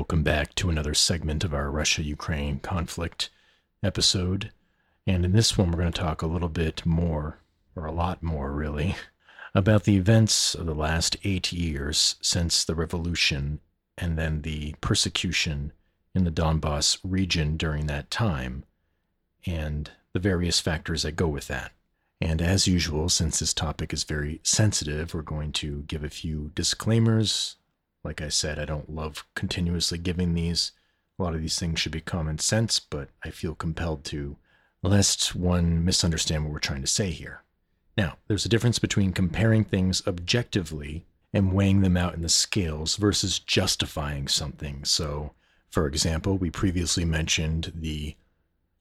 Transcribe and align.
Welcome 0.00 0.22
back 0.22 0.54
to 0.54 0.70
another 0.70 0.94
segment 0.94 1.44
of 1.44 1.52
our 1.52 1.70
Russia 1.70 2.02
Ukraine 2.02 2.58
conflict 2.60 3.28
episode. 3.82 4.50
And 5.06 5.26
in 5.26 5.32
this 5.32 5.58
one, 5.58 5.70
we're 5.70 5.80
going 5.80 5.92
to 5.92 6.00
talk 6.00 6.22
a 6.22 6.26
little 6.26 6.48
bit 6.48 6.86
more, 6.86 7.40
or 7.76 7.84
a 7.84 7.92
lot 7.92 8.22
more 8.22 8.50
really, 8.50 8.96
about 9.54 9.84
the 9.84 9.98
events 9.98 10.54
of 10.54 10.64
the 10.64 10.74
last 10.74 11.18
eight 11.22 11.52
years 11.52 12.16
since 12.22 12.64
the 12.64 12.74
revolution 12.74 13.60
and 13.98 14.16
then 14.16 14.40
the 14.40 14.74
persecution 14.80 15.70
in 16.14 16.24
the 16.24 16.32
Donbass 16.32 16.96
region 17.04 17.58
during 17.58 17.84
that 17.86 18.10
time, 18.10 18.64
and 19.44 19.90
the 20.14 20.18
various 20.18 20.60
factors 20.60 21.02
that 21.02 21.12
go 21.12 21.28
with 21.28 21.46
that. 21.48 21.72
And 22.22 22.40
as 22.40 22.66
usual, 22.66 23.10
since 23.10 23.38
this 23.38 23.52
topic 23.52 23.92
is 23.92 24.04
very 24.04 24.40
sensitive, 24.44 25.12
we're 25.12 25.20
going 25.20 25.52
to 25.52 25.82
give 25.82 26.02
a 26.02 26.08
few 26.08 26.52
disclaimers. 26.54 27.56
Like 28.04 28.20
I 28.20 28.28
said, 28.28 28.58
I 28.58 28.64
don't 28.64 28.94
love 28.94 29.24
continuously 29.34 29.98
giving 29.98 30.34
these. 30.34 30.72
A 31.18 31.22
lot 31.22 31.34
of 31.34 31.40
these 31.40 31.58
things 31.58 31.78
should 31.78 31.92
be 31.92 32.00
common 32.00 32.38
sense, 32.38 32.80
but 32.80 33.10
I 33.24 33.30
feel 33.30 33.54
compelled 33.54 34.04
to, 34.04 34.36
lest 34.82 35.34
one 35.34 35.84
misunderstand 35.84 36.44
what 36.44 36.52
we're 36.52 36.60
trying 36.60 36.80
to 36.80 36.86
say 36.86 37.10
here. 37.10 37.42
Now, 37.96 38.16
there's 38.26 38.46
a 38.46 38.48
difference 38.48 38.78
between 38.78 39.12
comparing 39.12 39.64
things 39.64 40.02
objectively 40.06 41.04
and 41.32 41.52
weighing 41.52 41.82
them 41.82 41.96
out 41.96 42.14
in 42.14 42.22
the 42.22 42.28
scales 42.28 42.96
versus 42.96 43.38
justifying 43.38 44.28
something. 44.28 44.84
So, 44.84 45.32
for 45.70 45.86
example, 45.86 46.38
we 46.38 46.50
previously 46.50 47.04
mentioned 47.04 47.72
the 47.74 48.16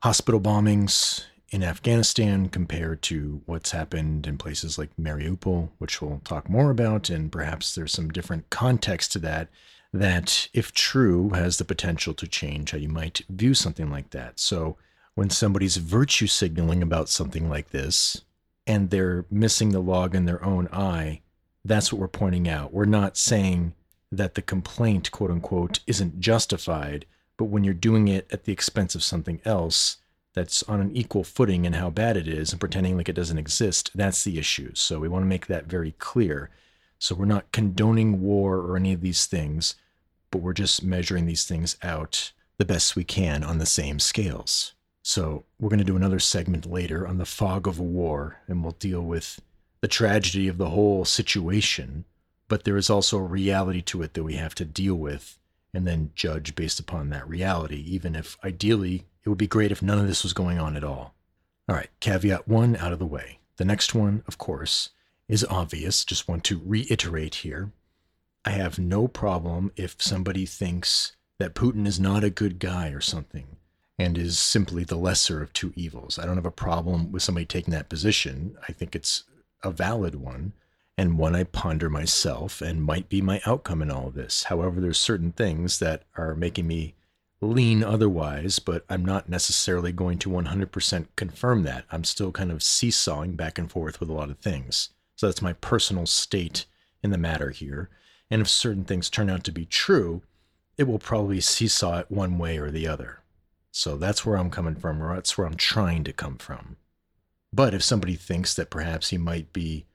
hospital 0.02 0.40
bombings 0.40 1.26
in 1.52 1.64
Afghanistan 1.64 2.50
compared 2.50 3.02
to 3.04 3.42
what's 3.46 3.72
happened 3.72 4.28
in 4.28 4.38
places 4.38 4.78
like 4.78 4.96
Mariupol, 4.98 5.70
which 5.78 6.02
we'll 6.02 6.22
talk 6.24 6.50
more 6.50 6.70
about, 6.70 7.10
and 7.10 7.32
perhaps 7.32 7.74
there's 7.74 7.92
some 7.92 8.10
different 8.10 8.50
context 8.50 9.12
to 9.14 9.20
that 9.20 9.50
that, 9.92 10.48
if 10.54 10.72
true, 10.72 11.30
has 11.30 11.58
the 11.58 11.66
potential 11.66 12.14
to 12.14 12.28
change 12.28 12.72
how 12.72 12.78
you 12.78 12.90
might 12.90 13.22
view 13.30 13.54
something 13.54 13.90
like 13.90 14.12
that. 14.12 14.40
So, 14.40 14.78
when 15.16 15.30
somebody's 15.30 15.78
virtue 15.78 16.28
signaling 16.28 16.82
about 16.82 17.10
something 17.10 17.50
like 17.50 17.72
this 17.72 18.22
and 18.68 18.90
they're 18.90 19.26
missing 19.30 19.70
the 19.70 19.82
log 19.82 20.16
in 20.16 20.26
their 20.26 20.44
own 20.46 20.68
eye, 20.72 21.22
that's 21.66 21.92
what 21.92 22.00
we're 22.00 22.08
pointing 22.08 22.48
out. 22.48 22.72
We're 22.72 22.86
not 22.86 23.18
saying 23.18 23.74
that 24.12 24.36
the 24.36 24.42
complaint, 24.42 25.12
quote 25.12 25.32
unquote, 25.32 25.80
isn't 25.88 26.20
justified, 26.20 27.06
but 27.38 27.46
when 27.46 27.64
you're 27.64 27.74
doing 27.74 28.08
it 28.08 28.28
at 28.32 28.44
the 28.44 28.54
expense 28.54 28.96
of 28.96 29.04
something 29.04 29.42
else, 29.44 29.98
that's 30.40 30.64
on 30.64 30.80
an 30.80 30.96
equal 30.96 31.26
footing 31.26 31.66
in 31.66 31.74
how 31.74 31.90
bad 31.90 32.16
it 32.16 32.26
is 32.26 32.52
and 32.52 32.62
pretending 32.62 32.96
like 32.96 33.10
it 33.10 33.16
doesn't 33.16 33.38
exist, 33.38 33.92
that's 33.94 34.24
the 34.24 34.40
issue. 34.40 34.72
So 34.74 34.98
we 34.98 35.10
want 35.10 35.24
to 35.24 35.28
make 35.28 35.48
that 35.48 35.66
very 35.66 35.92
clear. 36.00 36.50
So 36.98 37.14
we're 37.14 37.26
not 37.26 37.52
condoning 37.52 38.22
war 38.22 38.56
or 38.60 38.78
any 38.78 38.94
of 38.94 39.02
these 39.02 39.26
things, 39.26 39.76
but 40.32 40.42
we're 40.42 40.54
just 40.54 40.82
measuring 40.82 41.26
these 41.26 41.44
things 41.44 41.76
out 41.84 42.32
the 42.58 42.64
best 42.64 42.96
we 42.96 43.04
can 43.04 43.44
on 43.44 43.58
the 43.58 43.66
same 43.66 44.00
scales. 44.00 44.76
So 45.02 45.44
we're 45.60 45.70
going 45.70 45.80
to 45.80 45.86
do 45.86 45.98
another 45.98 46.20
segment 46.20 46.66
later 46.66 47.06
on 47.06 47.18
the 47.18 47.26
fog 47.26 47.68
of 47.68 47.78
war, 47.78 48.38
and 48.48 48.64
we'll 48.64 48.74
deal 48.74 49.02
with 49.02 49.42
the 49.82 49.90
tragedy 49.90 50.48
of 50.48 50.58
the 50.58 50.70
whole 50.70 51.04
situation. 51.04 52.06
But 52.48 52.64
there 52.64 52.78
is 52.78 52.90
also 52.90 53.18
a 53.18 53.24
reality 53.24 53.82
to 53.84 54.04
it 54.04 54.14
that 54.14 54.24
we 54.24 54.36
have 54.36 54.56
to 54.56 54.66
deal 54.66 54.96
with 54.96 55.38
and 55.74 55.86
then 55.86 56.12
judge 56.16 56.56
based 56.56 56.80
upon 56.80 57.10
that 57.10 57.28
reality, 57.28 57.84
even 57.88 58.16
if 58.16 58.38
ideally 58.42 59.06
it 59.30 59.34
would 59.34 59.38
be 59.38 59.46
great 59.46 59.72
if 59.72 59.84
none 59.84 60.00
of 60.00 60.08
this 60.08 60.24
was 60.24 60.34
going 60.34 60.58
on 60.58 60.76
at 60.76 60.84
all. 60.84 61.14
All 61.68 61.76
right, 61.76 61.92
caveat 62.00 62.48
one 62.48 62.76
out 62.76 62.92
of 62.92 62.98
the 62.98 63.06
way. 63.06 63.38
The 63.58 63.64
next 63.64 63.94
one, 63.94 64.24
of 64.28 64.40
course, 64.40 64.90
is 65.28 65.46
obvious. 65.46 66.04
Just 66.04 66.28
want 66.28 66.44
to 66.46 66.60
reiterate 66.66 67.36
here. 67.36 67.72
I 68.44 68.50
have 68.50 68.80
no 68.80 69.08
problem 69.08 69.72
if 69.76 70.02
somebody 70.02 70.48
thinks 70.48 71.16
that 71.38 71.54
Putin 71.54 71.86
is 71.86 72.00
not 72.00 72.24
a 72.24 72.32
good 72.32 72.58
guy 72.58 72.90
or 72.90 73.02
something 73.02 73.58
and 74.00 74.18
is 74.18 74.40
simply 74.40 74.84
the 74.84 74.96
lesser 74.96 75.44
of 75.44 75.54
two 75.54 75.74
evils. 75.76 76.18
I 76.18 76.26
don't 76.26 76.38
have 76.38 76.44
a 76.44 76.52
problem 76.52 77.12
with 77.12 77.22
somebody 77.22 77.46
taking 77.46 77.72
that 77.74 77.88
position. 77.88 78.58
I 78.68 78.72
think 78.72 78.96
it's 78.96 79.26
a 79.62 79.70
valid 79.70 80.16
one 80.16 80.54
and 80.98 81.20
one 81.20 81.36
I 81.36 81.44
ponder 81.44 81.88
myself 81.88 82.64
and 82.64 82.82
might 82.82 83.10
be 83.10 83.22
my 83.22 83.42
outcome 83.46 83.84
in 83.84 83.92
all 83.92 84.08
of 84.08 84.16
this. 84.16 84.46
However, 84.46 84.82
there's 84.82 84.98
certain 84.98 85.34
things 85.34 85.78
that 85.78 86.02
are 86.18 86.34
making 86.34 86.66
me 86.66 86.96
lean 87.42 87.84
otherwise, 87.84 88.60
but 88.60 88.86
I'm 88.90 89.06
not 89.06 89.30
necessarily 89.30 89.92
going 89.92 90.18
to 90.20 90.30
100% 90.30 91.08
confirm 91.16 91.64
that. 91.64 91.86
I'm 91.92 92.04
still 92.04 92.32
kind 92.32 92.52
of 92.52 92.64
seesawing 92.64 93.36
back 93.36 93.58
and 93.58 93.72
forth 93.72 94.00
with 94.00 94.10
a 94.10 94.14
lot 94.14 94.30
of 94.30 94.40
things. 94.40 94.90
So 95.16 95.28
that's 95.28 95.42
my 95.42 95.54
personal 95.54 96.06
state 96.06 96.66
in 97.02 97.12
the 97.12 97.18
matter 97.18 97.50
here. 97.52 97.90
And 98.30 98.42
if 98.42 98.48
certain 98.50 98.84
things 98.84 99.10
turn 99.10 99.30
out 99.30 99.44
to 99.46 99.52
be 99.52 99.66
true, 99.66 100.22
it 100.78 100.84
will 100.84 101.00
probably 101.00 101.42
seesaw 101.42 102.00
it 102.00 102.12
one 102.12 102.38
way 102.38 102.58
or 102.58 102.72
the 102.72 102.88
other. 102.88 103.20
So 103.72 103.98
that's 103.98 104.26
where 104.26 104.38
I'm 104.38 104.50
coming 104.50 104.76
from, 104.76 105.02
or 105.02 105.14
that's 105.14 105.38
where 105.38 105.48
I'm 105.48 105.56
trying 105.56 106.04
to 106.06 106.14
come 106.14 106.38
from. 106.38 106.78
But 107.52 107.74
if 107.74 107.84
somebody 107.84 108.16
thinks 108.16 108.54
that 108.54 108.70
perhaps 108.70 109.10
he 109.10 109.18
might 109.18 109.54
be 109.54 109.86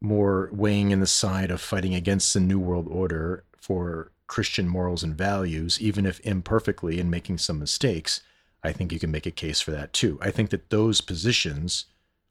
more 0.00 0.48
weighing 0.52 0.90
in 0.90 1.00
the 1.00 1.06
side 1.06 1.50
of 1.50 1.60
fighting 1.60 1.94
against 1.94 2.32
the 2.32 2.40
New 2.40 2.58
World 2.58 2.86
Order 2.88 3.44
for 3.56 4.12
Christian 4.28 4.68
morals 4.68 5.02
and 5.02 5.16
values, 5.16 5.80
even 5.80 6.06
if 6.06 6.20
imperfectly 6.20 7.00
and 7.00 7.10
making 7.10 7.38
some 7.38 7.58
mistakes, 7.58 8.20
I 8.62 8.72
think 8.72 8.92
you 8.92 9.00
can 9.00 9.10
make 9.10 9.26
a 9.26 9.30
case 9.30 9.60
for 9.60 9.70
that 9.72 9.92
too. 9.92 10.18
I 10.20 10.30
think 10.30 10.50
that 10.50 10.70
those 10.70 11.00
positions 11.00 11.86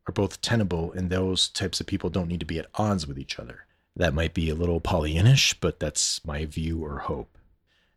are 0.07 0.13
both 0.13 0.41
tenable 0.41 0.91
and 0.93 1.09
those 1.09 1.49
types 1.49 1.81
of 1.81 1.87
people 1.87 2.09
don't 2.09 2.27
need 2.27 2.39
to 2.39 2.45
be 2.45 2.59
at 2.59 2.69
odds 2.75 3.07
with 3.07 3.19
each 3.19 3.39
other. 3.39 3.65
That 3.95 4.13
might 4.13 4.33
be 4.33 4.49
a 4.49 4.55
little 4.55 4.79
Pollyannish, 4.79 5.55
but 5.59 5.79
that's 5.79 6.23
my 6.23 6.45
view 6.45 6.85
or 6.85 6.99
hope. 6.99 7.37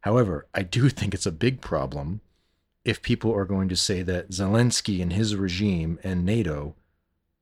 However, 0.01 0.47
I 0.55 0.63
do 0.63 0.89
think 0.91 1.15
it's 1.15 1.27
a 1.27 1.33
big 1.33 1.61
problem 1.61 2.21
if 2.85 3.03
people 3.03 3.33
are 3.35 3.45
going 3.45 3.69
to 3.69 3.77
say 3.77 4.03
that 4.03 4.31
Zelensky 4.31 5.03
and 5.03 5.13
his 5.13 5.37
regime 5.37 5.99
and 6.03 6.25
NATO 6.25 6.75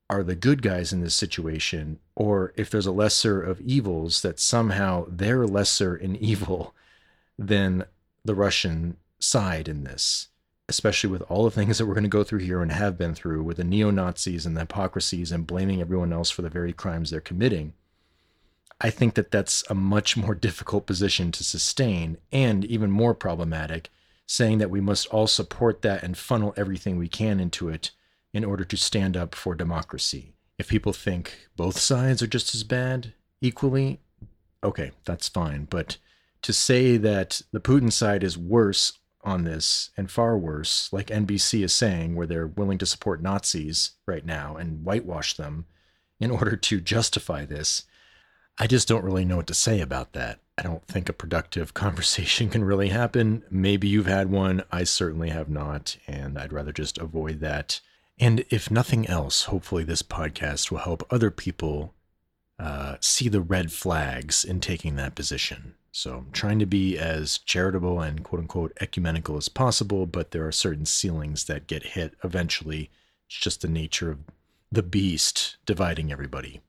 are 0.09 0.23
the 0.23 0.35
good 0.35 0.61
guys 0.61 0.91
in 0.91 1.01
this 1.01 1.13
situation, 1.13 1.99
or 2.15 2.51
if 2.55 2.69
there's 2.69 2.87
a 2.87 2.91
lesser 2.91 3.41
of 3.41 3.61
evils, 3.61 4.21
that 4.23 4.39
somehow 4.39 5.05
they're 5.07 5.45
lesser 5.45 5.95
in 5.95 6.15
evil 6.23 6.73
than 7.37 7.85
the 8.25 8.35
Russian 8.35 8.97
side 9.19 9.67
in 9.67 9.83
this, 9.83 10.29
especially 10.67 11.09
with 11.09 11.21
all 11.23 11.43
the 11.43 11.51
things 11.51 11.77
that 11.77 11.85
we're 11.85 11.93
going 11.93 12.03
to 12.03 12.09
go 12.09 12.23
through 12.23 12.39
here 12.39 12.61
and 12.61 12.71
have 12.71 12.97
been 12.97 13.13
through 13.13 13.43
with 13.43 13.57
the 13.57 13.63
neo 13.63 13.91
Nazis 13.91 14.45
and 14.45 14.57
the 14.57 14.61
hypocrisies 14.61 15.31
and 15.31 15.47
blaming 15.47 15.79
everyone 15.79 16.11
else 16.11 16.31
for 16.31 16.41
the 16.41 16.49
very 16.49 16.73
crimes 16.73 17.11
they're 17.11 17.21
committing. 17.21 17.73
I 18.81 18.89
think 18.89 19.13
that 19.13 19.31
that's 19.31 19.63
a 19.69 19.75
much 19.75 20.17
more 20.17 20.35
difficult 20.47 20.87
position 20.87 21.31
to 21.33 21.43
sustain 21.43 22.17
and 22.31 22.65
even 22.65 22.89
more 22.89 23.13
problematic, 23.13 23.89
saying 24.25 24.57
that 24.57 24.71
we 24.71 24.81
must 24.81 25.07
all 25.07 25.27
support 25.27 25.81
that 25.83 26.01
and 26.03 26.17
funnel 26.17 26.53
everything 26.57 26.97
we 26.97 27.07
can 27.07 27.39
into 27.39 27.69
it 27.69 27.91
in 28.33 28.43
order 28.43 28.63
to 28.63 28.77
stand 28.77 29.17
up 29.17 29.35
for 29.35 29.55
democracy. 29.55 30.33
If 30.57 30.67
people 30.67 30.93
think 30.93 31.49
both 31.55 31.79
sides 31.79 32.21
are 32.21 32.27
just 32.27 32.53
as 32.53 32.63
bad 32.63 33.13
equally, 33.41 33.99
okay, 34.63 34.91
that's 35.05 35.29
fine. 35.29 35.67
But 35.69 35.97
to 36.41 36.53
say 36.53 36.97
that 36.97 37.41
the 37.51 37.61
Putin 37.61 37.91
side 37.91 38.23
is 38.23 38.37
worse 38.37 38.93
on 39.23 39.43
this 39.43 39.89
and 39.97 40.09
far 40.09 40.37
worse, 40.37 40.91
like 40.93 41.07
NBC 41.07 41.63
is 41.63 41.73
saying, 41.73 42.15
where 42.15 42.27
they're 42.27 42.47
willing 42.47 42.77
to 42.77 42.85
support 42.85 43.21
Nazis 43.21 43.91
right 44.05 44.25
now 44.25 44.55
and 44.55 44.83
whitewash 44.83 45.35
them 45.35 45.65
in 46.19 46.31
order 46.31 46.55
to 46.55 46.81
justify 46.81 47.45
this, 47.45 47.83
I 48.57 48.67
just 48.67 48.87
don't 48.87 49.05
really 49.05 49.25
know 49.25 49.37
what 49.37 49.47
to 49.47 49.53
say 49.53 49.79
about 49.79 50.13
that. 50.13 50.39
I 50.57 50.61
don't 50.61 50.85
think 50.85 51.07
a 51.07 51.13
productive 51.13 51.73
conversation 51.73 52.49
can 52.49 52.63
really 52.63 52.89
happen. 52.89 53.43
Maybe 53.49 53.87
you've 53.87 54.07
had 54.07 54.29
one. 54.29 54.63
I 54.71 54.83
certainly 54.83 55.29
have 55.29 55.49
not. 55.49 55.97
And 56.07 56.37
I'd 56.37 56.53
rather 56.53 56.73
just 56.73 56.97
avoid 56.97 57.39
that 57.39 57.79
and 58.19 58.43
if 58.49 58.69
nothing 58.69 59.07
else, 59.07 59.43
hopefully 59.43 59.83
this 59.83 60.01
podcast 60.01 60.71
will 60.71 60.79
help 60.79 61.05
other 61.09 61.31
people 61.31 61.93
uh, 62.59 62.97
see 62.99 63.29
the 63.29 63.41
red 63.41 63.71
flags 63.71 64.43
in 64.43 64.59
taking 64.59 64.95
that 64.97 65.15
position. 65.15 65.75
So 65.91 66.17
I'm 66.17 66.31
trying 66.31 66.59
to 66.59 66.65
be 66.65 66.97
as 66.97 67.37
charitable 67.39 68.01
and 68.01 68.23
quote 68.23 68.41
unquote 68.41 68.77
ecumenical 68.81 69.37
as 69.37 69.49
possible, 69.49 70.05
but 70.05 70.31
there 70.31 70.45
are 70.45 70.51
certain 70.51 70.85
ceilings 70.85 71.45
that 71.45 71.67
get 71.67 71.83
hit 71.83 72.15
eventually. 72.23 72.89
It's 73.27 73.39
just 73.39 73.61
the 73.61 73.67
nature 73.67 74.11
of 74.11 74.19
the 74.71 74.83
beast 74.83 75.57
dividing 75.65 76.11
everybody. 76.11 76.61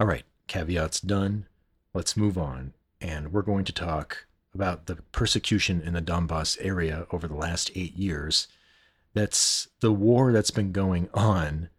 All 0.00 0.06
right, 0.06 0.24
caveats 0.48 1.00
done. 1.00 1.46
Let's 1.94 2.16
move 2.16 2.36
on. 2.36 2.74
And 3.00 3.32
we're 3.32 3.42
going 3.42 3.64
to 3.64 3.72
talk 3.72 4.26
about 4.52 4.86
the 4.86 4.96
persecution 5.12 5.80
in 5.80 5.94
the 5.94 6.02
Donbass 6.02 6.58
area 6.60 7.06
over 7.12 7.28
the 7.28 7.36
last 7.36 7.70
eight 7.74 7.96
years 7.96 8.48
that's 9.18 9.66
the 9.80 9.92
war 9.92 10.30
that's 10.30 10.52
been 10.52 10.70
going 10.70 11.08
on 11.12 11.70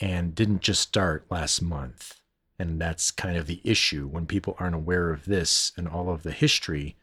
and 0.00 0.34
didn't 0.34 0.60
just 0.60 0.80
start 0.80 1.24
last 1.30 1.62
month. 1.62 2.20
And 2.58 2.80
that's 2.80 3.12
kind 3.12 3.36
of 3.36 3.46
the 3.46 3.60
issue 3.62 4.08
when 4.08 4.26
people 4.26 4.56
aren't 4.58 4.74
aware 4.74 5.10
of 5.10 5.24
this 5.24 5.70
and 5.76 5.86
all 5.86 6.10
of 6.10 6.24
the 6.24 6.32
history. 6.32 6.96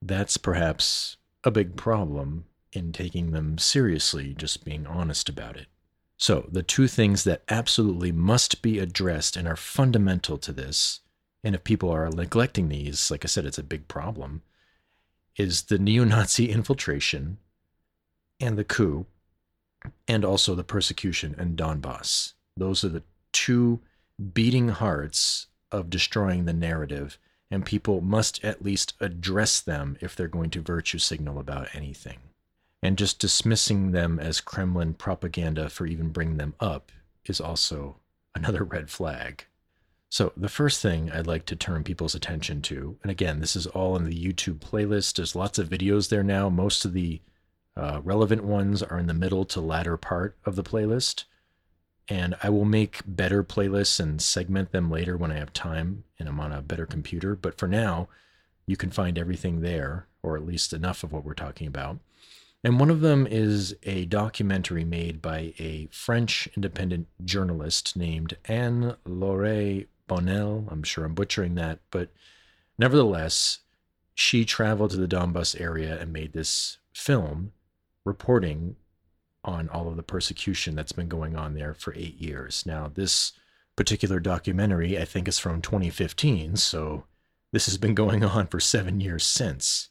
That's 0.00 0.36
perhaps 0.36 1.16
a 1.42 1.50
big 1.50 1.76
problem 1.76 2.44
in 2.72 2.92
taking 2.92 3.32
them 3.32 3.58
seriously, 3.58 4.34
just 4.34 4.64
being 4.64 4.86
honest 4.86 5.28
about 5.28 5.56
it. 5.56 5.66
So, 6.16 6.48
the 6.50 6.62
two 6.62 6.88
things 6.88 7.24
that 7.24 7.42
absolutely 7.48 8.10
must 8.12 8.60
be 8.60 8.78
addressed 8.78 9.36
and 9.36 9.46
are 9.46 9.56
fundamental 9.56 10.36
to 10.38 10.52
this, 10.52 11.00
and 11.44 11.54
if 11.54 11.62
people 11.62 11.90
are 11.90 12.10
neglecting 12.10 12.68
these, 12.68 13.10
like 13.10 13.24
I 13.24 13.28
said, 13.28 13.46
it's 13.46 13.58
a 13.58 13.62
big 13.62 13.86
problem, 13.86 14.42
is 15.36 15.62
the 15.62 15.78
neo 15.78 16.04
Nazi 16.04 16.50
infiltration 16.50 17.38
and 18.40 18.56
the 18.56 18.64
coup, 18.64 19.06
and 20.06 20.24
also 20.24 20.54
the 20.54 20.64
persecution 20.64 21.34
in 21.38 21.56
Donbass. 21.56 22.34
Those 22.56 22.84
are 22.84 22.88
the 22.88 23.02
two 23.32 23.80
beating 24.34 24.68
hearts 24.68 25.46
of 25.70 25.90
destroying 25.90 26.44
the 26.44 26.52
narrative, 26.52 27.18
and 27.50 27.64
people 27.64 28.00
must 28.00 28.44
at 28.44 28.62
least 28.62 28.94
address 29.00 29.60
them 29.60 29.96
if 30.00 30.14
they're 30.14 30.28
going 30.28 30.50
to 30.50 30.60
virtue 30.60 30.98
signal 30.98 31.38
about 31.38 31.68
anything. 31.74 32.18
And 32.82 32.98
just 32.98 33.18
dismissing 33.18 33.90
them 33.92 34.18
as 34.20 34.40
Kremlin 34.40 34.94
propaganda 34.94 35.68
for 35.68 35.86
even 35.86 36.10
bringing 36.10 36.36
them 36.36 36.54
up 36.60 36.92
is 37.24 37.40
also 37.40 37.96
another 38.34 38.64
red 38.64 38.90
flag. 38.90 39.44
So, 40.10 40.32
the 40.36 40.48
first 40.48 40.80
thing 40.80 41.10
I'd 41.10 41.26
like 41.26 41.44
to 41.46 41.56
turn 41.56 41.84
people's 41.84 42.14
attention 42.14 42.62
to, 42.62 42.96
and 43.02 43.10
again, 43.10 43.40
this 43.40 43.54
is 43.54 43.66
all 43.66 43.94
in 43.94 44.04
the 44.04 44.24
YouTube 44.24 44.58
playlist. 44.58 45.16
There's 45.16 45.36
lots 45.36 45.58
of 45.58 45.68
videos 45.68 46.08
there 46.08 46.22
now. 46.22 46.48
Most 46.48 46.86
of 46.86 46.94
the 46.94 47.20
uh, 47.78 48.00
relevant 48.02 48.42
ones 48.42 48.82
are 48.82 48.98
in 48.98 49.06
the 49.06 49.14
middle 49.14 49.44
to 49.44 49.60
latter 49.60 49.96
part 49.96 50.36
of 50.44 50.56
the 50.56 50.64
playlist. 50.64 51.24
And 52.08 52.34
I 52.42 52.50
will 52.50 52.64
make 52.64 53.02
better 53.06 53.44
playlists 53.44 54.00
and 54.00 54.20
segment 54.20 54.72
them 54.72 54.90
later 54.90 55.16
when 55.16 55.30
I 55.30 55.38
have 55.38 55.52
time 55.52 56.04
and 56.18 56.28
I'm 56.28 56.40
on 56.40 56.52
a 56.52 56.62
better 56.62 56.86
computer. 56.86 57.36
But 57.36 57.56
for 57.56 57.68
now, 57.68 58.08
you 58.66 58.76
can 58.76 58.90
find 58.90 59.16
everything 59.16 59.60
there, 59.60 60.08
or 60.22 60.36
at 60.36 60.44
least 60.44 60.72
enough 60.72 61.04
of 61.04 61.12
what 61.12 61.24
we're 61.24 61.34
talking 61.34 61.68
about. 61.68 61.98
And 62.64 62.80
one 62.80 62.90
of 62.90 63.00
them 63.00 63.26
is 63.26 63.76
a 63.84 64.06
documentary 64.06 64.84
made 64.84 65.22
by 65.22 65.54
a 65.58 65.88
French 65.92 66.48
independent 66.56 67.06
journalist 67.24 67.96
named 67.96 68.36
Anne 68.46 68.96
Laure 69.06 69.86
Bonnel. 70.08 70.66
I'm 70.68 70.82
sure 70.82 71.04
I'm 71.04 71.14
butchering 71.14 71.54
that, 71.54 71.78
but 71.92 72.10
nevertheless, 72.76 73.60
she 74.14 74.44
traveled 74.44 74.90
to 74.90 74.96
the 74.96 75.06
Donbas 75.06 75.60
area 75.60 76.00
and 76.00 76.12
made 76.12 76.32
this 76.32 76.78
film 76.92 77.52
reporting 78.08 78.74
on 79.44 79.68
all 79.68 79.88
of 79.88 79.96
the 79.96 80.02
persecution 80.02 80.74
that's 80.74 80.92
been 80.92 81.08
going 81.08 81.36
on 81.36 81.54
there 81.54 81.74
for 81.74 81.94
eight 81.94 82.16
years. 82.16 82.64
Now, 82.66 82.90
this 82.92 83.32
particular 83.76 84.18
documentary, 84.18 84.98
I 84.98 85.04
think, 85.04 85.28
is 85.28 85.38
from 85.38 85.62
2015, 85.62 86.56
so 86.56 87.04
this 87.52 87.66
has 87.66 87.78
been 87.78 87.94
going 87.94 88.24
on 88.24 88.48
for 88.48 88.58
seven 88.58 89.00
years 89.00 89.24
since. 89.24 89.90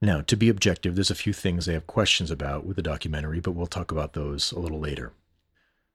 Now, 0.00 0.20
to 0.22 0.36
be 0.36 0.48
objective, 0.48 0.94
there's 0.94 1.10
a 1.10 1.14
few 1.14 1.32
things 1.32 1.68
I 1.68 1.72
have 1.72 1.86
questions 1.86 2.30
about 2.30 2.66
with 2.66 2.76
the 2.76 2.82
documentary, 2.82 3.40
but 3.40 3.52
we'll 3.52 3.66
talk 3.66 3.90
about 3.90 4.12
those 4.12 4.52
a 4.52 4.58
little 4.58 4.80
later. 4.80 5.12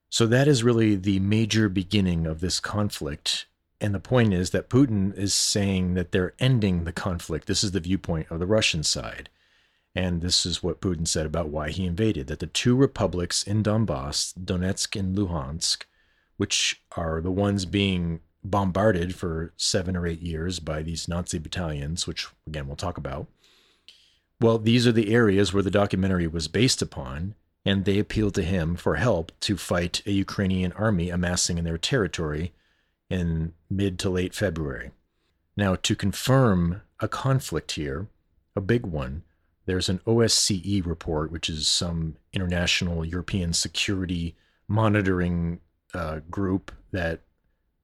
So 0.10 0.26
that 0.28 0.48
is 0.48 0.64
really 0.64 0.96
the 0.96 1.20
major 1.20 1.68
beginning 1.68 2.26
of 2.26 2.40
this 2.40 2.60
conflict. 2.60 3.46
And 3.80 3.94
the 3.94 4.00
point 4.00 4.34
is 4.34 4.52
that 4.52 4.70
Putin 4.70 5.16
is 5.16 5.34
saying 5.34 5.94
that 5.96 6.12
they're 6.12 6.34
ending 6.40 6.86
the 6.86 6.94
conflict. 6.94 7.48
This 7.48 7.64
is 7.64 7.72
the 7.72 7.82
viewpoint 7.82 8.28
of 8.32 8.40
the 8.40 8.48
Russian 8.48 8.84
side. 8.84 9.30
And 9.98 10.22
this 10.22 10.46
is 10.46 10.62
what 10.62 10.80
Putin 10.80 11.08
said 11.08 11.26
about 11.26 11.50
why 11.50 11.72
he 11.72 11.84
invaded 11.84 12.28
that 12.28 12.38
the 12.38 12.46
two 12.46 12.76
republics 12.76 13.42
in 13.42 13.64
Donbass, 13.64 14.32
Donetsk 14.38 14.96
and 14.96 15.18
Luhansk, 15.18 15.86
which 16.38 16.84
are 16.96 17.20
the 17.20 17.32
ones 17.32 17.66
being 17.66 18.20
bombarded 18.44 19.16
for 19.16 19.54
seven 19.58 19.98
or 19.98 20.06
eight 20.06 20.22
years 20.22 20.60
by 20.60 20.84
these 20.84 21.08
Nazi 21.08 21.40
battalions, 21.40 22.06
which 22.06 22.28
again 22.46 22.68
we'll 22.68 22.76
talk 22.76 23.00
about. 23.00 23.26
Well, 24.40 24.60
these 24.60 24.86
are 24.86 24.92
the 24.92 25.12
areas 25.12 25.52
where 25.52 25.64
the 25.64 25.72
documentary 25.72 26.28
was 26.28 26.48
based 26.48 26.84
upon, 26.84 27.34
and 27.66 27.84
they 27.84 27.98
appealed 27.98 28.36
to 28.36 28.44
him 28.44 28.76
for 28.76 28.98
help 28.98 29.32
to 29.40 29.58
fight 29.58 30.04
a 30.06 30.12
Ukrainian 30.12 30.74
army 30.74 31.10
amassing 31.10 31.58
in 31.58 31.64
their 31.64 31.80
territory 31.80 32.54
in 33.10 33.54
mid 33.68 33.98
to 33.98 34.12
late 34.12 34.36
February. 34.36 34.92
Now, 35.56 35.74
to 35.74 35.96
confirm 35.96 36.84
a 37.00 37.08
conflict 37.08 37.72
here, 37.72 38.06
a 38.56 38.62
big 38.62 38.86
one, 38.86 39.24
there's 39.68 39.90
an 39.90 40.00
OSCE 40.08 40.86
report, 40.86 41.30
which 41.30 41.50
is 41.50 41.68
some 41.68 42.16
international 42.34 43.06
European 43.06 43.54
security 43.54 44.36
monitoring 44.68 45.60
uh, 45.94 46.22
group 46.32 46.72
that 46.92 47.22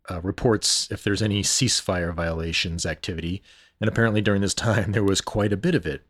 uh, 0.10 0.22
reports 0.22 0.88
if 0.92 1.04
there's 1.04 1.22
any 1.22 1.44
ceasefire 1.44 2.14
violations 2.14 2.86
activity. 2.86 3.44
And 3.82 3.90
apparently, 3.90 4.22
during 4.22 4.42
this 4.42 4.54
time, 4.54 4.92
there 4.94 5.04
was 5.04 5.22
quite 5.22 5.54
a 5.54 5.58
bit 5.58 5.76
of 5.76 5.86
it. 5.86 6.06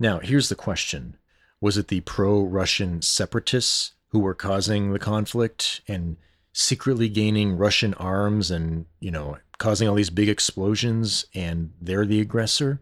Now, 0.00 0.18
here's 0.18 0.48
the 0.48 0.54
question 0.54 1.18
was 1.60 1.76
it 1.76 1.88
the 1.88 2.00
pro 2.00 2.42
Russian 2.42 3.02
separatists 3.02 3.92
who 4.08 4.18
were 4.18 4.34
causing 4.34 4.92
the 4.92 4.98
conflict 4.98 5.82
and 5.86 6.16
secretly 6.52 7.08
gaining 7.08 7.56
Russian 7.56 7.94
arms 7.94 8.50
and, 8.50 8.86
you 8.98 9.10
know, 9.10 9.38
causing 9.58 9.88
all 9.88 9.94
these 9.94 10.10
big 10.10 10.28
explosions 10.28 11.26
and 11.34 11.72
they're 11.80 12.06
the 12.06 12.20
aggressor? 12.20 12.80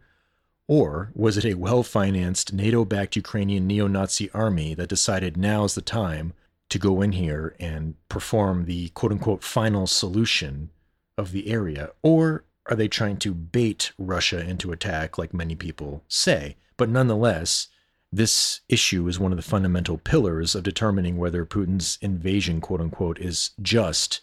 Or 0.71 1.11
was 1.17 1.37
it 1.37 1.45
a 1.45 1.55
well 1.55 1.83
financed 1.83 2.53
NATO 2.53 2.85
backed 2.85 3.17
Ukrainian 3.17 3.67
neo 3.67 3.89
Nazi 3.89 4.31
army 4.31 4.73
that 4.75 4.89
decided 4.89 5.37
now's 5.37 5.75
the 5.75 5.83
time 5.83 6.33
to 6.69 6.79
go 6.79 7.03
in 7.03 7.11
here 7.11 7.57
and 7.59 7.97
perform 8.09 8.67
the 8.67 8.91
quote 8.91 9.11
unquote 9.11 9.43
final 9.43 9.89
solution 9.89 10.71
of 11.19 11.33
the 11.33 11.49
area? 11.49 11.91
Or 12.05 12.45
are 12.67 12.77
they 12.77 12.87
trying 12.87 13.17
to 13.17 13.35
bait 13.35 13.91
Russia 13.99 14.49
into 14.49 14.71
attack, 14.71 15.19
like 15.19 15.35
many 15.35 15.57
people 15.57 16.05
say? 16.07 16.57
But 16.77 16.89
nonetheless, 16.89 17.67
this 18.13 18.61
issue 18.69 19.09
is 19.09 19.19
one 19.19 19.33
of 19.33 19.39
the 19.39 19.43
fundamental 19.43 19.99
pillars 19.99 20.55
of 20.55 20.63
determining 20.63 21.17
whether 21.17 21.45
Putin's 21.45 21.99
invasion, 22.01 22.61
quote 22.61 22.81
unquote, 22.81 23.19
is 23.19 23.51
just 23.61 24.21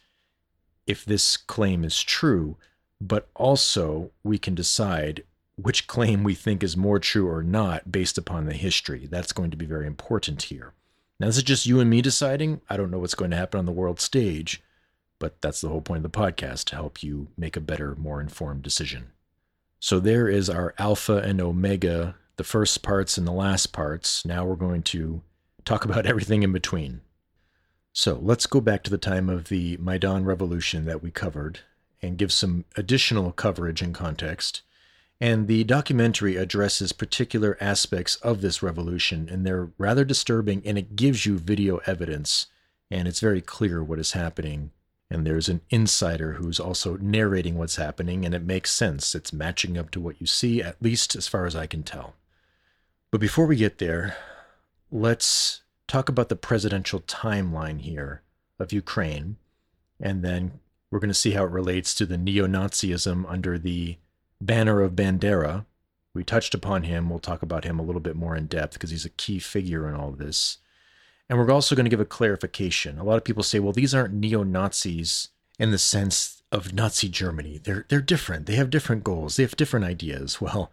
if 0.85 1.03
this 1.03 1.35
claim 1.35 1.83
is 1.83 2.01
true, 2.01 2.55
but 3.01 3.27
also 3.35 4.11
we 4.23 4.37
can 4.37 4.55
decide 4.55 5.25
which 5.57 5.87
claim 5.87 6.23
we 6.23 6.33
think 6.33 6.63
is 6.63 6.77
more 6.77 6.99
true 6.99 7.29
or 7.29 7.43
not 7.43 7.91
based 7.91 8.17
upon 8.17 8.45
the 8.45 8.53
history. 8.53 9.07
That's 9.09 9.33
going 9.33 9.51
to 9.51 9.57
be 9.57 9.65
very 9.65 9.85
important 9.85 10.43
here. 10.43 10.73
Now, 11.19 11.27
this 11.27 11.37
is 11.37 11.43
just 11.43 11.65
you 11.65 11.79
and 11.79 11.89
me 11.89 12.01
deciding. 12.01 12.61
I 12.69 12.77
don't 12.77 12.91
know 12.91 12.99
what's 12.99 13.15
going 13.15 13.31
to 13.31 13.37
happen 13.37 13.57
on 13.57 13.65
the 13.65 13.71
world 13.71 13.99
stage, 13.99 14.61
but 15.19 15.41
that's 15.41 15.61
the 15.61 15.69
whole 15.69 15.81
point 15.81 16.05
of 16.05 16.11
the 16.11 16.17
podcast 16.17 16.65
to 16.65 16.75
help 16.75 17.01
you 17.01 17.27
make 17.37 17.57
a 17.57 17.61
better, 17.61 17.95
more 17.95 18.21
informed 18.21 18.61
decision. 18.61 19.11
So, 19.79 19.99
there 19.99 20.27
is 20.27 20.49
our 20.49 20.73
alpha 20.77 21.17
and 21.17 21.41
omega 21.41 22.15
the 22.37 22.43
first 22.43 22.83
parts 22.83 23.17
and 23.17 23.27
the 23.27 23.31
last 23.31 23.73
parts. 23.73 24.23
Now 24.23 24.45
we're 24.45 24.55
going 24.55 24.83
to 24.83 25.21
talk 25.65 25.83
about 25.83 26.05
everything 26.05 26.43
in 26.43 26.53
between. 26.53 27.01
So 27.91 28.19
let's 28.21 28.45
go 28.45 28.61
back 28.61 28.83
to 28.83 28.91
the 28.91 28.97
time 28.99 29.27
of 29.27 29.45
the 29.45 29.75
Maidan 29.77 30.23
Revolution 30.23 30.85
that 30.85 31.01
we 31.01 31.09
covered 31.09 31.61
and 31.99 32.17
give 32.17 32.31
some 32.31 32.65
additional 32.75 33.31
coverage 33.31 33.81
and 33.81 33.93
context. 33.93 34.61
And 35.19 35.47
the 35.47 35.63
documentary 35.63 36.35
addresses 36.35 36.91
particular 36.91 37.57
aspects 37.59 38.17
of 38.17 38.41
this 38.41 38.61
revolution, 38.61 39.27
and 39.31 39.45
they're 39.45 39.69
rather 39.77 40.05
disturbing, 40.05 40.61
and 40.63 40.77
it 40.77 40.95
gives 40.95 41.25
you 41.25 41.39
video 41.39 41.77
evidence, 41.87 42.47
and 42.91 43.07
it's 43.07 43.19
very 43.19 43.41
clear 43.41 43.83
what 43.83 43.99
is 43.99 44.11
happening. 44.11 44.71
And 45.09 45.25
there's 45.25 45.49
an 45.49 45.61
insider 45.69 46.33
who's 46.33 46.59
also 46.59 46.97
narrating 46.97 47.57
what's 47.57 47.77
happening, 47.77 48.25
and 48.25 48.35
it 48.35 48.43
makes 48.43 48.71
sense. 48.71 49.15
It's 49.15 49.33
matching 49.33 49.77
up 49.77 49.89
to 49.91 50.01
what 50.01 50.21
you 50.21 50.27
see, 50.27 50.61
at 50.61 50.81
least 50.81 51.15
as 51.15 51.27
far 51.27 51.45
as 51.45 51.55
I 51.55 51.65
can 51.65 51.81
tell. 51.81 52.13
But 53.09 53.21
before 53.21 53.47
we 53.47 53.55
get 53.55 53.79
there, 53.79 54.17
let's 54.91 55.61
talk 55.87 56.09
about 56.09 56.29
the 56.29 56.35
presidential 56.35 56.99
timeline 56.99 57.81
here 57.81 58.21
of 58.59 58.73
Ukraine. 58.73 59.37
And 59.99 60.23
then 60.23 60.59
we're 60.91 60.99
going 60.99 61.09
to 61.09 61.13
see 61.13 61.31
how 61.31 61.45
it 61.45 61.51
relates 61.51 61.95
to 61.95 62.05
the 62.05 62.17
neo 62.17 62.45
Nazism 62.45 63.25
under 63.27 63.57
the 63.57 63.97
banner 64.41 64.81
of 64.81 64.93
Bandera. 64.93 65.65
We 66.13 66.23
touched 66.23 66.53
upon 66.53 66.83
him. 66.83 67.09
We'll 67.09 67.19
talk 67.19 67.41
about 67.41 67.63
him 67.63 67.79
a 67.79 67.83
little 67.83 68.01
bit 68.01 68.15
more 68.15 68.35
in 68.35 68.47
depth 68.47 68.73
because 68.73 68.89
he's 68.89 69.05
a 69.05 69.09
key 69.09 69.39
figure 69.39 69.87
in 69.87 69.95
all 69.95 70.11
this. 70.11 70.57
And 71.29 71.37
we're 71.37 71.51
also 71.51 71.75
going 71.75 71.85
to 71.85 71.89
give 71.89 71.99
a 71.99 72.05
clarification. 72.05 72.97
A 72.97 73.03
lot 73.03 73.17
of 73.17 73.23
people 73.23 73.43
say, 73.43 73.59
well, 73.59 73.73
these 73.73 73.93
aren't 73.93 74.13
neo 74.13 74.43
Nazis 74.43 75.29
in 75.59 75.71
the 75.71 75.77
sense 75.77 76.41
of 76.51 76.73
Nazi 76.73 77.09
Germany. 77.09 77.59
They're, 77.61 77.85
they're 77.89 78.01
different. 78.01 78.45
They 78.45 78.55
have 78.55 78.69
different 78.69 79.03
goals, 79.03 79.35
they 79.35 79.43
have 79.43 79.55
different 79.55 79.85
ideas. 79.85 80.39
Well, 80.47 80.71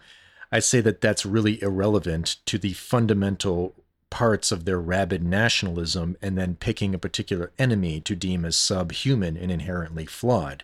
I 0.52 0.60
say 0.60 0.80
that 0.82 1.00
that's 1.00 1.26
really 1.26 1.60
irrelevant 1.62 2.36
to 2.46 2.58
the 2.58 2.74
fundamental 2.74 3.74
parts 4.08 4.52
of 4.52 4.64
their 4.64 4.78
rabid 4.78 5.24
nationalism 5.24 6.16
and 6.22 6.38
then 6.38 6.54
picking 6.54 6.94
a 6.94 6.98
particular 6.98 7.50
enemy 7.58 8.00
to 8.02 8.14
deem 8.14 8.44
as 8.44 8.56
subhuman 8.56 9.36
and 9.36 9.50
inherently 9.50 10.06
flawed. 10.06 10.62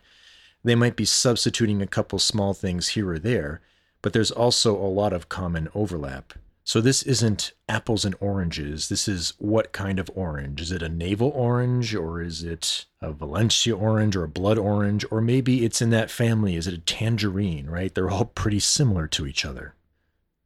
They 0.62 0.74
might 0.74 0.96
be 0.96 1.04
substituting 1.04 1.80
a 1.80 1.86
couple 1.86 2.18
small 2.18 2.54
things 2.54 2.88
here 2.88 3.10
or 3.10 3.18
there, 3.18 3.60
but 4.02 4.12
there's 4.12 4.30
also 4.30 4.76
a 4.76 4.88
lot 4.88 5.12
of 5.12 5.28
common 5.28 5.68
overlap. 5.74 6.34
So 6.64 6.80
this 6.80 7.02
isn't 7.02 7.52
apples 7.68 8.04
and 8.04 8.14
oranges. 8.20 8.88
This 8.88 9.08
is 9.08 9.32
what 9.38 9.72
kind 9.72 9.98
of 9.98 10.10
orange? 10.14 10.60
Is 10.60 10.70
it 10.70 10.82
a 10.82 10.88
navel 10.88 11.32
orange 11.34 11.94
or 11.94 12.22
is 12.22 12.44
it 12.44 12.84
a 13.00 13.12
Valencia 13.12 13.74
orange 13.74 14.14
or 14.14 14.22
a 14.22 14.28
blood 14.28 14.58
orange? 14.58 15.04
Or 15.10 15.20
maybe 15.20 15.64
it's 15.64 15.82
in 15.82 15.90
that 15.90 16.10
family. 16.10 16.54
Is 16.56 16.66
it 16.66 16.74
a 16.74 16.78
tangerine, 16.78 17.66
right? 17.66 17.92
They're 17.92 18.10
all 18.10 18.26
pretty 18.26 18.60
similar 18.60 19.08
to 19.08 19.26
each 19.26 19.44
other. 19.44 19.74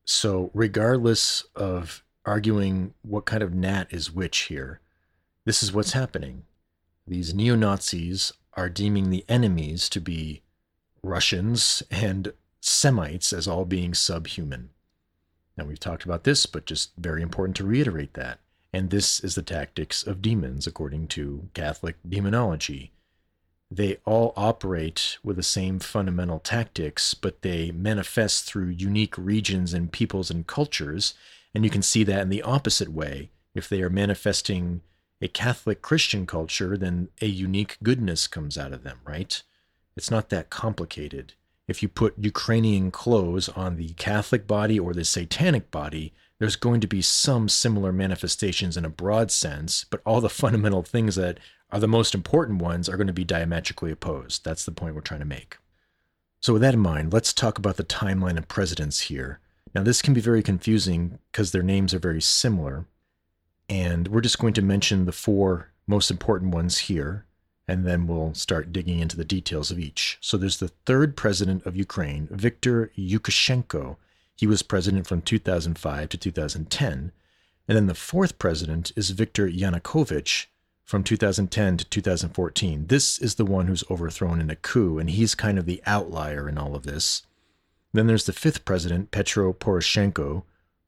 So, 0.06 0.50
regardless 0.54 1.44
of 1.54 2.02
arguing 2.24 2.94
what 3.02 3.26
kind 3.26 3.42
of 3.42 3.54
gnat 3.54 3.92
is 3.92 4.10
which 4.10 4.38
here, 4.42 4.80
this 5.44 5.62
is 5.62 5.72
what's 5.72 5.92
happening. 5.92 6.44
These 7.06 7.34
neo 7.34 7.54
Nazis 7.54 8.32
are 8.56 8.68
deeming 8.68 9.10
the 9.10 9.24
enemies 9.28 9.88
to 9.90 10.00
be 10.00 10.42
Russians 11.02 11.82
and 11.90 12.32
Semites 12.60 13.32
as 13.32 13.46
all 13.46 13.64
being 13.64 13.94
subhuman. 13.94 14.70
Now, 15.56 15.64
we've 15.64 15.78
talked 15.78 16.04
about 16.04 16.24
this, 16.24 16.46
but 16.46 16.66
just 16.66 16.92
very 16.96 17.22
important 17.22 17.56
to 17.56 17.64
reiterate 17.64 18.14
that. 18.14 18.40
And 18.72 18.90
this 18.90 19.20
is 19.20 19.36
the 19.36 19.42
tactics 19.42 20.04
of 20.04 20.22
demons, 20.22 20.66
according 20.66 21.08
to 21.08 21.48
Catholic 21.54 21.96
demonology. 22.08 22.92
They 23.70 23.98
all 24.04 24.32
operate 24.36 25.18
with 25.22 25.36
the 25.36 25.42
same 25.42 25.78
fundamental 25.78 26.40
tactics, 26.40 27.14
but 27.14 27.42
they 27.42 27.70
manifest 27.70 28.44
through 28.44 28.68
unique 28.68 29.16
regions 29.16 29.74
and 29.74 29.92
peoples 29.92 30.30
and 30.30 30.46
cultures. 30.46 31.14
And 31.54 31.64
you 31.64 31.70
can 31.70 31.82
see 31.82 32.02
that 32.04 32.22
in 32.22 32.30
the 32.30 32.42
opposite 32.42 32.90
way. 32.90 33.30
If 33.54 33.68
they 33.68 33.82
are 33.82 33.90
manifesting 33.90 34.80
a 35.24 35.28
Catholic 35.28 35.80
Christian 35.80 36.26
culture, 36.26 36.76
then 36.76 37.08
a 37.22 37.26
unique 37.26 37.78
goodness 37.82 38.26
comes 38.26 38.58
out 38.58 38.74
of 38.74 38.84
them, 38.84 38.98
right? 39.06 39.42
It's 39.96 40.10
not 40.10 40.28
that 40.28 40.50
complicated. 40.50 41.32
If 41.66 41.82
you 41.82 41.88
put 41.88 42.18
Ukrainian 42.18 42.90
clothes 42.90 43.48
on 43.48 43.76
the 43.76 43.94
Catholic 43.94 44.46
body 44.46 44.78
or 44.78 44.92
the 44.92 45.04
satanic 45.04 45.70
body, 45.70 46.12
there's 46.38 46.56
going 46.56 46.82
to 46.82 46.86
be 46.86 47.00
some 47.00 47.48
similar 47.48 47.90
manifestations 47.90 48.76
in 48.76 48.84
a 48.84 48.90
broad 48.90 49.30
sense, 49.30 49.84
but 49.84 50.02
all 50.04 50.20
the 50.20 50.28
fundamental 50.42 50.82
things 50.82 51.16
that 51.16 51.40
are 51.70 51.80
the 51.80 51.88
most 51.88 52.14
important 52.14 52.60
ones 52.60 52.86
are 52.86 52.98
going 52.98 53.06
to 53.06 53.14
be 53.14 53.24
diametrically 53.24 53.90
opposed. 53.90 54.44
That's 54.44 54.66
the 54.66 54.72
point 54.72 54.94
we're 54.94 55.00
trying 55.00 55.20
to 55.20 55.26
make. 55.26 55.56
So, 56.40 56.52
with 56.52 56.62
that 56.62 56.74
in 56.74 56.80
mind, 56.80 57.14
let's 57.14 57.32
talk 57.32 57.56
about 57.56 57.78
the 57.78 57.84
timeline 57.84 58.36
of 58.36 58.46
presidents 58.46 59.00
here. 59.00 59.40
Now, 59.74 59.82
this 59.82 60.02
can 60.02 60.12
be 60.12 60.20
very 60.20 60.42
confusing 60.42 61.18
because 61.32 61.52
their 61.52 61.62
names 61.62 61.94
are 61.94 61.98
very 61.98 62.20
similar, 62.20 62.84
and 63.68 64.08
we're 64.08 64.20
just 64.20 64.38
going 64.38 64.54
to 64.54 64.62
mention 64.62 65.04
the 65.04 65.12
four 65.12 65.70
most 65.86 66.10
important 66.10 66.54
ones 66.54 66.78
here, 66.78 67.26
and 67.66 67.86
then 67.86 68.06
we'll 68.06 68.34
start 68.34 68.72
digging 68.72 68.98
into 68.98 69.16
the 69.16 69.24
details 69.24 69.70
of 69.70 69.78
each. 69.78 70.18
So, 70.20 70.36
there's 70.36 70.58
the 70.58 70.72
third 70.86 71.16
president 71.16 71.64
of 71.66 71.76
Ukraine, 71.76 72.28
Viktor 72.30 72.90
Yushchenko. 72.96 73.96
He 74.36 74.46
was 74.46 74.62
president 74.62 75.06
from 75.06 75.22
2005 75.22 76.08
to 76.08 76.16
2010. 76.18 77.12
And 77.66 77.76
then 77.76 77.86
the 77.86 77.94
fourth 77.94 78.38
president 78.38 78.92
is 78.96 79.10
Viktor 79.10 79.48
Yanukovych 79.48 80.46
from 80.84 81.02
2010 81.02 81.78
to 81.78 81.84
2014. 81.84 82.86
This 82.88 83.18
is 83.18 83.36
the 83.36 83.44
one 83.44 83.66
who's 83.66 83.84
overthrown 83.90 84.40
in 84.40 84.50
a 84.50 84.56
coup, 84.56 84.98
and 84.98 85.08
he's 85.08 85.34
kind 85.34 85.58
of 85.58 85.64
the 85.64 85.82
outlier 85.86 86.48
in 86.48 86.58
all 86.58 86.74
of 86.74 86.82
this. 86.82 87.22
Then 87.92 88.06
there's 88.06 88.26
the 88.26 88.32
fifth 88.32 88.64
president, 88.64 89.10
Petro 89.10 89.52
Poroshenko, 89.52 90.42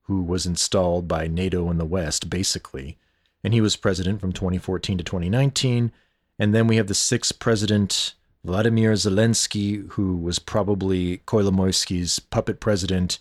who 0.06 0.22
was 0.22 0.46
installed 0.46 1.08
by 1.08 1.26
NATO 1.26 1.70
in 1.70 1.78
the 1.78 1.84
West, 1.84 2.30
basically, 2.30 2.96
and 3.42 3.52
he 3.52 3.60
was 3.60 3.76
president 3.76 4.20
from 4.20 4.32
2014 4.32 4.98
to 4.98 5.04
2019. 5.04 5.92
And 6.38 6.54
then 6.54 6.66
we 6.66 6.76
have 6.76 6.86
the 6.86 6.94
sixth 6.94 7.38
president, 7.38 8.14
Vladimir 8.44 8.92
Zelensky, 8.92 9.88
who 9.92 10.16
was 10.16 10.38
probably 10.38 11.18
Kolomoisky's 11.18 12.18
puppet 12.18 12.60
president 12.60 13.18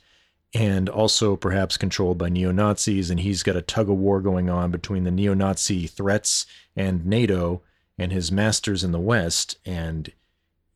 and 0.54 0.88
also 0.88 1.36
perhaps 1.36 1.76
controlled 1.76 2.18
by 2.18 2.30
neo 2.30 2.52
Nazis. 2.52 3.10
And 3.10 3.20
he's 3.20 3.44
got 3.44 3.56
a 3.56 3.62
tug 3.62 3.90
of 3.90 3.98
war 3.98 4.22
going 4.22 4.50
on 4.50 4.72
between 4.72 5.04
the 5.04 5.12
neo 5.12 5.34
Nazi 5.34 5.88
threats 5.88 6.46
and 6.76 7.06
NATO 7.06 7.62
and 7.98 8.12
his 8.12 8.32
masters 8.32 8.84
in 8.84 8.92
the 8.92 9.00
West. 9.00 9.58
And 9.66 10.12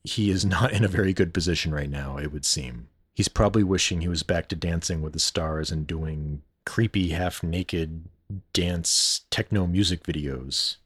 he 0.03 0.29
is 0.29 0.43
not 0.45 0.73
in 0.73 0.83
a 0.83 0.89
very 0.89 1.13
good 1.13 1.33
position 1.33 1.73
right 1.73 1.89
now, 1.89 2.17
it 2.17 2.31
would 2.31 2.45
seem. 2.45 2.87
He's 3.15 3.27
probably 3.27 3.63
wishing 3.63 4.01
he 4.01 4.07
was 4.07 4.23
back 4.23 4.47
to 4.49 4.55
dancing 4.55 5.01
with 5.01 5.13
the 5.13 5.19
stars 5.19 5.71
and 5.71 5.85
doing 5.85 6.41
creepy, 6.65 7.09
half 7.09 7.43
naked 7.43 8.05
dance 8.53 9.21
techno 9.29 9.67
music 9.67 10.03
videos. 10.03 10.77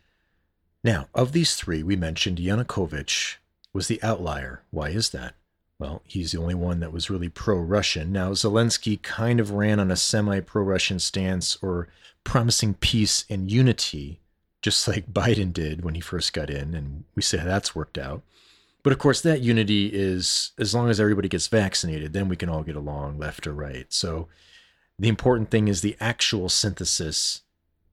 Now, 0.83 1.07
of 1.13 1.31
these 1.31 1.55
three, 1.55 1.83
we 1.83 1.95
mentioned 1.95 2.39
Yanukovych 2.39 3.37
was 3.73 3.87
the 3.87 4.01
outlier. 4.03 4.63
Why 4.71 4.89
is 4.89 5.09
that? 5.09 5.35
Well, 5.79 6.01
he's 6.05 6.31
the 6.31 6.39
only 6.39 6.55
one 6.55 6.79
that 6.79 6.93
was 6.93 7.09
really 7.09 7.29
pro 7.29 7.57
Russian. 7.57 8.11
Now, 8.11 8.31
Zelensky 8.31 9.01
kind 9.01 9.39
of 9.39 9.51
ran 9.51 9.79
on 9.79 9.91
a 9.91 9.95
semi 9.95 10.39
pro 10.39 10.63
Russian 10.63 10.99
stance 10.99 11.57
or 11.61 11.87
promising 12.23 12.75
peace 12.75 13.25
and 13.29 13.51
unity, 13.51 14.21
just 14.61 14.87
like 14.87 15.07
Biden 15.13 15.51
did 15.51 15.83
when 15.83 15.95
he 15.95 16.01
first 16.01 16.33
got 16.33 16.49
in. 16.49 16.73
And 16.73 17.03
we 17.15 17.21
say 17.21 17.37
that's 17.37 17.75
worked 17.75 17.97
out. 17.97 18.21
But 18.83 18.91
of 18.93 18.99
course, 18.99 19.21
that 19.21 19.41
unity 19.41 19.87
is 19.87 20.51
as 20.59 20.75
long 20.75 20.89
as 20.89 20.99
everybody 20.99 21.29
gets 21.29 21.47
vaccinated, 21.47 22.13
then 22.13 22.27
we 22.27 22.35
can 22.35 22.49
all 22.49 22.63
get 22.63 22.75
along 22.75 23.17
left 23.17 23.47
or 23.47 23.53
right. 23.53 23.85
So 23.89 24.27
the 24.99 25.07
important 25.07 25.49
thing 25.49 25.69
is 25.69 25.81
the 25.81 25.95
actual 25.99 26.49
synthesis 26.49 27.41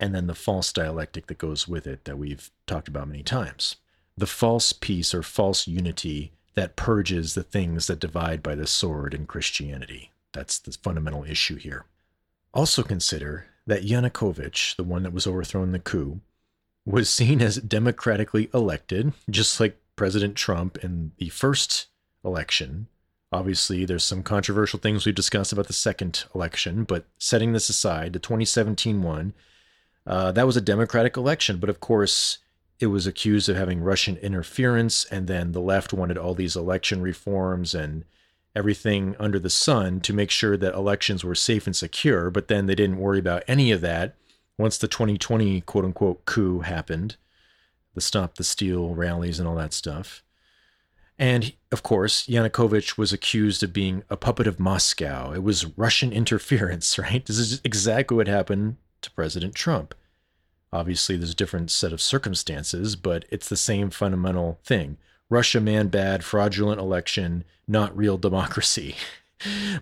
and 0.01 0.15
then 0.15 0.27
the 0.27 0.35
false 0.35 0.73
dialectic 0.73 1.27
that 1.29 1.39
goes 1.39 1.69
with 1.69 1.87
it 1.87 2.05
that 2.05 2.19
we've 2.19 2.51
talked 2.67 2.89
about 2.89 3.09
many 3.09 3.23
times. 3.23 3.77
The 4.17 4.27
false 4.27 4.73
peace 4.73 5.15
or 5.15 5.23
false 5.23 5.69
unity 5.69 6.33
that 6.55 6.77
purges 6.77 7.35
the 7.35 7.43
things 7.43 7.87
that 7.87 8.01
divide 8.01 8.43
by 8.43 8.55
the 8.55 8.67
sword 8.67 9.15
in 9.15 9.27
Christianity. 9.27 10.11
That's 10.33 10.59
the 10.59 10.73
fundamental 10.73 11.25
issue 11.25 11.57
here. 11.57 11.85
Also 12.53 12.83
consider 12.83 13.47
that 13.67 13.85
Yanukovych, 13.85 14.75
the 14.77 14.85
one 14.85 15.05
that 15.05 15.13
was 15.13 15.27
overthrown 15.27 15.65
in 15.65 15.73
the 15.73 15.79
coup, 15.79 16.21
was 16.85 17.09
seen 17.09 17.41
as 17.41 17.57
democratically 17.57 18.51
elected, 18.53 19.13
just 19.29 19.61
like 19.61 19.81
President 20.01 20.35
Trump 20.35 20.83
in 20.83 21.13
the 21.19 21.29
first 21.29 21.89
election. 22.25 22.87
Obviously, 23.33 23.85
there's 23.85 24.03
some 24.03 24.23
controversial 24.23 24.79
things 24.79 25.05
we've 25.05 25.15
discussed 25.15 25.53
about 25.53 25.67
the 25.67 25.75
second 25.75 26.25
election, 26.35 26.85
but 26.85 27.05
setting 27.19 27.53
this 27.53 27.69
aside, 27.69 28.15
the 28.15 28.19
2017 28.19 29.03
one, 29.03 29.35
uh, 30.07 30.33
that 30.33 30.47
was 30.47 30.57
a 30.57 30.63
democratic 30.63 31.19
election. 31.19 31.59
But 31.59 31.69
of 31.69 31.81
course, 31.81 32.39
it 32.79 32.87
was 32.87 33.07
accused 33.07 33.51
of 33.51 33.57
having 33.57 33.83
Russian 33.83 34.17
interference, 34.17 35.05
and 35.05 35.27
then 35.27 35.53
the 35.53 35.61
left 35.61 35.93
wanted 35.93 36.17
all 36.17 36.33
these 36.33 36.57
election 36.57 37.03
reforms 37.03 37.75
and 37.75 38.07
everything 38.57 39.15
under 39.21 39.39
the 39.39 39.51
sun 39.51 40.01
to 40.01 40.15
make 40.15 40.31
sure 40.31 40.57
that 40.57 40.73
elections 40.73 41.25
were 41.25 41.35
safe 41.35 41.67
and 41.67 41.77
secure. 41.77 42.31
But 42.31 42.49
then 42.49 42.65
they 42.65 42.75
didn't 42.75 42.97
worry 42.97 43.19
about 43.19 43.45
any 43.47 43.71
of 43.71 43.83
that 43.83 44.15
once 44.57 44.79
the 44.79 44.89
2020 44.89 45.61
quote 45.61 45.85
unquote 45.85 46.25
coup 46.25 46.61
happened, 46.61 47.19
the 47.95 48.01
Stop 48.01 48.37
the 48.37 48.45
Steal 48.45 48.95
rallies 48.95 49.39
and 49.39 49.49
all 49.49 49.57
that 49.57 49.73
stuff. 49.73 50.23
And 51.19 51.53
of 51.71 51.83
course, 51.83 52.27
Yanukovych 52.27 52.97
was 52.97 53.13
accused 53.13 53.63
of 53.63 53.75
being 53.75 54.05
a 54.09 54.17
puppet 54.17 54.47
of 54.47 54.59
Moscow. 54.59 55.33
It 55.33 55.43
was 55.43 55.77
Russian 55.77 56.13
interference, 56.15 56.99
right? 56.99 57.25
This 57.25 57.39
is 57.39 57.61
exactly 57.63 58.17
what 58.17 58.29
happened 58.29 58.77
to 59.03 59.11
President 59.11 59.55
Trump. 59.55 59.95
Obviously, 60.73 61.17
there's 61.17 61.33
a 61.33 61.37
different 61.37 61.71
set 61.71 61.93
of 61.93 62.01
circumstances, 62.01 62.97
but 62.97 63.25
it's 63.31 63.49
the 63.49 63.57
same 63.57 63.91
fundamental 63.91 64.61
thing. 64.65 64.97
Russia 65.29 65.61
man 65.61 65.89
bad, 65.89 66.25
fraudulent 66.25 66.81
election, 66.81 67.45
not 67.69 67.97
real 67.97 68.17
democracy. 68.19 68.97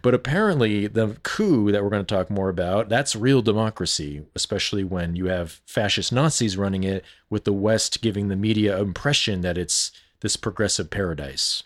but 0.03 0.15
apparently, 0.15 0.87
the 0.87 1.17
coup 1.23 1.73
that 1.73 1.83
we're 1.83 1.91
going 1.91 2.05
to 2.05 2.15
talk 2.15 2.31
more 2.31 2.49
about, 2.49 2.89
that's 2.89 3.17
real 3.17 3.43
democracy, 3.43 4.25
especially 4.35 4.85
when 4.85 5.17
you 5.17 5.27
have 5.27 5.61
fascist 5.67 6.13
Nazis 6.13 6.57
running 6.57 6.85
it 6.85 7.05
with 7.29 7.45
the 7.45 7.53
West 7.53 8.01
giving 8.01 8.29
the 8.29 8.37
media 8.37 8.79
impression 8.81 9.41
that 9.41 9.59
it's 9.59 9.93
this 10.21 10.37
progressive 10.37 10.91
paradise. 10.91 11.63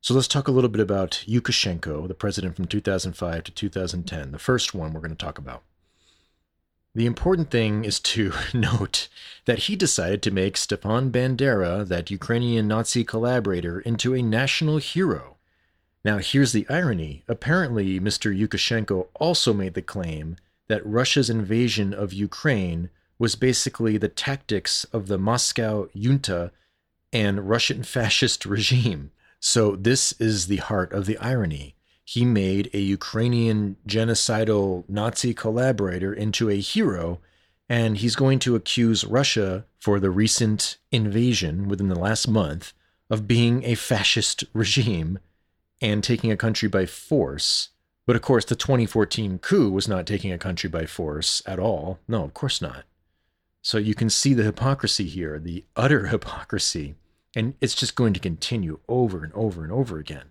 So 0.00 0.14
let's 0.14 0.28
talk 0.28 0.48
a 0.48 0.52
little 0.52 0.70
bit 0.70 0.80
about 0.80 1.22
Yushchenko, 1.28 2.08
the 2.08 2.14
president 2.14 2.56
from 2.56 2.66
2005 2.66 3.44
to 3.44 3.52
2010, 3.52 4.32
the 4.32 4.38
first 4.38 4.74
one 4.74 4.92
we're 4.92 5.00
going 5.00 5.14
to 5.14 5.24
talk 5.24 5.38
about. 5.38 5.62
The 6.94 7.06
important 7.06 7.50
thing 7.50 7.84
is 7.84 8.00
to 8.00 8.32
note 8.54 9.08
that 9.46 9.60
he 9.60 9.76
decided 9.76 10.22
to 10.22 10.30
make 10.30 10.56
Stepan 10.56 11.10
Bandera, 11.10 11.86
that 11.86 12.10
Ukrainian 12.10 12.68
Nazi 12.68 13.04
collaborator, 13.04 13.80
into 13.80 14.14
a 14.14 14.22
national 14.22 14.78
hero. 14.78 15.36
Now, 16.04 16.18
here's 16.18 16.52
the 16.52 16.66
irony. 16.68 17.22
Apparently, 17.28 18.00
Mr. 18.00 18.36
Yushchenko 18.36 19.08
also 19.14 19.52
made 19.52 19.74
the 19.74 19.82
claim 19.82 20.36
that 20.68 20.84
Russia's 20.86 21.30
invasion 21.30 21.94
of 21.94 22.12
Ukraine 22.12 22.90
was 23.18 23.36
basically 23.36 23.98
the 23.98 24.08
tactics 24.08 24.84
of 24.92 25.06
the 25.06 25.18
Moscow 25.18 25.88
junta 25.94 26.50
and 27.12 27.48
Russian 27.48 27.82
fascist 27.94 28.44
regime. 28.44 29.12
So, 29.38 29.76
this 29.76 30.12
is 30.20 30.46
the 30.46 30.56
heart 30.56 30.92
of 30.92 31.06
the 31.06 31.18
irony 31.18 31.76
he 32.04 32.24
made 32.24 32.68
a 32.74 32.78
Ukrainian 32.78 33.76
genocidal 33.86 34.84
Nazi 34.88 35.32
collaborator 35.34 36.12
into 36.12 36.50
a 36.50 36.60
hero, 36.60 37.20
and 37.68 37.96
he's 37.96 38.16
going 38.16 38.38
to 38.40 38.56
accuse 38.56 39.04
Russia 39.04 39.64
for 39.78 40.00
the 40.00 40.10
recent 40.10 40.78
invasion 40.90 41.68
within 41.68 41.88
the 41.88 41.98
last 41.98 42.28
month 42.28 42.72
of 43.08 43.28
being 43.28 43.64
a 43.64 43.74
fascist 43.74 44.44
regime 44.52 45.18
and 45.82 46.02
taking 46.02 46.30
a 46.30 46.36
country 46.36 46.68
by 46.68 46.86
force. 46.86 47.70
But 48.06 48.16
of 48.16 48.22
course, 48.22 48.44
the 48.44 48.56
2014 48.56 49.38
coup 49.40 49.70
was 49.70 49.88
not 49.88 50.06
taking 50.06 50.32
a 50.32 50.38
country 50.38 50.70
by 50.70 50.86
force 50.86 51.42
at 51.44 51.58
all. 51.58 51.98
No, 52.08 52.24
of 52.24 52.32
course 52.32 52.62
not. 52.62 52.84
So 53.60 53.78
you 53.78 53.94
can 53.94 54.08
see 54.08 54.34
the 54.34 54.42
hypocrisy 54.42 55.04
here, 55.04 55.38
the 55.38 55.64
utter 55.76 56.06
hypocrisy. 56.08 56.94
And 57.34 57.54
it's 57.60 57.74
just 57.74 57.94
going 57.94 58.12
to 58.14 58.20
continue 58.20 58.80
over 58.88 59.24
and 59.24 59.32
over 59.34 59.62
and 59.62 59.72
over 59.72 59.98
again. 59.98 60.26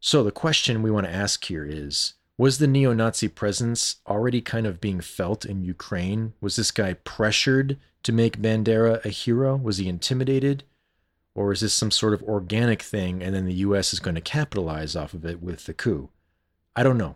So 0.00 0.22
the 0.22 0.30
question 0.30 0.82
we 0.82 0.90
want 0.90 1.06
to 1.06 1.12
ask 1.12 1.44
here 1.44 1.64
is 1.64 2.14
was 2.36 2.58
the 2.58 2.68
neo 2.68 2.92
Nazi 2.92 3.26
presence 3.26 3.96
already 4.06 4.40
kind 4.40 4.64
of 4.64 4.80
being 4.80 5.00
felt 5.00 5.44
in 5.44 5.64
Ukraine? 5.64 6.34
Was 6.40 6.54
this 6.54 6.70
guy 6.70 6.92
pressured 6.94 7.78
to 8.04 8.12
make 8.12 8.40
Bandera 8.40 9.04
a 9.04 9.08
hero? 9.08 9.56
Was 9.56 9.78
he 9.78 9.88
intimidated? 9.88 10.62
Or 11.38 11.52
is 11.52 11.60
this 11.60 11.72
some 11.72 11.92
sort 11.92 12.14
of 12.14 12.22
organic 12.24 12.82
thing 12.82 13.22
and 13.22 13.32
then 13.32 13.44
the 13.44 13.54
US 13.54 13.92
is 13.92 14.00
going 14.00 14.16
to 14.16 14.20
capitalize 14.20 14.96
off 14.96 15.14
of 15.14 15.24
it 15.24 15.40
with 15.40 15.66
the 15.66 15.72
coup? 15.72 16.08
I 16.74 16.82
don't 16.82 16.98
know. 16.98 17.14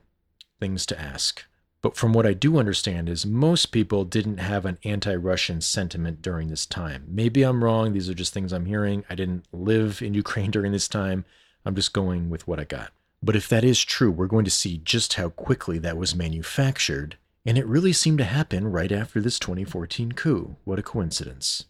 things 0.61 0.87
to 0.87 1.01
ask. 1.01 1.45
But 1.81 1.97
from 1.97 2.13
what 2.13 2.25
I 2.25 2.33
do 2.33 2.57
understand 2.57 3.09
is 3.09 3.27
most 3.27 3.73
people 3.73 4.05
didn't 4.05 4.39
have 4.39 4.65
an 4.65 4.79
anti-Russian 4.85 5.61
sentiment 5.61 6.23
during 6.23 6.51
this 6.51 6.67
time. 6.67 7.03
Maybe 7.09 7.43
I'm 7.43 7.65
wrong. 7.65 7.93
These 7.93 8.09
are 8.09 8.15
just 8.15 8.33
things 8.33 8.53
I'm 8.53 8.67
hearing. 8.67 9.05
I 9.11 9.17
didn't 9.17 9.45
live 9.51 10.01
in 10.01 10.15
Ukraine 10.15 10.51
during 10.53 10.71
this 10.71 10.87
time. 10.87 11.25
I'm 11.65 11.75
just 11.75 11.93
going 11.93 12.31
with 12.31 12.47
what 12.47 12.61
I 12.61 12.65
got. 12.65 12.93
But 13.25 13.35
if 13.35 13.49
that 13.49 13.65
is 13.65 13.83
true, 13.83 14.13
we're 14.13 14.29
going 14.29 14.45
to 14.45 14.53
see 14.53 14.79
just 14.85 15.15
how 15.15 15.31
quickly 15.31 15.79
that 15.79 15.97
was 15.97 16.15
manufactured. 16.15 17.17
And 17.45 17.59
it 17.59 17.67
really 17.67 17.93
seemed 17.93 18.19
to 18.19 18.25
happen 18.25 18.71
right 18.71 18.93
after 18.93 19.21
this 19.21 19.41
2014 19.41 20.13
coup. 20.13 20.55
What 20.63 20.79
a 20.79 20.83
coincidence. 20.83 21.65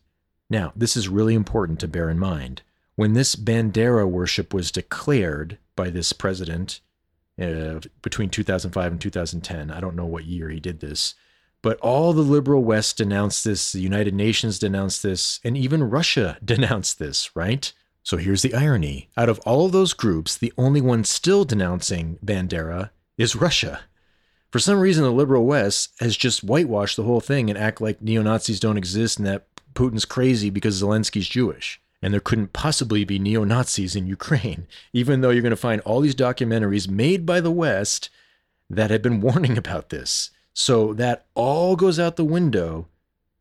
Now, 0.53 0.71
this 0.77 0.99
is 0.99 1.09
really 1.09 1.35
important 1.35 1.81
to 1.81 1.89
bear 1.89 2.11
in 2.11 2.19
mind. 2.19 2.61
When 2.95 3.15
this 3.15 3.37
Bandera 3.37 4.07
worship 4.07 4.53
was 4.53 4.71
declared 4.71 5.57
by 5.75 5.89
this 5.89 6.13
president 6.13 6.81
uh, 7.41 7.81
between 8.03 8.29
2005 8.29 8.93
and 8.93 9.01
2010, 9.01 9.71
I 9.71 9.81
don't 9.81 9.97
know 9.97 10.05
what 10.05 10.27
year 10.27 10.51
he 10.51 10.61
did 10.61 10.81
this, 10.81 11.15
but 11.63 11.79
all 11.79 12.13
the 12.13 12.21
liberal 12.21 12.63
West 12.63 12.99
denounced 12.99 13.45
this, 13.45 13.73
the 13.73 13.81
United 13.81 14.13
Nations 14.13 14.59
denounced 14.59 15.03
this, 15.03 15.41
and 15.43 15.57
even 15.57 15.89
Russia 15.89 16.37
denounced 16.45 16.99
this, 16.99 17.35
right? 17.35 17.73
So 18.03 18.19
here's 18.19 18.43
the 18.43 18.53
irony. 18.53 19.09
Out 19.17 19.31
of 19.31 19.39
all 19.47 19.65
of 19.65 19.73
those 19.73 19.95
groups, 19.95 20.37
the 20.37 20.53
only 20.59 20.83
one 20.83 21.05
still 21.05 21.47
denouncing 21.47 22.19
Bandera 22.23 22.91
is 23.17 23.35
Russia. 23.35 23.81
For 24.51 24.59
some 24.59 24.81
reason, 24.81 25.03
the 25.03 25.13
liberal 25.13 25.47
West 25.47 25.95
has 26.01 26.15
just 26.15 26.45
whitewashed 26.45 26.99
the 26.99 27.05
whole 27.05 27.23
thing 27.23 27.49
and 27.49 27.59
act 27.59 27.81
like 27.81 28.03
neo 28.03 28.21
Nazis 28.21 28.61
don't 28.61 28.77
exist 28.77 29.17
and 29.17 29.27
that 29.27 29.47
Putin's 29.75 30.05
crazy 30.05 30.51
because 30.51 30.83
Zelensky's 30.83 31.29
Jewish. 31.29 31.81
And 32.01 32.13
there 32.13 32.21
couldn't 32.21 32.53
possibly 32.53 33.05
be 33.05 33.19
neo 33.19 33.45
Nazis 33.45 33.95
in 33.95 34.07
Ukraine, 34.07 34.67
even 34.93 35.21
though 35.21 35.31
you're 35.31 35.43
going 35.43 35.51
to 35.51 35.57
find 35.57 35.81
all 35.83 36.01
these 36.01 36.15
documentaries 36.15 36.89
made 36.89 37.25
by 37.25 37.41
the 37.41 37.51
West 37.51 38.11
that 38.69 38.91
have 38.91 39.03
been 39.03 39.21
warning 39.23 39.57
about 39.57 39.91
this. 39.91 40.31
So 40.55 40.93
that 40.95 41.27
all 41.35 41.77
goes 41.77 41.99
out 41.99 42.17
the 42.17 42.25
window 42.25 42.89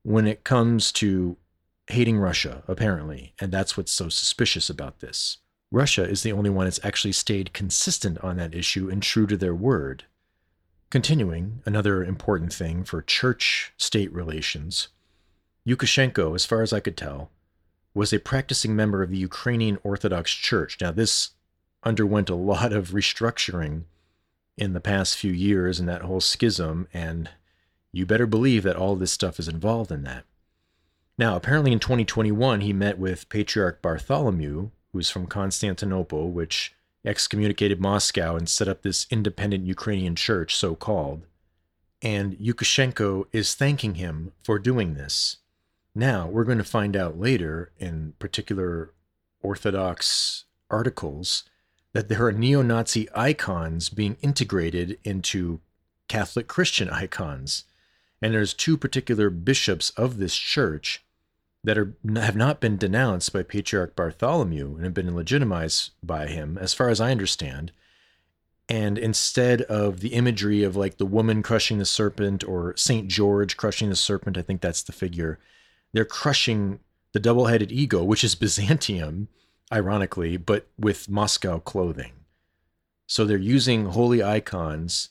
when 0.04 0.28
it 0.28 0.44
comes 0.44 0.92
to 0.94 1.38
hating 1.88 2.18
Russia, 2.18 2.64
apparently, 2.68 3.34
and 3.40 3.52
that's 3.52 3.76
what's 3.76 3.92
so 3.92 4.10
suspicious 4.10 4.70
about 4.70 5.00
this. 5.00 5.38
Russia 5.72 6.04
is 6.04 6.24
the 6.24 6.32
only 6.32 6.50
one 6.50 6.66
that's 6.66 6.84
actually 6.84 7.12
stayed 7.12 7.54
consistent 7.54 8.18
on 8.20 8.38
that 8.38 8.54
issue 8.54 8.90
and 8.90 9.02
true 9.02 9.28
to 9.28 9.38
their 9.38 9.56
word. 9.56 10.06
Continuing, 10.90 11.62
another 11.66 12.04
important 12.04 12.54
thing 12.54 12.84
for 12.84 13.02
church 13.02 13.74
state 13.78 14.12
relations 14.14 14.90
Lukashenko, 15.68 16.34
as 16.34 16.46
far 16.46 16.62
as 16.62 16.74
I 16.74 16.80
could 16.80 16.98
tell, 16.98 17.30
was 17.94 18.12
a 18.12 18.20
practicing 18.20 18.76
member 18.76 19.04
of 19.04 19.10
the 19.10 19.18
Ukrainian 19.18 19.78
Orthodox 19.84 20.32
Church. 20.34 20.78
Now, 20.82 20.92
this 20.92 21.32
underwent 21.84 22.30
a 22.30 22.36
lot 22.36 22.74
of 22.74 22.90
restructuring 22.90 23.84
in 24.58 24.74
the 24.74 24.80
past 24.80 25.18
few 25.18 25.32
years 25.32 25.80
in 25.80 25.86
that 25.86 26.02
whole 26.02 26.22
schism, 26.22 26.88
and 26.94 27.30
you 27.92 28.06
better 28.06 28.26
believe 28.26 28.64
that 28.64 28.76
all 28.76 28.96
this 28.96 29.12
stuff 29.12 29.40
is 29.40 29.48
involved 29.48 29.92
in 29.92 30.04
that. 30.04 30.26
Now, 31.18 31.36
apparently 31.36 31.72
in 31.72 31.80
2021, 31.80 32.62
he 32.62 32.74
met 32.74 32.98
with 32.98 33.30
Patriarch 33.30 33.82
Bartholomew, 33.82 34.72
who's 34.92 35.10
from 35.10 35.28
Constantinople, 35.28 36.32
which 36.32 36.74
excommunicated 37.06 37.80
Moscow 37.80 38.36
and 38.36 38.50
set 38.50 38.68
up 38.68 38.82
this 38.82 39.08
independent 39.10 39.66
Ukrainian 39.66 40.16
church, 40.16 40.56
so 40.56 40.76
called. 40.76 41.26
And 42.02 42.34
Lukashenko 42.38 43.26
is 43.32 43.54
thanking 43.54 43.96
him 43.96 44.32
for 44.44 44.58
doing 44.58 44.96
this. 44.96 45.38
Now, 45.94 46.28
we're 46.28 46.46
going 46.46 46.58
to 46.58 46.64
find 46.64 46.96
out 46.96 47.20
later 47.20 47.72
in 47.78 48.14
particular 48.20 48.94
Orthodox 49.42 50.46
articles 50.70 51.44
that 51.94 52.08
there 52.08 52.26
are 52.26 52.32
neo 52.32 52.62
Nazi 52.62 53.10
icons 53.14 53.90
being 53.90 54.16
integrated 54.22 54.98
into 55.04 55.60
Catholic 56.08 56.48
Christian 56.48 56.90
icons. 56.90 57.66
And 58.22 58.34
there's 58.34 58.54
two 58.54 58.78
particular 58.78 59.30
bishops 59.30 59.90
of 59.92 60.18
this 60.18 60.36
church 60.36 61.04
that 61.64 61.78
are 61.78 61.94
have 62.16 62.36
not 62.36 62.60
been 62.60 62.78
denounced 62.78 63.34
by 63.34 63.44
Patriarch 63.44 63.96
Bartholomew 63.96 64.76
and 64.76 64.84
have 64.84 64.94
been 64.94 65.16
legitimized 65.16 65.92
by 66.02 66.28
him, 66.28 66.58
as 66.58 66.74
far 66.74 66.90
as 66.90 67.00
I 67.00 67.12
understand. 67.12 67.72
And 68.68 68.98
instead 68.98 69.64
of 69.64 70.00
the 70.00 70.14
imagery 70.14 70.64
of 70.64 70.76
like 70.76 70.98
the 70.98 71.06
woman 71.06 71.44
crushing 71.44 71.78
the 71.78 71.86
serpent 71.86 72.44
or 72.44 72.76
Saint 72.78 73.10
George 73.10 73.58
crushing 73.58 73.90
the 73.90 73.96
serpent, 73.96 74.38
I 74.38 74.42
think 74.42 74.62
that's 74.62 74.84
the 74.84 74.94
figure, 74.94 75.40
they're 75.94 76.06
crushing 76.06 76.80
the 77.14 77.20
double 77.20 77.48
headed 77.48 77.72
eagle, 77.72 78.08
which 78.08 78.24
is 78.24 78.36
Byzantium, 78.36 79.28
ironically, 79.72 80.38
but 80.38 80.68
with 80.78 81.10
Moscow 81.10 81.60
clothing. 81.60 82.14
So 83.08 83.26
they're 83.26 83.38
using 83.38 83.88
holy 83.88 84.24
icons 84.24 85.10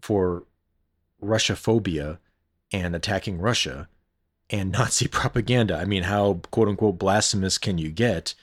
for 0.00 0.44
Russia 1.20 1.56
phobia 1.56 2.18
and 2.72 2.94
attacking 2.94 3.38
Russia 3.38 3.88
and 4.50 4.70
Nazi 4.78 5.08
propaganda. 5.08 5.76
I 5.76 5.84
mean, 5.84 6.04
how 6.04 6.40
quote 6.50 6.68
unquote 6.68 6.98
blasphemous 6.98 7.58
can 7.58 7.78
you 7.78 7.90
get? 7.90 8.34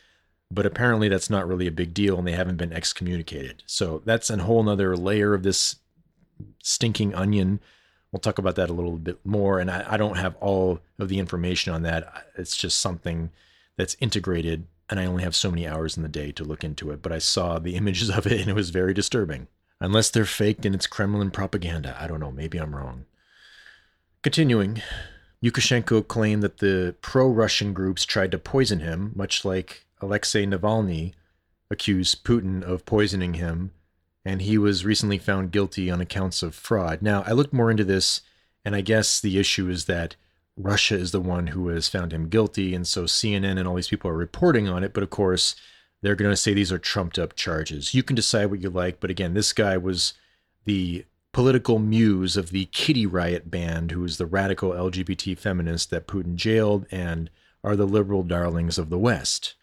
But 0.52 0.66
apparently 0.66 1.10
that's 1.10 1.30
not 1.30 1.48
really 1.48 1.68
a 1.68 1.72
big 1.72 1.94
deal 1.94 2.18
and 2.18 2.28
they 2.28 2.32
haven't 2.32 2.58
been 2.58 2.74
excommunicated. 2.74 3.64
So 3.68 4.02
that's 4.04 4.30
a 4.30 4.38
whole 4.38 4.64
nother 4.64 4.98
layer 4.98 5.34
of 5.34 5.44
this 5.44 5.76
stinking 6.64 7.14
onion. 7.14 7.60
We'll 8.12 8.20
talk 8.20 8.40
about 8.40 8.56
that 8.56 8.70
a 8.70 8.74
little 8.74 8.98
bit 8.98 9.24
more. 9.26 9.60
And 9.60 9.70
I, 9.70 9.86
I 9.88 9.98
don't 9.98 10.18
have 10.18 10.36
all 10.38 10.80
of 10.98 11.10
the 11.10 11.20
information 11.20 11.74
on 11.74 11.84
that. 11.84 12.12
It's 12.38 12.58
just 12.58 12.80
something 12.80 13.30
that's 13.78 13.96
integrated 14.00 14.68
and 14.90 15.00
I 15.00 15.06
only 15.06 15.24
have 15.24 15.36
so 15.36 15.52
many 15.52 15.68
hours 15.68 15.96
in 15.96 16.04
the 16.04 16.10
day 16.10 16.32
to 16.32 16.44
look 16.44 16.64
into 16.64 16.90
it. 16.92 17.02
But 17.02 17.12
I 17.12 17.20
saw 17.20 17.60
the 17.60 17.76
images 17.76 18.10
of 18.10 18.26
it 18.26 18.42
and 18.42 18.50
it 18.50 18.56
was 18.56 18.72
very 18.72 18.94
disturbing. 18.94 19.48
Unless 19.80 20.10
they're 20.10 20.26
faked 20.26 20.66
and 20.66 20.76
it's 20.76 20.88
Kremlin 20.88 21.32
propaganda. 21.32 21.96
I 22.00 22.08
don't 22.08 22.20
know. 22.20 22.32
Maybe 22.32 22.58
I'm 22.58 22.76
wrong. 22.76 23.06
Continuing, 24.22 24.82
Lukashenko 25.44 26.06
claimed 26.06 26.44
that 26.44 26.58
the 26.58 26.96
pro 27.02 27.30
Russian 27.30 27.72
groups 27.74 28.06
tried 28.06 28.32
to 28.32 28.38
poison 28.38 28.82
him, 28.82 29.14
much 29.16 29.46
like 29.46 29.86
Alexei 30.02 30.46
Navalny 30.46 31.14
accused 31.72 32.26
Putin 32.26 32.62
of 32.62 32.86
poisoning 32.86 33.36
him, 33.36 33.72
and 34.26 34.42
he 34.42 34.58
was 34.58 34.86
recently 34.86 35.18
found 35.18 35.52
guilty 35.52 35.90
on 35.90 36.02
accounts 36.02 36.44
of 36.44 36.56
fraud. 36.56 37.02
Now, 37.02 37.24
I 37.26 37.32
looked 37.32 37.54
more 37.54 37.72
into 37.72 37.84
this, 37.84 38.22
and 38.66 38.76
I 38.76 38.82
guess 38.82 39.20
the 39.20 39.40
issue 39.40 39.70
is 39.70 39.86
that 39.86 40.16
Russia 40.58 40.96
is 40.96 41.12
the 41.12 41.22
one 41.22 41.48
who 41.48 41.70
has 41.70 41.88
found 41.88 42.12
him 42.12 42.28
guilty, 42.28 42.76
and 42.76 42.86
so 42.86 43.04
CNN 43.04 43.58
and 43.58 43.68
all 43.68 43.76
these 43.76 43.88
people 43.88 44.12
are 44.12 44.16
reporting 44.16 44.68
on 44.68 44.84
it, 44.84 44.94
but 44.94 45.04
of 45.04 45.10
course, 45.10 45.56
they're 46.02 46.16
going 46.16 46.32
to 46.32 46.38
say 46.38 46.54
these 46.54 46.72
are 46.72 46.80
trumped 46.80 47.18
up 47.18 47.36
charges. 47.36 47.94
You 47.94 48.04
can 48.04 48.16
decide 48.16 48.48
what 48.48 48.62
you 48.62 48.70
like, 48.70 49.00
but 49.00 49.10
again, 49.10 49.34
this 49.34 49.54
guy 49.54 49.78
was 49.78 50.14
the 50.66 51.06
political 51.32 51.80
muse 51.80 52.36
of 52.36 52.52
the 52.52 52.66
Kitty 52.66 53.06
Riot 53.06 53.50
band, 53.50 53.92
who 53.92 54.04
is 54.04 54.18
the 54.18 54.26
radical 54.26 54.72
LGBT 54.72 55.38
feminist 55.38 55.90
that 55.90 56.08
Putin 56.08 56.36
jailed 56.36 56.86
and 56.92 57.30
are 57.64 57.76
the 57.76 57.88
liberal 57.88 58.24
darlings 58.24 58.78
of 58.78 58.90
the 58.90 59.00
West. 59.00 59.56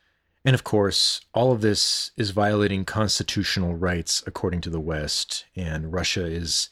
And 0.46 0.54
of 0.54 0.62
course, 0.62 1.22
all 1.34 1.50
of 1.50 1.60
this 1.60 2.12
is 2.16 2.30
violating 2.30 2.84
constitutional 2.84 3.74
rights 3.74 4.22
according 4.28 4.60
to 4.60 4.70
the 4.70 4.78
West, 4.78 5.44
and 5.56 5.92
Russia 5.92 6.24
is 6.24 6.70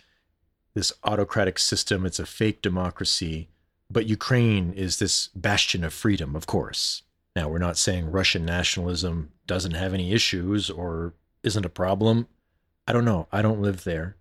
this 0.74 0.92
autocratic 1.02 1.58
system, 1.58 2.06
it's 2.06 2.20
a 2.20 2.26
fake 2.26 2.62
democracy, 2.62 3.48
but 3.90 4.06
Ukraine 4.06 4.72
is 4.74 5.00
this 5.00 5.26
bastion 5.34 5.82
of 5.82 5.92
freedom, 5.92 6.36
of 6.36 6.46
course. 6.46 7.02
Now, 7.34 7.48
we're 7.48 7.58
not 7.58 7.76
saying 7.76 8.12
Russian 8.12 8.44
nationalism 8.44 9.32
doesn't 9.48 9.74
have 9.74 9.92
any 9.92 10.12
issues 10.12 10.70
or 10.70 11.14
isn't 11.42 11.66
a 11.66 11.68
problem. 11.68 12.28
I 12.86 12.92
don't 12.92 13.04
know. 13.04 13.26
I 13.32 13.42
don't 13.42 13.60
live 13.60 13.82
there. 13.82 14.14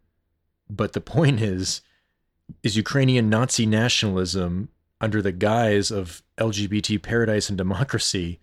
But 0.68 0.94
the 0.94 1.02
point 1.16 1.42
is, 1.42 1.82
is 2.64 2.76
Ukrainian 2.76 3.30
Nazi 3.30 3.68
nationalism 3.68 4.70
under 5.00 5.22
the 5.22 5.32
guise 5.32 5.92
of 5.92 6.24
LGBT 6.40 7.04
paradise 7.04 7.50
and 7.50 7.58
democracy 7.58 8.40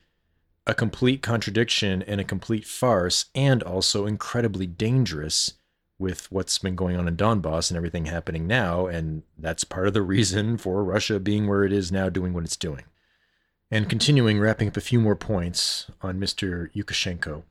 a 0.66 0.74
complete 0.74 1.22
contradiction 1.22 2.02
and 2.02 2.20
a 2.20 2.24
complete 2.24 2.66
farce, 2.66 3.26
and 3.34 3.62
also 3.62 4.06
incredibly 4.06 4.66
dangerous 4.66 5.54
with 5.98 6.30
what's 6.32 6.58
been 6.58 6.74
going 6.74 6.96
on 6.96 7.06
in 7.06 7.16
Donbass 7.16 7.70
and 7.70 7.76
everything 7.76 8.06
happening 8.06 8.46
now. 8.46 8.86
And 8.86 9.22
that's 9.38 9.64
part 9.64 9.86
of 9.86 9.94
the 9.94 10.02
reason 10.02 10.56
for 10.56 10.82
Russia 10.82 11.20
being 11.20 11.46
where 11.46 11.64
it 11.64 11.72
is 11.72 11.92
now, 11.92 12.08
doing 12.08 12.32
what 12.32 12.44
it's 12.44 12.56
doing. 12.56 12.84
And 13.70 13.88
continuing, 13.88 14.40
wrapping 14.40 14.68
up 14.68 14.76
a 14.76 14.80
few 14.80 14.98
more 14.98 15.14
points 15.14 15.86
on 16.02 16.18
Mr. 16.18 16.72
Lukashenko. 16.74 17.44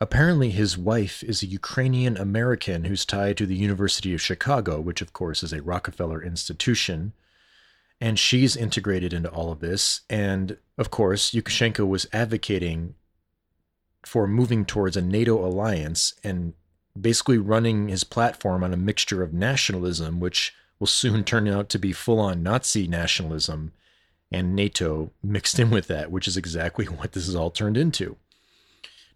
Apparently, 0.00 0.50
his 0.50 0.76
wife 0.76 1.22
is 1.22 1.42
a 1.42 1.46
Ukrainian 1.46 2.16
American 2.16 2.84
who's 2.84 3.06
tied 3.06 3.36
to 3.36 3.46
the 3.46 3.54
University 3.54 4.12
of 4.12 4.20
Chicago, 4.20 4.80
which, 4.80 5.00
of 5.00 5.12
course, 5.12 5.42
is 5.42 5.52
a 5.52 5.62
Rockefeller 5.62 6.22
institution. 6.22 7.12
And 8.00 8.18
she's 8.18 8.56
integrated 8.56 9.12
into 9.12 9.30
all 9.30 9.50
of 9.50 9.60
this. 9.60 10.02
And 10.10 10.58
of 10.76 10.90
course, 10.90 11.32
Lukashenko 11.32 11.86
was 11.86 12.06
advocating 12.12 12.94
for 14.04 14.26
moving 14.26 14.64
towards 14.64 14.96
a 14.96 15.02
NATO 15.02 15.44
alliance 15.44 16.14
and 16.22 16.52
basically 16.98 17.38
running 17.38 17.88
his 17.88 18.04
platform 18.04 18.62
on 18.62 18.72
a 18.72 18.76
mixture 18.76 19.22
of 19.22 19.32
nationalism, 19.32 20.20
which 20.20 20.54
will 20.78 20.86
soon 20.86 21.24
turn 21.24 21.48
out 21.48 21.68
to 21.70 21.78
be 21.78 21.92
full 21.92 22.20
on 22.20 22.42
Nazi 22.42 22.86
nationalism, 22.86 23.72
and 24.30 24.54
NATO 24.54 25.12
mixed 25.22 25.58
in 25.58 25.70
with 25.70 25.86
that, 25.88 26.10
which 26.10 26.28
is 26.28 26.36
exactly 26.36 26.84
what 26.86 27.12
this 27.12 27.26
has 27.26 27.34
all 27.34 27.50
turned 27.50 27.76
into. 27.76 28.16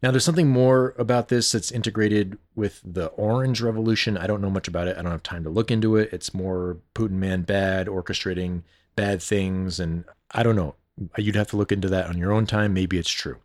Now, 0.02 0.10
there's 0.10 0.24
something 0.24 0.48
more 0.48 0.94
about 0.98 1.28
this 1.28 1.52
that's 1.52 1.70
integrated 1.70 2.38
with 2.54 2.80
the 2.84 3.06
Orange 3.08 3.60
Revolution. 3.60 4.16
I 4.16 4.26
don't 4.26 4.40
know 4.40 4.50
much 4.50 4.66
about 4.66 4.88
it. 4.88 4.96
I 4.96 5.02
don't 5.02 5.10
have 5.10 5.22
time 5.22 5.44
to 5.44 5.50
look 5.50 5.70
into 5.70 5.96
it. 5.96 6.10
It's 6.12 6.32
more 6.32 6.78
Putin 6.94 7.12
man 7.12 7.42
bad, 7.42 7.86
orchestrating 7.86 8.62
bad 8.96 9.22
things. 9.22 9.78
And 9.78 10.04
I 10.30 10.42
don't 10.42 10.56
know. 10.56 10.76
You'd 11.18 11.36
have 11.36 11.48
to 11.48 11.56
look 11.56 11.70
into 11.70 11.88
that 11.88 12.06
on 12.06 12.16
your 12.16 12.32
own 12.32 12.46
time. 12.46 12.72
Maybe 12.72 12.98
it's 12.98 13.10
true. 13.10 13.38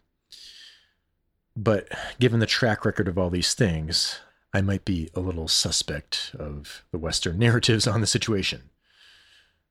But 1.58 1.90
given 2.20 2.40
the 2.40 2.46
track 2.46 2.86
record 2.86 3.08
of 3.08 3.18
all 3.18 3.30
these 3.30 3.54
things, 3.54 4.20
I 4.54 4.62
might 4.62 4.86
be 4.86 5.10
a 5.14 5.20
little 5.20 5.50
suspect 5.50 6.34
of 6.40 6.86
the 6.92 6.98
Western 6.98 7.38
narratives 7.40 7.88
on 7.88 8.00
the 8.00 8.08
situation. 8.08 8.70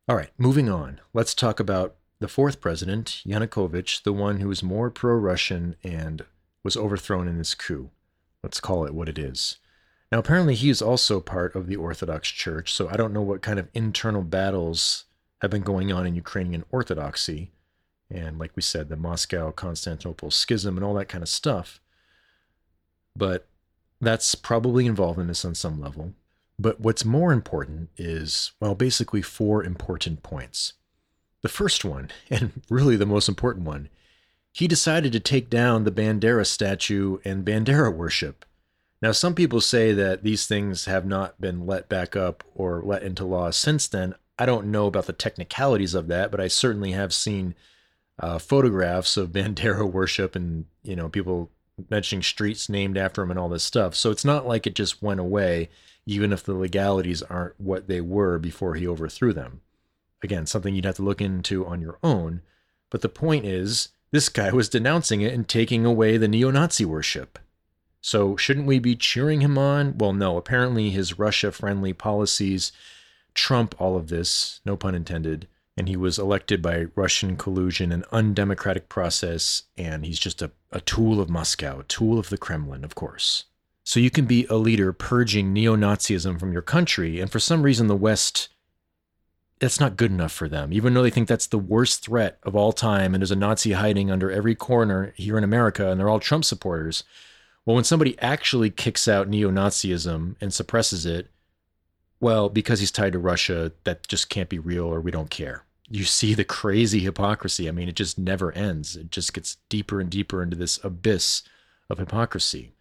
All 0.07 0.17
right, 0.17 0.31
moving 0.37 0.69
on. 0.69 1.01
Let's 1.15 1.35
talk 1.35 1.59
about 1.61 1.97
the 2.21 2.29
fourth 2.29 2.61
president, 2.61 3.23
Yanukovych, 3.27 4.03
the 4.03 4.13
one 4.13 4.41
who 4.41 4.49
was 4.49 4.63
more 4.63 4.91
pro 4.91 5.15
Russian 5.15 5.77
and 5.83 6.25
was 6.65 6.77
overthrown 6.77 7.29
in 7.29 7.39
this 7.39 7.55
coup. 7.55 7.91
Let's 8.43 8.59
call 8.59 8.85
it 8.85 8.95
what 8.95 9.09
it 9.09 9.19
is. 9.19 9.59
Now, 10.11 10.19
apparently, 10.19 10.55
he 10.55 10.71
is 10.71 10.83
also 10.83 11.21
part 11.21 11.55
of 11.55 11.67
the 11.67 11.77
Orthodox 11.77 12.29
Church, 12.29 12.73
so 12.73 12.89
I 12.89 12.97
don't 12.97 13.13
know 13.13 13.23
what 13.23 13.43
kind 13.43 13.59
of 13.59 13.69
internal 13.75 14.23
battles 14.23 15.05
have 15.41 15.51
been 15.51 15.63
going 15.63 15.93
on 15.93 16.07
in 16.07 16.15
Ukrainian 16.15 16.65
Orthodoxy. 16.71 17.53
And 18.11 18.39
like 18.39 18.53
we 18.55 18.63
said, 18.63 18.89
the 18.89 18.97
Moscow 18.97 19.51
Constantinople 19.51 20.31
schism 20.31 20.77
and 20.77 20.85
all 20.85 20.95
that 20.95 21.09
kind 21.09 21.23
of 21.23 21.29
stuff. 21.29 21.81
But 23.17 23.47
that's 24.01 24.35
probably 24.35 24.87
involved 24.87 25.19
in 25.19 25.27
this 25.27 25.45
on 25.45 25.55
some 25.55 25.81
level. 25.81 26.15
But 26.59 26.81
what's 26.81 27.05
more 27.05 27.33
important 27.33 27.91
is, 27.97 28.53
well, 28.61 28.75
basically 28.75 29.23
four 29.23 29.65
important 29.65 30.23
points. 30.23 30.75
The 31.43 31.49
first 31.49 31.85
one, 31.85 32.11
and 32.31 32.63
really 32.71 32.97
the 32.97 33.07
most 33.07 33.29
important 33.29 33.67
one, 33.67 33.89
he 34.55 34.69
decided 34.69 35.13
to 35.13 35.19
take 35.19 35.51
down 35.51 35.83
the 35.83 35.91
Bandera 35.91 36.47
statue 36.47 37.19
and 37.25 37.45
Bandera 37.45 37.93
worship. 37.93 38.45
Now, 39.03 39.11
some 39.11 39.35
people 39.35 39.61
say 39.61 39.93
that 39.93 40.23
these 40.23 40.47
things 40.47 40.85
have 40.85 41.05
not 41.05 41.41
been 41.41 41.67
let 41.67 41.89
back 41.89 42.15
up 42.15 42.45
or 42.55 42.81
let 42.81 43.03
into 43.03 43.25
law 43.25 43.51
since 43.51 43.89
then. 43.89 44.15
I 44.39 44.47
don't 44.47 44.71
know 44.71 44.87
about 44.87 45.07
the 45.07 45.13
technicalities 45.13 45.93
of 45.93 46.07
that, 46.07 46.31
but 46.31 46.41
I 46.41 46.47
certainly 46.47 46.93
have 46.93 47.13
seen 47.13 47.57
uh, 48.21 48.39
photographs 48.39 49.17
of 49.17 49.31
Bandera 49.33 49.91
worship 49.91 50.37
and, 50.37 50.67
you 50.85 50.95
know, 50.95 51.09
people 51.09 51.51
mentioning 51.91 52.23
streets 52.23 52.69
named 52.69 52.97
after 52.97 53.23
him 53.23 53.33
and 53.33 53.41
all 53.41 53.49
this 53.49 53.65
stuff. 53.65 53.97
So 53.97 54.13
it's 54.13 54.25
not 54.25 54.47
like 54.47 54.69
it 54.69 54.77
just 54.77 55.03
went 55.03 55.19
away, 55.19 55.69
even 56.07 56.33
if 56.33 56.45
the 56.45 56.55
legalities 56.55 57.23
aren't 57.23 57.61
what 57.61 57.89
they 57.89 58.01
were 58.01 58.39
before 58.39 58.77
he 58.77 58.87
overthrew 58.87 59.33
them. 59.33 59.63
Again, 60.23 60.47
something 60.47 60.77
you'd 60.77 60.85
have 60.85 60.95
to 60.95 61.03
look 61.03 61.21
into 61.21 61.67
on 61.67 61.81
your 61.81 61.99
own. 62.05 62.41
But 62.89 63.01
the 63.01 63.09
point 63.09 63.45
is, 63.45 63.89
this 64.15 64.29
guy 64.29 64.53
was 64.53 64.69
denouncing 64.69 65.23
it 65.23 65.35
and 65.35 65.49
taking 65.49 65.85
away 65.85 66.17
the 66.17 66.29
neo 66.29 66.53
Nazi 66.53 66.85
worship. 66.85 67.37
So, 68.01 68.37
shouldn't 68.37 68.67
we 68.67 68.79
be 68.79 68.95
cheering 68.95 69.41
him 69.41 69.59
on? 69.59 69.99
Well, 69.99 70.13
no. 70.13 70.37
Apparently, 70.37 70.91
his 70.91 71.19
Russia 71.19 71.51
friendly 71.51 71.93
policies 71.93 72.71
trump 73.35 73.75
all 73.81 73.97
of 73.97 74.07
this, 74.07 74.61
no 74.65 74.77
pun 74.77 74.95
intended. 74.95 75.49
And 75.77 75.89
he 75.89 75.97
was 75.97 76.17
elected 76.17 76.63
by 76.63 76.87
Russian 76.95 77.37
collusion, 77.37 77.91
an 77.91 78.05
undemocratic 78.13 78.89
process, 78.89 79.65
and 79.77 80.07
he's 80.07 80.21
just 80.21 80.41
a, 80.41 80.53
a 80.71 80.81
tool 80.81 81.21
of 81.21 81.29
Moscow, 81.29 81.81
a 81.81 81.85
tool 81.85 82.17
of 82.17 82.29
the 82.29 82.39
Kremlin, 82.39 82.85
of 82.85 82.95
course. 82.95 83.47
So, 83.83 83.99
you 83.99 84.11
can 84.13 84.27
be 84.27 84.47
a 84.47 84.55
leader 84.55 84.93
purging 84.93 85.53
neo 85.53 85.75
Nazism 85.75 86.39
from 86.39 86.53
your 86.53 86.63
country, 86.63 87.19
and 87.19 87.33
for 87.33 87.41
some 87.41 87.65
reason, 87.65 87.89
the 87.89 87.97
West 87.97 88.49
that's 89.65 89.81
not 89.81 89.97
good 89.97 90.11
enough 90.11 90.33
for 90.33 90.49
them, 90.49 90.73
even 90.73 90.95
though 90.95 91.03
they 91.03 91.11
think 91.11 91.29
that's 91.29 91.47
the 91.47 91.59
worst 91.59 92.05
threat 92.05 92.39
of 92.43 92.55
all 92.55 92.73
time. 92.73 93.15
And 93.15 93.21
there's 93.21 93.31
a 93.31 93.37
Nazi 93.37 93.73
hiding 93.73 94.11
under 94.11 94.31
every 94.31 94.55
corner 94.55 95.13
here 95.17 95.37
in 95.37 95.45
America, 95.45 95.91
and 95.91 95.99
they're 95.99 96.09
all 96.09 96.21
Trump 96.21 96.45
supporters. 96.45 97.05
Well, 97.65 97.75
when 97.75 97.85
somebody 97.85 98.19
actually 98.21 98.71
kicks 98.71 99.09
out 99.09 99.29
neo 99.29 99.51
Nazism 99.51 100.37
and 100.41 100.53
suppresses 100.53 101.07
it, 101.07 101.31
well, 102.21 102.49
because 102.49 102.81
he's 102.81 102.93
tied 102.93 103.13
to 103.13 103.19
Russia, 103.19 103.73
that 103.85 104.07
just 104.07 104.29
can't 104.29 104.49
be 104.49 104.59
real 104.59 104.85
or 104.85 105.01
we 105.01 105.11
don't 105.11 105.31
care. 105.31 105.65
You 105.89 106.05
see 106.05 106.35
the 106.35 106.45
crazy 106.45 107.01
hypocrisy. 107.01 107.69
I 107.69 107.73
mean, 107.73 107.89
it 107.89 107.97
just 107.97 108.19
never 108.19 108.53
ends. 108.53 108.97
It 108.97 109.11
just 109.11 109.35
gets 109.35 109.57
deeper 109.69 110.01
and 110.01 110.11
deeper 110.11 110.43
into 110.43 110.57
this 110.57 110.79
abyss 110.83 111.43
of 111.91 111.99
hypocrisy. 111.99 112.73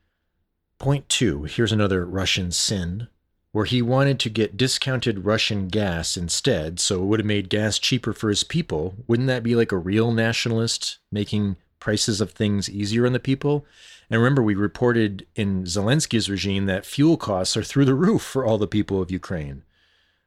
Point 0.80 1.08
two 1.10 1.44
here's 1.44 1.72
another 1.72 2.06
Russian 2.06 2.52
sin 2.52 3.08
where 3.54 3.66
he 3.66 3.84
wanted 3.84 4.20
to 4.20 4.30
get 4.30 4.58
discounted 4.58 5.26
Russian 5.26 5.68
gas 5.68 6.18
instead, 6.18 6.80
so 6.80 7.02
it 7.02 7.06
would 7.06 7.20
have 7.20 7.26
made 7.26 7.50
gas 7.50 7.78
cheaper 7.78 8.12
for 8.12 8.30
his 8.30 8.44
people. 8.44 8.96
Wouldn't 9.08 9.28
that 9.28 9.44
be 9.44 9.56
like 9.56 9.72
a 9.72 9.78
real 9.78 10.12
nationalist 10.12 10.98
making 11.12 11.56
prices 11.80 12.20
of 12.20 12.32
things 12.32 12.68
easier 12.68 13.06
on 13.06 13.14
the 13.14 13.20
people? 13.20 13.64
And 14.10 14.20
remember, 14.20 14.42
we 14.42 14.56
reported 14.56 15.28
in 15.36 15.66
Zelensky's 15.66 16.32
regime 16.32 16.66
that 16.66 16.86
fuel 16.86 17.16
costs 17.16 17.56
are 17.56 17.64
through 17.64 17.86
the 17.86 17.94
roof 17.94 18.24
for 18.24 18.44
all 18.44 18.58
the 18.58 18.68
people 18.68 19.02
of 19.02 19.12
Ukraine. 19.12 19.62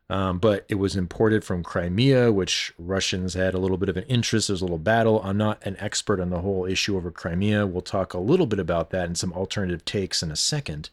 Um, 0.09 0.39
but 0.39 0.65
it 0.69 0.77
was 0.77 0.95
imported 0.95 1.43
from 1.43 1.65
Crimea, 1.65 2.31
which 2.31 2.73
Russians 2.79 3.35
had 3.35 3.55
a 3.55 3.59
little 3.59 3.77
bit 3.77 3.89
of 3.89 3.97
an 3.97 4.05
interest. 4.05 4.47
There's 4.47 4.61
a 4.61 4.65
little 4.65 4.79
battle. 4.79 5.21
I'm 5.25 5.37
not 5.37 5.67
an 5.67 5.77
expert 5.81 6.21
on 6.21 6.31
the 6.31 6.43
whole 6.43 6.65
issue 6.65 6.97
over 6.97 7.11
Crimea. 7.11 7.67
We'll 7.67 7.83
talk 7.83 8.15
a 8.15 8.21
little 8.21 8.47
bit 8.47 8.61
about 8.61 8.91
that 8.91 9.07
and 9.07 9.19
some 9.19 9.33
alternative 9.33 9.85
takes 9.85 10.23
in 10.23 10.31
a 10.31 10.37
second. 10.37 10.91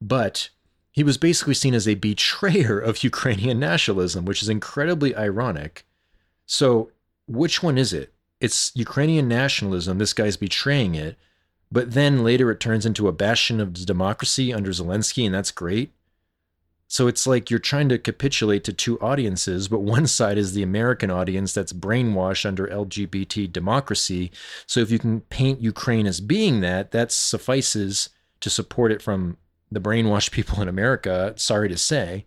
But 0.00 0.48
he 0.92 1.02
was 1.02 1.16
basically 1.16 1.54
seen 1.54 1.74
as 1.74 1.88
a 1.88 1.94
betrayer 1.94 2.78
of 2.78 3.02
Ukrainian 3.10 3.58
nationalism, 3.58 4.24
which 4.24 4.42
is 4.42 4.48
incredibly 4.48 5.16
ironic. 5.16 5.84
So, 6.46 6.90
which 7.26 7.62
one 7.62 7.78
is 7.78 7.92
it? 7.92 8.12
It's 8.40 8.72
Ukrainian 8.74 9.26
nationalism, 9.28 9.98
this 9.98 10.12
guy's 10.12 10.36
betraying 10.36 10.94
it, 10.94 11.16
but 11.70 11.92
then 11.92 12.22
later 12.22 12.50
it 12.50 12.60
turns 12.60 12.84
into 12.84 13.08
a 13.08 13.12
bastion 13.12 13.60
of 13.60 13.72
democracy 13.72 14.52
under 14.52 14.70
Zelensky, 14.70 15.24
and 15.24 15.34
that's 15.34 15.50
great. 15.50 15.92
So 16.88 17.06
it's 17.06 17.26
like 17.26 17.48
you're 17.48 17.58
trying 17.58 17.88
to 17.88 17.98
capitulate 17.98 18.64
to 18.64 18.72
two 18.74 19.00
audiences, 19.00 19.66
but 19.66 19.80
one 19.80 20.06
side 20.18 20.36
is 20.36 20.52
the 20.52 20.62
American 20.62 21.10
audience 21.10 21.54
that's 21.54 21.72
brainwashed 21.72 22.44
under 22.44 22.66
LGBT 22.66 23.50
democracy. 23.50 24.30
So 24.66 24.80
if 24.80 24.90
you 24.90 24.98
can 24.98 25.22
paint 25.22 25.62
Ukraine 25.62 26.06
as 26.06 26.20
being 26.20 26.60
that, 26.60 26.90
that 26.90 27.10
suffices 27.10 28.10
to 28.40 28.50
support 28.50 28.92
it 28.92 29.00
from 29.00 29.38
the 29.72 29.80
brainwashed 29.80 30.30
people 30.30 30.60
in 30.60 30.68
America, 30.68 31.34
sorry 31.36 31.68
to 31.68 31.78
say. 31.78 32.24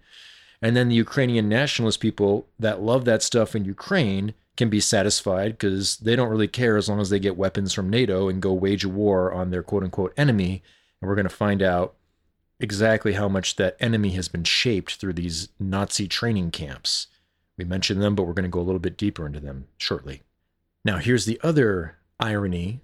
And 0.62 0.75
then 0.75 0.89
the 0.89 0.95
Ukrainian 0.95 1.47
nationalist 1.47 1.99
people 1.99 2.47
that 2.60 2.81
love 2.81 3.05
that 3.05 3.21
stuff 3.21 3.55
in 3.55 3.65
Ukraine 3.65 4.34
can 4.58 4.69
be 4.69 4.79
satisfied 4.79 5.51
because 5.51 5.97
they 5.97 6.15
don't 6.15 6.29
really 6.29 6.47
care 6.47 6.77
as 6.77 6.88
long 6.88 6.99
as 6.99 7.10
they 7.10 7.19
get 7.19 7.38
weapons 7.38 7.73
from 7.73 7.89
NATO 7.89 8.29
and 8.29 8.41
go 8.41 8.53
wage 8.53 8.84
a 8.84 8.89
war 8.89 9.31
on 9.31 9.51
their 9.51 9.63
quote 9.63 9.84
unquote 9.84 10.13
enemy. 10.17 10.63
And 11.01 11.10
we're 11.10 11.15
going 11.15 11.27
to 11.27 11.36
find 11.36 11.62
out 11.62 11.95
exactly 12.60 13.13
how 13.13 13.27
much 13.27 13.58
that 13.58 13.75
enemy 13.79 14.12
has 14.12 14.27
been 14.27 14.43
shaped 14.43 14.95
through 14.95 15.13
these 15.13 15.49
Nazi 15.60 16.08
training 16.08 16.51
camps. 16.51 17.08
We 17.58 17.65
mentioned 17.65 18.01
them, 18.01 18.15
but 18.15 18.23
we're 18.23 18.34
going 18.34 18.43
to 18.43 18.49
go 18.49 18.60
a 18.60 18.62
little 18.62 18.79
bit 18.79 18.97
deeper 18.97 19.25
into 19.25 19.39
them 19.39 19.67
shortly. 19.77 20.23
Now, 20.84 20.97
here's 20.97 21.25
the 21.25 21.39
other 21.43 21.97
irony, 22.19 22.79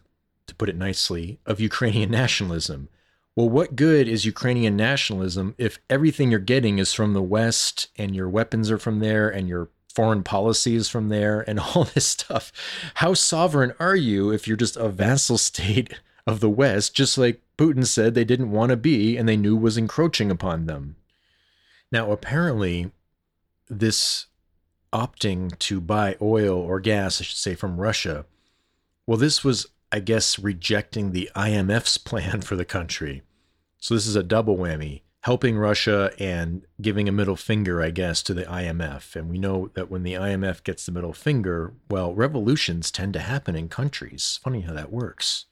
to 0.47 0.55
put 0.55 0.69
it 0.69 0.75
nicely, 0.75 1.39
of 1.45 1.59
Ukrainian 1.59 2.11
nationalism. 2.21 2.89
Well, 3.35 3.49
what 3.49 3.77
good 3.77 4.09
is 4.09 4.25
Ukrainian 4.25 4.75
nationalism 4.75 5.55
if 5.57 5.79
everything 5.89 6.31
you're 6.31 6.39
getting 6.39 6.79
is 6.79 6.93
from 6.93 7.13
the 7.13 7.21
West 7.21 7.87
and 7.95 8.13
your 8.13 8.27
weapons 8.27 8.69
are 8.69 8.77
from 8.77 8.99
there 8.99 9.29
and 9.29 9.47
your 9.47 9.69
foreign 9.93 10.23
policy 10.23 10.75
is 10.75 10.89
from 10.89 11.09
there 11.09 11.41
and 11.41 11.59
all 11.75 11.85
this 11.85 12.07
stuff? 12.07 12.51
How 12.95 13.13
sovereign 13.13 13.73
are 13.79 13.95
you 13.95 14.31
if 14.31 14.47
you're 14.47 14.57
just 14.57 14.75
a 14.75 14.89
vassal 14.89 15.37
state 15.37 15.93
of 16.27 16.41
the 16.41 16.49
West, 16.49 16.93
just 16.93 17.17
like 17.17 17.41
Putin 17.57 17.85
said 17.85 18.13
they 18.13 18.25
didn't 18.25 18.51
want 18.51 18.69
to 18.69 18.77
be 18.77 19.15
and 19.15 19.29
they 19.29 19.37
knew 19.37 19.55
was 19.55 19.77
encroaching 19.77 20.29
upon 20.29 20.65
them? 20.65 20.97
Now, 21.89 22.11
apparently, 22.11 22.91
this 23.69 24.27
opting 24.91 25.57
to 25.59 25.79
buy 25.79 26.17
oil 26.21 26.57
or 26.57 26.79
gas, 26.81 27.21
I 27.21 27.23
should 27.23 27.37
say, 27.37 27.55
from 27.55 27.79
Russia, 27.79 28.25
well, 29.07 29.17
this 29.17 29.43
was 29.43 29.67
I 29.91 29.99
guess, 29.99 30.39
rejecting 30.39 31.11
the 31.11 31.29
IMF's 31.35 31.97
plan 32.09 32.41
for 32.41 32.55
the 32.55 32.65
country. 32.65 33.23
So 33.77 33.93
this 33.93 34.07
is 34.07 34.15
a 34.15 34.23
double 34.23 34.57
whammy, 34.57 35.01
helping 35.21 35.57
Russia 35.57 36.11
and 36.19 36.61
giving 36.81 37.09
a 37.09 37.11
middle 37.11 37.35
finger, 37.35 37.81
I 37.81 37.89
guess, 37.89 38.21
to 38.23 38.33
the 38.33 38.43
IMF. 38.43 39.15
And 39.15 39.29
we 39.29 39.39
know 39.39 39.69
that 39.73 39.89
when 39.89 40.03
the 40.03 40.13
IMF 40.13 40.63
gets 40.63 40.85
the 40.85 40.91
middle 40.91 41.13
finger, 41.13 41.73
well, 41.89 42.13
revolutions 42.13 42.91
tend 42.91 43.13
to 43.13 43.19
happen 43.19 43.55
in 43.55 43.69
countries. 43.69 44.39
Funny 44.43 44.61
how 44.61 44.73
that 44.73 44.91
works. 44.91 45.45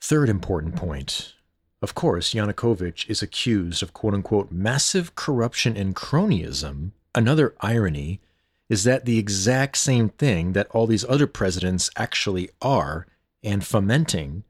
Third 0.00 0.28
important 0.28 0.76
point. 0.76 1.34
Of 1.82 1.94
course, 1.94 2.34
Yanukovych 2.34 3.08
is 3.08 3.22
accused 3.22 3.82
of 3.82 3.92
quote 3.92 4.14
unquote 4.14 4.50
massive 4.50 5.14
corruption 5.14 5.76
and 5.76 5.94
cronyism. 5.94 6.92
Another 7.14 7.54
irony 7.60 8.20
is 8.68 8.84
that 8.84 9.04
the 9.04 9.18
exact 9.18 9.76
same 9.76 10.08
thing 10.10 10.52
that 10.52 10.68
all 10.70 10.86
these 10.86 11.04
other 11.06 11.26
presidents 11.26 11.90
actually 11.96 12.50
are 12.62 13.06
and 13.42 13.64
fomenting. 13.64 14.44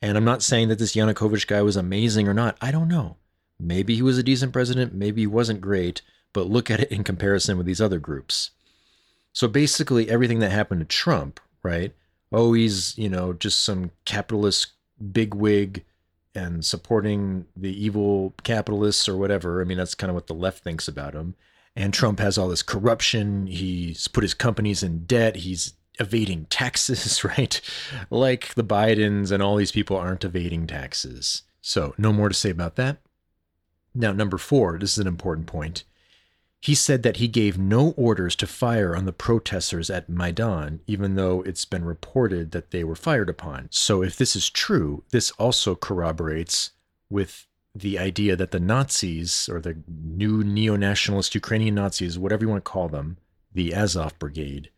And 0.00 0.16
I'm 0.16 0.24
not 0.24 0.42
saying 0.42 0.68
that 0.68 0.78
this 0.78 0.94
Yanukovych 0.94 1.46
guy 1.46 1.62
was 1.62 1.76
amazing 1.76 2.28
or 2.28 2.34
not. 2.34 2.56
I 2.60 2.70
don't 2.70 2.88
know. 2.88 3.16
Maybe 3.58 3.94
he 3.94 4.02
was 4.02 4.18
a 4.18 4.22
decent 4.22 4.52
president, 4.52 4.92
maybe 4.92 5.22
he 5.22 5.26
wasn't 5.26 5.60
great, 5.60 6.02
but 6.32 6.48
look 6.48 6.70
at 6.70 6.80
it 6.80 6.90
in 6.90 7.04
comparison 7.04 7.56
with 7.56 7.66
these 7.66 7.80
other 7.80 7.98
groups. 7.98 8.50
So 9.32 9.48
basically, 9.48 10.10
everything 10.10 10.40
that 10.40 10.50
happened 10.50 10.80
to 10.80 10.86
Trump, 10.86 11.40
right? 11.62 11.94
Oh, 12.32 12.52
he's, 12.52 12.96
you 12.98 13.08
know, 13.08 13.32
just 13.32 13.62
some 13.62 13.92
capitalist 14.04 14.72
bigwig 15.12 15.84
and 16.34 16.64
supporting 16.64 17.46
the 17.56 17.72
evil 17.84 18.34
capitalists 18.42 19.08
or 19.08 19.16
whatever. 19.16 19.60
I 19.60 19.64
mean, 19.64 19.78
that's 19.78 19.94
kind 19.94 20.10
of 20.10 20.14
what 20.14 20.26
the 20.26 20.34
left 20.34 20.64
thinks 20.64 20.88
about 20.88 21.14
him. 21.14 21.34
And 21.76 21.94
Trump 21.94 22.18
has 22.20 22.36
all 22.36 22.48
this 22.48 22.62
corruption. 22.62 23.46
He's 23.46 24.08
put 24.08 24.22
his 24.22 24.34
companies 24.34 24.82
in 24.82 25.04
debt. 25.04 25.36
He's 25.36 25.74
evading 25.98 26.46
taxes, 26.50 27.24
right? 27.38 27.60
Like 28.10 28.54
the 28.54 28.64
Bidens 28.64 29.30
and 29.30 29.42
all 29.42 29.56
these 29.56 29.72
people 29.72 29.96
aren't 29.96 30.24
evading 30.24 30.66
taxes. 30.66 31.42
So, 31.60 31.94
no 31.96 32.12
more 32.12 32.28
to 32.28 32.34
say 32.34 32.50
about 32.50 32.76
that. 32.76 32.98
Now, 33.94 34.12
number 34.12 34.38
four, 34.38 34.78
this 34.78 34.92
is 34.92 34.98
an 34.98 35.06
important 35.06 35.46
point. 35.46 35.84
He 36.60 36.74
said 36.74 37.02
that 37.02 37.16
he 37.16 37.28
gave 37.28 37.58
no 37.58 37.90
orders 37.90 38.36
to 38.36 38.46
fire 38.46 38.96
on 38.96 39.04
the 39.04 39.12
protesters 39.12 39.90
at 39.90 40.08
Maidan, 40.08 40.80
even 40.86 41.14
though 41.14 41.42
it's 41.42 41.64
been 41.64 41.84
reported 41.84 42.52
that 42.52 42.70
they 42.70 42.84
were 42.84 42.94
fired 42.94 43.28
upon. 43.28 43.68
So, 43.70 44.02
if 44.02 44.16
this 44.16 44.34
is 44.34 44.50
true, 44.50 45.04
this 45.10 45.30
also 45.32 45.74
corroborates 45.74 46.70
with 47.10 47.46
the 47.74 47.98
idea 47.98 48.36
that 48.36 48.50
the 48.50 48.60
Nazis, 48.60 49.48
or 49.50 49.60
the 49.60 49.78
new 49.88 50.42
neo 50.44 50.76
nationalist 50.76 51.34
Ukrainian 51.34 51.74
Nazis, 51.74 52.18
whatever 52.18 52.44
you 52.44 52.48
want 52.48 52.64
to 52.64 52.70
call 52.70 52.88
them, 52.88 53.18
the 53.52 53.74
Azov 53.74 54.18
Brigade, 54.18 54.70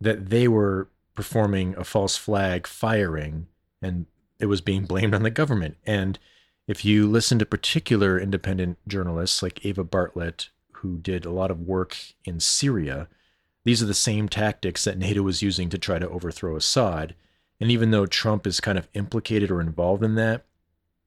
that 0.00 0.30
they 0.30 0.48
were 0.48 0.88
performing 1.14 1.76
a 1.76 1.84
false 1.84 2.16
flag 2.16 2.66
firing 2.66 3.46
and 3.82 4.06
it 4.38 4.46
was 4.46 4.60
being 4.60 4.84
blamed 4.84 5.14
on 5.14 5.22
the 5.22 5.30
government. 5.30 5.76
And 5.84 6.18
if 6.66 6.84
you 6.84 7.06
listen 7.06 7.38
to 7.38 7.46
particular 7.46 8.18
independent 8.18 8.78
journalists 8.88 9.42
like 9.42 9.64
Eva 9.64 9.84
Bartlett, 9.84 10.48
who 10.72 10.96
did 10.96 11.24
a 11.24 11.30
lot 11.30 11.50
of 11.50 11.60
work 11.60 11.96
in 12.24 12.40
Syria, 12.40 13.08
these 13.64 13.82
are 13.82 13.86
the 13.86 13.94
same 13.94 14.28
tactics 14.28 14.84
that 14.84 14.96
NATO 14.96 15.22
was 15.22 15.42
using 15.42 15.68
to 15.68 15.78
try 15.78 15.98
to 15.98 16.08
overthrow 16.08 16.56
Assad. 16.56 17.14
And 17.60 17.70
even 17.70 17.90
though 17.90 18.06
Trump 18.06 18.46
is 18.46 18.60
kind 18.60 18.78
of 18.78 18.88
implicated 18.94 19.50
or 19.50 19.60
involved 19.60 20.02
in 20.02 20.14
that, 20.14 20.44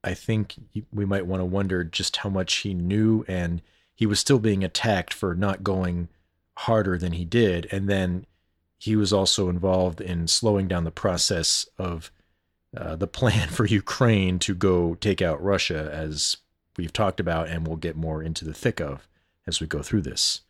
I 0.04 0.14
think 0.14 0.56
we 0.92 1.06
might 1.06 1.26
want 1.26 1.40
to 1.40 1.46
wonder 1.46 1.84
just 1.84 2.18
how 2.18 2.30
much 2.30 2.54
he 2.58 2.74
knew. 2.74 3.26
And 3.28 3.62
he 3.96 4.06
was 4.06 4.20
still 4.20 4.40
being 4.40 4.64
attacked 4.64 5.14
for 5.14 5.34
not 5.34 5.64
going 5.64 6.10
harder 6.58 6.98
than 6.98 7.14
he 7.14 7.26
did. 7.26 7.68
And 7.72 7.90
then 7.90 8.26
he 8.84 8.98
was 8.98 9.14
also 9.14 9.48
involved 9.48 10.02
in 10.02 10.28
slowing 10.28 10.68
down 10.68 10.84
the 10.84 10.92
process 10.92 11.66
of 11.78 12.12
uh, 12.76 12.98
the 12.98 13.08
plan 13.08 13.48
for 13.58 13.66
Ukraine 13.66 14.40
to 14.40 14.54
go 14.54 14.96
take 14.96 15.22
out 15.22 15.42
Russia, 15.42 15.90
as 15.94 16.36
we've 16.78 16.92
talked 16.92 17.22
about, 17.22 17.48
and 17.48 17.66
we'll 17.66 17.78
get 17.78 17.96
more 17.96 18.22
into 18.22 18.44
the 18.44 18.54
thick 18.54 18.82
of 18.82 19.08
as 19.48 19.62
we 19.62 19.68
go 19.68 19.82
through 19.82 20.02
this. 20.02 20.42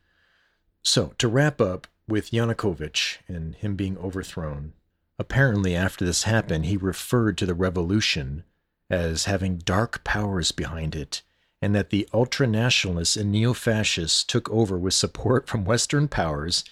So, 0.81 1.13
to 1.19 1.27
wrap 1.27 1.61
up 1.61 1.85
with 2.07 2.31
Yanukovych 2.31 3.17
and 3.27 3.53
him 3.53 3.75
being 3.75 3.99
overthrown, 3.99 4.73
apparently 5.19 5.75
after 5.75 6.03
this 6.03 6.23
happened, 6.23 6.65
he 6.65 6.75
referred 6.75 7.37
to 7.37 7.45
the 7.45 7.53
revolution 7.53 8.45
as 8.89 9.25
having 9.25 9.59
dark 9.59 10.03
powers 10.03 10.51
behind 10.51 10.95
it, 10.95 11.21
and 11.61 11.75
that 11.75 11.91
the 11.91 12.09
ultra 12.11 12.47
nationalists 12.47 13.15
and 13.15 13.31
neo 13.31 13.53
fascists 13.53 14.23
took 14.23 14.49
over 14.49 14.75
with 14.75 14.95
support 14.95 15.47
from 15.47 15.65
Western 15.65 16.07
powers. 16.07 16.63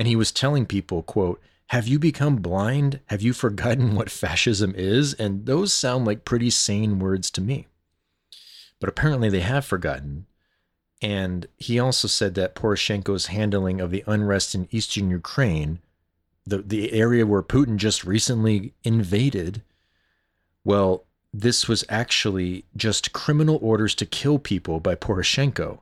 And 0.00 0.08
he 0.08 0.16
was 0.16 0.32
telling 0.32 0.66
people, 0.66 1.04
quote, 1.04 1.40
have 1.68 1.86
you 1.86 2.00
become 2.00 2.36
blind? 2.36 2.98
Have 3.06 3.22
you 3.22 3.32
forgotten 3.32 3.94
what 3.94 4.10
fascism 4.10 4.74
is? 4.76 5.14
And 5.14 5.46
those 5.46 5.72
sound 5.72 6.06
like 6.06 6.24
pretty 6.24 6.50
sane 6.50 6.98
words 6.98 7.30
to 7.32 7.40
me. 7.40 7.68
But 8.80 8.88
apparently 8.88 9.28
they 9.28 9.42
have 9.42 9.64
forgotten 9.64 10.26
and 11.02 11.46
he 11.56 11.78
also 11.78 12.08
said 12.08 12.34
that 12.34 12.54
Poroshenko's 12.54 13.26
handling 13.26 13.80
of 13.80 13.90
the 13.90 14.04
unrest 14.06 14.54
in 14.54 14.68
eastern 14.70 15.10
Ukraine, 15.10 15.78
the, 16.44 16.58
the 16.58 16.92
area 16.92 17.26
where 17.26 17.42
Putin 17.42 17.76
just 17.76 18.04
recently 18.04 18.74
invaded, 18.84 19.62
well, 20.64 21.04
this 21.32 21.68
was 21.68 21.84
actually 21.88 22.64
just 22.76 23.12
criminal 23.12 23.58
orders 23.62 23.94
to 23.94 24.06
kill 24.06 24.38
people 24.38 24.80
by 24.80 24.94
Poroshenko. 24.94 25.80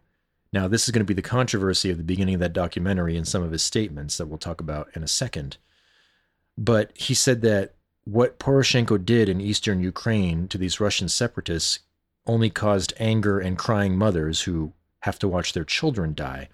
Now, 0.53 0.67
this 0.67 0.85
is 0.85 0.93
going 0.93 1.05
to 1.05 1.09
be 1.09 1.15
the 1.15 1.23
controversy 1.23 1.91
of 1.91 1.99
the 1.99 2.05
beginning 2.05 2.35
of 2.35 2.41
that 2.41 2.53
documentary 2.53 3.17
and 3.17 3.29
some 3.29 3.43
of 3.43 3.53
his 3.53 3.63
statements 3.63 4.17
that 4.17 4.27
we'll 4.27 4.39
talk 4.39 4.61
about 4.61 4.89
in 4.95 5.03
a 5.03 5.09
second. 5.09 5.59
But 6.57 6.91
he 6.95 7.15
said 7.15 7.43
that 7.43 7.75
what 8.05 8.39
Poroshenko 8.39 9.05
did 9.05 9.29
in 9.29 9.41
eastern 9.41 9.81
Ukraine 9.81 10.49
to 10.49 10.57
these 10.57 10.81
Russian 10.81 11.09
separatists 11.09 11.81
only 12.27 12.49
caused 12.49 12.95
anger 12.99 13.39
and 13.39 13.59
crying 13.59 13.97
mothers 13.97 14.43
who 14.43 14.73
have 15.01 15.19
to 15.19 15.29
watch 15.29 15.53
their 15.53 15.65
children 15.65 16.15
die. 16.15 16.49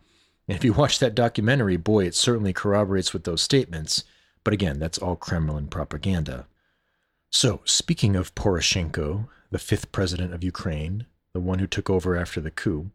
And 0.48 0.56
if 0.56 0.64
you 0.64 0.72
watch 0.72 0.98
that 0.98 1.14
documentary, 1.14 1.76
boy, 1.76 2.06
it 2.06 2.14
certainly 2.14 2.52
corroborates 2.52 3.12
with 3.12 3.24
those 3.24 3.42
statements. 3.42 4.04
But 4.42 4.52
again, 4.52 4.78
that's 4.78 4.98
all 4.98 5.16
Kremlin 5.16 5.68
propaganda. 5.68 6.46
So, 7.30 7.62
speaking 7.64 8.14
of 8.14 8.34
Poroshenko, 8.34 9.28
the 9.50 9.58
fifth 9.58 9.90
president 9.90 10.34
of 10.34 10.44
Ukraine, 10.44 11.06
the 11.32 11.40
one 11.40 11.60
who 11.60 11.66
took 11.66 11.88
over 11.88 12.16
after 12.16 12.40
the 12.40 12.50
coup, 12.50 12.90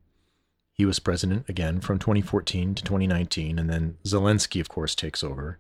he 0.79 0.85
was 0.85 0.97
president 0.97 1.43
again 1.49 1.81
from 1.81 1.99
2014 1.99 2.73
to 2.73 2.81
2019, 2.81 3.59
and 3.59 3.69
then 3.69 3.97
Zelensky, 4.05 4.61
of 4.61 4.69
course, 4.69 4.95
takes 4.95 5.25
over. 5.25 5.59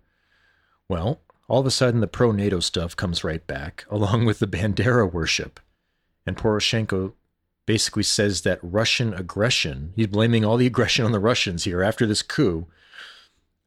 Well, 0.87 1.19
all 1.49 1.59
of 1.59 1.65
a 1.65 1.71
sudden, 1.71 1.99
the 1.99 2.07
pro 2.07 2.31
NATO 2.31 2.61
stuff 2.61 2.95
comes 2.95 3.21
right 3.21 3.45
back, 3.45 3.85
along 3.91 4.23
with 4.23 4.39
the 4.39 4.47
Bandera 4.47 5.11
worship. 5.11 5.59
And 6.25 6.37
Poroshenko 6.37 7.11
basically 7.65 8.03
says 8.03 8.43
that 8.43 8.59
Russian 8.61 9.13
aggression, 9.13 9.91
he's 9.97 10.07
blaming 10.07 10.45
all 10.45 10.55
the 10.55 10.67
aggression 10.67 11.03
on 11.03 11.11
the 11.11 11.19
Russians 11.19 11.65
here 11.65 11.83
after 11.83 12.05
this 12.05 12.21
coup, 12.21 12.67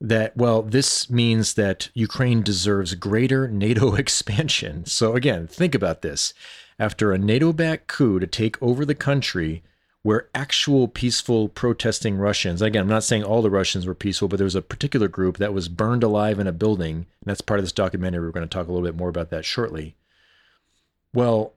that, 0.01 0.35
well, 0.35 0.63
this 0.63 1.11
means 1.11 1.53
that 1.53 1.91
Ukraine 1.93 2.43
deserves 2.43 2.95
greater 2.95 3.47
NATO 3.67 3.95
expansion. 3.95 4.87
So, 4.87 5.17
again, 5.17 5.47
think 5.47 5.75
about 5.75 6.01
this. 6.01 6.33
After 6.79 7.13
a 7.13 7.19
NATO 7.19 7.53
backed 7.53 7.89
coup 7.89 8.19
to 8.21 8.27
take 8.27 8.57
over 8.63 8.87
the 8.87 8.95
country, 8.95 9.63
where 10.03 10.29
actual 10.35 10.89
peaceful 10.89 11.49
protesting 11.49 12.17
Russians, 12.17 12.61
again, 12.61 12.83
I'm 12.83 12.89
not 12.89 13.05
saying 13.05 13.23
all 13.23 13.43
the 13.43 13.51
Russians 13.51 13.87
were 13.87 13.95
peaceful, 13.95 14.29
but 14.29 14.37
there 14.37 14.45
was 14.45 14.57
a 14.57 14.63
particular 14.63 15.09
group 15.09 15.37
that 15.39 15.55
was 15.55 15.69
burned 15.69 16.03
alive 16.03 16.39
in 16.39 16.47
a 16.47 16.53
building. 16.53 16.97
And 16.97 17.27
that's 17.27 17.41
part 17.41 17.61
of 17.61 17.65
this 17.65 17.73
documentary. 17.73 18.27
We're 18.27 18.33
going 18.33 18.49
to 18.49 18.53
talk 18.53 18.67
a 18.67 18.73
little 18.73 18.87
bit 18.87 18.97
more 18.97 19.09
about 19.09 19.31
that 19.31 19.45
shortly. 19.45 19.95
Well, 21.15 21.55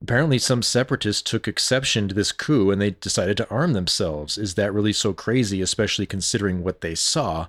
apparently 0.00 0.38
some 0.38 0.62
separatists 0.62 1.22
took 1.22 1.48
exception 1.48 2.08
to 2.08 2.14
this 2.14 2.30
coup 2.30 2.70
and 2.70 2.80
they 2.80 2.90
decided 2.90 3.36
to 3.38 3.50
arm 3.50 3.72
themselves. 3.72 4.38
Is 4.38 4.54
that 4.54 4.72
really 4.72 4.92
so 4.92 5.12
crazy, 5.12 5.60
especially 5.60 6.06
considering 6.06 6.62
what 6.62 6.82
they 6.82 6.94
saw? 6.94 7.48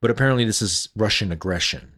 But 0.00 0.10
apparently, 0.10 0.44
this 0.44 0.62
is 0.62 0.88
Russian 0.96 1.30
aggression. 1.30 1.92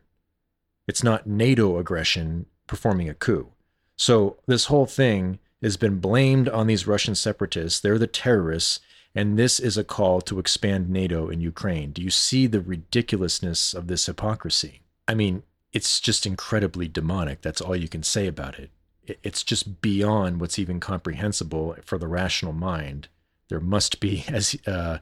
It's 0.88 1.05
not 1.05 1.27
NATO 1.27 1.79
aggression 1.79 2.47
performing 2.66 3.09
a 3.09 3.14
coup. 3.14 3.53
So, 3.97 4.38
this 4.47 4.64
whole 4.64 4.87
thing 4.87 5.38
has 5.62 5.77
been 5.77 5.98
blamed 5.98 6.48
on 6.48 6.66
these 6.66 6.87
Russian 6.87 7.14
separatists. 7.14 7.81
They're 7.81 7.98
the 7.98 8.07
terrorists. 8.07 8.81
And 9.14 9.38
this 9.38 9.61
is 9.61 9.77
a 9.77 9.85
call 9.85 10.22
to 10.22 10.38
expand 10.38 10.88
NATO 10.88 11.29
in 11.29 11.40
Ukraine. 11.40 11.92
Do 11.92 12.03
you 12.03 12.11
see 12.11 12.46
the 12.46 12.62
ridiculousness 12.62 13.75
of 13.75 13.87
this 13.87 14.07
hypocrisy? 14.07 14.83
I 15.07 15.14
mean, 15.14 15.42
it's 15.72 16.01
just 16.01 16.25
incredibly 16.27 16.88
demonic. 16.88 17.42
That's 17.42 17.61
all 17.61 17.77
you 17.77 17.88
can 17.88 18.03
say 18.03 18.27
about 18.27 18.59
it 18.59 18.70
it's 19.05 19.42
just 19.42 19.81
beyond 19.81 20.40
what's 20.40 20.59
even 20.59 20.81
comprehensible 20.81 21.77
for 21.85 21.98
the 21.98 22.09
rational 22.09 22.53
mind. 22.53 23.09
There 23.48 23.61
must 23.61 24.01
be, 24.01 24.25
as 24.29 24.57
uh, 24.66 24.98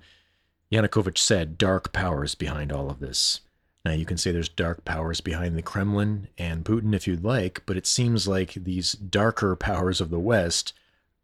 Yanukovych 0.73 1.19
said, 1.19 1.59
dark 1.59 1.93
powers 1.93 2.35
behind 2.35 2.73
all 2.73 2.91
of 2.91 3.01
this. 3.01 3.41
Now, 3.85 3.93
you 3.93 4.05
can 4.05 4.19
say 4.19 4.31
there's 4.31 4.49
dark 4.49 4.85
powers 4.85 5.21
behind 5.21 5.57
the 5.57 5.63
Kremlin 5.63 6.29
and 6.37 6.65
Putin 6.65 6.95
if 6.95 7.07
you'd 7.07 7.25
like, 7.25 7.63
but 7.65 7.77
it 7.77 7.87
seems 7.87 8.29
like 8.29 8.53
these 8.53 8.93
darker 8.93 9.57
powers 9.57 10.01
of 10.01 10.11
the 10.11 10.19
West 10.19 10.75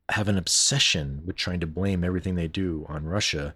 have 0.09 0.29
an 0.29 0.39
obsession 0.39 1.23
with 1.27 1.37
trying 1.37 1.61
to 1.61 1.67
blame 1.67 2.03
everything 2.03 2.35
they 2.35 2.49
do 2.49 2.87
on 2.89 3.05
Russia, 3.05 3.55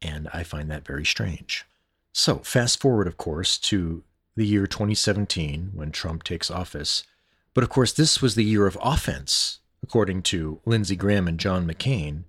and 0.00 0.28
I 0.32 0.44
find 0.44 0.70
that 0.70 0.86
very 0.86 1.04
strange. 1.04 1.64
So, 2.12 2.38
fast 2.38 2.80
forward, 2.80 3.06
of 3.06 3.16
course, 3.16 3.58
to 3.58 4.04
the 4.36 4.46
year 4.46 4.66
2017 4.66 5.72
when 5.74 5.90
Trump 5.90 6.22
takes 6.22 6.50
office. 6.50 7.02
But 7.54 7.64
of 7.64 7.70
course, 7.70 7.92
this 7.92 8.20
was 8.20 8.34
the 8.34 8.44
year 8.44 8.66
of 8.66 8.78
offense, 8.82 9.60
according 9.82 10.22
to 10.22 10.60
Lindsey 10.66 10.94
Graham 10.94 11.26
and 11.26 11.40
John 11.40 11.66
McCain. 11.66 12.24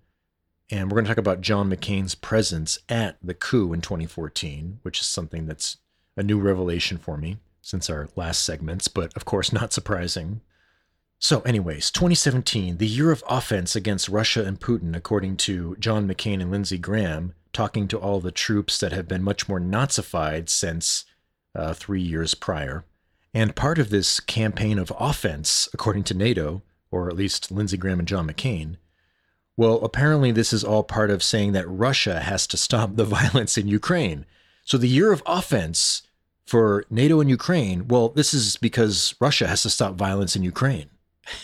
And 0.69 0.91
we're 0.91 0.95
going 0.95 1.05
to 1.05 1.09
talk 1.09 1.17
about 1.17 1.41
John 1.41 1.69
McCain's 1.69 2.15
presence 2.15 2.79
at 2.89 3.17
the 3.23 3.33
coup 3.33 3.71
in 3.73 3.81
2014, 3.81 4.79
which 4.81 4.99
is 4.99 5.07
something 5.07 5.45
that's 5.45 5.77
a 6.17 6.23
new 6.23 6.39
revelation 6.39 6.97
for 6.97 7.17
me 7.17 7.37
since 7.61 7.89
our 7.89 8.09
last 8.15 8.43
segments, 8.43 8.87
but 8.87 9.15
of 9.15 9.25
course, 9.25 9.53
not 9.53 9.73
surprising. 9.73 10.41
So, 11.19 11.41
anyways, 11.41 11.89
2017, 11.91 12.77
the 12.77 12.87
year 12.87 13.11
of 13.11 13.23
offense 13.27 13.75
against 13.75 14.07
Russia 14.07 14.43
and 14.45 14.59
Putin, 14.59 14.95
according 14.95 15.37
to 15.37 15.75
John 15.79 16.07
McCain 16.07 16.41
and 16.41 16.51
Lindsey 16.51 16.77
Graham, 16.77 17.33
talking 17.53 17.87
to 17.87 17.97
all 17.97 18.19
the 18.19 18.31
troops 18.31 18.79
that 18.79 18.91
have 18.91 19.07
been 19.07 19.23
much 19.23 19.49
more 19.49 19.59
Nazified 19.59 20.47
since 20.47 21.05
uh, 21.55 21.73
three 21.73 22.01
years 22.01 22.35
prior. 22.35 22.85
And 23.33 23.55
part 23.55 23.79
of 23.79 23.89
this 23.89 24.19
campaign 24.19 24.77
of 24.77 24.93
offense, 24.99 25.67
according 25.73 26.03
to 26.05 26.13
NATO, 26.13 26.61
or 26.91 27.09
at 27.09 27.15
least 27.15 27.51
Lindsey 27.51 27.77
Graham 27.77 27.99
and 27.99 28.07
John 28.07 28.27
McCain, 28.27 28.77
well, 29.57 29.83
apparently 29.83 30.31
this 30.31 30.53
is 30.53 30.63
all 30.63 30.83
part 30.83 31.09
of 31.09 31.23
saying 31.23 31.51
that 31.53 31.67
Russia 31.67 32.19
has 32.21 32.45
to 32.47 32.57
stop 32.57 32.95
the 32.95 33.05
violence 33.19 33.57
in 33.57 33.67
Ukraine. 33.67 34.25
So 34.63 34.77
the 34.77 34.87
year 34.87 35.11
of 35.11 35.23
offense 35.25 36.03
for 36.45 36.85
NATO 36.89 37.19
and 37.19 37.29
Ukraine, 37.29 37.87
well, 37.87 38.09
this 38.09 38.33
is 38.33 38.55
because 38.55 39.15
Russia 39.19 39.47
has 39.47 39.63
to 39.63 39.69
stop 39.69 39.95
violence 39.95 40.35
in 40.35 40.43
Ukraine. 40.43 40.89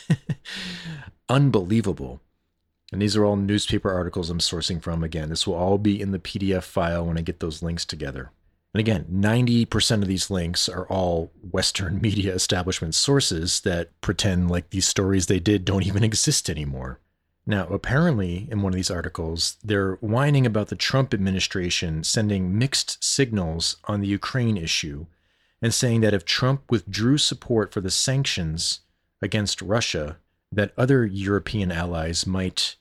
Unbelievable. 1.29 2.21
And 2.91 3.01
these 3.01 3.17
are 3.17 3.25
all 3.25 3.35
newspaper 3.35 3.91
articles 3.91 4.29
I'm 4.29 4.37
sourcing 4.37 4.81
from. 4.81 5.03
Again, 5.03 5.29
this 5.29 5.47
will 5.47 5.55
all 5.55 5.79
be 5.79 5.99
in 5.99 6.11
the 6.11 6.19
PDF 6.19 6.63
file 6.63 7.07
when 7.07 7.17
I 7.17 7.21
get 7.21 7.39
those 7.39 7.63
links 7.63 7.85
together. 7.85 8.31
And 8.73 8.79
again, 8.79 9.05
90% 9.11 10.01
of 10.01 10.07
these 10.07 10.29
links 10.29 10.69
are 10.69 10.87
all 10.87 11.31
Western 11.49 11.99
media 12.01 12.33
establishment 12.33 12.93
sources 12.93 13.61
that 13.61 13.89
pretend 14.01 14.51
like 14.51 14.69
these 14.69 14.87
stories 14.87 15.25
they 15.25 15.39
did 15.39 15.65
don't 15.65 15.85
even 15.85 16.03
exist 16.03 16.49
anymore. 16.49 16.99
Now, 17.45 17.67
apparently, 17.67 18.47
in 18.49 18.61
one 18.61 18.71
of 18.71 18.75
these 18.75 18.91
articles, 18.91 19.57
they're 19.63 19.95
whining 19.95 20.45
about 20.45 20.69
the 20.69 20.75
Trump 20.75 21.13
administration 21.13 22.03
sending 22.03 22.57
mixed 22.57 23.03
signals 23.03 23.77
on 23.85 23.99
the 23.99 24.07
Ukraine 24.07 24.55
issue 24.55 25.07
and 25.61 25.73
saying 25.73 26.01
that 26.01 26.13
if 26.13 26.23
Trump 26.23 26.63
withdrew 26.69 27.17
support 27.17 27.73
for 27.73 27.81
the 27.81 27.91
sanctions 27.91 28.81
against 29.21 29.61
Russia, 29.61 30.17
that 30.51 30.73
other 30.77 31.05
European 31.05 31.71
allies 31.71 32.25
might 32.25 32.75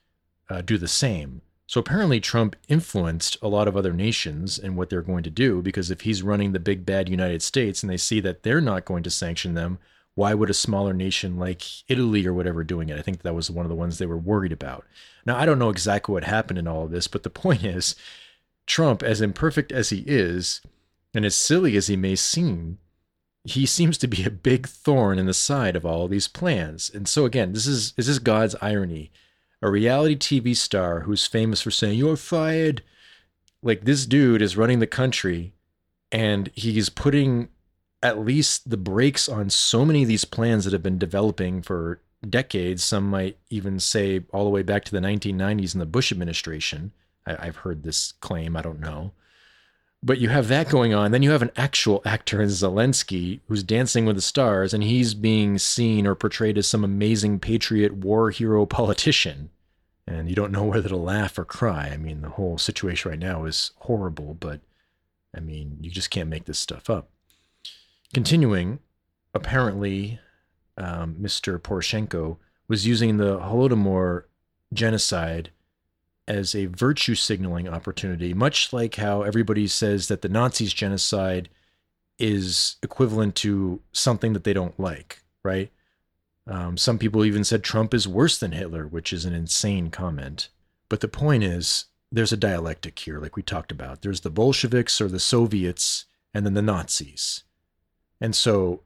uh, 0.49 0.61
do 0.61 0.79
the 0.79 0.89
same. 0.89 1.43
So 1.67 1.81
apparently, 1.81 2.21
Trump 2.21 2.55
influenced 2.69 3.37
a 3.41 3.49
lot 3.49 3.67
of 3.67 3.77
other 3.77 3.93
nations 3.93 4.59
in 4.59 4.77
what 4.77 4.91
they're 4.91 5.01
going 5.01 5.23
to 5.25 5.31
do 5.31 5.63
because 5.63 5.91
if 5.91 6.03
he's 6.03 6.23
running 6.23 6.53
the 6.53 6.61
big 6.61 6.85
bad 6.85 7.09
United 7.09 7.43
States 7.43 7.83
and 7.83 7.91
they 7.91 7.97
see 7.97 8.21
that 8.21 8.43
they're 8.43 8.61
not 8.61 8.85
going 8.85 9.03
to 9.05 9.11
sanction 9.11 9.55
them, 9.55 9.79
why 10.15 10.35
would 10.35 10.51
a 10.51 10.55
smaller 10.55 10.93
nation 10.93 11.39
like 11.39 11.63
Italy 11.89 12.27
or 12.27 12.35
whatever 12.35 12.65
doing 12.65 12.89
it? 12.89 12.99
I 12.99 13.03
think 13.03 13.23
that 13.23 13.35
was 13.35 13.51
one 13.51 13.65
of 13.65 13.71
the 13.71 13.77
ones 13.77 13.99
they 13.99 14.07
were 14.07 14.19
worried 14.19 14.53
about. 14.53 14.85
Now, 15.25 15.37
I 15.37 15.47
don't 15.47 15.59
know 15.59 15.71
exactly 15.71 16.13
what 16.13 16.25
happened 16.25 16.59
in 16.59 16.69
all 16.69 16.85
of 16.85 16.91
this, 16.91 17.07
but 17.07 17.23
the 17.23 17.31
point 17.31 17.65
is 17.65 17.95
Trump, 18.67 19.03
as 19.03 19.21
imperfect 19.21 19.73
as 19.73 19.91
he 19.91 20.05
is, 20.07 20.61
and 21.15 21.25
as 21.25 21.35
silly 21.35 21.77
as 21.77 21.87
he 21.89 21.97
may 21.97 22.17
seem, 22.17 22.79
he 23.45 23.67
seems 23.67 23.99
to 23.99 24.07
be 24.07 24.25
a 24.25 24.31
big 24.31 24.69
thorn 24.69 25.19
in 25.19 25.27
the 25.27 25.35
side 25.35 25.77
of 25.77 25.85
all 25.85 26.05
of 26.05 26.11
these 26.11 26.29
plans. 26.29 26.91
And 26.93 27.09
so 27.09 27.25
again, 27.25 27.53
this 27.53 27.67
is 27.67 27.93
this 27.93 28.09
is 28.09 28.19
God's 28.19 28.55
irony. 28.63 29.11
A 29.61 29.71
reality 29.71 30.17
TV 30.17 30.57
star 30.57 31.01
who's 31.01 31.27
famous 31.27 31.63
for 31.63 31.71
saying, 31.71 31.99
You're 31.99 32.17
fired. 32.17 32.83
Like 33.63 33.85
this 33.85 34.07
dude 34.07 34.43
is 34.43 34.57
running 34.57 34.81
the 34.81 34.87
country 34.87 35.55
and 36.11 36.51
he's 36.55 36.89
putting 36.89 37.49
at 38.03 38.19
least 38.19 38.69
the 38.69 38.77
brakes 38.77 39.29
on 39.29 39.49
so 39.51 39.85
many 39.85 40.03
of 40.03 40.09
these 40.09 40.25
plans 40.25 40.65
that 40.65 40.73
have 40.73 40.83
been 40.83 40.99
developing 40.99 41.63
for 41.63 42.01
decades. 42.29 42.83
Some 42.83 43.09
might 43.09 43.39
even 43.51 43.79
say 43.79 44.25
all 44.33 44.45
the 44.45 44.51
way 44.51 44.63
back 44.63 44.85
to 44.85 44.93
the 44.93 45.01
1990s 45.01 45.75
in 45.75 45.81
the 45.81 45.87
Bush 45.87 46.11
administration. 46.11 46.93
I, 47.27 47.45
have 47.45 47.57
heard 47.57 47.83
this 47.83 48.13
claim. 48.13 48.57
I 48.57 48.63
don't 48.63 48.81
know. 48.81 49.13
But 50.03 50.19
you 50.19 50.31
have 50.31 50.49
that 50.49 50.69
going 50.69 50.93
on. 50.93 51.13
Then 51.13 51.23
you 51.23 51.31
have 51.31 51.43
an 51.43 51.53
actual 51.57 52.03
actor 52.05 52.43
in 52.43 52.49
Zelensky 52.49 53.39
who's 53.47 53.63
dancing 53.63 54.05
with 54.05 54.17
the 54.17 54.23
stars, 54.23 54.75
and 54.75 54.83
he's 54.83 55.15
being 55.15 55.59
seen 55.59 56.05
or 56.09 56.17
portrayed 56.17 56.59
as 56.59 56.67
some 56.67 56.83
amazing 56.83 57.39
patriot 57.39 57.95
war 57.95 58.31
hero 58.31 58.67
politician. 58.79 59.51
And 60.05 60.29
you 60.29 60.35
don't 60.35 60.51
know 60.51 60.65
whether 60.65 60.89
to 60.89 60.97
laugh 60.97 61.39
or 61.39 61.45
cry. 61.45 61.91
I 61.93 61.97
mean, 61.97 62.23
the 62.23 62.31
whole 62.31 62.59
situation 62.59 63.11
right 63.11 63.21
now 63.21 63.45
is 63.45 63.71
horrible, 63.77 64.35
but 64.35 64.61
I 65.35 65.39
mean, 65.39 65.79
you 65.81 65.91
just 65.93 66.11
can't 66.11 66.29
make 66.29 66.47
this 66.47 66.59
stuff 66.59 66.91
up. 66.91 67.12
Continuing, 68.15 68.79
apparently, 69.33 70.21
um, 70.77 71.17
Mr. 71.21 71.59
Poroshenko 71.59 72.37
was 72.69 72.87
using 72.87 73.17
the 73.17 73.39
Holodomor 73.39 74.25
genocide 74.73 75.51
as 76.29 76.55
a 76.55 76.67
virtue 76.67 77.15
signaling 77.15 77.69
opportunity, 77.69 78.33
much 78.33 78.73
like 78.73 78.97
how 78.97 79.23
everybody 79.23 79.67
says 79.67 80.09
that 80.09 80.23
the 80.23 80.29
Nazis' 80.29 80.73
genocide 80.73 81.49
is 82.19 82.77
equivalent 82.83 83.35
to 83.35 83.81
something 83.93 84.33
that 84.33 84.45
they 84.45 84.53
don't 84.53 84.79
like, 84.79 85.23
right? 85.43 85.71
Um, 86.47 86.77
some 86.77 86.99
people 86.99 87.25
even 87.25 87.45
said 87.45 87.65
Trump 87.65 87.95
is 87.95 88.07
worse 88.07 88.39
than 88.39 88.53
Hitler, 88.53 88.87
which 88.87 89.13
is 89.13 89.25
an 89.25 89.35
insane 89.35 89.91
comment. 89.91 90.49
But 90.89 91.01
the 91.01 91.09
point 91.09 91.45
is, 91.45 91.87
there's 92.11 92.33
a 92.33 92.37
dialectic 92.37 92.99
here, 92.99 93.19
like 93.19 93.37
we 93.37 93.43
talked 93.43 93.73
about. 93.73 94.03
There's 94.03 94.21
the 94.21 94.31
Bolsheviks 94.31 95.01
or 95.01 95.09
the 95.09 95.21
Soviets, 95.21 96.05
and 96.35 96.45
then 96.45 96.55
the 96.55 96.63
Nazis. 96.63 97.45
And 98.23 98.37
so, 98.37 98.83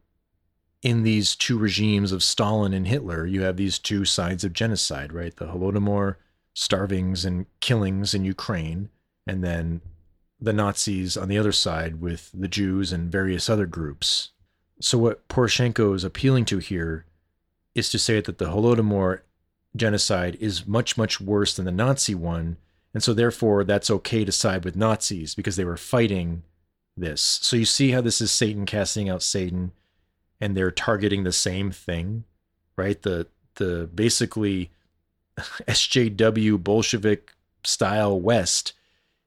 in 0.83 1.03
these 1.03 1.37
two 1.37 1.59
regimes 1.59 2.11
of 2.11 2.23
Stalin 2.23 2.73
and 2.73 2.89
Hitler, 2.89 3.27
you 3.27 3.43
have 3.43 3.59
these 3.59 3.79
two 3.79 4.07
sides 4.07 4.45
of 4.45 4.55
genocide, 4.55 5.13
right? 5.13 5.37
The 5.37 5.49
Holodomor 5.49 6.17
starvings 6.55 7.27
and 7.27 7.45
killings 7.61 8.15
in 8.15 8.25
Ukraine, 8.25 8.89
and 9.27 9.45
then 9.45 9.83
the 10.41 10.55
Nazis 10.55 11.19
on 11.19 11.29
the 11.29 11.37
other 11.37 11.53
side 11.53 12.01
with 12.01 12.31
the 12.33 12.49
Jews 12.49 12.93
and 12.93 13.13
various 13.13 13.51
other 13.51 13.67
groups. 13.67 14.31
So, 14.81 14.97
what 14.97 15.29
Poroshenko 15.29 15.95
is 15.95 16.03
appealing 16.03 16.47
to 16.47 16.57
here 16.57 17.05
is 17.75 17.91
to 17.91 17.99
say 17.99 18.23
that 18.23 18.39
the 18.39 18.47
Holodomor 18.47 19.21
genocide 19.77 20.39
is 20.41 20.67
much, 20.67 20.97
much 20.97 21.21
worse 21.21 21.55
than 21.55 21.67
the 21.67 21.73
Nazi 21.73 22.15
one. 22.15 22.57
And 22.95 23.03
so, 23.03 23.13
therefore, 23.13 23.65
that's 23.65 23.91
okay 23.91 24.25
to 24.25 24.33
side 24.33 24.65
with 24.65 24.77
Nazis 24.77 25.35
because 25.35 25.57
they 25.57 25.65
were 25.67 25.77
fighting 25.77 26.43
this. 26.97 27.21
So, 27.21 27.57
you 27.57 27.65
see 27.65 27.91
how 27.91 28.01
this 28.01 28.21
is 28.21 28.31
Satan 28.33 28.67
casting 28.67 29.09
out 29.09 29.23
Satan 29.23 29.73
and 30.41 30.57
they're 30.57 30.71
targeting 30.71 31.25
the 31.25 31.33
same 31.33 31.71
thing, 31.71 32.25
right? 32.77 33.01
The, 33.01 33.27
the 33.57 33.89
basically 33.95 34.71
SJW 35.39 36.63
Bolshevik 36.63 37.33
style 37.65 38.21
West 38.21 38.73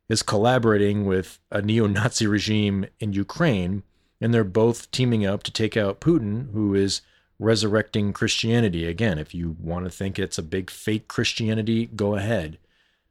is 0.08 0.24
collaborating 0.24 1.06
with 1.06 1.40
a 1.52 1.62
neo 1.62 1.88
Nazi 1.88 2.28
regime 2.28 2.86
in 3.00 3.14
Ukraine, 3.14 3.84
and 4.20 4.34
they're 4.34 4.44
both 4.44 4.90
teaming 4.92 5.26
up 5.26 5.44
to 5.44 5.52
take 5.52 5.78
out 5.78 6.02
Putin, 6.02 6.52
who 6.52 6.74
is 6.74 7.02
resurrecting 7.38 8.12
Christianity. 8.12 8.86
Again, 8.86 9.18
if 9.18 9.34
you 9.34 9.56
want 9.60 9.86
to 9.86 9.92
think 9.92 10.20
it's 10.20 10.38
a 10.38 10.44
big 10.44 10.70
fake 10.70 11.08
Christianity, 11.08 11.86
go 11.86 12.16
ahead. 12.16 12.58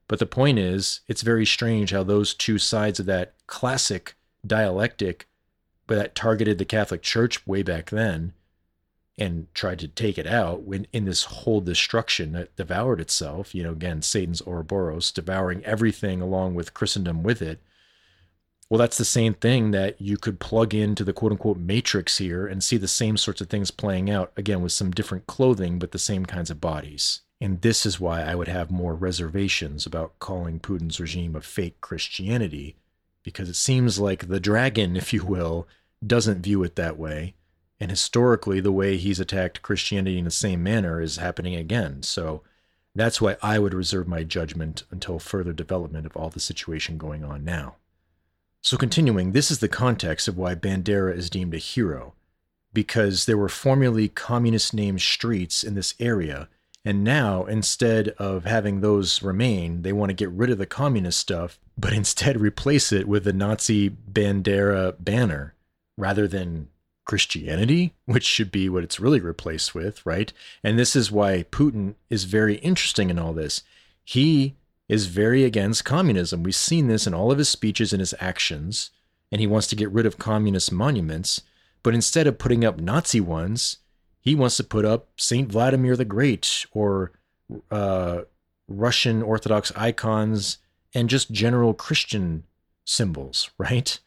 But 0.07 0.19
the 0.19 0.27
point 0.27 0.59
is, 0.59 1.01
it's 1.07 1.23
very 1.23 1.47
strange 1.47 1.93
how 1.93 2.03
those 2.03 2.35
two 2.35 2.59
sides 2.59 2.99
of 2.99 3.07
that 3.07 3.35
classic 3.47 4.17
dialectic 4.47 5.29
but 5.89 5.97
that 5.97 6.15
targeted 6.15 6.59
the 6.59 6.65
Catholic 6.65 7.03
Church 7.03 7.45
way 7.47 7.63
back 7.63 7.91
then 7.91 8.35
and 9.19 9.53
tried 9.53 9.81
to 9.81 9.89
take 9.89 10.17
it 10.17 10.27
out 10.27 10.63
when 10.63 10.87
in 10.93 11.05
this 11.05 11.25
whole 11.25 11.61
destruction 11.61 12.33
that 12.33 12.55
devoured 12.55 13.01
itself 13.01 13.53
you 13.55 13.65
know 13.65 13.73
again 13.73 14.01
satan's 14.01 14.41
ouroboros 14.47 15.11
devouring 15.11 15.65
everything 15.65 16.21
along 16.21 16.55
with 16.55 16.73
christendom 16.73 17.25
with 17.25 17.43
it. 17.43 17.61
Well 18.71 18.79
that's 18.79 18.99
the 18.99 19.05
same 19.05 19.35
thing 19.35 19.73
that 19.73 20.01
you 20.01 20.19
could 20.19 20.39
plug 20.39 20.75
into 20.75 21.03
the 21.03 21.13
quote 21.13 21.33
unquote 21.33 21.59
matrix 21.59 22.19
here 22.19 22.47
and 22.47 22.63
see 22.63 22.77
the 22.77 22.87
same 22.87 23.17
sorts 23.17 23.41
of 23.41 23.49
things 23.49 23.71
playing 23.71 24.09
out 24.09 24.31
again 24.37 24.61
with 24.61 24.73
some 24.73 24.93
different 24.93 25.27
clothing 25.27 25.79
but 25.79 25.91
the 25.91 25.99
same 25.99 26.25
kinds 26.25 26.51
of 26.51 26.61
bodies. 26.61 27.23
And 27.41 27.63
this 27.63 27.87
is 27.87 27.99
why 27.99 28.23
i 28.23 28.35
would 28.35 28.49
have 28.49 28.71
more 28.71 28.95
reservations 28.95 29.87
about 29.87 30.19
calling 30.19 30.61
putin's 30.61 31.01
regime 31.01 31.35
a 31.35 31.41
fake 31.41 31.81
christianity 31.81 32.77
because 33.29 33.49
it 33.49 33.57
seems 33.57 33.99
like 33.99 34.29
the 34.29 34.41
dragon 34.41 34.97
if 35.03 35.13
you 35.13 35.25
will 35.25 35.67
doesn't 36.07 36.43
view 36.43 36.63
it 36.63 36.77
that 36.77 36.99
way 36.99 37.35
and 37.81 37.91
historically, 37.91 38.61
the 38.61 38.73
way 38.73 38.97
he's 38.97 39.21
attacked 39.21 39.63
Christianity 39.63 40.19
in 40.19 40.25
the 40.25 40.31
same 40.31 40.63
manner 40.63 41.01
is 41.01 41.17
happening 41.17 41.55
again. 41.55 42.03
So 42.03 42.43
that's 42.95 43.21
why 43.21 43.37
I 43.41 43.59
would 43.59 43.75
reserve 43.75 44.09
my 44.09 44.25
judgment 44.25 44.83
until 44.91 45.19
further 45.19 45.53
development 45.53 46.05
of 46.05 46.17
all 46.17 46.31
the 46.31 46.41
situation 46.41 46.99
going 46.99 47.23
on 47.23 47.45
now. 47.45 47.77
So, 48.61 48.77
continuing, 48.77 49.31
this 49.31 49.53
is 49.53 49.61
the 49.61 49.69
context 49.69 50.27
of 50.27 50.37
why 50.37 50.57
Bandera 50.57 51.17
is 51.17 51.31
deemed 51.31 51.55
a 51.55 51.59
hero. 51.59 52.15
Because 52.73 53.25
there 53.25 53.39
were 53.39 53.49
formerly 53.49 54.09
communist 54.09 54.75
named 54.75 55.01
streets 55.01 55.63
in 55.63 55.75
this 55.75 55.95
area, 56.01 56.49
and 56.85 57.05
now 57.05 57.45
instead 57.45 58.09
of 58.19 58.45
having 58.45 58.81
those 58.81 59.23
remain, 59.23 59.83
they 59.83 59.93
want 59.93 60.11
to 60.11 60.15
get 60.15 60.31
rid 60.31 60.51
of 60.51 60.59
the 60.59 60.67
communist 60.67 61.19
stuff, 61.19 61.59
but 61.77 61.93
instead 62.03 62.41
replace 62.41 62.93
it 62.93 63.09
with 63.09 63.25
the 63.25 63.33
Nazi 63.33 63.91
Bandera 63.91 64.95
banner 64.99 65.55
rather 65.97 66.29
than 66.29 66.69
Christianity, 67.05 67.95
which 68.05 68.25
should 68.25 68.53
be 68.53 68.69
what 68.69 68.85
it's 68.85 69.01
really 69.01 69.19
replaced 69.19 69.75
with, 69.75 70.05
right? 70.05 70.33
And 70.63 70.79
this 70.79 70.95
is 70.95 71.11
why 71.11 71.45
Putin 71.51 71.95
is 72.11 72.25
very 72.25 72.57
interesting 72.57 73.11
in 73.11 73.19
all 73.19 73.33
this. 73.33 73.63
He 74.05 74.57
is 74.89 75.07
very 75.07 75.43
against 75.45 75.85
communism. 75.85 76.43
We've 76.43 76.55
seen 76.55 76.87
this 76.87 77.07
in 77.07 77.15
all 77.15 77.33
of 77.33 77.39
his 77.39 77.49
speeches 77.49 77.93
and 77.93 78.01
his 78.01 78.15
actions, 78.21 78.91
and 79.33 79.41
he 79.41 79.47
wants 79.47 79.67
to 79.69 79.77
get 79.77 79.91
rid 79.91 80.07
of 80.07 80.19
communist 80.19 80.71
monuments. 80.71 81.43
But 81.83 81.95
instead 81.95 82.27
of 82.27 82.39
putting 82.39 82.65
up 82.65 82.79
Nazi 82.79 83.21
ones, 83.21 83.79
he 84.21 84.35
wants 84.35 84.57
to 84.57 84.65
put 84.65 84.85
up 84.85 85.09
Saint 85.17 85.51
Vladimir 85.51 85.97
the 85.97 86.05
Great 86.05 86.67
or 86.73 87.13
uh, 87.71 88.23
Russian 88.67 89.23
Orthodox 89.23 89.73
icons 89.77 90.59
and 90.95 91.09
just 91.09 91.31
general 91.31 91.75
Christian 91.75 92.45
symbols, 92.85 93.51
right? 93.59 93.99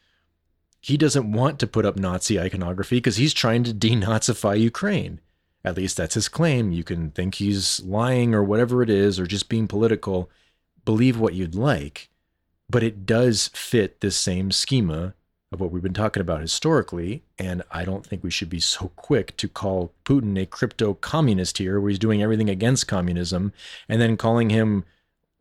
he 0.82 0.98
doesn't 0.98 1.32
want 1.32 1.60
to 1.60 1.68
put 1.68 1.86
up 1.86 1.96
Nazi 1.96 2.40
iconography 2.40 2.98
because 2.98 3.18
he's 3.18 3.34
trying 3.34 3.64
to 3.64 3.74
denazify 3.74 4.60
Ukraine. 4.60 5.20
At 5.64 5.78
least 5.78 5.96
that's 5.96 6.16
his 6.16 6.28
claim. 6.28 6.72
You 6.72 6.84
can 6.84 7.12
think 7.12 7.36
he's 7.36 7.80
lying 7.82 8.34
or 8.34 8.44
whatever 8.44 8.82
it 8.82 8.90
is, 8.90 9.20
or 9.20 9.28
just 9.28 9.48
being 9.48 9.68
political. 9.68 10.30
Believe 10.84 11.20
what 11.20 11.36
you'd 11.36 11.54
like, 11.54 12.10
but 12.68 12.82
it 12.82 13.06
does 13.06 13.52
fit 13.54 14.02
this 14.02 14.18
same 14.18 14.50
schema 14.50 15.14
of 15.52 15.60
what 15.60 15.72
we've 15.72 15.84
been 15.84 15.94
talking 15.94 16.22
about 16.22 16.42
historically. 16.42 17.24
And 17.38 17.64
I 17.72 17.84
don't 17.84 18.06
think 18.06 18.24
we 18.24 18.32
should 18.32 18.50
be 18.50 18.60
so 18.60 18.88
quick 18.96 19.36
to 19.38 19.48
call 19.48 19.94
Putin 20.06 20.42
a 20.42 20.46
crypto 20.46 20.94
communist 20.94 21.58
here, 21.58 21.80
where 21.80 21.90
he's 21.90 22.00
doing 22.00 22.22
everything 22.22 22.50
against 22.50 22.88
communism, 22.88 23.54
and 23.90 24.02
then 24.02 24.18
calling 24.18 24.50
him 24.50 24.86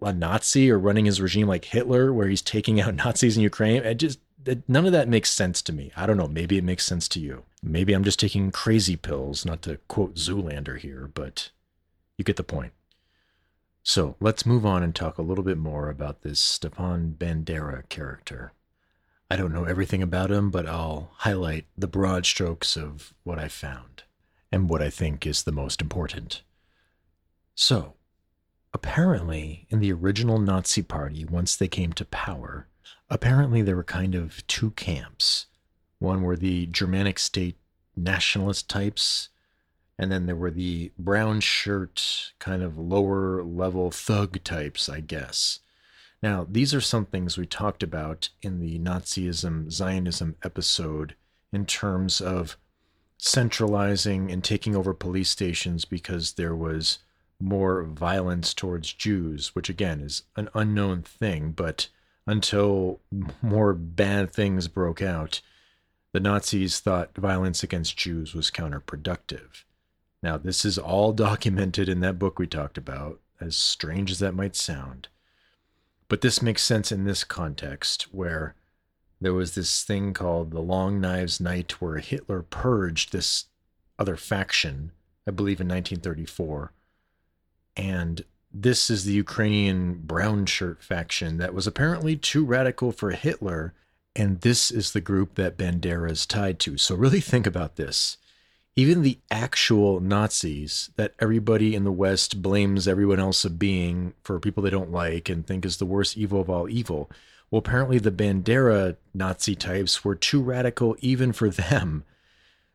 a 0.02 0.12
Nazi 0.12 0.70
or 0.70 0.78
running 0.78 1.04
his 1.04 1.20
regime 1.20 1.46
like 1.46 1.66
Hitler, 1.66 2.12
where 2.12 2.28
he's 2.28 2.42
taking 2.42 2.80
out 2.80 2.94
Nazis 3.04 3.36
in 3.36 3.42
Ukraine. 3.42 3.82
It 3.82 3.94
just 3.94 4.18
none 4.68 4.86
of 4.86 4.92
that 4.92 5.08
makes 5.08 5.30
sense 5.30 5.62
to 5.62 5.72
me. 5.72 5.92
I 5.96 6.06
don't 6.06 6.16
know. 6.16 6.28
Maybe 6.28 6.56
it 6.56 6.64
makes 6.64 6.86
sense 6.86 7.08
to 7.08 7.20
you. 7.20 7.44
Maybe 7.62 7.92
I'm 7.92 8.04
just 8.04 8.18
taking 8.18 8.50
crazy 8.50 8.96
pills, 8.96 9.44
not 9.44 9.62
to 9.62 9.76
quote 9.88 10.16
Zoolander 10.16 10.78
here, 10.78 11.10
but 11.12 11.50
you 12.16 12.24
get 12.24 12.36
the 12.36 12.42
point. 12.42 12.72
So 13.82 14.16
let's 14.20 14.46
move 14.46 14.66
on 14.66 14.82
and 14.82 14.94
talk 14.94 15.18
a 15.18 15.22
little 15.22 15.44
bit 15.44 15.58
more 15.58 15.88
about 15.88 16.22
this 16.22 16.40
Stepan 16.40 17.16
Bandera 17.18 17.88
character. 17.88 18.52
I 19.30 19.36
don't 19.36 19.52
know 19.52 19.64
everything 19.64 20.02
about 20.02 20.32
him, 20.32 20.50
but 20.50 20.66
I'll 20.66 21.12
highlight 21.18 21.66
the 21.78 21.86
broad 21.86 22.26
strokes 22.26 22.76
of 22.76 23.14
what 23.22 23.38
I 23.38 23.46
found 23.46 24.02
and 24.50 24.68
what 24.68 24.82
I 24.82 24.90
think 24.90 25.24
is 25.24 25.44
the 25.44 25.52
most 25.52 25.80
important. 25.80 26.42
So, 27.54 27.94
apparently, 28.74 29.66
in 29.70 29.78
the 29.78 29.92
original 29.92 30.40
Nazi 30.40 30.82
Party, 30.82 31.24
once 31.24 31.54
they 31.54 31.68
came 31.68 31.92
to 31.92 32.04
power, 32.06 32.66
apparently 33.08 33.62
there 33.62 33.76
were 33.76 33.84
kind 33.84 34.16
of 34.16 34.44
two 34.48 34.72
camps. 34.72 35.46
One 36.00 36.22
were 36.22 36.36
the 36.36 36.66
Germanic 36.66 37.20
state 37.20 37.56
nationalist 37.94 38.68
types, 38.68 39.28
and 39.96 40.10
then 40.10 40.26
there 40.26 40.34
were 40.34 40.50
the 40.50 40.90
brown 40.98 41.40
shirt, 41.40 42.32
kind 42.40 42.64
of 42.64 42.78
lower 42.78 43.44
level 43.44 43.92
thug 43.92 44.42
types, 44.42 44.88
I 44.88 44.98
guess. 44.98 45.60
Now, 46.22 46.46
these 46.48 46.74
are 46.74 46.80
some 46.80 47.06
things 47.06 47.38
we 47.38 47.46
talked 47.46 47.82
about 47.82 48.28
in 48.42 48.60
the 48.60 48.78
Nazism 48.78 49.70
Zionism 49.70 50.36
episode 50.44 51.14
in 51.52 51.64
terms 51.64 52.20
of 52.20 52.56
centralizing 53.16 54.30
and 54.30 54.42
taking 54.44 54.76
over 54.76 54.94
police 54.94 55.30
stations 55.30 55.84
because 55.84 56.32
there 56.32 56.54
was 56.54 56.98
more 57.40 57.84
violence 57.84 58.52
towards 58.52 58.92
Jews, 58.92 59.54
which 59.54 59.68
again 59.70 60.00
is 60.00 60.24
an 60.36 60.48
unknown 60.54 61.02
thing, 61.02 61.52
but 61.52 61.88
until 62.26 63.00
more 63.40 63.72
bad 63.72 64.30
things 64.32 64.68
broke 64.68 65.00
out, 65.00 65.40
the 66.12 66.20
Nazis 66.20 66.80
thought 66.80 67.16
violence 67.16 67.62
against 67.62 67.96
Jews 67.96 68.34
was 68.34 68.50
counterproductive. 68.50 69.64
Now, 70.22 70.36
this 70.36 70.64
is 70.64 70.76
all 70.76 71.12
documented 71.14 71.88
in 71.88 72.00
that 72.00 72.18
book 72.18 72.38
we 72.38 72.46
talked 72.46 72.76
about, 72.76 73.20
as 73.40 73.56
strange 73.56 74.10
as 74.10 74.18
that 74.18 74.34
might 74.34 74.54
sound. 74.54 75.08
But 76.10 76.22
this 76.22 76.42
makes 76.42 76.62
sense 76.62 76.90
in 76.90 77.04
this 77.04 77.22
context 77.22 78.08
where 78.10 78.56
there 79.20 79.32
was 79.32 79.54
this 79.54 79.84
thing 79.84 80.12
called 80.12 80.50
the 80.50 80.60
Long 80.60 81.00
Knives 81.00 81.38
Night 81.38 81.80
where 81.80 81.98
Hitler 81.98 82.42
purged 82.42 83.12
this 83.12 83.44
other 83.96 84.16
faction, 84.16 84.90
I 85.24 85.30
believe 85.30 85.60
in 85.60 85.68
1934. 85.68 86.72
And 87.76 88.24
this 88.52 88.90
is 88.90 89.04
the 89.04 89.12
Ukrainian 89.12 90.00
brown 90.02 90.46
shirt 90.46 90.82
faction 90.82 91.36
that 91.36 91.54
was 91.54 91.68
apparently 91.68 92.16
too 92.16 92.44
radical 92.44 92.90
for 92.90 93.12
Hitler. 93.12 93.72
And 94.16 94.40
this 94.40 94.72
is 94.72 94.90
the 94.90 95.00
group 95.00 95.36
that 95.36 95.56
Bandera 95.56 96.10
is 96.10 96.26
tied 96.26 96.58
to. 96.60 96.76
So 96.76 96.96
really 96.96 97.20
think 97.20 97.46
about 97.46 97.76
this 97.76 98.16
even 98.80 99.02
the 99.02 99.18
actual 99.30 100.00
Nazis 100.00 100.88
that 100.96 101.12
everybody 101.18 101.74
in 101.74 101.84
the 101.84 101.92
West 101.92 102.40
blames 102.40 102.88
everyone 102.88 103.20
else 103.20 103.44
of 103.44 103.58
being 103.58 104.14
for 104.24 104.40
people 104.40 104.62
they 104.62 104.70
don't 104.70 104.90
like 104.90 105.28
and 105.28 105.46
think 105.46 105.66
is 105.66 105.76
the 105.76 105.84
worst 105.84 106.16
evil 106.16 106.40
of 106.40 106.48
all 106.48 106.66
evil. 106.66 107.10
Well, 107.50 107.58
apparently 107.58 107.98
the 107.98 108.10
Bandera 108.10 108.96
Nazi 109.12 109.54
types 109.54 110.02
were 110.02 110.14
too 110.14 110.40
radical 110.40 110.96
even 111.00 111.32
for 111.32 111.50
them. 111.50 112.04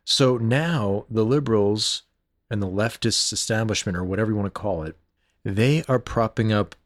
So 0.04 0.36
now 0.36 1.06
the 1.10 1.24
liberals 1.24 2.02
and 2.48 2.62
the 2.62 2.68
leftist 2.68 3.32
establishment, 3.32 3.98
or 3.98 4.04
whatever 4.04 4.30
you 4.30 4.36
want 4.36 4.46
to 4.46 4.60
call 4.60 4.84
it, 4.84 4.96
they 5.44 5.82
are 5.88 5.98
propping 5.98 6.52
up 6.52 6.76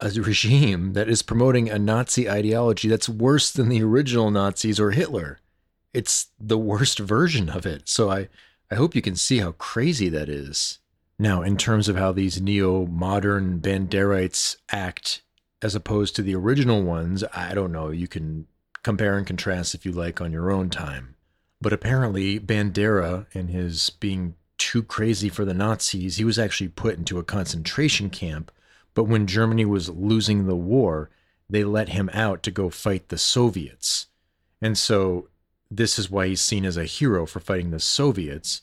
a 0.00 0.10
regime 0.10 0.94
that 0.94 1.08
is 1.08 1.22
promoting 1.22 1.70
a 1.70 1.78
Nazi 1.78 2.28
ideology 2.28 2.88
that's 2.88 3.08
worse 3.08 3.52
than 3.52 3.68
the 3.68 3.82
original 3.84 4.32
Nazis 4.32 4.80
or 4.80 4.90
Hitler 4.90 5.38
it's 5.92 6.28
the 6.38 6.58
worst 6.58 6.98
version 7.14 7.48
of 7.48 7.66
it. 7.66 7.88
So 7.88 8.10
I, 8.10 8.28
I 8.70 8.74
hope 8.74 8.94
you 8.94 9.02
can 9.02 9.16
see 9.16 9.38
how 9.38 9.52
crazy 9.52 10.08
that 10.10 10.28
is. 10.28 10.78
Now, 11.18 11.42
in 11.42 11.56
terms 11.56 11.88
of 11.88 11.96
how 11.96 12.12
these 12.12 12.40
neo 12.40 12.86
modern 12.86 13.60
Banderites 13.60 14.56
act 14.70 15.22
as 15.60 15.74
opposed 15.74 16.16
to 16.16 16.22
the 16.22 16.34
original 16.34 16.82
ones, 16.82 17.22
I 17.34 17.52
don't 17.52 17.72
know. 17.72 17.90
You 17.90 18.08
can 18.08 18.46
compare 18.82 19.18
and 19.18 19.26
contrast 19.26 19.74
if 19.74 19.84
you 19.84 19.92
like 19.92 20.20
on 20.20 20.32
your 20.32 20.50
own 20.50 20.70
time. 20.70 21.16
But 21.60 21.74
apparently, 21.74 22.40
Bandera 22.40 23.26
and 23.34 23.50
his 23.50 23.90
being 23.90 24.34
too 24.56 24.82
crazy 24.82 25.28
for 25.28 25.44
the 25.44 25.54
Nazis, 25.54 26.16
he 26.16 26.24
was 26.24 26.38
actually 26.38 26.68
put 26.68 26.96
into 26.96 27.18
a 27.18 27.24
concentration 27.24 28.08
camp. 28.08 28.50
But 28.94 29.04
when 29.04 29.26
Germany 29.26 29.64
was 29.64 29.88
losing 29.88 30.46
the 30.46 30.56
war, 30.56 31.10
they 31.48 31.64
let 31.64 31.90
him 31.90 32.08
out 32.12 32.42
to 32.44 32.50
go 32.50 32.70
fight 32.70 33.08
the 33.08 33.18
Soviets. 33.18 34.06
And 34.62 34.76
so 34.78 35.28
this 35.70 35.98
is 35.98 36.10
why 36.10 36.26
he's 36.26 36.40
seen 36.40 36.64
as 36.64 36.76
a 36.76 36.84
hero 36.84 37.26
for 37.26 37.40
fighting 37.40 37.70
the 37.70 37.80
Soviets. 37.80 38.62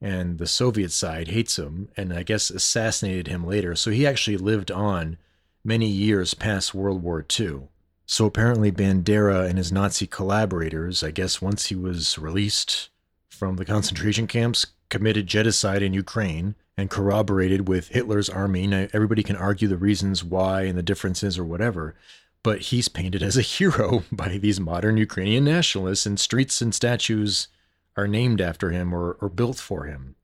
And 0.00 0.38
the 0.38 0.46
Soviet 0.46 0.92
side 0.92 1.28
hates 1.28 1.58
him 1.58 1.88
and 1.96 2.12
I 2.12 2.22
guess 2.22 2.50
assassinated 2.50 3.26
him 3.26 3.46
later. 3.46 3.74
So 3.74 3.90
he 3.90 4.06
actually 4.06 4.36
lived 4.36 4.70
on 4.70 5.18
many 5.64 5.86
years 5.86 6.34
past 6.34 6.74
World 6.74 7.02
War 7.02 7.24
II. 7.38 7.68
So 8.06 8.24
apparently, 8.24 8.72
Bandera 8.72 9.46
and 9.48 9.58
his 9.58 9.70
Nazi 9.70 10.06
collaborators, 10.06 11.02
I 11.02 11.10
guess 11.10 11.42
once 11.42 11.66
he 11.66 11.76
was 11.76 12.18
released 12.18 12.88
from 13.28 13.56
the 13.56 13.66
concentration 13.66 14.26
camps, 14.26 14.66
committed 14.88 15.26
genocide 15.26 15.82
in 15.82 15.92
Ukraine 15.92 16.54
and 16.78 16.88
corroborated 16.88 17.68
with 17.68 17.88
Hitler's 17.88 18.30
army. 18.30 18.66
Now, 18.66 18.88
everybody 18.94 19.22
can 19.22 19.36
argue 19.36 19.68
the 19.68 19.76
reasons 19.76 20.24
why 20.24 20.62
and 20.62 20.78
the 20.78 20.82
differences 20.82 21.38
or 21.38 21.44
whatever, 21.44 21.96
but 22.42 22.60
he's 22.60 22.88
painted 22.88 23.22
as 23.22 23.36
a 23.36 23.42
hero 23.56 24.04
by 24.12 24.38
these 24.38 24.60
modern 24.60 24.96
Ukrainian 24.96 25.44
nationalists, 25.44 26.06
and 26.06 26.18
streets 26.18 26.60
and 26.60 26.74
statues 26.74 27.48
are 27.96 28.08
named 28.08 28.40
after 28.40 28.70
him 28.70 28.94
or, 28.94 29.16
or 29.20 29.28
built 29.28 29.58
for 29.58 29.84
him. 29.84 30.14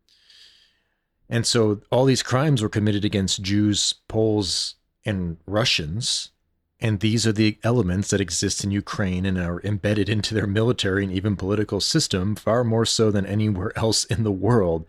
And 1.28 1.46
so 1.46 1.80
all 1.90 2.04
these 2.04 2.22
crimes 2.22 2.62
were 2.62 2.68
committed 2.68 3.04
against 3.04 3.42
Jews, 3.42 3.94
Poles, 4.08 4.76
and 5.04 5.38
Russians. 5.46 6.30
And 6.80 7.00
these 7.00 7.26
are 7.26 7.32
the 7.32 7.58
elements 7.64 8.10
that 8.10 8.20
exist 8.20 8.62
in 8.62 8.70
Ukraine 8.70 9.24
and 9.24 9.38
are 9.38 9.60
embedded 9.62 10.08
into 10.08 10.34
their 10.34 10.46
military 10.46 11.02
and 11.04 11.12
even 11.12 11.34
political 11.34 11.80
system 11.80 12.36
far 12.36 12.62
more 12.62 12.84
so 12.84 13.10
than 13.10 13.26
anywhere 13.26 13.76
else 13.76 14.04
in 14.04 14.22
the 14.22 14.32
world 14.32 14.86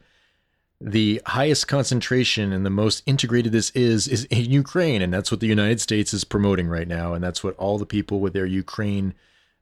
the 0.82 1.22
highest 1.26 1.68
concentration 1.68 2.52
and 2.52 2.66
the 2.66 2.70
most 2.70 3.02
integrated 3.06 3.52
this 3.52 3.70
is 3.72 4.08
is 4.08 4.26
in 4.26 4.52
Ukraine, 4.52 5.02
and 5.02 5.14
that's 5.14 5.32
what 5.32 5.40
the 5.40 5.48
United 5.48 5.80
States 5.80 6.14
is 6.14 6.24
promoting 6.24 6.68
right 6.68 6.88
now, 6.88 7.14
and 7.14 7.24
that's 7.24 7.44
what 7.44 7.56
all 7.58 7.78
the 7.78 7.86
people 7.86 8.20
with 8.20 8.34
their 8.34 8.46
Ukraine 8.46 9.14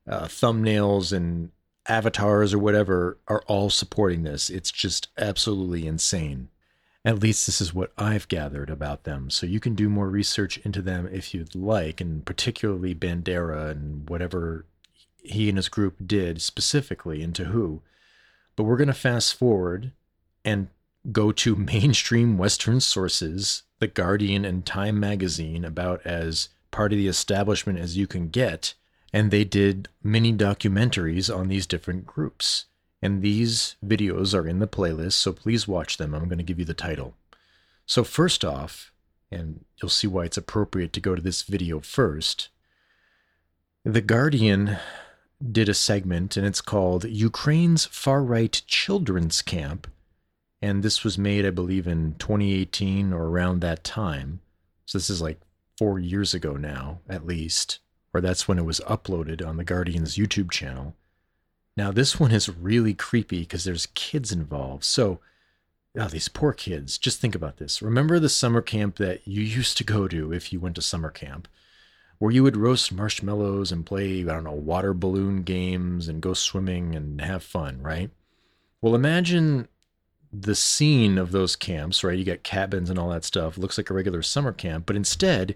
uh, 0.08 0.26
thumbnails 0.26 1.14
and 1.16 1.52
avatars 1.88 2.54
or 2.54 2.60
whatever 2.60 3.18
are 3.28 3.44
all 3.48 3.70
supporting 3.70 4.24
this. 4.24 4.50
It's 4.50 4.72
just 4.72 5.10
absolutely 5.18 5.86
insane. 5.86 6.50
At 7.06 7.20
least 7.20 7.46
this 7.46 7.60
is 7.60 7.74
what 7.74 7.92
I've 7.98 8.30
gathered 8.30 8.70
about 8.70 9.04
them. 9.04 9.30
So 9.30 9.46
you 9.46 9.60
can 9.60 9.76
do 9.76 9.90
more 9.90 10.10
research 10.10 10.58
into 10.60 10.82
them 10.82 11.10
if 11.12 11.34
you'd 11.34 11.54
like, 11.54 12.00
and 12.00 12.26
particularly 12.26 12.96
Bandera 12.96 13.72
and 13.72 14.10
whatever 14.10 14.66
he 15.22 15.50
and 15.50 15.58
his 15.58 15.68
group 15.68 15.96
did 16.06 16.42
specifically 16.42 17.22
into 17.22 17.46
who. 17.46 17.82
But 18.56 18.64
we're 18.64 18.78
going 18.78 18.88
to 18.88 18.94
fast 18.94 19.36
forward 19.36 19.92
and 20.46 20.70
go 21.12 21.32
to 21.32 21.56
mainstream 21.74 22.38
Western 22.38 22.80
sources, 22.80 23.64
The 23.80 23.88
Guardian 23.88 24.46
and 24.46 24.66
Time 24.66 25.00
magazine, 25.00 25.66
about 25.66 26.06
as 26.06 26.50
part 26.72 26.92
of 26.92 26.98
the 26.98 27.08
establishment 27.08 27.80
as 27.80 27.98
you 27.98 28.08
can 28.08 28.30
get, 28.30 28.74
and 29.12 29.30
they 29.30 29.44
did 29.44 29.90
mini 30.02 30.34
documentaries 30.34 31.34
on 31.34 31.48
these 31.48 31.68
different 31.68 32.06
groups. 32.06 32.66
And 33.02 33.22
these 33.22 33.76
videos 33.86 34.34
are 34.34 34.48
in 34.48 34.60
the 34.60 34.68
playlist, 34.68 35.14
so 35.14 35.34
please 35.34 35.68
watch 35.68 35.98
them. 35.98 36.16
I'm 36.16 36.30
going 36.30 36.38
to 36.38 36.44
give 36.44 36.58
you 36.58 36.66
the 36.66 36.74
title. 36.74 37.16
So, 37.86 38.06
first 38.06 38.46
off, 38.46 38.94
and 39.30 39.66
you'll 39.82 39.90
see 39.90 40.08
why 40.08 40.24
it's 40.24 40.38
appropriate 40.38 40.94
to 40.94 41.02
go 41.02 41.14
to 41.14 41.22
this 41.22 41.42
video 41.42 41.82
first, 41.82 42.48
The 43.84 44.02
Guardian 44.02 44.78
did 45.52 45.68
a 45.68 45.74
segment, 45.74 46.38
and 46.38 46.48
it's 46.48 46.62
called 46.62 47.04
Ukraine's 47.04 47.86
Far 47.86 48.24
Right 48.24 48.62
Children's 48.68 49.42
Camp 49.42 49.88
and 50.64 50.82
this 50.82 51.04
was 51.04 51.18
made, 51.18 51.46
I 51.46 51.50
believe, 51.50 51.88
in 51.88 52.16
2018 52.20 53.12
or 53.12 53.28
around 53.28 53.60
that 53.60 53.84
time. 53.84 54.40
So 54.86 54.98
this 54.98 55.10
is 55.10 55.22
like 55.22 55.42
four 55.78 56.00
years 56.00 56.34
ago 56.34 56.54
now, 56.54 57.00
at 57.10 57.28
least, 57.28 57.80
or 58.14 58.22
that's 58.22 58.48
when 58.48 58.58
it 58.58 58.64
was 58.64 58.80
uploaded 58.88 59.46
on 59.46 59.58
the 59.58 59.66
Guardian's 59.66 60.16
YouTube 60.16 60.52
channel. 60.52 60.96
Now, 61.76 61.92
this 61.92 62.18
one 62.18 62.32
is 62.32 62.48
really 62.48 62.94
creepy 62.94 63.42
because 63.42 63.66
there's 63.66 63.88
kids 63.88 64.32
involved. 64.32 64.86
So, 64.86 65.20
oh, 65.98 66.08
these 66.08 66.30
poor 66.30 66.54
kids. 66.54 66.98
Just 66.98 67.20
think 67.20 67.36
about 67.36 67.58
this. 67.58 67.82
Remember 67.82 68.18
the 68.18 68.30
summer 68.30 68.62
camp 68.62 68.96
that 68.96 69.28
you 69.28 69.42
used 69.42 69.76
to 69.80 69.84
go 69.84 70.08
to 70.08 70.32
if 70.32 70.54
you 70.54 70.62
went 70.62 70.76
to 70.76 70.82
summer 70.82 71.10
camp? 71.10 71.50
where 72.20 72.32
you 72.32 72.42
would 72.42 72.56
roast 72.56 72.94
marshmallows 72.94 73.70
and 73.70 73.86
play, 73.86 74.22
I 74.22 74.24
don't 74.24 74.46
know, 74.46 74.54
water 74.54 74.94
balloon 74.94 75.42
games 75.42 76.08
and 76.08 76.22
go 76.22 76.34
swimming 76.34 76.96
and 76.96 77.20
have 77.20 77.44
fun, 77.44 77.82
right? 77.82 78.12
Well, 78.82 78.96
imagine 78.96 79.68
the 80.34 80.56
scene 80.56 81.18
of 81.18 81.32
those 81.32 81.56
camps, 81.56 82.04
right? 82.04 82.18
You 82.18 82.26
got 82.26 82.44
cabins 82.44 82.90
and 82.90 82.98
all 82.98 83.10
that 83.10 83.24
stuff. 83.24 83.58
looks 83.58 83.78
like 83.78 83.90
a 83.90 83.94
regular 83.94 84.22
summer 84.22 84.52
camp, 84.52 84.86
but 84.88 84.96
instead, 84.96 85.56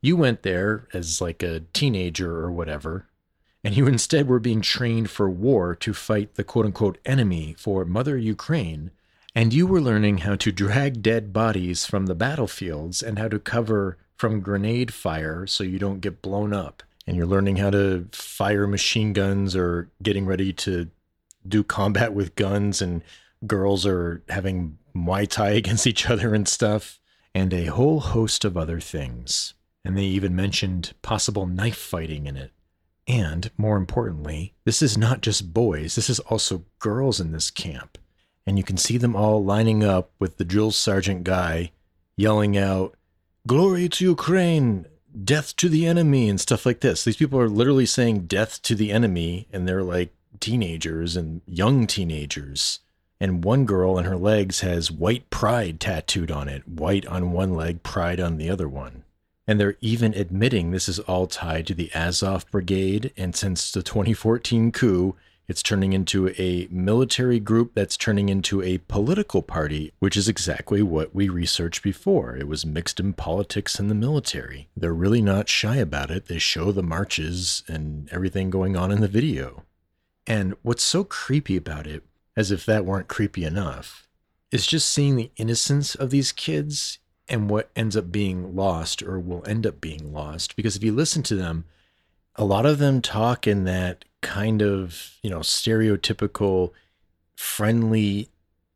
you 0.00 0.16
went 0.16 0.42
there 0.42 0.86
as 0.92 1.20
like 1.20 1.42
a 1.42 1.60
teenager 1.72 2.38
or 2.38 2.50
whatever, 2.50 3.06
and 3.64 3.76
you 3.76 3.86
instead 3.86 4.28
were 4.28 4.38
being 4.38 4.60
trained 4.60 5.10
for 5.10 5.28
war 5.28 5.74
to 5.76 5.92
fight 5.92 6.34
the 6.34 6.44
quote 6.44 6.66
unquote 6.66 6.98
enemy 7.04 7.54
for 7.58 7.84
Mother 7.84 8.16
Ukraine. 8.16 8.90
And 9.34 9.54
you 9.54 9.66
were 9.66 9.80
learning 9.80 10.18
how 10.18 10.36
to 10.36 10.52
drag 10.52 11.02
dead 11.02 11.32
bodies 11.32 11.86
from 11.86 12.06
the 12.06 12.14
battlefields 12.14 13.02
and 13.02 13.18
how 13.18 13.28
to 13.28 13.38
cover 13.38 13.96
from 14.16 14.40
grenade 14.40 14.92
fire 14.92 15.46
so 15.46 15.64
you 15.64 15.78
don't 15.78 16.00
get 16.00 16.22
blown 16.22 16.52
up. 16.52 16.82
And 17.06 17.16
you're 17.16 17.26
learning 17.26 17.56
how 17.56 17.70
to 17.70 18.08
fire 18.12 18.66
machine 18.66 19.12
guns 19.12 19.56
or 19.56 19.88
getting 20.02 20.26
ready 20.26 20.52
to 20.52 20.90
do 21.46 21.64
combat 21.64 22.12
with 22.12 22.36
guns, 22.36 22.80
and 22.80 23.02
girls 23.46 23.86
are 23.86 24.22
having 24.28 24.78
Muay 24.94 25.28
Thai 25.28 25.50
against 25.62 25.86
each 25.86 26.08
other 26.08 26.34
and 26.34 26.46
stuff, 26.46 27.00
and 27.34 27.52
a 27.52 27.66
whole 27.66 28.00
host 28.00 28.44
of 28.44 28.56
other 28.56 28.80
things. 28.80 29.54
And 29.84 29.96
they 29.96 30.04
even 30.04 30.36
mentioned 30.36 30.92
possible 31.02 31.46
knife 31.46 31.76
fighting 31.76 32.26
in 32.26 32.36
it. 32.36 32.52
And 33.08 33.50
more 33.56 33.76
importantly, 33.76 34.54
this 34.64 34.80
is 34.80 34.96
not 34.96 35.22
just 35.22 35.52
boys, 35.52 35.96
this 35.96 36.08
is 36.08 36.20
also 36.20 36.64
girls 36.78 37.20
in 37.20 37.32
this 37.32 37.50
camp. 37.50 37.98
And 38.46 38.58
you 38.58 38.64
can 38.64 38.76
see 38.76 38.96
them 38.96 39.16
all 39.16 39.44
lining 39.44 39.82
up 39.82 40.12
with 40.18 40.36
the 40.36 40.44
drill 40.44 40.70
sergeant 40.70 41.24
guy 41.24 41.72
yelling 42.16 42.56
out, 42.56 42.96
Glory 43.46 43.88
to 43.88 44.04
Ukraine, 44.04 44.86
death 45.24 45.56
to 45.56 45.68
the 45.68 45.86
enemy, 45.86 46.28
and 46.28 46.40
stuff 46.40 46.64
like 46.64 46.80
this. 46.80 47.04
These 47.04 47.16
people 47.16 47.40
are 47.40 47.48
literally 47.48 47.86
saying 47.86 48.26
death 48.26 48.62
to 48.62 48.76
the 48.76 48.92
enemy, 48.92 49.48
and 49.52 49.66
they're 49.66 49.82
like 49.82 50.14
teenagers 50.38 51.16
and 51.16 51.40
young 51.46 51.86
teenagers. 51.86 52.80
And 53.22 53.44
one 53.44 53.66
girl 53.66 53.98
in 53.98 54.04
her 54.04 54.16
legs 54.16 54.62
has 54.62 54.90
white 54.90 55.30
pride 55.30 55.78
tattooed 55.78 56.32
on 56.32 56.48
it, 56.48 56.66
white 56.66 57.06
on 57.06 57.30
one 57.30 57.54
leg, 57.54 57.84
pride 57.84 58.18
on 58.18 58.36
the 58.36 58.50
other 58.50 58.68
one. 58.68 59.04
And 59.46 59.60
they're 59.60 59.76
even 59.80 60.12
admitting 60.12 60.72
this 60.72 60.88
is 60.88 60.98
all 60.98 61.28
tied 61.28 61.68
to 61.68 61.74
the 61.74 61.92
Azov 61.94 62.50
Brigade. 62.50 63.12
And 63.16 63.36
since 63.36 63.70
the 63.70 63.80
2014 63.80 64.72
coup, 64.72 65.14
it's 65.46 65.62
turning 65.62 65.92
into 65.92 66.30
a 66.30 66.66
military 66.68 67.38
group 67.38 67.74
that's 67.76 67.96
turning 67.96 68.28
into 68.28 68.60
a 68.60 68.78
political 68.78 69.40
party, 69.40 69.92
which 70.00 70.16
is 70.16 70.28
exactly 70.28 70.82
what 70.82 71.14
we 71.14 71.28
researched 71.28 71.84
before. 71.84 72.34
It 72.34 72.48
was 72.48 72.66
mixed 72.66 72.98
in 72.98 73.12
politics 73.12 73.78
and 73.78 73.88
the 73.88 73.94
military. 73.94 74.68
They're 74.76 74.92
really 74.92 75.22
not 75.22 75.48
shy 75.48 75.76
about 75.76 76.10
it. 76.10 76.26
They 76.26 76.40
show 76.40 76.72
the 76.72 76.82
marches 76.82 77.62
and 77.68 78.08
everything 78.10 78.50
going 78.50 78.76
on 78.76 78.90
in 78.90 79.00
the 79.00 79.06
video. 79.06 79.62
And 80.26 80.56
what's 80.62 80.82
so 80.82 81.04
creepy 81.04 81.56
about 81.56 81.86
it, 81.86 82.02
as 82.36 82.50
if 82.50 82.64
that 82.66 82.84
weren't 82.84 83.08
creepy 83.08 83.44
enough, 83.44 84.06
is 84.50 84.66
just 84.66 84.88
seeing 84.88 85.16
the 85.16 85.30
innocence 85.36 85.94
of 85.94 86.10
these 86.10 86.32
kids 86.32 86.98
and 87.28 87.48
what 87.48 87.70
ends 87.76 87.96
up 87.96 88.12
being 88.12 88.54
lost 88.54 89.02
or 89.02 89.18
will 89.18 89.46
end 89.46 89.66
up 89.66 89.80
being 89.80 90.12
lost. 90.12 90.56
Because 90.56 90.76
if 90.76 90.84
you 90.84 90.92
listen 90.92 91.22
to 91.24 91.34
them, 91.34 91.64
a 92.36 92.44
lot 92.44 92.66
of 92.66 92.78
them 92.78 93.00
talk 93.00 93.46
in 93.46 93.64
that 93.64 94.04
kind 94.20 94.62
of, 94.62 95.12
you 95.22 95.30
know, 95.30 95.40
stereotypical, 95.40 96.72
friendly 97.36 98.28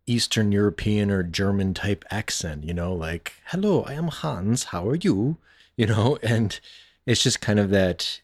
Eastern 0.06 0.52
European 0.52 1.10
or 1.10 1.22
German 1.22 1.74
type 1.74 2.04
accent, 2.10 2.64
you 2.64 2.74
know, 2.74 2.94
like, 2.94 3.34
hello, 3.46 3.82
I 3.82 3.94
am 3.94 4.08
Hans, 4.08 4.64
how 4.64 4.88
are 4.88 4.96
you? 4.96 5.36
You 5.78 5.84
know, 5.84 6.16
and 6.22 6.58
it's 7.04 7.22
just 7.22 7.42
kind 7.42 7.58
of 7.60 7.68
that 7.68 8.22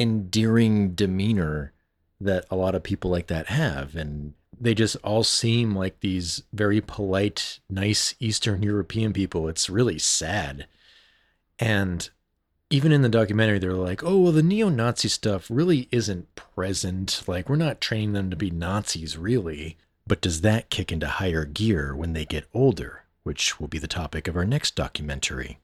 endearing 0.00 0.94
demeanor 0.96 1.72
that 2.20 2.44
a 2.50 2.56
lot 2.56 2.74
of 2.74 2.82
people 2.82 3.08
like 3.08 3.28
that 3.28 3.46
have. 3.46 3.94
And 3.94 4.34
they 4.60 4.74
just 4.74 4.96
all 5.04 5.24
seem 5.24 5.74
like 5.74 6.00
these 6.00 6.42
very 6.52 6.80
polite, 6.80 7.60
nice 7.68 8.14
Eastern 8.20 8.62
European 8.62 9.12
people. 9.12 9.48
It's 9.48 9.70
really 9.70 9.98
sad. 9.98 10.66
And 11.58 12.08
even 12.70 12.92
in 12.92 13.02
the 13.02 13.08
documentary, 13.08 13.58
they're 13.58 13.72
like, 13.72 14.04
oh, 14.04 14.18
well, 14.18 14.32
the 14.32 14.42
neo 14.42 14.68
Nazi 14.68 15.08
stuff 15.08 15.46
really 15.50 15.88
isn't 15.90 16.34
present. 16.34 17.22
Like, 17.26 17.48
we're 17.48 17.56
not 17.56 17.80
training 17.80 18.12
them 18.12 18.30
to 18.30 18.36
be 18.36 18.50
Nazis, 18.50 19.16
really. 19.16 19.78
But 20.06 20.20
does 20.20 20.42
that 20.42 20.70
kick 20.70 20.92
into 20.92 21.06
higher 21.06 21.44
gear 21.44 21.94
when 21.94 22.12
they 22.12 22.24
get 22.24 22.48
older? 22.52 23.04
Which 23.22 23.58
will 23.58 23.68
be 23.68 23.78
the 23.78 23.86
topic 23.86 24.28
of 24.28 24.36
our 24.36 24.44
next 24.44 24.74
documentary. 24.74 25.58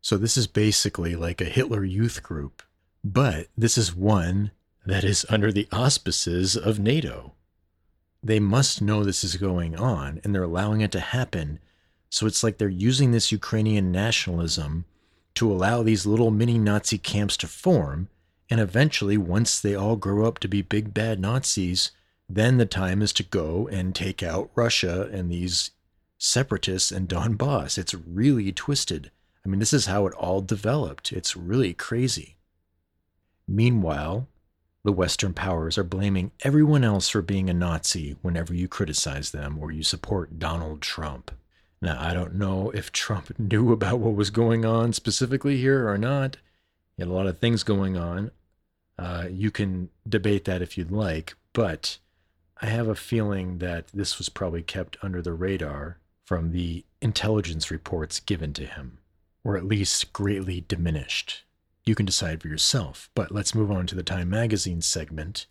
So, 0.00 0.16
this 0.16 0.36
is 0.36 0.46
basically 0.46 1.14
like 1.14 1.40
a 1.40 1.44
Hitler 1.44 1.84
Youth 1.84 2.22
group, 2.22 2.62
but 3.04 3.48
this 3.56 3.78
is 3.78 3.94
one 3.94 4.50
that 4.84 5.04
is 5.04 5.24
under 5.28 5.52
the 5.52 5.68
auspices 5.70 6.56
of 6.56 6.80
NATO 6.80 7.34
they 8.22 8.38
must 8.38 8.80
know 8.80 9.02
this 9.02 9.24
is 9.24 9.36
going 9.36 9.76
on 9.76 10.20
and 10.22 10.34
they're 10.34 10.42
allowing 10.42 10.80
it 10.80 10.92
to 10.92 11.00
happen. 11.00 11.58
So 12.08 12.26
it's 12.26 12.44
like 12.44 12.58
they're 12.58 12.68
using 12.68 13.10
this 13.10 13.32
Ukrainian 13.32 13.90
nationalism 13.90 14.84
to 15.34 15.50
allow 15.50 15.82
these 15.82 16.06
little 16.06 16.30
mini 16.30 16.58
Nazi 16.58 16.98
camps 16.98 17.36
to 17.38 17.46
form. 17.46 18.08
And 18.50 18.60
eventually, 18.60 19.16
once 19.16 19.58
they 19.58 19.74
all 19.74 19.96
grow 19.96 20.26
up 20.26 20.38
to 20.40 20.48
be 20.48 20.62
big 20.62 20.92
bad 20.92 21.20
Nazis, 21.20 21.90
then 22.28 22.58
the 22.58 22.66
time 22.66 23.02
is 23.02 23.12
to 23.14 23.22
go 23.22 23.66
and 23.68 23.94
take 23.94 24.22
out 24.22 24.50
Russia 24.54 25.08
and 25.12 25.30
these 25.30 25.70
separatists 26.18 26.92
and 26.92 27.08
Donbass. 27.08 27.78
It's 27.78 27.94
really 27.94 28.52
twisted. 28.52 29.10
I 29.44 29.48
mean, 29.48 29.58
this 29.58 29.72
is 29.72 29.86
how 29.86 30.06
it 30.06 30.14
all 30.14 30.40
developed. 30.40 31.12
It's 31.12 31.36
really 31.36 31.74
crazy. 31.74 32.36
Meanwhile, 33.48 34.28
the 34.84 34.92
Western 34.92 35.32
powers 35.32 35.78
are 35.78 35.84
blaming 35.84 36.32
everyone 36.42 36.82
else 36.82 37.08
for 37.08 37.22
being 37.22 37.48
a 37.48 37.54
Nazi 37.54 38.16
whenever 38.22 38.52
you 38.52 38.66
criticize 38.66 39.30
them 39.30 39.58
or 39.58 39.70
you 39.70 39.82
support 39.82 40.38
Donald 40.38 40.82
Trump. 40.82 41.30
Now, 41.80 42.00
I 42.00 42.14
don't 42.14 42.34
know 42.34 42.70
if 42.70 42.90
Trump 42.90 43.32
knew 43.38 43.72
about 43.72 44.00
what 44.00 44.14
was 44.14 44.30
going 44.30 44.64
on 44.64 44.92
specifically 44.92 45.56
here 45.56 45.88
or 45.88 45.98
not. 45.98 46.36
He 46.96 47.02
had 47.02 47.08
a 47.08 47.12
lot 47.12 47.26
of 47.26 47.38
things 47.38 47.62
going 47.62 47.96
on. 47.96 48.32
Uh, 48.98 49.26
you 49.30 49.50
can 49.50 49.88
debate 50.08 50.44
that 50.44 50.62
if 50.62 50.76
you'd 50.76 50.92
like, 50.92 51.34
but 51.52 51.98
I 52.60 52.66
have 52.66 52.88
a 52.88 52.94
feeling 52.94 53.58
that 53.58 53.88
this 53.88 54.18
was 54.18 54.28
probably 54.28 54.62
kept 54.62 54.96
under 55.02 55.22
the 55.22 55.32
radar 55.32 55.98
from 56.24 56.52
the 56.52 56.84
intelligence 57.00 57.70
reports 57.70 58.20
given 58.20 58.52
to 58.54 58.66
him, 58.66 58.98
or 59.42 59.56
at 59.56 59.64
least 59.64 60.12
greatly 60.12 60.64
diminished. 60.66 61.42
You 61.84 61.94
can 61.96 62.06
decide 62.06 62.40
for 62.40 62.48
yourself, 62.48 63.10
but 63.14 63.32
let's 63.32 63.54
move 63.54 63.70
on 63.70 63.86
to 63.88 63.96
the 63.96 64.04
Time 64.04 64.30
Magazine 64.30 64.82
segment. 64.82 65.46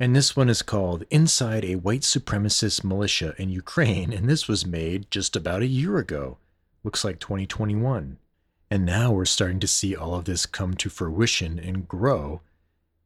And 0.00 0.16
this 0.16 0.34
one 0.34 0.48
is 0.48 0.60
called 0.60 1.04
Inside 1.10 1.64
a 1.64 1.76
White 1.76 2.00
Supremacist 2.00 2.82
Militia 2.82 3.34
in 3.38 3.48
Ukraine, 3.48 4.12
and 4.12 4.28
this 4.28 4.48
was 4.48 4.66
made 4.66 5.08
just 5.10 5.36
about 5.36 5.62
a 5.62 5.66
year 5.66 5.98
ago. 5.98 6.38
Looks 6.82 7.04
like 7.04 7.20
2021. 7.20 8.18
And 8.72 8.84
now 8.84 9.12
we're 9.12 9.24
starting 9.24 9.60
to 9.60 9.68
see 9.68 9.94
all 9.94 10.16
of 10.16 10.24
this 10.24 10.46
come 10.46 10.74
to 10.74 10.90
fruition 10.90 11.60
and 11.60 11.86
grow. 11.86 12.40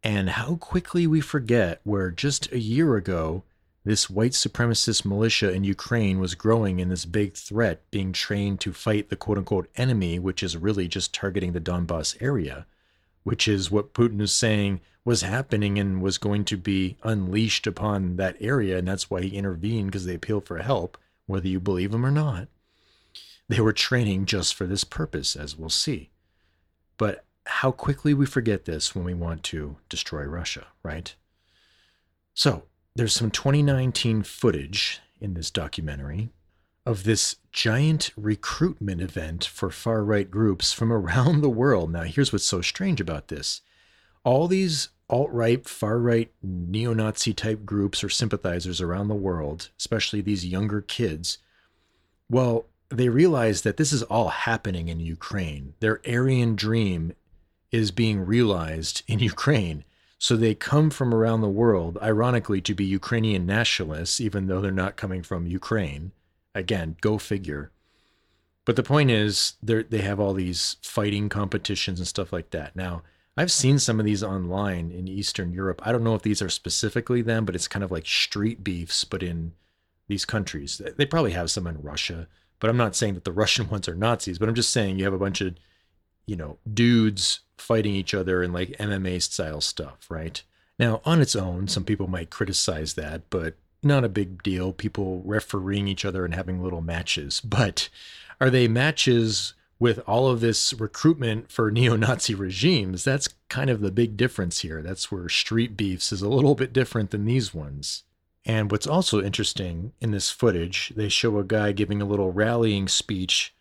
And 0.03 0.31
how 0.31 0.57
quickly 0.57 1.07
we 1.07 1.21
forget 1.21 1.81
where 1.85 2.11
just 2.11 2.51
a 2.53 2.59
year 2.59 2.97
ago 2.97 3.43
this 3.87 4.11
white 4.11 4.33
supremacist 4.33 5.05
militia 5.05 5.53
in 5.53 5.63
Ukraine 5.63 6.19
was 6.19 6.35
growing 6.35 6.81
in 6.81 6.89
this 6.89 7.05
big 7.05 7.35
threat, 7.35 7.89
being 7.93 8.13
trained 8.13 8.59
to 8.63 8.73
fight 8.73 9.11
the 9.11 9.17
quote 9.17 9.39
unquote 9.39 9.71
enemy, 9.77 10.19
which 10.19 10.43
is 10.43 10.57
really 10.57 10.89
just 10.89 11.15
targeting 11.15 11.53
the 11.53 11.61
Donbass 11.61 12.21
area, 12.21 12.67
which 13.23 13.47
is 13.47 13.71
what 13.71 13.95
Putin 13.95 14.21
is 14.21 14.33
saying 14.33 14.81
was 15.05 15.23
happening 15.23 15.79
and 15.79 16.03
was 16.03 16.19
going 16.19 16.45
to 16.47 16.57
be 16.57 16.97
unleashed 17.05 17.65
upon 17.69 18.17
that 18.17 18.37
area. 18.41 18.77
And 18.77 18.89
that's 18.89 19.09
why 19.09 19.23
he 19.23 19.37
intervened 19.37 19.93
because 19.93 20.05
they 20.05 20.17
appealed 20.17 20.47
for 20.47 20.59
help, 20.59 20.99
whether 21.27 21.47
you 21.47 21.61
believe 21.61 21.95
him 21.95 22.05
or 22.05 22.11
not. 22.11 22.49
They 23.49 23.61
were 23.61 23.73
training 23.73 24.27
just 24.27 24.57
for 24.57 24.67
this 24.67 24.83
purpose, 24.83 25.37
as 25.37 25.57
we'll 25.57 25.71
see. 25.71 26.11
But 26.97 27.25
how 27.45 27.71
quickly 27.71 28.15
we 28.15 28.27
forget 28.27 28.65
this 28.65 28.97
when 28.97 29.05
we 29.05 29.15
want 29.15 29.45
to 29.45 29.77
destroy 29.89 30.25
Russia, 30.25 30.67
right? 30.83 31.15
So, 32.35 32.65
there's 32.97 33.15
some 33.15 33.31
2019 33.31 34.23
footage 34.23 35.01
in 35.21 35.35
this 35.35 35.51
documentary 35.51 36.31
of 36.87 37.05
this 37.05 37.37
giant 37.53 38.11
recruitment 38.17 39.03
event 39.03 39.45
for 39.45 39.71
far 39.71 40.03
right 40.03 40.31
groups 40.31 40.73
from 40.73 40.93
around 40.93 41.41
the 41.41 41.51
world. 41.51 41.93
Now, 41.93 42.03
here's 42.03 42.33
what's 42.33 42.47
so 42.47 42.63
strange 42.63 43.01
about 43.01 43.29
this 43.29 43.61
all 44.25 44.49
these 44.49 44.89
alt 45.09 45.31
right, 45.31 45.69
far 45.69 45.99
right, 45.99 46.33
neo 46.43 46.93
Nazi 46.93 47.33
type 47.33 47.65
groups 47.65 48.03
or 48.03 48.09
sympathizers 48.09 48.81
around 48.81 49.09
the 49.09 49.15
world, 49.15 49.71
especially 49.79 50.21
these 50.21 50.45
younger 50.45 50.81
kids, 50.81 51.39
well, 52.29 52.67
they 52.89 53.09
realize 53.09 53.63
that 53.63 53.77
this 53.77 53.93
is 53.93 54.03
all 54.05 54.29
happening 54.29 54.89
in 54.89 54.99
Ukraine. 55.01 55.75
Their 55.81 56.01
Aryan 56.09 56.57
dream 56.57 57.13
is 57.71 57.91
being 57.91 58.21
realized 58.21 59.03
in 59.07 59.19
Ukraine. 59.35 59.85
So 60.19 60.37
they 60.37 60.55
come 60.55 60.91
from 60.91 61.13
around 61.13 61.43
the 61.43 61.49
world, 61.49 61.99
ironically, 62.03 62.61
to 62.63 62.75
be 62.75 62.85
Ukrainian 62.85 63.45
nationalists, 63.45 64.21
even 64.21 64.47
though 64.47 64.61
they're 64.61 64.71
not 64.71 64.97
coming 64.97 65.23
from 65.23 65.47
Ukraine. 65.47 66.13
Again, 66.55 66.97
go 67.01 67.19
figure. 67.19 67.71
But 68.65 68.77
the 68.77 68.83
point 68.83 69.11
is, 69.11 69.55
they 69.63 70.01
have 70.01 70.19
all 70.19 70.33
these 70.33 70.77
fighting 70.83 71.29
competitions 71.29 72.01
and 72.01 72.09
stuff 72.09 72.33
like 72.33 72.51
that. 72.51 72.75
Now, 72.75 73.03
I've 73.37 73.53
seen 73.53 73.79
some 73.79 74.01
of 74.01 74.07
these 74.07 74.23
online 74.23 74.91
in 74.91 75.07
Eastern 75.07 75.53
Europe. 75.53 75.83
I 75.85 75.93
don't 75.93 76.03
know 76.03 76.15
if 76.15 76.23
these 76.23 76.41
are 76.41 76.49
specifically 76.49 77.21
them, 77.21 77.45
but 77.45 77.55
it's 77.55 77.69
kind 77.69 77.85
of 77.85 77.91
like 77.93 78.07
street 78.07 78.65
beefs, 78.65 79.05
but 79.05 79.23
in 79.23 79.53
these 80.09 80.25
countries. 80.25 80.81
They 80.97 81.05
probably 81.05 81.33
have 81.33 81.51
some 81.51 81.67
in 81.67 81.83
Russia, 81.83 82.29
but 82.59 82.71
I'm 82.71 82.77
not 82.77 82.97
saying 82.97 83.15
that 83.15 83.25
the 83.25 83.33
Russian 83.45 83.69
ones 83.69 83.89
are 83.89 83.95
Nazis, 83.95 84.39
but 84.39 84.49
I'm 84.49 84.55
just 84.55 84.73
saying 84.73 84.99
you 84.99 85.05
have 85.05 85.13
a 85.13 85.19
bunch 85.19 85.41
of, 85.43 85.55
you 86.27 86.37
know, 86.37 86.59
dudes 86.73 87.41
fighting 87.59 87.95
each 87.95 88.15
other 88.15 88.43
in 88.43 88.53
like 88.53 88.77
MMA 88.79 89.23
style 89.23 89.61
stuff, 89.61 90.07
right? 90.09 90.43
Now, 90.79 91.01
on 91.05 91.21
its 91.21 91.35
own, 91.35 91.69
some 91.69 91.85
people 91.85 92.07
might 92.07 92.31
criticize 92.31 92.95
that, 92.95 93.31
but 93.31 93.55
not 93.83 94.05
a 94.05 94.09
big 94.09 94.43
deal. 94.43 94.73
People 94.73 95.23
refereeing 95.25 95.89
each 95.89 96.05
other 96.05 96.25
and 96.25 96.35
having 96.35 96.63
little 96.63 96.83
matches. 96.83 97.41
But 97.45 97.89
are 98.41 98.51
they 98.51 98.69
matches 98.69 99.55
with 99.79 99.99
all 100.07 100.29
of 100.29 100.41
this 100.41 100.75
recruitment 100.75 101.51
for 101.51 101.71
neo 101.73 101.97
Nazi 101.97 102.35
regimes? 102.35 103.05
That's 103.05 103.29
kind 103.49 103.71
of 103.71 103.81
the 103.81 103.91
big 103.91 104.17
difference 104.17 104.61
here. 104.61 104.83
That's 104.83 105.11
where 105.11 105.29
street 105.29 105.77
beefs 105.77 106.13
is 106.13 106.23
a 106.23 106.29
little 106.29 106.55
bit 106.55 106.73
different 106.73 107.11
than 107.11 107.25
these 107.25 107.55
ones. 107.55 108.03
And 108.45 108.71
what's 108.71 108.87
also 108.87 109.21
interesting 109.21 109.93
in 110.01 110.13
this 110.13 110.31
footage, 110.31 110.93
they 110.95 111.09
show 111.09 111.39
a 111.39 111.45
guy 111.45 111.73
giving 111.73 112.01
a 112.01 112.07
little 112.07 112.31
rallying 112.31 112.87
speech 112.87 113.53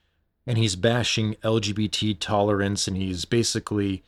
and 0.48 0.58
he's 0.58 0.76
bashing 0.76 1.36
LGBT 1.36 2.18
tolerance 2.20 2.88
and 2.88 2.98
he's 2.98 3.26
basically 3.26 4.04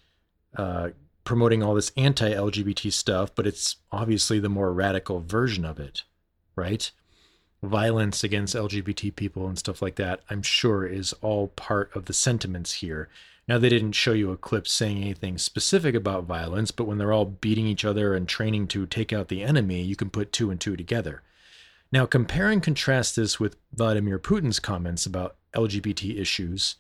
uh, 0.56 0.90
promoting 1.24 1.64
all 1.64 1.76
this 1.76 1.92
anti 1.98 2.32
LGBT 2.32 2.92
stuff, 2.92 3.34
but 3.36 3.48
it's 3.48 3.78
obviously 3.92 4.40
the 4.40 4.50
more 4.50 4.72
radical 4.72 5.20
version 5.20 5.66
of 5.66 5.80
it, 5.80 6.04
right? 6.56 6.90
Violence 7.64 8.24
against 8.24 8.56
LGBT 8.56 9.16
people 9.16 9.48
and 9.48 9.58
stuff 9.58 9.82
like 9.82 9.96
that, 9.96 10.22
I'm 10.30 10.44
sure, 10.44 10.86
is 10.86 11.14
all 11.22 11.48
part 11.50 11.94
of 11.96 12.06
the 12.06 12.14
sentiments 12.14 12.74
here. 12.74 13.10
Now, 13.48 13.58
they 13.58 13.70
didn't 13.70 13.94
show 13.94 14.12
you 14.12 14.32
a 14.32 14.38
clip 14.38 14.68
saying 14.68 14.98
anything 14.98 15.38
specific 15.38 15.96
about 15.96 16.26
violence, 16.26 16.72
but 16.72 16.84
when 16.84 16.98
they're 16.98 17.14
all 17.14 17.26
beating 17.26 17.66
each 17.66 17.86
other 17.86 18.14
and 18.14 18.28
training 18.28 18.68
to 18.68 18.86
take 18.86 19.14
out 19.14 19.30
the 19.30 19.42
enemy, 19.42 19.82
you 19.82 19.96
can 19.96 20.10
put 20.10 20.34
two 20.34 20.52
and 20.52 20.60
two 20.60 20.76
together. 20.76 21.24
Now, 21.92 22.06
compare 22.06 22.50
and 22.52 22.62
contrast 22.62 23.16
this 23.16 23.40
with 23.40 23.56
Vladimir 23.74 24.20
Putin's 24.20 24.60
comments 24.60 25.06
about 25.06 25.38
LGBT 25.54 26.20
issues. 26.20 26.76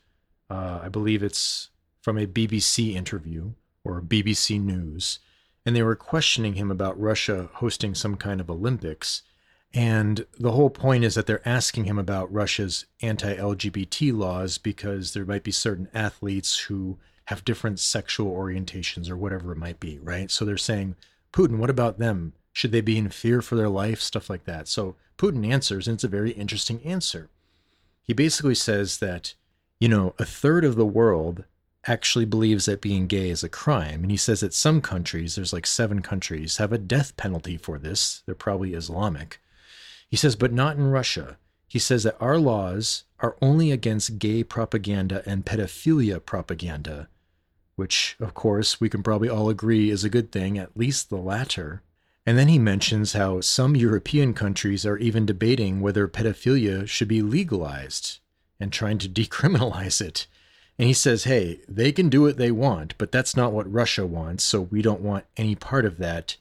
Uh, 0.49 0.81
I 0.83 0.89
believe 0.89 1.23
it's 1.23 1.69
from 2.01 2.17
a 2.17 2.27
BBC 2.27 2.93
interview 2.93 3.53
or 3.83 4.01
BBC 4.01 4.61
News, 4.61 5.19
and 5.65 5.75
they 5.75 5.83
were 5.83 5.95
questioning 5.95 6.55
him 6.55 6.71
about 6.71 6.99
Russia 6.99 7.49
hosting 7.55 7.95
some 7.95 8.15
kind 8.15 8.41
of 8.41 8.49
Olympics. 8.49 9.23
And 9.73 10.25
the 10.39 10.53
whole 10.53 10.69
point 10.69 11.03
is 11.03 11.15
that 11.15 11.25
they're 11.25 11.47
asking 11.47 11.85
him 11.85 11.99
about 11.99 12.31
Russia's 12.31 12.85
anti 13.01 13.35
LGBT 13.35 14.17
laws 14.17 14.57
because 14.57 15.13
there 15.13 15.25
might 15.25 15.43
be 15.43 15.51
certain 15.51 15.89
athletes 15.93 16.57
who 16.59 16.97
have 17.25 17.45
different 17.45 17.79
sexual 17.79 18.33
orientations 18.33 19.09
or 19.09 19.17
whatever 19.17 19.51
it 19.51 19.57
might 19.57 19.79
be, 19.79 19.99
right? 19.99 20.31
So 20.31 20.45
they're 20.45 20.57
saying, 20.57 20.95
Putin, 21.33 21.57
what 21.57 21.69
about 21.69 21.99
them? 21.99 22.33
Should 22.57 22.71
they 22.71 22.81
be 22.81 22.97
in 22.97 23.09
fear 23.09 23.43
for 23.43 23.55
their 23.55 23.69
life? 23.69 24.01
Stuff 24.01 24.31
like 24.31 24.45
that. 24.45 24.67
So 24.67 24.95
Putin 25.15 25.47
answers, 25.47 25.87
and 25.87 25.93
it's 25.93 26.03
a 26.03 26.07
very 26.07 26.31
interesting 26.31 26.81
answer. 26.83 27.29
He 28.01 28.13
basically 28.13 28.55
says 28.55 28.97
that, 28.97 29.35
you 29.79 29.87
know, 29.87 30.15
a 30.17 30.25
third 30.25 30.65
of 30.65 30.75
the 30.75 30.83
world 30.83 31.43
actually 31.85 32.25
believes 32.25 32.65
that 32.65 32.81
being 32.81 33.05
gay 33.05 33.29
is 33.29 33.43
a 33.43 33.47
crime. 33.47 34.01
And 34.01 34.09
he 34.09 34.17
says 34.17 34.39
that 34.39 34.55
some 34.55 34.81
countries, 34.81 35.35
there's 35.35 35.53
like 35.53 35.67
seven 35.67 36.01
countries, 36.01 36.57
have 36.57 36.73
a 36.73 36.79
death 36.79 37.15
penalty 37.15 37.57
for 37.57 37.77
this. 37.77 38.23
They're 38.25 38.33
probably 38.33 38.73
Islamic. 38.73 39.39
He 40.09 40.17
says, 40.17 40.35
but 40.35 40.51
not 40.51 40.77
in 40.77 40.89
Russia. 40.89 41.37
He 41.67 41.77
says 41.77 42.01
that 42.05 42.17
our 42.19 42.39
laws 42.39 43.03
are 43.19 43.37
only 43.39 43.71
against 43.71 44.17
gay 44.17 44.43
propaganda 44.43 45.21
and 45.27 45.45
pedophilia 45.45 46.25
propaganda, 46.25 47.07
which, 47.75 48.15
of 48.19 48.33
course, 48.33 48.81
we 48.81 48.89
can 48.89 49.03
probably 49.03 49.29
all 49.29 49.47
agree 49.47 49.91
is 49.91 50.03
a 50.03 50.09
good 50.09 50.31
thing, 50.31 50.57
at 50.57 50.75
least 50.75 51.11
the 51.11 51.17
latter. 51.17 51.83
And 52.27 52.37
then 52.37 52.49
he 52.49 52.59
mentions 52.59 53.13
how 53.13 53.39
some 53.39 53.77
European 53.77 54.33
countries 54.33 54.85
are 54.85 54.97
even 54.97 55.25
debating 55.25 55.79
whether 55.79 56.09
pedophilia 56.09 56.85
should 56.85 57.07
be 57.07 57.21
legalized 57.21 58.19
and 58.59 58.71
trying 58.71 58.97
to 58.97 59.07
decriminalize 59.09 60.01
it. 60.01 60.27
And 60.77 60.87
he 60.87 60.93
says, 60.93 61.23
hey, 61.23 61.61
they 61.69 61.93
can 61.93 62.09
do 62.09 62.23
what 62.23 62.35
they 62.35 62.51
want, 62.51 62.95
but 62.97 63.13
that's 63.13 63.37
not 63.37 63.53
what 63.53 63.71
Russia 63.71 64.05
wants, 64.05 64.43
so 64.43 64.59
we 64.59 64.81
don't 64.81 64.99
want 64.99 65.23
any 65.37 65.55
part 65.55 65.85
of 65.85 65.99
that 65.99 66.35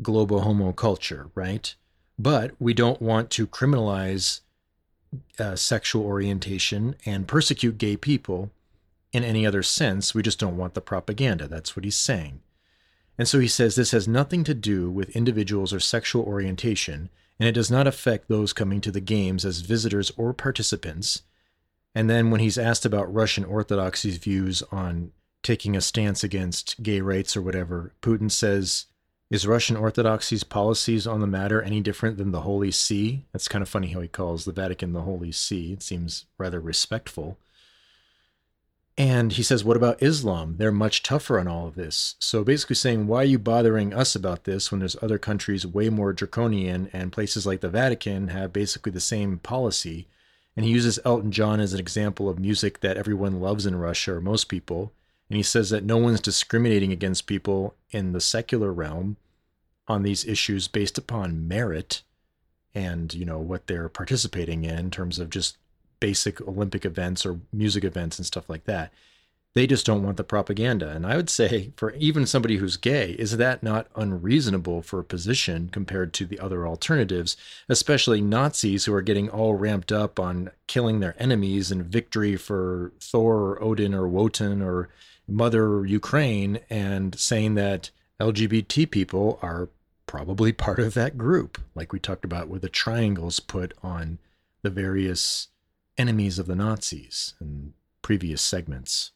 global 0.00 0.40
homo 0.40 0.72
culture, 0.72 1.28
right? 1.34 1.74
But 2.18 2.52
we 2.58 2.72
don't 2.72 3.02
want 3.02 3.28
to 3.32 3.46
criminalize 3.46 4.40
uh, 5.38 5.56
sexual 5.56 6.04
orientation 6.06 6.96
and 7.04 7.28
persecute 7.28 7.76
gay 7.76 7.98
people 7.98 8.50
in 9.12 9.22
any 9.22 9.46
other 9.46 9.62
sense. 9.62 10.14
We 10.14 10.22
just 10.22 10.40
don't 10.40 10.56
want 10.56 10.72
the 10.72 10.80
propaganda. 10.80 11.46
That's 11.46 11.76
what 11.76 11.84
he's 11.84 11.96
saying. 11.96 12.40
And 13.18 13.26
so 13.26 13.38
he 13.38 13.48
says 13.48 13.74
this 13.74 13.92
has 13.92 14.06
nothing 14.06 14.44
to 14.44 14.54
do 14.54 14.90
with 14.90 15.16
individuals 15.16 15.72
or 15.72 15.80
sexual 15.80 16.22
orientation, 16.24 17.08
and 17.38 17.48
it 17.48 17.52
does 17.52 17.70
not 17.70 17.86
affect 17.86 18.28
those 18.28 18.52
coming 18.52 18.80
to 18.82 18.90
the 18.90 19.00
games 19.00 19.44
as 19.44 19.60
visitors 19.60 20.12
or 20.16 20.34
participants. 20.34 21.22
And 21.94 22.10
then 22.10 22.30
when 22.30 22.40
he's 22.40 22.58
asked 22.58 22.84
about 22.84 23.12
Russian 23.12 23.44
Orthodoxy's 23.44 24.18
views 24.18 24.62
on 24.70 25.12
taking 25.42 25.76
a 25.76 25.80
stance 25.80 26.22
against 26.22 26.82
gay 26.82 27.00
rights 27.00 27.36
or 27.36 27.42
whatever, 27.42 27.94
Putin 28.02 28.30
says, 28.30 28.86
Is 29.30 29.46
Russian 29.46 29.76
Orthodoxy's 29.76 30.44
policies 30.44 31.06
on 31.06 31.20
the 31.20 31.26
matter 31.26 31.62
any 31.62 31.80
different 31.80 32.18
than 32.18 32.32
the 32.32 32.42
Holy 32.42 32.70
See? 32.70 33.24
That's 33.32 33.48
kind 33.48 33.62
of 33.62 33.68
funny 33.68 33.88
how 33.88 34.00
he 34.00 34.08
calls 34.08 34.44
the 34.44 34.52
Vatican 34.52 34.92
the 34.92 35.02
Holy 35.02 35.32
See. 35.32 35.72
It 35.72 35.82
seems 35.82 36.26
rather 36.36 36.60
respectful. 36.60 37.38
And 38.98 39.32
he 39.32 39.42
says, 39.42 39.62
What 39.64 39.76
about 39.76 40.02
Islam? 40.02 40.56
They're 40.56 40.72
much 40.72 41.02
tougher 41.02 41.38
on 41.38 41.46
all 41.46 41.66
of 41.66 41.74
this. 41.74 42.14
So 42.18 42.44
basically 42.44 42.76
saying, 42.76 43.06
Why 43.06 43.22
are 43.22 43.24
you 43.24 43.38
bothering 43.38 43.92
us 43.92 44.14
about 44.14 44.44
this 44.44 44.70
when 44.70 44.80
there's 44.80 44.96
other 45.02 45.18
countries 45.18 45.66
way 45.66 45.90
more 45.90 46.12
draconian 46.12 46.88
and 46.92 47.12
places 47.12 47.46
like 47.46 47.60
the 47.60 47.68
Vatican 47.68 48.28
have 48.28 48.52
basically 48.52 48.92
the 48.92 49.00
same 49.00 49.38
policy? 49.38 50.08
And 50.56 50.64
he 50.64 50.72
uses 50.72 50.98
Elton 51.04 51.30
John 51.30 51.60
as 51.60 51.74
an 51.74 51.80
example 51.80 52.30
of 52.30 52.38
music 52.38 52.80
that 52.80 52.96
everyone 52.96 53.40
loves 53.40 53.66
in 53.66 53.76
Russia, 53.76 54.14
or 54.14 54.20
most 54.22 54.44
people. 54.44 54.92
And 55.28 55.36
he 55.36 55.42
says 55.42 55.68
that 55.70 55.84
no 55.84 55.98
one's 55.98 56.20
discriminating 56.20 56.92
against 56.92 57.26
people 57.26 57.74
in 57.90 58.12
the 58.12 58.20
secular 58.20 58.72
realm 58.72 59.18
on 59.86 60.02
these 60.02 60.24
issues 60.24 60.68
based 60.68 60.96
upon 60.96 61.46
merit 61.46 62.02
and, 62.74 63.12
you 63.12 63.24
know, 63.24 63.38
what 63.38 63.66
they're 63.66 63.88
participating 63.88 64.64
in, 64.64 64.78
in 64.78 64.90
terms 64.90 65.18
of 65.18 65.30
just 65.30 65.58
basic 66.00 66.40
Olympic 66.40 66.84
events 66.84 67.24
or 67.24 67.40
music 67.52 67.84
events 67.84 68.18
and 68.18 68.26
stuff 68.26 68.48
like 68.48 68.64
that. 68.64 68.92
They 69.54 69.66
just 69.66 69.86
don't 69.86 70.02
want 70.02 70.18
the 70.18 70.24
propaganda. 70.24 70.90
And 70.90 71.06
I 71.06 71.16
would 71.16 71.30
say, 71.30 71.72
for 71.76 71.92
even 71.94 72.26
somebody 72.26 72.58
who's 72.58 72.76
gay, 72.76 73.12
is 73.12 73.38
that 73.38 73.62
not 73.62 73.86
unreasonable 73.96 74.82
for 74.82 75.00
a 75.00 75.04
position 75.04 75.70
compared 75.70 76.12
to 76.14 76.26
the 76.26 76.38
other 76.38 76.66
alternatives, 76.66 77.38
especially 77.66 78.20
Nazis 78.20 78.84
who 78.84 78.92
are 78.92 79.00
getting 79.00 79.30
all 79.30 79.54
ramped 79.54 79.90
up 79.90 80.20
on 80.20 80.50
killing 80.66 81.00
their 81.00 81.16
enemies 81.18 81.70
and 81.70 81.86
victory 81.86 82.36
for 82.36 82.92
Thor 83.00 83.52
or 83.52 83.62
Odin 83.62 83.94
or 83.94 84.06
Wotan 84.06 84.60
or 84.60 84.90
Mother 85.26 85.86
Ukraine 85.86 86.60
and 86.68 87.18
saying 87.18 87.54
that 87.54 87.90
LGBT 88.20 88.90
people 88.90 89.38
are 89.40 89.70
probably 90.06 90.52
part 90.52 90.78
of 90.78 90.94
that 90.94 91.18
group, 91.18 91.60
like 91.74 91.92
we 91.92 91.98
talked 91.98 92.24
about 92.24 92.48
with 92.48 92.62
the 92.62 92.68
triangles 92.68 93.40
put 93.40 93.74
on 93.82 94.18
the 94.62 94.70
various 94.70 95.48
enemies 95.98 96.38
of 96.38 96.46
the 96.46 96.56
Nazis 96.56 97.34
in 97.40 97.74
previous 98.02 98.42
segments. 98.42 99.12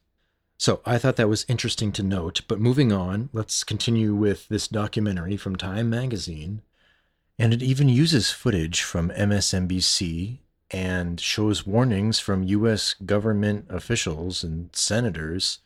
So 0.58 0.80
I 0.84 0.98
thought 0.98 1.16
that 1.16 1.28
was 1.28 1.46
interesting 1.48 1.90
to 1.92 2.02
note. 2.02 2.42
But 2.46 2.60
moving 2.60 2.92
on, 2.92 3.30
let's 3.32 3.64
continue 3.64 4.14
with 4.14 4.48
this 4.48 4.68
documentary 4.68 5.36
from 5.36 5.56
Time 5.56 5.88
magazine. 5.88 6.62
And 7.38 7.54
it 7.54 7.62
even 7.62 7.88
uses 7.88 8.30
footage 8.30 8.82
from 8.82 9.10
MSNBC 9.10 10.38
and 10.70 11.18
shows 11.18 11.66
warnings 11.66 12.18
from 12.18 12.42
US 12.44 12.94
government 12.94 13.66
officials 13.70 14.44
and 14.44 14.68
senators 14.74 15.60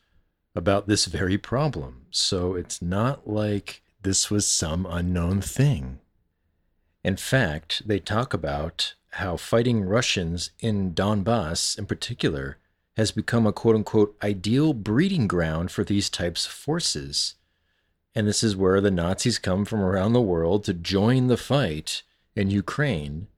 about 0.55 0.87
this 0.87 1.07
very 1.07 1.37
problem. 1.37 2.07
So 2.11 2.55
it's 2.55 2.81
not 2.81 3.29
like 3.29 3.83
this 4.03 4.31
was 4.31 4.47
some 4.47 4.87
unknown 4.89 5.41
thing. 5.41 5.99
In 7.03 7.17
fact, 7.17 7.83
they 7.87 7.99
talk 7.99 8.33
about 8.33 8.95
how 9.15 9.37
fighting 9.37 9.85
Russians 9.85 10.51
in 10.59 10.93
Donbass 10.93 11.79
in 11.79 11.87
particular 11.87 12.59
has 12.97 13.12
become 13.12 13.47
a 13.47 13.53
quote 13.53 13.77
unquote 13.77 14.17
ideal 14.23 14.73
breeding 14.73 15.29
ground 15.29 15.71
for 15.71 15.85
these 15.85 16.11
types 16.11 16.47
of 16.47 16.53
forces. 16.53 17.35
And 18.15 18.27
this 18.27 18.43
is 18.43 18.57
where 18.57 18.81
the 18.81 18.91
Nazis 18.91 19.39
come 19.39 19.65
from 19.65 19.81
around 19.81 20.12
the 20.12 20.21
world 20.21 20.65
to 20.65 20.75
join 20.75 21.29
the 21.29 21.37
fight 21.37 22.03
in 22.35 22.51
Ukraine. 22.51 23.29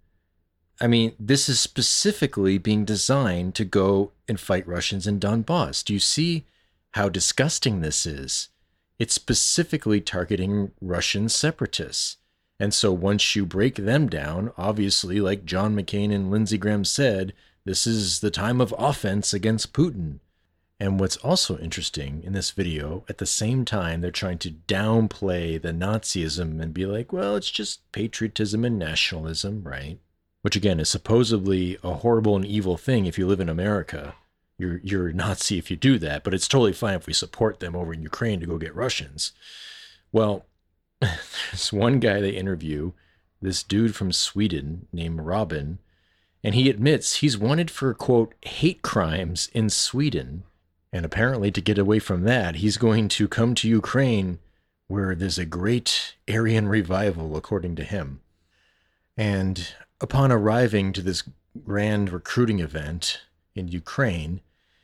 I 0.81 0.87
mean, 0.87 1.12
this 1.18 1.49
is 1.49 1.59
specifically 1.61 2.59
being 2.59 2.85
designed 2.85 3.55
to 3.55 3.64
go 3.64 4.12
and 4.29 4.39
fight 4.39 4.66
Russians 4.66 5.07
in 5.07 5.18
Donbass. 5.18 5.85
Do 5.85 5.93
you 5.93 6.01
see 6.01 6.45
how 6.93 7.09
disgusting 7.09 7.81
this 7.81 8.07
is? 8.07 8.49
It's 8.99 9.14
specifically 9.14 10.01
targeting 10.01 10.72
Russian 10.81 11.29
separatists. 11.29 12.16
And 12.59 12.73
so 12.73 12.93
once 12.93 13.37
you 13.37 13.45
break 13.45 13.77
them 13.77 14.09
down, 14.09 14.53
obviously, 14.57 15.21
like 15.21 15.45
John 15.45 15.77
McCain 15.77 16.13
and 16.13 16.31
Lindsey 16.31 16.59
Graham 16.59 16.85
said, 16.85 17.35
This 17.65 17.87
is 17.87 18.21
the 18.21 18.31
time 18.31 18.61
of 18.61 18.75
offense 18.79 19.35
against 19.35 19.73
Putin. 19.73 20.21
And 20.79 21.01
what's 21.01 21.17
also 21.19 21.59
interesting 21.59 22.23
in 22.23 22.35
this 22.35 22.51
video, 22.51 23.05
at 23.09 23.19
the 23.19 23.27
same 23.27 23.65
time, 23.65 24.01
they're 24.01 24.11
trying 24.11 24.39
to 24.39 24.51
downplay 24.51 25.61
the 25.61 25.73
Nazism 25.73 26.61
and 26.61 26.75
be 26.75 26.85
like, 26.85 27.13
well, 27.13 27.35
it's 27.35 27.51
just 27.51 27.91
patriotism 27.93 28.63
and 28.65 28.79
nationalism, 28.79 29.63
right? 29.65 29.99
Which 30.43 30.55
again 30.55 30.79
is 30.79 30.91
supposedly 30.91 31.79
a 31.83 31.95
horrible 31.95 32.37
and 32.37 32.45
evil 32.45 32.77
thing 32.77 33.07
if 33.07 33.19
you 33.19 33.27
live 33.27 33.41
in 33.41 33.49
America. 33.49 34.15
You're 34.59 34.81
you're 34.83 35.13
Nazi 35.13 35.59
if 35.59 35.71
you 35.71 35.77
do 35.77 35.99
that, 35.99 36.25
but 36.25 36.35
it's 36.35 36.49
totally 36.49 36.73
fine 36.73 36.95
if 36.95 37.07
we 37.07 37.13
support 37.13 37.61
them 37.61 37.75
over 37.75 37.93
in 37.93 38.03
Ukraine 38.03 38.41
to 38.41 38.47
go 38.47 38.59
get 38.59 38.75
Russians. 38.75 39.33
Well, 40.13 40.47
there's 41.01 41.72
one 41.72 42.01
guy 42.01 42.20
they 42.20 42.30
interview, 42.30 42.92
this 43.40 43.62
dude 43.62 43.94
from 43.94 44.12
Sweden 44.12 44.88
named 44.92 45.20
Robin, 45.20 45.78
and 46.42 46.55
he 46.55 46.70
admits 46.70 47.16
he's 47.16 47.38
wanted 47.38 47.70
for 47.70 47.92
quote 47.94 48.34
hate 48.42 48.82
crimes 48.82 49.51
in 49.53 49.68
Sweden 49.70 50.44
and 50.97 51.05
apparently, 51.05 51.51
to 51.51 51.61
get 51.61 51.76
away 51.76 51.99
from 51.99 52.22
that, 52.22 52.57
he's 52.57 52.78
going 52.78 53.09
to 53.09 53.28
come 53.28 53.55
to 53.57 53.68
Ukraine 53.68 54.38
where 54.88 55.14
there's 55.14 55.36
a 55.36 55.44
great 55.44 56.14
Aryan 56.26 56.68
revival, 56.68 57.36
according 57.36 57.76
to 57.76 57.84
him. 57.84 58.20
And 59.14 59.74
upon 60.01 60.32
arriving 60.32 60.94
to 60.94 61.03
this 61.03 61.22
grand 61.64 62.11
recruiting 62.11 62.61
event 62.61 63.20
in 63.55 63.68
Ukraine, 63.68 64.40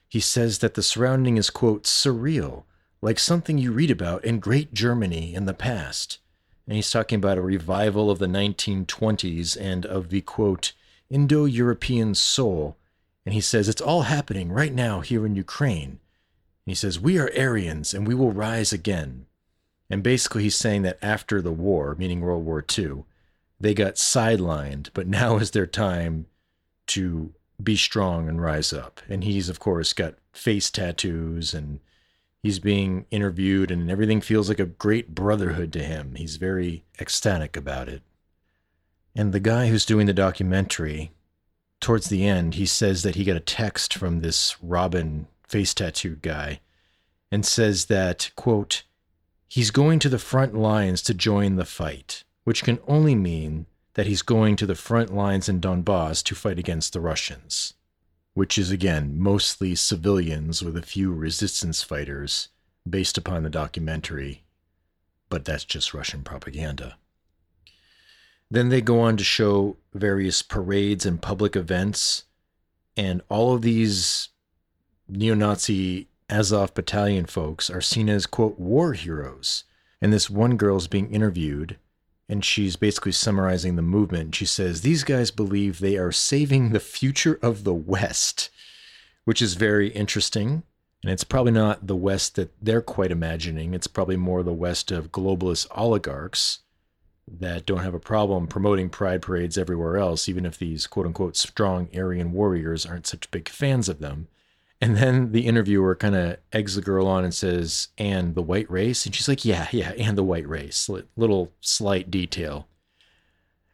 he 0.07 0.21
says 0.21 0.59
that 0.59 0.75
the 0.75 0.83
surrounding 0.83 1.39
is, 1.39 1.49
quote, 1.49 1.85
surreal, 1.85 2.65
like 3.03 3.19
something 3.19 3.59
you 3.59 3.73
read 3.73 3.91
about 3.91 4.25
in 4.25 4.39
Great 4.39 4.73
Germany 4.73 5.35
in 5.35 5.45
the 5.45 5.53
past. 5.53 6.19
And 6.67 6.77
he's 6.77 6.91
talking 6.91 7.17
about 7.17 7.37
a 7.37 7.43
revival 7.43 8.11
of 8.11 8.21
the 8.21 8.27
1920s 8.27 9.61
and 9.61 9.85
of 9.85 10.09
the, 10.09 10.21
quote, 10.21 10.73
Indo 11.11 11.45
European 11.45 12.15
soul. 12.15 12.77
And 13.27 13.35
he 13.35 13.41
says 13.41 13.69
it's 13.69 13.83
all 13.83 14.03
happening 14.03 14.51
right 14.53 14.73
now 14.73 15.01
here 15.01 15.27
in 15.27 15.35
Ukraine. 15.35 15.99
And 16.65 16.71
He 16.71 16.75
says, 16.75 17.01
We 17.01 17.19
are 17.19 17.31
Aryans 17.37 17.93
and 17.93 18.07
we 18.07 18.15
will 18.15 18.33
rise 18.33 18.73
again. 18.73 19.27
And 19.91 20.03
basically, 20.03 20.45
he's 20.45 20.57
saying 20.57 20.83
that 20.83 20.99
after 21.03 21.43
the 21.43 21.53
war, 21.53 21.95
meaning 21.99 22.21
World 22.21 22.47
War 22.47 22.65
II, 22.79 23.05
they 23.61 23.75
got 23.75 23.97
sidelined, 23.97 24.89
but 24.95 25.07
now 25.07 25.37
is 25.37 25.51
their 25.51 25.67
time 25.67 26.27
to 26.89 27.35
be 27.63 27.77
strong 27.77 28.29
and 28.29 28.41
rise 28.41 28.73
up. 28.73 29.01
And 29.09 29.23
he's, 29.23 29.49
of 29.49 29.61
course, 29.61 29.93
got 29.93 30.15
face 30.33 30.71
tattoos 30.71 31.53
and 31.53 31.81
he's 32.43 32.59
being 32.59 33.07
interviewed, 33.11 33.71
and 33.71 33.91
everything 33.91 34.21
feels 34.21 34.49
like 34.49 34.59
a 34.59 34.67
great 34.67 35.15
brotherhood 35.15 35.73
to 35.73 35.83
him. 35.83 36.15
He's 36.17 36.37
very 36.37 36.85
ecstatic 37.01 37.57
about 37.57 37.89
it. 37.89 38.03
And 39.15 39.33
the 39.33 39.41
guy 39.41 39.69
who's 39.69 39.85
doing 39.87 40.07
the 40.07 40.13
documentary, 40.13 41.13
towards 41.81 42.09
the 42.09 42.27
end, 42.27 42.55
he 42.55 42.67
says 42.67 43.03
that 43.03 43.15
he 43.15 43.25
got 43.25 43.37
a 43.37 43.41
text 43.41 43.95
from 43.95 44.21
this 44.21 44.57
Robin 44.63 45.27
face 45.47 45.75
tattooed 45.75 46.23
guy, 46.23 46.61
and 47.31 47.45
says 47.45 47.87
that, 47.87 48.31
quote, 48.37 48.83
he's 49.49 49.71
going 49.71 49.99
to 49.99 50.09
the 50.09 50.19
front 50.19 50.55
lines 50.55 51.03
to 51.03 51.15
join 51.15 51.57
the 51.57 51.65
fight, 51.65 52.25
which 52.45 52.65
can 52.65 52.79
only 52.89 53.15
mean 53.15 53.67
that 53.95 54.07
he's 54.07 54.23
going 54.23 54.57
to 54.57 54.67
the 54.67 54.75
front 54.75 55.15
lines 55.15 55.49
in 55.49 55.61
Donbass 55.61 56.23
to 56.25 56.35
fight 56.35 56.59
against 56.59 56.93
the 56.95 57.01
Russians, 57.01 57.75
which 58.35 58.57
is 58.59 58.71
again 58.71 59.19
mostly 59.19 59.75
civilians 59.75 60.63
with 60.63 60.77
a 60.77 60.83
few 60.83 61.13
resistance 61.13 61.83
fighters 61.83 62.49
based 62.89 63.19
upon 63.19 63.43
the 63.43 63.51
documentary, 63.51 64.43
but 65.29 65.45
that's 65.45 65.65
just 65.65 65.95
Russian 65.95 66.23
propaganda. 66.23 66.97
Then 68.51 68.69
they 68.69 68.81
go 68.81 69.01
on 69.01 69.17
to 69.17 69.25
show 69.25 69.77
various 69.95 70.43
parades 70.43 71.07
and 71.07 71.23
public 71.23 71.57
events, 71.57 72.25
and 72.97 73.23
all 73.29 73.55
of 73.55 73.63
these 73.63 74.29
neo 75.09 75.35
Nazi 75.35 76.09
Azov 76.29 76.75
battalion 76.75 77.27
folks 77.27 77.71
are 77.71 77.81
seen 77.81 78.09
as, 78.09 78.27
quote, 78.27 78.59
war 78.59 78.95
heroes. 78.95 79.65
And 80.01 80.13
this 80.13 80.29
one 80.29 80.57
girl 80.57 80.77
is 80.77 80.89
being 80.89 81.13
interviewed, 81.13 81.79
and 82.33 82.43
she's 82.43 82.77
basically 82.77 83.13
summarizing 83.13 83.77
the 83.77 83.83
movement. 83.83 84.35
She 84.35 84.47
says, 84.47 84.81
These 84.81 85.05
guys 85.05 85.31
believe 85.31 85.79
they 85.79 85.99
are 85.99 86.11
saving 86.11 86.71
the 86.71 86.81
future 86.81 87.39
of 87.43 87.65
the 87.65 87.75
West, 87.75 88.49
which 89.27 89.43
is 89.43 89.53
very 89.53 89.91
interesting. 89.91 90.63
And 91.03 91.13
it's 91.13 91.25
probably 91.25 91.53
not 91.53 91.87
the 91.87 91.97
West 91.97 92.37
that 92.37 92.55
they're 92.63 92.81
quite 92.81 93.11
imagining. 93.11 93.75
It's 93.75 93.87
probably 93.87 94.17
more 94.17 94.43
the 94.43 94.53
West 94.55 94.91
of 94.91 95.13
globalist 95.13 95.67
oligarchs 95.73 96.61
that 97.31 97.67
don't 97.67 97.83
have 97.83 97.95
a 97.95 98.01
problem 98.01 98.47
promoting 98.47 98.89
pride 98.89 99.21
parades 99.21 99.59
everywhere 99.59 99.99
else, 99.99 100.27
even 100.27 100.47
if 100.47 100.59
these 100.59 100.87
quote 100.87 101.05
unquote 101.05 101.37
strong 101.37 101.91
Aryan 101.95 102.33
warriors 102.33 102.87
aren't 102.87 103.07
such 103.07 103.31
big 103.31 103.47
fans 103.51 103.91
of 103.91 103.99
them. 103.99 104.29
And 104.83 104.97
then 104.97 105.31
the 105.31 105.47
interviewer 105.47 105.95
kind 105.95 106.17
of 106.17 106.39
eggs 106.53 106.75
the 106.75 106.83
girl 106.83 107.07
on 107.07 107.23
and 107.23 107.33
says, 107.33 107.89
and 107.97 108.35
the 108.35 108.43
white 108.43 108.69
race? 108.69 109.07
And 109.07 109.15
she's 109.15 109.29
like, 109.29 109.45
yeah, 109.45 109.69
yeah, 109.71 109.93
and 109.93 110.19
the 110.19 110.25
white 110.25 110.49
race. 110.49 110.91
Little 111.17 111.53
slight 111.61 112.11
detail. 112.11 112.67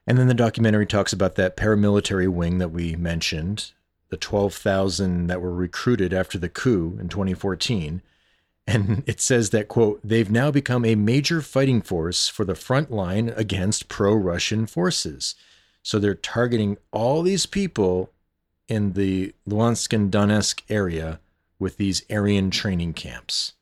And 0.07 0.19
then 0.19 0.29
the 0.29 0.35
documentary 0.35 0.85
talks 0.85 1.15
about 1.15 1.35
that 1.37 1.57
paramilitary 1.57 2.29
wing 2.29 2.59
that 2.59 2.73
we 2.73 2.95
mentioned, 2.95 3.73
the 4.11 4.19
12,000 4.19 5.29
that 5.29 5.41
were 5.41 5.55
recruited 5.55 6.13
after 6.13 6.37
the 6.37 6.51
coup 6.51 6.99
in 7.01 7.09
2014. 7.09 8.03
And 8.67 9.03
it 9.07 9.19
says 9.23 9.49
that, 9.49 9.69
quote, 9.69 10.01
they've 10.05 10.31
now 10.31 10.51
become 10.51 10.85
a 10.85 10.95
major 10.95 11.41
fighting 11.41 11.81
force 11.81 12.29
for 12.29 12.45
the 12.45 12.55
front 12.55 12.91
line 12.91 13.33
against 13.35 13.89
pro 13.89 14.13
Russian 14.13 14.67
forces. 14.67 15.35
So 15.83 15.99
they're 15.99 16.15
targeting 16.15 16.77
all 16.93 17.23
these 17.23 17.47
people 17.47 18.11
in 18.69 18.93
the 18.93 19.35
Luhansk 19.49 19.93
and 19.93 20.13
Donetsk 20.13 20.63
area 20.69 21.21
with 21.59 21.77
these 21.79 22.05
Aryan 22.11 22.51
training 22.51 22.93
camps. 22.93 23.55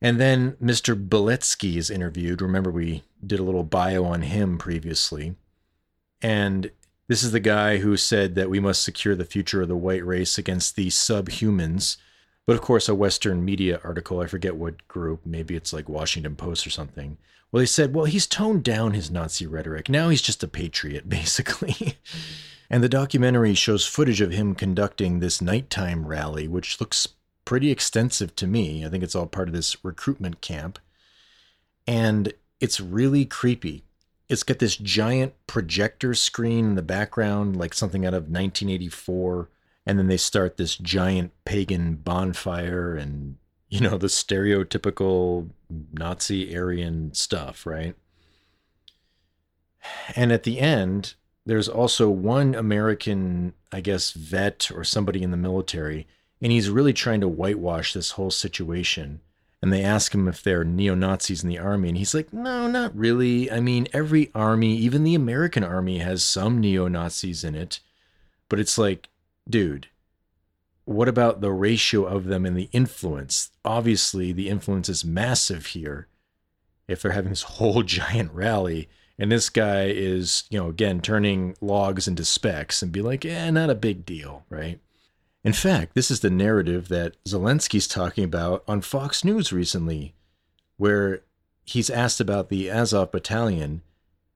And 0.00 0.20
then 0.20 0.52
Mr. 0.62 0.96
Beletsky 0.96 1.76
is 1.76 1.88
interviewed. 1.88 2.42
Remember, 2.42 2.72
we 2.72 3.04
did 3.24 3.38
a 3.38 3.44
little 3.44 3.62
bio 3.62 4.04
on 4.04 4.22
him 4.22 4.58
previously. 4.58 5.36
And 6.20 6.72
this 7.06 7.22
is 7.22 7.30
the 7.30 7.40
guy 7.40 7.78
who 7.78 7.96
said 7.96 8.34
that 8.34 8.50
we 8.50 8.58
must 8.58 8.82
secure 8.82 9.14
the 9.14 9.24
future 9.24 9.62
of 9.62 9.68
the 9.68 9.76
white 9.76 10.04
race 10.04 10.38
against 10.38 10.74
the 10.74 10.88
subhumans. 10.88 11.98
But 12.46 12.54
of 12.54 12.62
course, 12.62 12.88
a 12.88 12.96
Western 12.96 13.44
media 13.44 13.80
article, 13.84 14.20
I 14.20 14.26
forget 14.26 14.56
what 14.56 14.88
group, 14.88 15.20
maybe 15.24 15.54
it's 15.54 15.72
like 15.72 15.88
Washington 15.88 16.34
Post 16.34 16.66
or 16.66 16.70
something. 16.70 17.16
Well, 17.52 17.60
they 17.60 17.66
said, 17.66 17.94
well, 17.94 18.06
he's 18.06 18.26
toned 18.26 18.64
down 18.64 18.94
his 18.94 19.10
Nazi 19.10 19.46
rhetoric. 19.46 19.90
Now 19.90 20.08
he's 20.08 20.22
just 20.22 20.42
a 20.42 20.48
patriot, 20.48 21.08
basically. 21.08 21.98
And 22.70 22.82
the 22.82 22.88
documentary 22.88 23.54
shows 23.54 23.86
footage 23.86 24.22
of 24.22 24.32
him 24.32 24.54
conducting 24.54 25.20
this 25.20 25.42
nighttime 25.42 26.06
rally, 26.06 26.48
which 26.48 26.80
looks 26.80 27.06
pretty 27.44 27.70
extensive 27.70 28.34
to 28.36 28.46
me. 28.46 28.86
I 28.86 28.88
think 28.88 29.04
it's 29.04 29.14
all 29.14 29.26
part 29.26 29.48
of 29.48 29.54
this 29.54 29.84
recruitment 29.84 30.40
camp. 30.40 30.78
And 31.86 32.32
it's 32.60 32.80
really 32.80 33.26
creepy. 33.26 33.84
It's 34.30 34.44
got 34.44 34.58
this 34.58 34.76
giant 34.76 35.34
projector 35.46 36.14
screen 36.14 36.64
in 36.64 36.74
the 36.76 36.82
background, 36.82 37.56
like 37.56 37.74
something 37.74 38.06
out 38.06 38.14
of 38.14 38.22
1984. 38.22 39.50
And 39.84 39.98
then 39.98 40.06
they 40.06 40.16
start 40.16 40.56
this 40.56 40.76
giant 40.76 41.32
pagan 41.44 41.96
bonfire 41.96 42.94
and, 42.94 43.36
you 43.72 43.80
know, 43.80 43.96
the 43.96 44.06
stereotypical 44.06 45.48
Nazi 45.94 46.54
Aryan 46.54 47.14
stuff, 47.14 47.64
right? 47.64 47.94
And 50.14 50.30
at 50.30 50.42
the 50.42 50.60
end, 50.60 51.14
there's 51.46 51.70
also 51.70 52.10
one 52.10 52.54
American, 52.54 53.54
I 53.72 53.80
guess, 53.80 54.10
vet 54.10 54.70
or 54.74 54.84
somebody 54.84 55.22
in 55.22 55.30
the 55.30 55.38
military, 55.38 56.06
and 56.42 56.52
he's 56.52 56.68
really 56.68 56.92
trying 56.92 57.22
to 57.22 57.28
whitewash 57.28 57.94
this 57.94 58.10
whole 58.10 58.30
situation. 58.30 59.22
And 59.62 59.72
they 59.72 59.82
ask 59.82 60.14
him 60.14 60.28
if 60.28 60.42
they're 60.42 60.64
neo 60.64 60.94
Nazis 60.94 61.42
in 61.42 61.48
the 61.48 61.58
army, 61.58 61.88
and 61.88 61.96
he's 61.96 62.14
like, 62.14 62.30
no, 62.30 62.66
not 62.66 62.94
really. 62.94 63.50
I 63.50 63.60
mean, 63.60 63.88
every 63.94 64.30
army, 64.34 64.76
even 64.76 65.02
the 65.02 65.14
American 65.14 65.64
army, 65.64 66.00
has 66.00 66.22
some 66.22 66.60
neo 66.60 66.88
Nazis 66.88 67.42
in 67.42 67.54
it. 67.54 67.80
But 68.50 68.60
it's 68.60 68.76
like, 68.76 69.08
dude, 69.48 69.86
what 70.84 71.08
about 71.08 71.40
the 71.40 71.52
ratio 71.52 72.04
of 72.04 72.24
them 72.24 72.44
and 72.44 72.56
the 72.56 72.68
influence? 72.72 73.50
Obviously, 73.64 74.32
the 74.32 74.48
influence 74.48 74.88
is 74.88 75.04
massive 75.04 75.66
here. 75.66 76.08
If 76.88 77.02
they're 77.02 77.12
having 77.12 77.30
this 77.30 77.42
whole 77.54 77.82
giant 77.82 78.32
rally, 78.32 78.88
and 79.18 79.30
this 79.30 79.50
guy 79.50 79.84
is, 79.86 80.44
you 80.50 80.58
know, 80.58 80.68
again, 80.68 81.00
turning 81.00 81.56
logs 81.60 82.08
into 82.08 82.24
specs 82.24 82.82
and 82.82 82.90
be 82.90 83.02
like, 83.02 83.24
eh, 83.24 83.50
not 83.50 83.70
a 83.70 83.74
big 83.74 84.04
deal, 84.04 84.44
right? 84.48 84.80
In 85.44 85.52
fact, 85.52 85.94
this 85.94 86.10
is 86.10 86.20
the 86.20 86.30
narrative 86.30 86.88
that 86.88 87.16
Zelensky's 87.24 87.88
talking 87.88 88.24
about 88.24 88.64
on 88.66 88.80
Fox 88.80 89.24
News 89.24 89.52
recently, 89.52 90.14
where 90.76 91.22
he's 91.64 91.90
asked 91.90 92.20
about 92.20 92.48
the 92.48 92.70
Azov 92.70 93.10
battalion, 93.12 93.82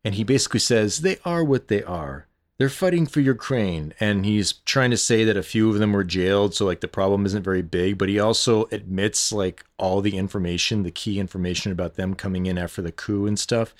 and 0.05 0.14
he 0.14 0.24
basically 0.24 0.61
says 0.61 1.01
they 1.01 1.18
are 1.24 1.44
what 1.44 1.68
they 1.68 1.82
are. 1.82 2.26
They're 2.59 2.69
fighting 2.69 3.07
for 3.07 3.21
Ukraine. 3.21 3.93
And 4.01 4.25
he's 4.25 4.55
trying 4.65 4.91
to 4.91 4.97
say 4.97 5.25
that 5.25 5.37
a 5.37 5.43
few 5.43 5.69
of 5.71 5.79
them 5.79 5.93
were 5.93 6.05
jailed. 6.05 6.55
So, 6.55 6.65
like, 6.65 6.81
the 6.81 6.89
problem 6.89 7.27
isn't 7.27 7.43
very 7.43 7.63
big. 7.63 7.99
But 7.99 8.09
he 8.09 8.19
also 8.19 8.65
admits, 8.73 9.33
like, 9.33 9.65
all 9.79 10.01
the 10.01 10.17
information, 10.17 10.83
the 10.83 10.91
key 10.91 11.21
information 11.21 11.71
about 11.73 11.97
them 11.97 12.15
coming 12.15 12.47
in 12.47 12.57
after 12.57 12.81
the 12.81 12.93
coup 12.93 13.27
and 13.27 13.39
stuff. 13.39 13.75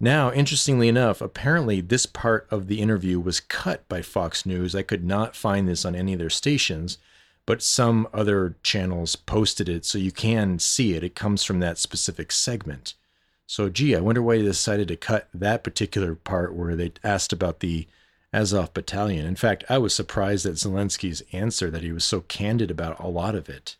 Now, 0.00 0.32
interestingly 0.32 0.88
enough, 0.88 1.20
apparently 1.20 1.80
this 1.80 2.06
part 2.06 2.46
of 2.50 2.66
the 2.66 2.80
interview 2.80 3.20
was 3.20 3.40
cut 3.40 3.88
by 3.88 4.02
Fox 4.02 4.44
News. 4.44 4.74
I 4.74 4.82
could 4.82 5.04
not 5.04 5.36
find 5.36 5.68
this 5.68 5.84
on 5.84 5.94
any 5.94 6.14
of 6.14 6.18
their 6.18 6.30
stations, 6.30 6.98
but 7.46 7.62
some 7.62 8.08
other 8.12 8.56
channels 8.62 9.16
posted 9.16 9.68
it. 9.68 9.84
So 9.84 9.98
you 9.98 10.10
can 10.10 10.58
see 10.58 10.94
it. 10.94 11.04
It 11.04 11.14
comes 11.14 11.44
from 11.44 11.60
that 11.60 11.78
specific 11.78 12.32
segment. 12.32 12.94
So, 13.46 13.68
gee, 13.68 13.94
I 13.94 14.00
wonder 14.00 14.22
why 14.22 14.38
they 14.38 14.44
decided 14.44 14.88
to 14.88 14.96
cut 14.96 15.28
that 15.34 15.62
particular 15.62 16.14
part 16.14 16.54
where 16.54 16.74
they 16.74 16.92
asked 17.04 17.32
about 17.32 17.60
the 17.60 17.86
Azov 18.34 18.74
battalion. 18.74 19.24
In 19.24 19.36
fact, 19.36 19.64
I 19.68 19.78
was 19.78 19.94
surprised 19.94 20.44
at 20.44 20.54
Zelensky's 20.54 21.22
answer 21.32 21.70
that 21.70 21.82
he 21.82 21.92
was 21.92 22.04
so 22.04 22.22
candid 22.22 22.70
about 22.70 22.98
a 22.98 23.08
lot 23.08 23.34
of 23.34 23.48
it. 23.48 23.76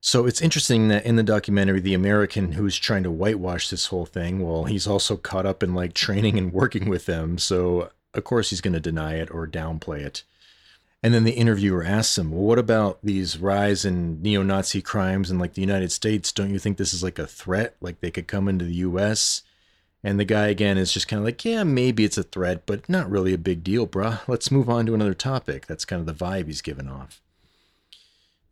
So 0.00 0.24
it's 0.24 0.40
interesting 0.40 0.88
that 0.88 1.04
in 1.04 1.16
the 1.16 1.24
documentary, 1.24 1.80
the 1.80 1.94
American 1.94 2.52
who's 2.52 2.78
trying 2.78 3.02
to 3.02 3.10
whitewash 3.10 3.68
this 3.68 3.86
whole 3.86 4.06
thing, 4.06 4.40
well, 4.40 4.64
he's 4.64 4.86
also 4.86 5.16
caught 5.16 5.46
up 5.46 5.62
in 5.62 5.74
like 5.74 5.94
training 5.94 6.38
and 6.38 6.52
working 6.52 6.88
with 6.88 7.06
them. 7.06 7.38
So, 7.38 7.90
of 8.14 8.22
course, 8.22 8.50
he's 8.50 8.60
going 8.60 8.74
to 8.74 8.80
deny 8.80 9.14
it 9.14 9.30
or 9.32 9.48
downplay 9.48 10.00
it. 10.00 10.22
And 11.02 11.12
then 11.12 11.24
the 11.24 11.32
interviewer 11.32 11.84
asks 11.84 12.18
him, 12.18 12.30
Well, 12.30 12.44
what 12.44 12.58
about 12.58 12.98
these 13.02 13.38
rise 13.38 13.84
in 13.84 14.22
neo 14.22 14.42
Nazi 14.42 14.80
crimes 14.80 15.30
in 15.30 15.38
like 15.38 15.54
the 15.54 15.60
United 15.60 15.92
States? 15.92 16.32
Don't 16.32 16.50
you 16.50 16.58
think 16.58 16.76
this 16.76 16.94
is 16.94 17.02
like 17.02 17.18
a 17.18 17.26
threat? 17.26 17.76
Like 17.80 18.00
they 18.00 18.10
could 18.10 18.28
come 18.28 18.48
into 18.48 18.64
the 18.64 18.74
US? 18.74 19.42
And 20.04 20.20
the 20.20 20.24
guy 20.24 20.48
again 20.48 20.78
is 20.78 20.92
just 20.92 21.08
kind 21.08 21.18
of 21.18 21.24
like, 21.24 21.44
Yeah, 21.44 21.64
maybe 21.64 22.04
it's 22.04 22.18
a 22.18 22.22
threat, 22.22 22.64
but 22.66 22.88
not 22.88 23.10
really 23.10 23.32
a 23.32 23.38
big 23.38 23.64
deal, 23.64 23.86
bruh. 23.86 24.20
Let's 24.28 24.50
move 24.50 24.68
on 24.68 24.86
to 24.86 24.94
another 24.94 25.14
topic. 25.14 25.66
That's 25.66 25.84
kind 25.84 26.00
of 26.00 26.06
the 26.06 26.24
vibe 26.24 26.46
he's 26.46 26.62
giving 26.62 26.88
off. 26.88 27.20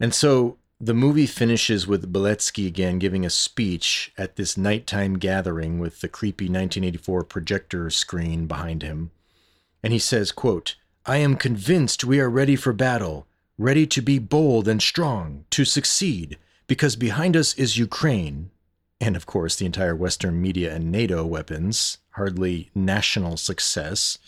And 0.00 0.12
so 0.12 0.58
the 0.80 0.94
movie 0.94 1.26
finishes 1.26 1.86
with 1.86 2.12
Beletsky 2.12 2.66
again 2.66 2.98
giving 2.98 3.24
a 3.24 3.30
speech 3.30 4.12
at 4.18 4.36
this 4.36 4.56
nighttime 4.56 5.18
gathering 5.18 5.78
with 5.78 6.00
the 6.00 6.08
creepy 6.08 6.44
1984 6.44 7.24
projector 7.24 7.90
screen 7.90 8.46
behind 8.46 8.82
him. 8.82 9.10
And 9.82 9.92
he 9.92 9.98
says, 9.98 10.32
quote, 10.32 10.74
I 11.06 11.18
am 11.18 11.36
convinced 11.36 12.04
we 12.04 12.18
are 12.18 12.30
ready 12.30 12.56
for 12.56 12.72
battle, 12.72 13.26
ready 13.56 13.86
to 13.86 14.02
be 14.02 14.18
bold 14.18 14.66
and 14.66 14.82
strong, 14.82 15.44
to 15.50 15.64
succeed, 15.64 16.38
because 16.66 16.96
behind 16.96 17.36
us 17.36 17.54
is 17.54 17.78
Ukraine. 17.78 18.50
And 19.00 19.16
of 19.16 19.26
course, 19.26 19.56
the 19.56 19.66
entire 19.66 19.94
Western 19.94 20.40
media 20.40 20.74
and 20.74 20.90
NATO 20.90 21.24
weapons, 21.26 21.98
hardly 22.10 22.70
national 22.74 23.36
success. 23.36 24.18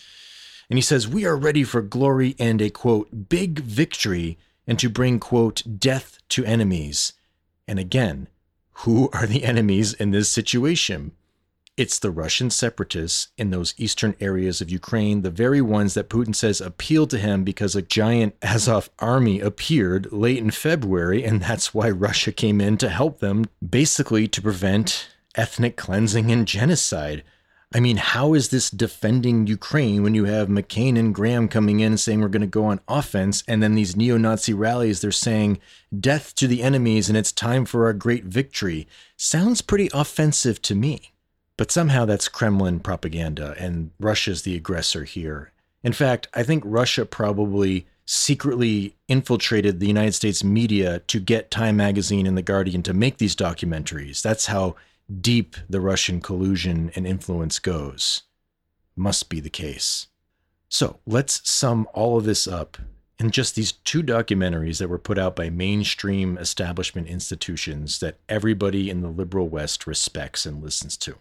And 0.68 0.76
he 0.76 0.82
says, 0.82 1.08
We 1.08 1.24
are 1.24 1.36
ready 1.36 1.64
for 1.64 1.82
glory 1.82 2.34
and 2.38 2.60
a 2.60 2.70
quote, 2.70 3.28
big 3.28 3.60
victory, 3.60 4.38
and 4.66 4.78
to 4.78 4.88
bring, 4.88 5.20
quote, 5.20 5.62
death 5.78 6.18
to 6.30 6.44
enemies. 6.44 7.12
And 7.68 7.78
again, 7.78 8.28
who 8.80 9.08
are 9.12 9.26
the 9.26 9.44
enemies 9.44 9.94
in 9.94 10.10
this 10.10 10.28
situation? 10.28 11.12
It's 11.76 11.98
the 11.98 12.10
Russian 12.10 12.48
separatists 12.48 13.28
in 13.36 13.50
those 13.50 13.74
eastern 13.76 14.16
areas 14.18 14.62
of 14.62 14.70
Ukraine, 14.70 15.20
the 15.20 15.30
very 15.30 15.60
ones 15.60 15.92
that 15.92 16.08
Putin 16.08 16.34
says 16.34 16.58
appealed 16.58 17.10
to 17.10 17.18
him 17.18 17.44
because 17.44 17.76
a 17.76 17.82
giant 17.82 18.34
Azov 18.42 18.88
army 18.98 19.40
appeared 19.40 20.10
late 20.10 20.38
in 20.38 20.50
February, 20.50 21.22
and 21.22 21.42
that's 21.42 21.74
why 21.74 21.90
Russia 21.90 22.32
came 22.32 22.62
in 22.62 22.78
to 22.78 22.88
help 22.88 23.18
them, 23.18 23.44
basically 23.68 24.26
to 24.26 24.40
prevent 24.40 25.10
ethnic 25.34 25.76
cleansing 25.76 26.30
and 26.30 26.48
genocide. 26.48 27.22
I 27.74 27.80
mean, 27.80 27.98
how 27.98 28.32
is 28.32 28.48
this 28.48 28.70
defending 28.70 29.46
Ukraine 29.46 30.02
when 30.02 30.14
you 30.14 30.24
have 30.24 30.48
McCain 30.48 30.98
and 30.98 31.14
Graham 31.14 31.46
coming 31.46 31.80
in 31.80 31.98
saying 31.98 32.22
we're 32.22 32.28
going 32.28 32.40
to 32.40 32.46
go 32.46 32.64
on 32.64 32.80
offense, 32.88 33.44
and 33.46 33.62
then 33.62 33.74
these 33.74 33.94
neo 33.94 34.16
Nazi 34.16 34.54
rallies, 34.54 35.02
they're 35.02 35.12
saying 35.12 35.58
death 36.00 36.34
to 36.36 36.46
the 36.46 36.62
enemies 36.62 37.10
and 37.10 37.18
it's 37.18 37.32
time 37.32 37.66
for 37.66 37.84
our 37.84 37.92
great 37.92 38.24
victory? 38.24 38.88
Sounds 39.18 39.60
pretty 39.60 39.90
offensive 39.92 40.62
to 40.62 40.74
me. 40.74 41.12
But 41.56 41.70
somehow 41.72 42.04
that's 42.04 42.28
Kremlin 42.28 42.80
propaganda, 42.80 43.54
and 43.58 43.90
Russia's 43.98 44.42
the 44.42 44.56
aggressor 44.56 45.04
here. 45.04 45.52
In 45.82 45.92
fact, 45.92 46.28
I 46.34 46.42
think 46.42 46.62
Russia 46.66 47.06
probably 47.06 47.86
secretly 48.04 48.96
infiltrated 49.08 49.80
the 49.80 49.86
United 49.86 50.12
States 50.12 50.44
media 50.44 51.00
to 51.00 51.18
get 51.18 51.50
Time 51.50 51.76
Magazine 51.76 52.26
and 52.26 52.36
The 52.36 52.42
Guardian 52.42 52.82
to 52.84 52.94
make 52.94 53.18
these 53.18 53.34
documentaries. 53.34 54.22
That's 54.22 54.46
how 54.46 54.76
deep 55.20 55.56
the 55.68 55.80
Russian 55.80 56.20
collusion 56.20 56.90
and 56.94 57.06
influence 57.06 57.58
goes. 57.58 58.22
Must 58.94 59.28
be 59.28 59.40
the 59.40 59.50
case. 59.50 60.08
So 60.68 60.98
let's 61.06 61.48
sum 61.48 61.88
all 61.94 62.18
of 62.18 62.24
this 62.24 62.46
up 62.46 62.76
in 63.18 63.30
just 63.30 63.54
these 63.54 63.72
two 63.72 64.02
documentaries 64.02 64.78
that 64.78 64.88
were 64.88 64.98
put 64.98 65.18
out 65.18 65.36
by 65.36 65.48
mainstream 65.48 66.36
establishment 66.38 67.08
institutions 67.08 67.98
that 68.00 68.18
everybody 68.28 68.90
in 68.90 69.00
the 69.00 69.08
liberal 69.08 69.48
West 69.48 69.86
respects 69.86 70.44
and 70.44 70.62
listens 70.62 70.96
to. 70.98 71.16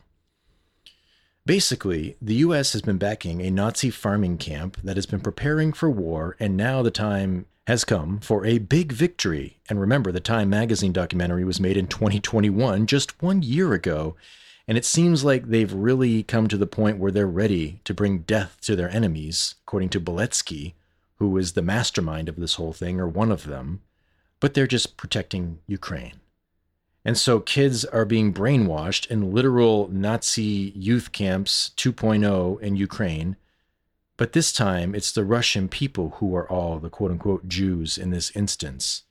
Basically, 1.45 2.17
the 2.19 2.35
US 2.35 2.73
has 2.73 2.81
been 2.81 2.97
backing 2.97 3.41
a 3.41 3.51
Nazi 3.51 3.91
farming 3.91 4.39
camp 4.39 4.77
that 4.83 4.97
has 4.97 5.05
been 5.05 5.19
preparing 5.19 5.73
for 5.73 5.91
war, 5.91 6.35
and 6.39 6.57
now 6.57 6.81
the 6.81 6.89
time 6.89 7.45
has 7.67 7.83
come 7.83 8.19
for 8.19 8.45
a 8.45 8.57
big 8.57 8.91
victory. 8.91 9.59
And 9.69 9.79
remember, 9.79 10.11
the 10.11 10.19
Time 10.19 10.49
magazine 10.49 10.91
documentary 10.91 11.43
was 11.43 11.59
made 11.59 11.77
in 11.77 11.87
2021, 11.87 12.87
just 12.87 13.21
one 13.21 13.43
year 13.43 13.73
ago. 13.73 14.15
And 14.67 14.77
it 14.77 14.85
seems 14.85 15.23
like 15.23 15.45
they've 15.45 15.71
really 15.71 16.23
come 16.23 16.47
to 16.47 16.57
the 16.57 16.65
point 16.65 16.97
where 16.97 17.11
they're 17.11 17.27
ready 17.27 17.79
to 17.83 17.93
bring 17.93 18.19
death 18.19 18.57
to 18.61 18.75
their 18.75 18.89
enemies, 18.89 19.53
according 19.63 19.89
to 19.89 20.01
Beletsky, 20.01 20.73
who 21.17 21.37
is 21.37 21.53
the 21.53 21.61
mastermind 21.61 22.27
of 22.27 22.37
this 22.37 22.55
whole 22.55 22.73
thing, 22.73 22.99
or 22.99 23.07
one 23.07 23.31
of 23.31 23.45
them. 23.45 23.81
But 24.39 24.55
they're 24.55 24.67
just 24.67 24.97
protecting 24.97 25.59
Ukraine. 25.67 26.19
And 27.05 27.15
so 27.19 27.39
kids 27.39 27.85
are 27.85 28.03
being 28.03 28.33
brainwashed 28.33 29.05
in 29.11 29.31
literal 29.31 29.87
Nazi 29.89 30.73
youth 30.75 31.11
camps 31.11 31.69
2.0 31.77 32.59
in 32.59 32.75
Ukraine. 32.75 33.35
But 34.17 34.33
this 34.33 34.51
time, 34.51 34.95
it's 34.95 35.11
the 35.11 35.23
Russian 35.23 35.69
people 35.69 36.15
who 36.17 36.35
are 36.35 36.49
all 36.49 36.79
the 36.79 36.89
quote 36.89 37.11
unquote 37.11 37.47
Jews 37.47 37.99
in 37.99 38.09
this 38.09 38.31
instance. 38.31 39.03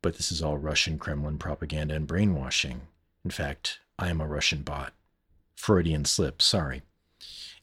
But 0.00 0.16
this 0.16 0.30
is 0.30 0.42
all 0.42 0.58
Russian 0.58 0.96
Kremlin 0.96 1.38
propaganda 1.38 1.94
and 1.94 2.06
brainwashing. 2.06 2.82
In 3.24 3.30
fact, 3.30 3.80
I 3.98 4.08
am 4.08 4.20
a 4.20 4.26
Russian 4.26 4.62
bot. 4.62 4.92
Freudian 5.56 6.04
slip, 6.04 6.40
sorry. 6.40 6.82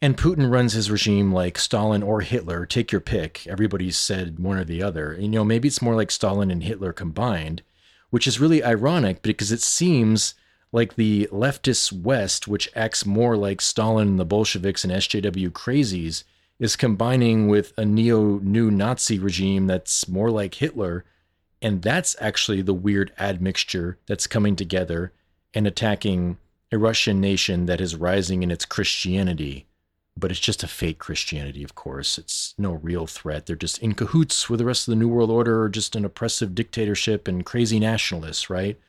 And 0.01 0.17
Putin 0.17 0.51
runs 0.51 0.73
his 0.73 0.91
regime 0.91 1.33
like 1.33 1.57
Stalin 1.57 2.03
or 2.03 2.21
Hitler, 2.21 2.65
take 2.65 2.91
your 2.91 3.01
pick. 3.01 3.47
Everybody's 3.47 3.97
said 3.97 4.37
one 4.37 4.57
or 4.57 4.65
the 4.65 4.83
other. 4.83 5.15
You 5.17 5.29
know, 5.29 5.43
maybe 5.43 5.67
it's 5.69 5.81
more 5.81 5.95
like 5.95 6.11
Stalin 6.11 6.51
and 6.51 6.61
Hitler 6.61 6.93
combined 6.93 7.63
which 8.09 8.27
is 8.27 8.39
really 8.39 8.63
ironic 8.63 9.21
because 9.21 9.51
it 9.51 9.61
seems 9.61 10.35
like 10.71 10.95
the 10.95 11.27
leftist 11.31 11.91
West, 11.93 12.47
which 12.47 12.69
acts 12.75 13.05
more 13.05 13.37
like 13.37 13.61
Stalin 13.61 14.07
and 14.09 14.19
the 14.19 14.25
Bolsheviks 14.25 14.83
and 14.83 14.91
SJW 14.91 15.49
crazies, 15.49 16.23
is 16.59 16.75
combining 16.75 17.47
with 17.47 17.73
a 17.77 17.85
neo 17.85 18.39
new 18.39 18.71
Nazi 18.71 19.19
regime 19.19 19.67
that's 19.67 20.07
more 20.07 20.31
like 20.31 20.55
Hitler. 20.55 21.05
And 21.61 21.81
that's 21.81 22.15
actually 22.19 22.61
the 22.61 22.73
weird 22.73 23.11
admixture 23.19 23.97
that's 24.07 24.27
coming 24.27 24.55
together 24.55 25.13
and 25.53 25.65
attacking 25.65 26.37
a 26.71 26.77
Russian 26.77 27.21
nation 27.21 27.65
that 27.67 27.79
is 27.79 27.95
rising 27.95 28.43
in 28.43 28.51
its 28.51 28.65
Christianity 28.65 29.66
but 30.19 30.31
it's 30.31 30.39
just 30.39 30.63
a 30.63 30.67
fake 30.67 30.99
Christianity, 30.99 31.63
of 31.63 31.75
course. 31.75 32.17
It's 32.17 32.55
no 32.57 32.73
real 32.73 33.07
threat. 33.07 33.45
They're 33.45 33.55
just 33.55 33.77
in 33.79 33.93
cahoots 33.93 34.49
with 34.49 34.59
the 34.59 34.65
rest 34.65 34.87
of 34.87 34.91
the 34.91 34.97
New 34.97 35.07
World 35.07 35.29
Order 35.29 35.63
or 35.63 35.69
just 35.69 35.95
an 35.95 36.05
oppressive 36.05 36.55
dictatorship 36.55 37.27
and 37.27 37.45
crazy 37.45 37.79
nationalists, 37.79 38.49
right? 38.49 38.79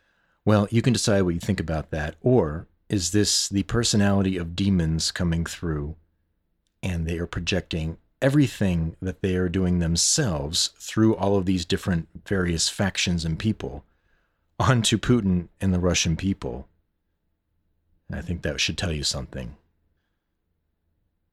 Well, 0.44 0.66
you 0.70 0.82
can 0.82 0.92
decide 0.92 1.22
what 1.22 1.34
you 1.34 1.40
think 1.40 1.60
about 1.60 1.90
that. 1.90 2.16
Or 2.22 2.66
is 2.88 3.12
this 3.12 3.48
the 3.48 3.64
personality 3.64 4.36
of 4.36 4.56
demons 4.56 5.10
coming 5.10 5.44
through 5.44 5.96
and 6.82 7.06
they 7.06 7.18
are 7.18 7.26
projecting 7.26 7.98
everything 8.22 8.96
that 9.02 9.20
they 9.20 9.36
are 9.36 9.48
doing 9.48 9.78
themselves 9.78 10.70
through 10.78 11.14
all 11.16 11.36
of 11.36 11.44
these 11.44 11.64
different 11.64 12.08
various 12.26 12.68
factions 12.68 13.24
and 13.24 13.38
people 13.38 13.84
onto 14.58 14.98
Putin 14.98 15.48
and 15.60 15.74
the 15.74 15.80
Russian 15.80 16.16
people? 16.16 16.66
I 18.10 18.22
think 18.22 18.42
that 18.42 18.58
should 18.60 18.78
tell 18.78 18.92
you 18.92 19.04
something. 19.04 19.56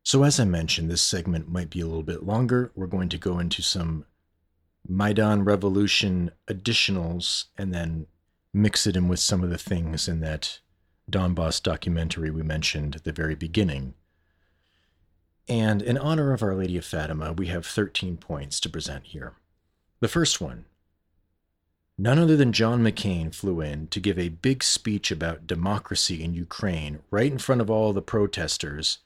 So, 0.05 0.21
as 0.21 0.39
I 0.39 0.45
mentioned, 0.45 0.91
this 0.91 1.01
segment 1.01 1.51
might 1.51 1.71
be 1.71 1.81
a 1.81 1.87
little 1.87 2.03
bit 2.03 2.21
longer. 2.21 2.71
We're 2.75 2.85
going 2.85 3.09
to 3.09 3.17
go 3.17 3.39
into 3.39 3.63
some 3.63 4.05
Maidan 4.87 5.43
Revolution 5.43 6.29
additionals 6.47 7.45
and 7.57 7.73
then 7.73 8.05
mix 8.53 8.85
it 8.85 8.95
in 8.95 9.07
with 9.07 9.19
some 9.19 9.43
of 9.43 9.49
the 9.49 9.57
things 9.57 10.07
in 10.07 10.19
that 10.19 10.59
Donbass 11.09 11.61
documentary 11.61 12.29
we 12.29 12.43
mentioned 12.43 12.95
at 12.95 13.03
the 13.03 13.11
very 13.11 13.33
beginning. 13.33 13.95
And 15.49 15.81
in 15.81 15.97
honor 15.97 16.33
of 16.33 16.43
Our 16.43 16.53
Lady 16.53 16.77
of 16.77 16.85
Fatima, 16.85 17.33
we 17.33 17.47
have 17.47 17.65
13 17.65 18.17
points 18.17 18.59
to 18.59 18.69
present 18.69 19.05
here. 19.05 19.33
The 20.01 20.07
first 20.07 20.39
one 20.39 20.65
None 21.97 22.19
other 22.19 22.37
than 22.37 22.53
John 22.53 22.83
McCain 22.83 23.33
flew 23.33 23.59
in 23.59 23.87
to 23.87 23.99
give 23.99 24.19
a 24.19 24.29
big 24.29 24.63
speech 24.63 25.09
about 25.09 25.47
democracy 25.47 26.23
in 26.23 26.35
Ukraine 26.35 26.99
right 27.09 27.31
in 27.31 27.39
front 27.39 27.61
of 27.61 27.71
all 27.71 27.91
the 27.91 28.03
protesters 28.03 28.99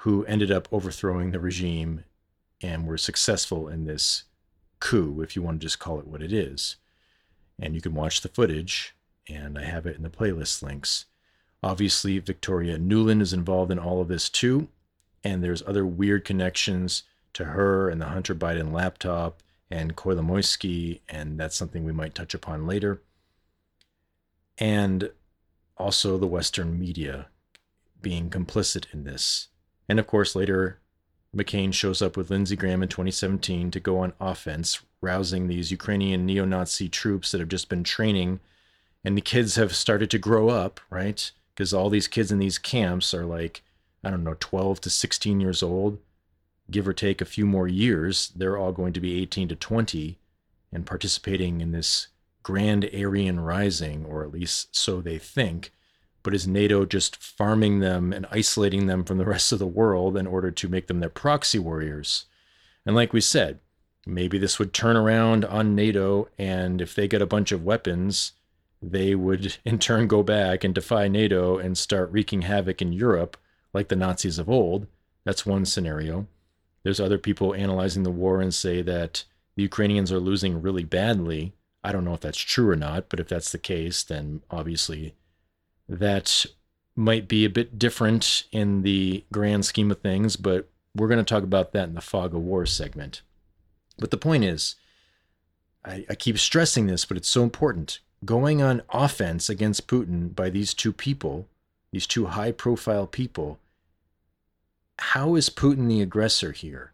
who 0.00 0.24
ended 0.24 0.50
up 0.50 0.66
overthrowing 0.72 1.30
the 1.30 1.38
regime 1.38 2.04
and 2.62 2.86
were 2.86 2.96
successful 2.96 3.68
in 3.68 3.84
this 3.84 4.24
coup, 4.78 5.20
if 5.20 5.36
you 5.36 5.42
want 5.42 5.60
to 5.60 5.66
just 5.66 5.78
call 5.78 5.98
it 5.98 6.06
what 6.06 6.22
it 6.22 6.32
is. 6.32 6.76
And 7.58 7.74
you 7.74 7.82
can 7.82 7.94
watch 7.94 8.22
the 8.22 8.30
footage, 8.30 8.94
and 9.28 9.58
I 9.58 9.64
have 9.64 9.84
it 9.84 9.96
in 9.96 10.02
the 10.02 10.08
playlist 10.08 10.62
links. 10.62 11.04
Obviously, 11.62 12.18
Victoria 12.18 12.78
Nuland 12.78 13.20
is 13.20 13.34
involved 13.34 13.70
in 13.70 13.78
all 13.78 14.00
of 14.00 14.08
this 14.08 14.30
too, 14.30 14.68
and 15.22 15.44
there's 15.44 15.62
other 15.66 15.84
weird 15.84 16.24
connections 16.24 17.02
to 17.34 17.44
her 17.44 17.90
and 17.90 18.00
the 18.00 18.06
Hunter 18.06 18.34
Biden 18.34 18.72
laptop 18.72 19.42
and 19.70 19.96
Kolomoisky, 19.96 21.00
and 21.10 21.38
that's 21.38 21.56
something 21.56 21.84
we 21.84 21.92
might 21.92 22.14
touch 22.14 22.32
upon 22.32 22.66
later. 22.66 23.02
And 24.56 25.10
also 25.76 26.16
the 26.16 26.26
Western 26.26 26.78
media 26.78 27.26
being 28.00 28.30
complicit 28.30 28.86
in 28.94 29.04
this. 29.04 29.49
And 29.90 29.98
of 29.98 30.06
course, 30.06 30.36
later 30.36 30.78
McCain 31.36 31.74
shows 31.74 32.00
up 32.00 32.16
with 32.16 32.30
Lindsey 32.30 32.54
Graham 32.54 32.80
in 32.80 32.88
2017 32.88 33.72
to 33.72 33.80
go 33.80 33.98
on 33.98 34.12
offense, 34.20 34.82
rousing 35.00 35.48
these 35.48 35.72
Ukrainian 35.72 36.24
neo 36.24 36.44
Nazi 36.44 36.88
troops 36.88 37.32
that 37.32 37.40
have 37.40 37.48
just 37.48 37.68
been 37.68 37.82
training. 37.82 38.38
And 39.02 39.16
the 39.16 39.20
kids 39.20 39.56
have 39.56 39.74
started 39.74 40.08
to 40.12 40.18
grow 40.18 40.48
up, 40.48 40.78
right? 40.90 41.28
Because 41.52 41.74
all 41.74 41.90
these 41.90 42.06
kids 42.06 42.30
in 42.30 42.38
these 42.38 42.56
camps 42.56 43.12
are 43.12 43.26
like, 43.26 43.64
I 44.04 44.10
don't 44.10 44.22
know, 44.22 44.36
12 44.38 44.80
to 44.82 44.90
16 44.90 45.40
years 45.40 45.60
old, 45.60 45.98
give 46.70 46.86
or 46.86 46.92
take 46.92 47.20
a 47.20 47.24
few 47.24 47.44
more 47.44 47.66
years. 47.66 48.30
They're 48.36 48.56
all 48.56 48.70
going 48.70 48.92
to 48.92 49.00
be 49.00 49.20
18 49.20 49.48
to 49.48 49.56
20 49.56 50.20
and 50.72 50.86
participating 50.86 51.60
in 51.60 51.72
this 51.72 52.06
grand 52.44 52.88
Aryan 52.94 53.40
rising, 53.40 54.06
or 54.06 54.22
at 54.22 54.30
least 54.30 54.76
so 54.76 55.00
they 55.00 55.18
think 55.18 55.72
but 56.22 56.34
is 56.34 56.46
NATO 56.46 56.84
just 56.84 57.16
farming 57.16 57.80
them 57.80 58.12
and 58.12 58.26
isolating 58.30 58.86
them 58.86 59.04
from 59.04 59.18
the 59.18 59.24
rest 59.24 59.52
of 59.52 59.58
the 59.58 59.66
world 59.66 60.16
in 60.16 60.26
order 60.26 60.50
to 60.50 60.68
make 60.68 60.86
them 60.86 61.00
their 61.00 61.10
proxy 61.10 61.58
warriors? 61.58 62.26
And 62.84 62.96
like 62.96 63.12
we 63.12 63.20
said, 63.20 63.60
maybe 64.06 64.38
this 64.38 64.58
would 64.58 64.72
turn 64.72 64.96
around 64.96 65.44
on 65.44 65.74
NATO, 65.74 66.28
and 66.38 66.80
if 66.80 66.94
they 66.94 67.08
get 67.08 67.22
a 67.22 67.26
bunch 67.26 67.52
of 67.52 67.64
weapons, 67.64 68.32
they 68.82 69.14
would 69.14 69.56
in 69.64 69.78
turn 69.78 70.06
go 70.08 70.22
back 70.22 70.64
and 70.64 70.74
defy 70.74 71.08
NATO 71.08 71.58
and 71.58 71.76
start 71.76 72.10
wreaking 72.10 72.42
havoc 72.42 72.80
in 72.80 72.92
Europe 72.92 73.36
like 73.72 73.88
the 73.88 73.96
Nazis 73.96 74.38
of 74.38 74.48
old. 74.48 74.86
That's 75.24 75.46
one 75.46 75.64
scenario. 75.64 76.26
There's 76.82 77.00
other 77.00 77.18
people 77.18 77.54
analyzing 77.54 78.02
the 78.02 78.10
war 78.10 78.40
and 78.40 78.54
say 78.54 78.82
that 78.82 79.24
the 79.54 79.62
Ukrainians 79.62 80.10
are 80.10 80.20
losing 80.20 80.62
really 80.62 80.84
badly. 80.84 81.52
I 81.84 81.92
don't 81.92 82.04
know 82.04 82.14
if 82.14 82.20
that's 82.20 82.38
true 82.38 82.70
or 82.70 82.76
not, 82.76 83.08
but 83.08 83.20
if 83.20 83.28
that's 83.28 83.52
the 83.52 83.58
case, 83.58 84.02
then 84.02 84.42
obviously 84.50 85.14
that 85.90 86.46
might 86.94 87.26
be 87.26 87.44
a 87.44 87.50
bit 87.50 87.78
different 87.78 88.44
in 88.52 88.82
the 88.82 89.24
grand 89.32 89.64
scheme 89.64 89.90
of 89.90 90.00
things, 90.00 90.36
but 90.36 90.68
we're 90.94 91.08
going 91.08 91.18
to 91.18 91.24
talk 91.24 91.42
about 91.42 91.72
that 91.72 91.88
in 91.88 91.94
the 91.94 92.00
fog 92.00 92.34
of 92.34 92.42
war 92.42 92.64
segment. 92.64 93.22
But 93.98 94.10
the 94.10 94.16
point 94.16 94.44
is, 94.44 94.76
I, 95.84 96.04
I, 96.08 96.14
keep 96.14 96.38
stressing 96.38 96.86
this, 96.86 97.04
but 97.04 97.16
it's 97.16 97.28
so 97.28 97.42
important. 97.42 98.00
Going 98.24 98.62
on 98.62 98.82
offense 98.90 99.48
against 99.48 99.88
Putin 99.88 100.34
by 100.34 100.50
these 100.50 100.74
two 100.74 100.92
people, 100.92 101.48
these 101.90 102.06
two 102.06 102.26
high 102.26 102.52
profile 102.52 103.06
people, 103.06 103.58
how 104.98 105.34
is 105.34 105.50
Putin 105.50 105.88
the 105.88 106.02
aggressor 106.02 106.52
here? 106.52 106.92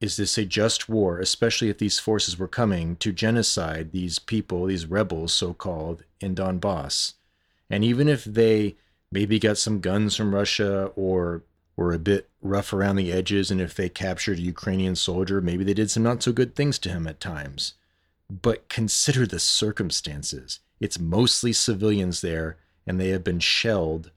Is 0.00 0.16
this 0.16 0.36
a 0.38 0.44
just 0.44 0.88
war, 0.88 1.18
especially 1.18 1.68
if 1.68 1.78
these 1.78 1.98
forces 1.98 2.38
were 2.38 2.48
coming 2.48 2.96
to 2.96 3.12
genocide 3.12 3.92
these 3.92 4.18
people, 4.18 4.66
these 4.66 4.86
rebels, 4.86 5.32
so 5.32 5.54
called, 5.54 6.02
in 6.20 6.34
Donbass? 6.34 7.14
And 7.72 7.82
even 7.82 8.06
if 8.06 8.22
they 8.24 8.76
maybe 9.10 9.38
got 9.38 9.56
some 9.56 9.80
guns 9.80 10.14
from 10.14 10.34
Russia 10.34 10.92
or 10.94 11.42
were 11.74 11.94
a 11.94 11.98
bit 11.98 12.28
rough 12.42 12.74
around 12.74 12.96
the 12.96 13.10
edges, 13.10 13.50
and 13.50 13.62
if 13.62 13.74
they 13.74 13.88
captured 13.88 14.38
a 14.38 14.42
Ukrainian 14.42 14.94
soldier, 14.94 15.40
maybe 15.40 15.64
they 15.64 15.72
did 15.72 15.90
some 15.90 16.02
not 16.02 16.22
so 16.22 16.32
good 16.32 16.54
things 16.54 16.78
to 16.80 16.90
him 16.90 17.06
at 17.06 17.18
times. 17.18 17.72
But 18.30 18.68
consider 18.68 19.26
the 19.26 19.38
circumstances. 19.38 20.60
It's 20.80 20.98
mostly 20.98 21.54
civilians 21.54 22.20
there, 22.20 22.58
and 22.86 23.00
they 23.00 23.08
have 23.08 23.24
been 23.24 23.40
shelled 23.40 24.10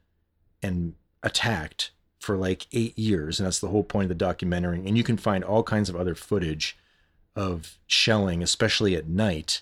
and 0.61 0.95
attacked 1.23 1.91
for 2.19 2.35
like 2.35 2.67
eight 2.73 2.99
years. 2.99 3.39
And 3.39 3.45
that's 3.45 3.59
the 3.59 3.69
whole 3.69 3.83
point 3.83 4.05
of 4.05 4.09
the 4.09 4.15
documentary. 4.15 4.79
And 4.85 4.97
you 4.97 5.03
can 5.03 5.17
find 5.17 5.45
all 5.45 5.63
kinds 5.63 5.87
of 5.87 5.95
other 5.95 6.15
footage 6.15 6.77
of 7.37 7.77
shelling, 7.87 8.43
especially 8.43 8.97
at 8.97 9.07
night, 9.07 9.61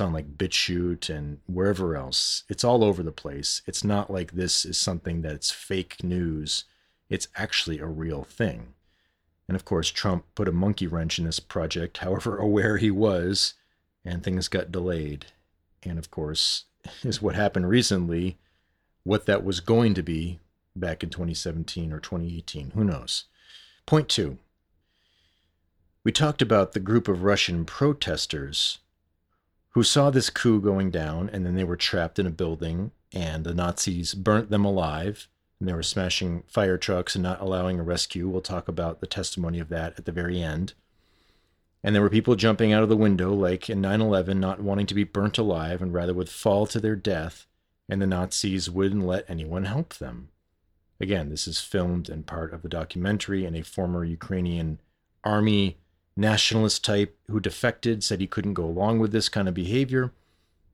it's 0.00 0.06
on 0.06 0.14
like 0.14 0.38
BitChute 0.38 1.10
and 1.14 1.40
wherever 1.46 1.94
else. 1.94 2.44
It's 2.48 2.64
all 2.64 2.82
over 2.82 3.02
the 3.02 3.12
place. 3.12 3.60
It's 3.66 3.84
not 3.84 4.10
like 4.10 4.32
this 4.32 4.64
is 4.64 4.78
something 4.78 5.20
that's 5.20 5.50
fake 5.50 6.02
news. 6.02 6.64
It's 7.10 7.28
actually 7.36 7.80
a 7.80 7.86
real 7.86 8.24
thing. 8.24 8.68
And 9.46 9.56
of 9.56 9.66
course, 9.66 9.90
Trump 9.90 10.24
put 10.34 10.48
a 10.48 10.52
monkey 10.52 10.86
wrench 10.86 11.18
in 11.18 11.26
this 11.26 11.38
project, 11.38 11.98
however 11.98 12.38
aware 12.38 12.78
he 12.78 12.90
was, 12.90 13.52
and 14.02 14.22
things 14.22 14.48
got 14.48 14.72
delayed. 14.72 15.26
And 15.82 15.98
of 15.98 16.10
course, 16.10 16.64
is 17.02 17.20
what 17.20 17.34
happened 17.34 17.68
recently, 17.68 18.38
what 19.04 19.26
that 19.26 19.44
was 19.44 19.60
going 19.60 19.92
to 19.92 20.02
be 20.02 20.38
back 20.74 21.02
in 21.02 21.10
2017 21.10 21.92
or 21.92 22.00
2018. 22.00 22.70
Who 22.70 22.84
knows? 22.84 23.24
Point 23.84 24.08
two. 24.08 24.38
We 26.04 26.10
talked 26.10 26.40
about 26.40 26.72
the 26.72 26.80
group 26.80 27.06
of 27.06 27.22
Russian 27.22 27.66
protesters 27.66 28.78
who 29.70 29.82
saw 29.82 30.10
this 30.10 30.30
coup 30.30 30.60
going 30.60 30.90
down, 30.90 31.30
and 31.32 31.46
then 31.46 31.54
they 31.54 31.64
were 31.64 31.76
trapped 31.76 32.18
in 32.18 32.26
a 32.26 32.30
building, 32.30 32.90
and 33.12 33.44
the 33.44 33.54
Nazis 33.54 34.14
burnt 34.14 34.50
them 34.50 34.64
alive, 34.64 35.28
and 35.58 35.68
they 35.68 35.72
were 35.72 35.82
smashing 35.82 36.42
fire 36.48 36.78
trucks 36.78 37.14
and 37.14 37.22
not 37.22 37.40
allowing 37.40 37.78
a 37.78 37.84
rescue. 37.84 38.28
We'll 38.28 38.40
talk 38.40 38.66
about 38.66 39.00
the 39.00 39.06
testimony 39.06 39.60
of 39.60 39.68
that 39.68 39.98
at 39.98 40.06
the 40.06 40.12
very 40.12 40.42
end. 40.42 40.74
And 41.82 41.94
there 41.94 42.02
were 42.02 42.10
people 42.10 42.34
jumping 42.36 42.72
out 42.72 42.82
of 42.82 42.88
the 42.88 42.96
window, 42.96 43.32
like 43.32 43.70
in 43.70 43.80
9 43.80 44.00
11, 44.00 44.38
not 44.38 44.60
wanting 44.60 44.86
to 44.86 44.94
be 44.94 45.04
burnt 45.04 45.38
alive 45.38 45.80
and 45.80 45.94
rather 45.94 46.14
would 46.14 46.28
fall 46.28 46.66
to 46.66 46.80
their 46.80 46.96
death, 46.96 47.46
and 47.88 48.02
the 48.02 48.06
Nazis 48.06 48.68
wouldn't 48.68 49.06
let 49.06 49.28
anyone 49.28 49.64
help 49.64 49.94
them. 49.94 50.28
Again, 51.00 51.30
this 51.30 51.48
is 51.48 51.60
filmed 51.60 52.10
and 52.10 52.26
part 52.26 52.52
of 52.52 52.62
the 52.62 52.68
documentary, 52.68 53.46
and 53.46 53.56
a 53.56 53.62
former 53.62 54.04
Ukrainian 54.04 54.80
army 55.24 55.79
nationalist 56.16 56.84
type 56.84 57.16
who 57.28 57.40
defected, 57.40 58.04
said 58.04 58.20
he 58.20 58.26
couldn't 58.26 58.54
go 58.54 58.64
along 58.64 58.98
with 58.98 59.12
this 59.12 59.28
kind 59.28 59.48
of 59.48 59.54
behavior. 59.54 60.12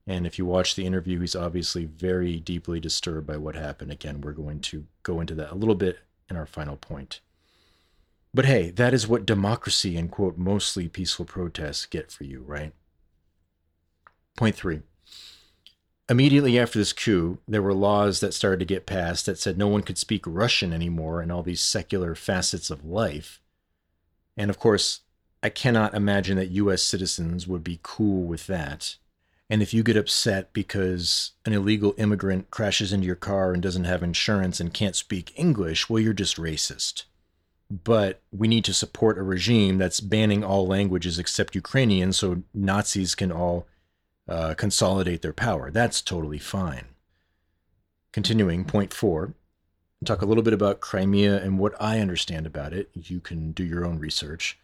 And 0.07 0.27
if 0.27 0.39
you 0.39 0.47
watch 0.47 0.75
the 0.75 0.87
interview, 0.87 1.21
he's 1.21 1.35
obviously 1.35 1.85
very 1.85 2.39
deeply 2.39 2.79
disturbed 2.79 3.27
by 3.27 3.37
what 3.37 3.57
happened. 3.57 3.91
Again, 3.91 4.21
we're 4.21 4.33
going 4.33 4.61
to 4.61 4.87
go 5.03 5.21
into 5.21 5.35
that 5.35 5.53
a 5.53 5.57
little 5.57 5.75
bit 5.75 5.99
in 6.31 6.37
our 6.37 6.47
final 6.47 6.77
point. 6.77 7.21
But 8.33 8.45
hey, 8.45 8.71
that 8.71 8.93
is 8.93 9.09
what 9.09 9.27
democracy 9.27 9.97
and 9.97 10.11
quote 10.11 10.37
mostly 10.37 10.89
peaceful 10.89 11.25
protests 11.25 11.87
get 11.87 12.13
for 12.13 12.25
you, 12.25 12.43
right? 12.47 12.73
Point 14.37 14.55
three. 14.55 14.83
Immediately 16.09 16.59
after 16.59 16.79
this 16.79 16.93
coup, 16.93 17.39
there 17.49 17.63
were 17.63 17.75
laws 17.75 18.21
that 18.21 18.35
started 18.35 18.61
to 18.61 18.65
get 18.65 18.87
passed 18.87 19.27
that 19.27 19.39
said 19.39 19.59
no 19.59 19.67
one 19.67 19.83
could 19.83 19.99
speak 19.99 20.23
Russian 20.27 20.73
anymore 20.73 21.21
in 21.21 21.31
all 21.31 21.43
these 21.43 21.61
secular 21.61 22.15
facets 22.15 22.71
of 22.71 22.85
life. 22.85 23.41
And 24.37 24.51
of 24.51 24.59
course, 24.59 25.01
I 25.47 25.49
cannot 25.49 25.95
imagine 25.95 26.37
that 26.39 26.51
US 26.51 26.83
citizens 26.83 27.47
would 27.47 27.63
be 27.63 27.79
cool 27.85 28.25
with 28.25 28.49
that. 28.49 28.97
And 29.49 29.63
if 29.63 29.73
you 29.73 29.85
get 29.85 29.97
upset 29.97 30.53
because 30.53 31.35
an 31.45 31.53
illegal 31.53 31.95
immigrant 31.99 32.51
crashes 32.51 32.93
into 32.93 33.07
your 33.07 33.15
car 33.15 33.53
and 33.53 33.63
doesn't 33.63 33.85
have 33.85 34.03
insurance 34.03 34.59
and 34.59 34.75
can't 34.75 34.97
speak 34.97 35.33
English, 35.37 35.89
well, 35.89 36.01
you're 36.01 36.13
just 36.13 36.37
racist. 36.37 37.05
But 37.71 38.23
we 38.33 38.49
need 38.49 38.65
to 38.65 38.75
support 38.75 39.19
a 39.19 39.23
regime 39.23 39.79
that's 39.79 40.01
banning 40.01 40.43
all 40.43 40.67
languages 40.67 41.17
except 41.17 41.55
Ukrainian 41.55 42.13
so 42.13 42.43
Nazis 42.53 43.15
can 43.15 43.31
all 43.31 43.69
uh, 44.29 44.55
consolidate 44.55 45.23
their 45.23 45.33
power. 45.33 45.71
That's 45.71 46.03
totally 46.03 46.41
fine. 46.41 46.87
Continuing, 48.11 48.65
point 48.65 48.93
four, 48.93 49.35
talk 50.05 50.23
a 50.23 50.27
little 50.27 50.43
bit 50.43 50.55
about 50.55 50.81
Crimea 50.81 51.41
and 51.41 51.61
what 51.61 51.81
I 51.81 52.01
understand 52.01 52.47
about 52.47 52.73
it. 52.73 52.91
You 52.95 53.21
can 53.21 53.53
do 53.53 53.63
your 53.63 53.85
own 53.85 54.01
research. 54.01 54.59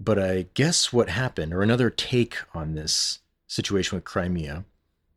But 0.00 0.18
I 0.18 0.46
guess 0.54 0.92
what 0.92 1.08
happened, 1.08 1.52
or 1.52 1.60
another 1.60 1.90
take 1.90 2.36
on 2.54 2.74
this 2.74 3.18
situation 3.48 3.96
with 3.96 4.04
Crimea, 4.04 4.64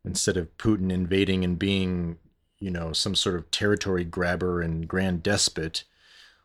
instead 0.04 0.36
of 0.36 0.56
Putin 0.58 0.90
invading 0.90 1.44
and 1.44 1.56
being, 1.56 2.18
you 2.58 2.70
know, 2.70 2.92
some 2.92 3.14
sort 3.14 3.36
of 3.36 3.48
territory 3.52 4.02
grabber 4.04 4.60
and 4.60 4.88
grand 4.88 5.22
despot, 5.22 5.84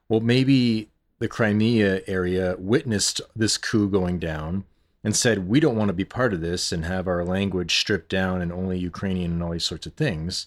well, 0.08 0.20
maybe 0.20 0.92
the 1.18 1.28
Crimea 1.28 2.02
area 2.06 2.56
witnessed 2.60 3.22
this 3.36 3.58
coup 3.58 3.90
going 3.90 4.20
down 4.20 4.66
and 5.04 5.16
said, 5.16 5.48
we 5.48 5.60
don't 5.60 5.76
want 5.76 5.90
to 5.90 5.94
be 5.94 6.06
part 6.06 6.32
of 6.32 6.42
this 6.42 6.72
and 6.72 6.86
have 6.86 7.08
our 7.08 7.26
language 7.26 7.80
stripped 7.80 8.10
down 8.10 8.42
and 8.42 8.52
only 8.52 8.78
Ukrainian 8.78 9.32
and 9.32 9.44
all 9.44 9.52
these 9.52 9.66
sorts 9.66 9.88
of 9.88 9.94
things. 9.94 10.46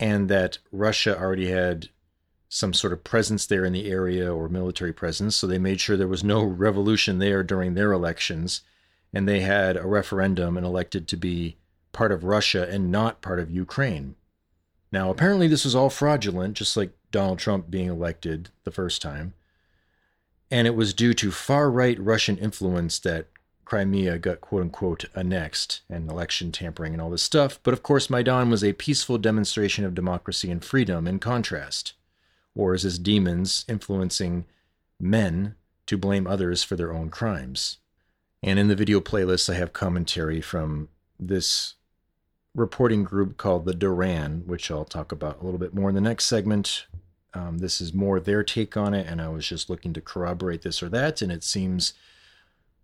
And 0.00 0.28
that 0.28 0.58
Russia 0.72 1.16
already 1.16 1.50
had 1.50 1.90
some 2.54 2.72
sort 2.72 2.92
of 2.92 3.02
presence 3.02 3.46
there 3.46 3.64
in 3.64 3.72
the 3.72 3.90
area 3.90 4.32
or 4.32 4.48
military 4.48 4.92
presence. 4.92 5.34
So 5.34 5.44
they 5.44 5.58
made 5.58 5.80
sure 5.80 5.96
there 5.96 6.06
was 6.06 6.22
no 6.22 6.44
revolution 6.44 7.18
there 7.18 7.42
during 7.42 7.74
their 7.74 7.90
elections. 7.90 8.60
And 9.12 9.26
they 9.28 9.40
had 9.40 9.76
a 9.76 9.88
referendum 9.88 10.56
and 10.56 10.64
elected 10.64 11.08
to 11.08 11.16
be 11.16 11.56
part 11.90 12.12
of 12.12 12.22
Russia 12.22 12.64
and 12.70 12.92
not 12.92 13.20
part 13.20 13.40
of 13.40 13.50
Ukraine. 13.50 14.14
Now, 14.92 15.10
apparently, 15.10 15.48
this 15.48 15.64
was 15.64 15.74
all 15.74 15.90
fraudulent, 15.90 16.56
just 16.56 16.76
like 16.76 16.92
Donald 17.10 17.40
Trump 17.40 17.70
being 17.70 17.88
elected 17.88 18.50
the 18.62 18.70
first 18.70 19.02
time. 19.02 19.34
And 20.48 20.68
it 20.68 20.76
was 20.76 20.94
due 20.94 21.12
to 21.14 21.32
far 21.32 21.68
right 21.68 21.98
Russian 21.98 22.38
influence 22.38 23.00
that 23.00 23.26
Crimea 23.64 24.20
got 24.20 24.40
quote 24.40 24.62
unquote 24.62 25.06
annexed 25.16 25.80
and 25.90 26.08
election 26.08 26.52
tampering 26.52 26.92
and 26.92 27.02
all 27.02 27.10
this 27.10 27.24
stuff. 27.24 27.58
But 27.64 27.74
of 27.74 27.82
course, 27.82 28.08
Maidan 28.08 28.48
was 28.48 28.62
a 28.62 28.74
peaceful 28.74 29.18
demonstration 29.18 29.84
of 29.84 29.92
democracy 29.96 30.52
and 30.52 30.64
freedom 30.64 31.08
in 31.08 31.18
contrast. 31.18 31.94
Wars 32.54 32.84
as 32.84 32.98
demons 32.98 33.64
influencing 33.68 34.44
men 35.00 35.54
to 35.86 35.98
blame 35.98 36.26
others 36.26 36.62
for 36.62 36.76
their 36.76 36.92
own 36.92 37.10
crimes. 37.10 37.78
And 38.42 38.58
in 38.58 38.68
the 38.68 38.76
video 38.76 39.00
playlist, 39.00 39.50
I 39.50 39.54
have 39.54 39.72
commentary 39.72 40.40
from 40.40 40.88
this 41.18 41.74
reporting 42.54 43.02
group 43.02 43.36
called 43.36 43.64
the 43.64 43.74
Duran, 43.74 44.42
which 44.46 44.70
I'll 44.70 44.84
talk 44.84 45.12
about 45.12 45.40
a 45.40 45.44
little 45.44 45.58
bit 45.58 45.74
more 45.74 45.88
in 45.88 45.94
the 45.94 46.00
next 46.00 46.24
segment. 46.24 46.86
Um, 47.32 47.58
this 47.58 47.80
is 47.80 47.92
more 47.92 48.20
their 48.20 48.44
take 48.44 48.76
on 48.76 48.94
it, 48.94 49.06
and 49.06 49.20
I 49.20 49.28
was 49.28 49.46
just 49.46 49.68
looking 49.68 49.92
to 49.94 50.00
corroborate 50.00 50.62
this 50.62 50.82
or 50.82 50.88
that, 50.90 51.20
and 51.20 51.32
it 51.32 51.42
seems 51.42 51.94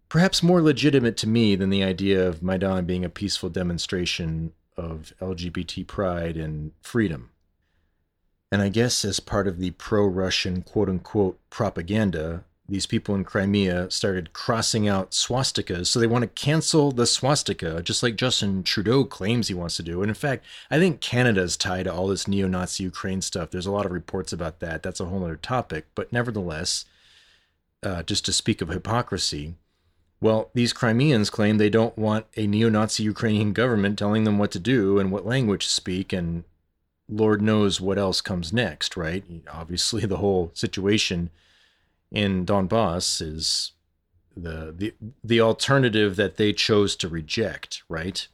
perhaps 0.09 0.43
more 0.43 0.61
legitimate 0.61 1.17
to 1.19 1.29
me 1.29 1.55
than 1.55 1.71
the 1.71 1.85
idea 1.85 2.27
of 2.27 2.43
Maidan 2.43 2.85
being 2.85 3.05
a 3.05 3.09
peaceful 3.09 3.49
demonstration 3.49 4.53
of 4.77 5.13
LGBT 5.21 5.87
pride 5.87 6.37
and 6.37 6.73
freedom. 6.83 7.31
And 8.53 8.61
I 8.61 8.69
guess 8.69 9.05
as 9.05 9.21
part 9.21 9.47
of 9.47 9.59
the 9.59 9.71
pro 9.73 10.07
Russian 10.07 10.63
quote 10.63 10.89
unquote 10.89 11.39
propaganda, 11.51 12.45
these 12.69 12.87
people 12.87 13.15
in 13.15 13.25
Crimea 13.25 13.91
started 13.91 14.33
crossing 14.33 14.89
out 14.89 15.11
swastikas. 15.11 15.89
So 15.89 15.99
they 15.99 16.07
want 16.07 16.23
to 16.23 16.29
cancel 16.29 16.93
the 16.93 17.07
swastika, 17.07 17.83
just 17.83 18.03
like 18.03 18.17
Justin 18.17 18.63
Trudeau 18.63 19.05
claims 19.05 19.49
he 19.49 19.55
wants 19.55 19.77
to 19.77 19.83
do. 19.83 20.03
And 20.03 20.11
in 20.11 20.15
fact, 20.15 20.45
I 20.71 20.79
think 20.79 21.01
Canada's 21.01 21.57
tied 21.57 21.85
to 21.85 21.93
all 21.93 22.07
this 22.07 22.29
neo 22.29 22.47
Nazi 22.47 22.85
Ukraine 22.85 23.23
stuff. 23.23 23.51
There's 23.51 23.67
a 23.67 23.73
lot 23.73 23.87
of 23.87 23.93
reports 23.93 24.33
about 24.33 24.61
that. 24.61 24.83
That's 24.83 25.01
a 25.01 25.07
whole 25.07 25.25
other 25.25 25.37
topic. 25.37 25.87
But 25.95 26.13
nevertheless, 26.13 26.85
uh, 27.83 28.03
just 28.05 28.25
to 28.27 28.33
speak 28.33 28.63
of 28.63 28.69
hypocrisy, 28.69 29.55
well, 30.21 30.51
these 30.55 30.73
Crimeans 30.73 31.31
claim 31.31 31.59
they 31.59 31.71
don't 31.71 31.97
want 31.97 32.27
a 32.37 32.47
neo 32.47 32.69
Nazi 32.69 33.03
Ukrainian 33.03 33.53
government 33.53 33.99
telling 33.99 34.25
them 34.25 34.39
what 34.39 34.51
to 34.53 34.59
do 34.59 34.99
and 34.99 35.11
what 35.11 35.27
language 35.27 35.65
to 35.65 35.73
speak, 35.73 36.13
and 36.13 36.45
Lord 37.11 37.43
knows 37.43 37.81
what 37.81 37.99
else 37.99 38.21
comes 38.21 38.53
next, 38.53 38.97
right? 38.97 39.25
Obviously, 39.53 40.03
the 40.07 40.19
whole 40.19 40.51
situation 40.55 41.31
in 42.11 42.47
Donbass 42.47 43.21
is 43.21 43.73
the, 44.37 44.73
the, 44.77 44.95
the 45.23 45.41
alternative 45.41 46.17
that 46.17 46.37
they 46.37 46.53
chose 46.53 46.97
to 46.97 47.09
reject, 47.09 47.83
right? 47.89 48.27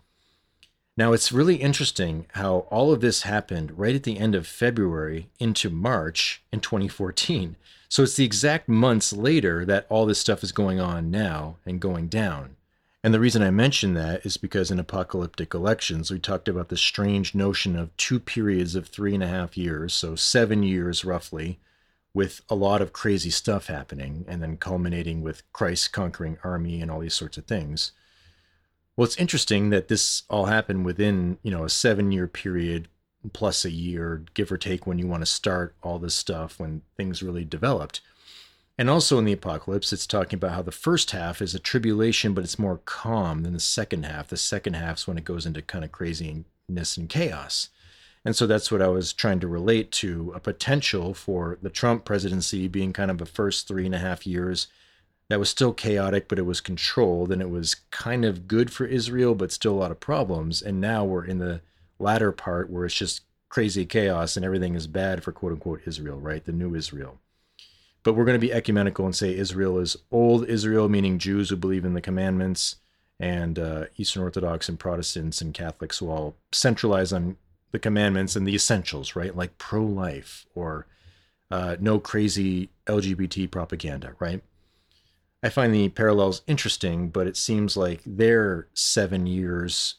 Now, 0.97 1.13
it's 1.13 1.33
really 1.33 1.57
interesting 1.57 2.27
how 2.33 2.61
all 2.71 2.91
of 2.93 3.03
this 3.03 3.23
happened 3.23 3.79
right 3.79 3.95
at 3.95 4.05
the 4.05 4.19
end 4.19 4.35
of 4.35 4.47
February 4.47 5.29
into 5.39 5.69
March 5.69 6.43
in 6.51 6.61
2014. 6.61 7.57
So 7.89 8.03
it's 8.03 8.17
the 8.17 8.25
exact 8.25 8.69
months 8.69 9.13
later 9.13 9.65
that 9.67 9.87
all 9.91 10.07
this 10.07 10.19
stuff 10.19 10.43
is 10.43 10.53
going 10.53 10.81
on 10.81 11.11
now 11.11 11.57
and 11.67 11.81
going 11.81 12.09
down. 12.09 12.56
And 13.05 13.15
the 13.15 13.21
reason 13.21 13.43
I 13.43 13.51
mention 13.51 13.95
that 13.95 14.27
is 14.27 14.37
because 14.37 14.71
in 14.71 14.81
apocalyptic 14.81 15.55
elections, 15.55 16.11
we 16.11 16.19
talked 16.19 16.49
about 16.49 16.69
the 16.69 16.77
strange 16.77 17.35
notion 17.35 17.77
of 17.77 17.97
two 17.97 18.19
periods 18.19 18.75
of 18.75 18.89
three 18.89 19.15
and 19.15 19.23
a 19.23 19.29
half 19.29 19.57
years, 19.57 19.95
so 19.95 20.17
seven 20.17 20.63
years 20.63 21.05
roughly, 21.05 21.61
with 22.13 22.41
a 22.49 22.55
lot 22.55 22.83
of 22.83 22.93
crazy 22.93 23.31
stuff 23.31 23.67
happening, 23.67 24.25
and 24.27 24.43
then 24.43 24.57
culminating 24.57 25.23
with 25.23 25.43
Christ 25.53 25.93
conquering 25.93 26.39
army 26.43 26.81
and 26.81 26.91
all 26.91 27.01
these 27.01 27.15
sorts 27.15 27.37
of 27.37 27.45
things. 27.45 27.93
Well, 28.97 29.05
it's 29.05 29.19
interesting 29.19 29.71
that 29.71 29.89
this 29.89 30.23
all 30.31 30.47
happened 30.47 30.87
within, 30.87 31.39
you 31.43 31.51
know, 31.51 31.65
a 31.65 31.71
seven 31.71 32.11
year 32.11 32.27
period 32.27 32.89
plus 33.33 33.65
a 33.65 33.71
year, 33.71 34.25
give 34.35 34.51
or 34.51 34.57
take, 34.57 34.87
when 34.87 34.99
you 34.99 35.07
want 35.07 35.23
to 35.23 35.27
start 35.27 35.75
all 35.83 35.99
this 35.99 36.15
stuff 36.15 36.59
when 36.59 36.83
things 36.97 37.23
really 37.23 37.45
developed. 37.45 38.01
And 38.79 38.91
also 38.91 39.19
in 39.19 39.25
the 39.25 39.33
apocalypse, 39.33 39.93
it's 39.93 40.07
talking 40.07 40.37
about 40.37 40.53
how 40.53 40.63
the 40.63 40.71
first 40.71 41.13
half 41.13 41.41
is 41.41 41.55
a 41.55 41.59
tribulation, 41.59 42.35
but 42.35 42.45
it's 42.45 42.59
more 42.59 42.81
calm 42.85 43.43
than 43.43 43.55
the 43.55 43.61
second 43.61 44.05
half. 44.05 44.29
The 44.29 44.37
second 44.37 44.75
half's 44.75 45.07
when 45.07 45.17
it 45.17 45.25
goes 45.25 45.47
into 45.47 45.63
kind 45.63 45.85
of 45.85 45.93
craziness 45.93 46.97
and 46.97 47.09
chaos. 47.09 47.71
And 48.23 48.37
so 48.37 48.47
that's 48.47 48.71
what 48.71 48.83
I 48.83 48.89
was 48.89 49.13
trying 49.13 49.41
to 49.41 49.49
relate 49.49 49.93
to 49.93 50.33
a 50.35 50.41
potential 50.41 51.15
for 51.15 51.59
the 51.63 51.71
Trump 51.71 52.05
presidency 52.05 52.69
being 52.69 52.93
kind 52.93 53.11
of 53.11 53.19
the 53.19 53.25
first 53.25 53.67
three 53.67 53.87
and 53.87 53.95
a 53.95 54.01
half 54.01 54.27
years 54.27 54.67
that 55.29 55.39
was 55.39 55.49
still 55.49 55.73
chaotic, 55.73 56.29
but 56.29 56.39
it 56.39 56.43
was 56.43 56.61
controlled 56.61 57.33
and 57.33 57.41
it 57.41 57.51
was 57.51 57.77
kind 57.91 58.25
of 58.25 58.47
good 58.47 58.71
for 58.73 58.85
Israel, 58.85 59.35
but 59.35 59.53
still 59.53 59.73
a 59.73 59.79
lot 59.79 59.91
of 59.91 60.01
problems. 60.01 60.61
And 60.61 60.81
now 60.81 61.05
we're 61.05 61.25
in 61.25 61.39
the 61.39 61.61
latter 61.99 62.31
part 62.31 62.69
where 62.69 62.85
it's 62.85 62.95
just 62.95 63.23
crazy 63.49 63.87
chaos 63.87 64.37
and 64.37 64.45
everything 64.45 64.75
is 64.75 64.87
bad 64.87 65.25
for 65.25 65.33
quote 65.33 65.53
unquote 65.53 65.83
Israel, 65.87 66.19
right? 66.21 66.45
The 66.45 66.53
new 66.53 66.75
Israel. 66.75 67.19
But 68.07 68.15
we're 68.15 68.25
going 68.25 68.41
to 68.41 68.47
be 68.47 68.53
ecumenical 68.53 69.05
and 69.05 69.17
say 69.17 69.37
Israel 69.37 69.81
is 69.81 69.97
old 70.13 70.47
Israel, 70.47 70.89
meaning 70.89 71.19
Jews 71.19 71.51
who 71.51 71.57
believe 71.57 71.85
in 71.85 71.95
the 71.95 72.01
commandments, 72.01 72.77
and 73.19 73.59
uh, 73.59 73.87
Eastern 73.97 74.23
Orthodox 74.23 74.69
and 74.69 74.79
Protestants 74.79 75.41
and 75.41 75.53
Catholics 75.53 75.99
who 75.99 76.09
all 76.09 76.37
centralize 76.53 77.13
on 77.13 77.37
the 77.73 77.81
commandments 77.81 78.37
and 78.37 78.47
the 78.47 78.55
essentials, 78.55 79.17
right? 79.17 79.35
Like 79.35 79.59
pro 79.59 79.83
life 79.83 80.47
or 80.55 80.87
uh, 81.51 81.79
no 81.81 81.99
crazy 81.99 82.71
LGBT 82.87 83.51
propaganda, 83.51 84.15
right? 84.21 84.41
I 85.43 85.49
find 85.49 85.75
the 85.75 85.89
parallels 85.89 86.43
interesting, 86.47 87.09
but 87.09 87.27
it 87.27 87.37
seems 87.37 87.77
like 87.77 88.03
their 88.07 88.69
seven 88.73 89.27
years 89.27 89.97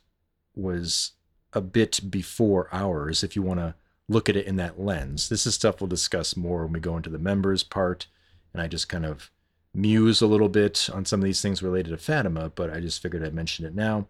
was 0.55 1.11
a 1.51 1.59
bit 1.59 1.99
before 2.09 2.69
ours 2.71 3.21
if 3.21 3.35
you 3.35 3.41
want 3.41 3.59
to 3.59 3.75
look 4.09 4.29
at 4.29 4.35
it 4.35 4.45
in 4.45 4.55
that 4.57 4.79
lens. 4.79 5.29
This 5.29 5.45
is 5.45 5.55
stuff 5.55 5.81
we'll 5.81 5.87
discuss 5.87 6.37
more 6.37 6.63
when 6.63 6.73
we 6.73 6.79
go 6.79 6.95
into 6.95 7.09
the 7.09 7.19
members 7.19 7.63
part. 7.63 8.07
And 8.53 8.61
I 8.61 8.67
just 8.67 8.89
kind 8.89 9.05
of 9.05 9.31
muse 9.73 10.21
a 10.21 10.27
little 10.27 10.49
bit 10.49 10.89
on 10.93 11.05
some 11.05 11.19
of 11.19 11.25
these 11.25 11.41
things 11.41 11.61
related 11.61 11.91
to 11.91 11.97
Fatima, 11.97 12.49
but 12.49 12.71
I 12.71 12.79
just 12.79 13.01
figured 13.01 13.23
I'd 13.23 13.33
mention 13.33 13.65
it 13.65 13.75
now. 13.75 14.07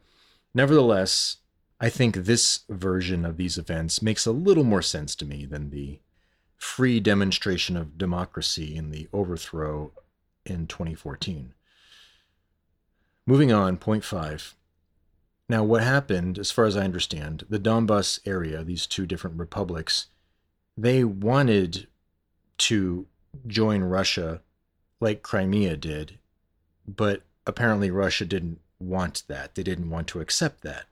Nevertheless, 0.54 1.38
I 1.80 1.89
think 1.89 2.16
this 2.16 2.62
version 2.70 3.26
of 3.26 3.38
these 3.38 3.58
events 3.58 4.02
makes 4.02 4.26
a 4.26 4.32
little 4.32 4.64
more 4.64 4.82
sense 4.82 5.16
to 5.16 5.26
me 5.26 5.45
than 5.45 5.70
the 5.70 6.00
free 6.56 7.00
demonstration 7.00 7.78
of 7.78 7.98
democracy 7.98 8.76
in 8.76 8.89
the 8.89 9.08
overthrow 9.14 9.91
in 10.45 10.66
2014. 10.66 11.54
Moving 13.26 13.52
on, 13.52 13.78
point 13.78 14.04
five. 14.04 14.56
Now, 15.50 15.64
what 15.64 15.84
happened, 15.84 16.38
as 16.38 16.52
far 16.52 16.66
as 16.66 16.76
I 16.76 16.84
understand, 16.84 17.45
the 17.50 17.60
Donbas 17.60 18.20
area, 18.26 18.64
these 18.64 18.86
two 18.86 19.06
different 19.06 19.39
republics, 19.39 20.08
they 20.76 21.04
wanted 21.04 21.88
to 22.58 23.08
join 23.45 23.84
Russia 23.84 24.41
like 25.00 25.22
Crimea 25.22 25.78
did, 25.78 26.20
but 26.88 27.22
apparently 27.45 27.89
Russia 27.89 28.26
didn't 28.26 28.60
want 28.80 29.24
that. 29.28 29.56
They 29.56 29.64
didn't 29.64 29.89
want 29.89 30.08
to 30.08 30.20
accept 30.20 30.62
that. 30.62 30.86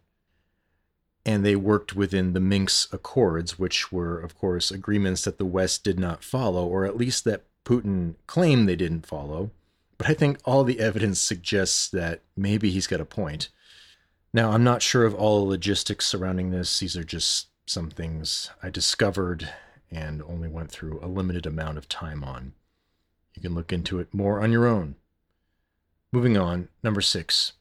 And 1.25 1.43
they 1.43 1.55
worked 1.55 1.95
within 1.95 2.33
the 2.33 2.39
Minsk 2.39 2.93
Accords, 2.93 3.57
which 3.57 3.91
were, 3.91 4.19
of 4.19 4.37
course, 4.37 4.71
agreements 4.71 5.23
that 5.23 5.37
the 5.37 5.45
West 5.45 5.83
did 5.83 5.99
not 5.99 6.23
follow, 6.23 6.65
or 6.65 6.85
at 6.85 6.97
least 6.97 7.23
that 7.25 7.43
Putin 7.65 8.15
claimed 8.27 8.69
they 8.69 8.75
didn't 8.75 9.07
follow. 9.07 9.49
But 9.97 10.09
I 10.09 10.13
think 10.13 10.39
all 10.45 10.63
the 10.63 10.79
evidence 10.79 11.19
suggests 11.19 11.89
that 11.89 12.21
maybe 12.37 12.69
he's 12.69 12.87
got 12.87 13.01
a 13.01 13.05
point. 13.05 13.49
Now, 14.35 14.51
I'm 14.51 14.65
not 14.65 14.81
sure 14.81 15.05
of 15.05 15.15
all 15.15 15.39
the 15.39 15.49
logistics 15.51 16.05
surrounding 16.05 16.49
this. 16.49 16.79
These 16.79 16.97
are 16.97 17.05
just 17.05 17.47
some 17.65 17.89
things 17.89 18.49
I 18.61 18.69
discovered 18.69 19.47
and 19.89 20.21
only 20.23 20.49
went 20.49 20.69
through 20.69 20.99
a 21.01 21.07
limited 21.07 21.45
amount 21.45 21.77
of 21.77 21.87
time 21.87 22.21
on. 22.21 22.51
You 23.33 23.41
can 23.41 23.55
look 23.55 23.71
into 23.71 23.97
it 23.97 24.13
more 24.13 24.41
on 24.41 24.51
your 24.51 24.67
own. 24.67 24.95
Moving 26.11 26.35
on, 26.35 26.67
number 26.83 26.99
six. 26.99 27.53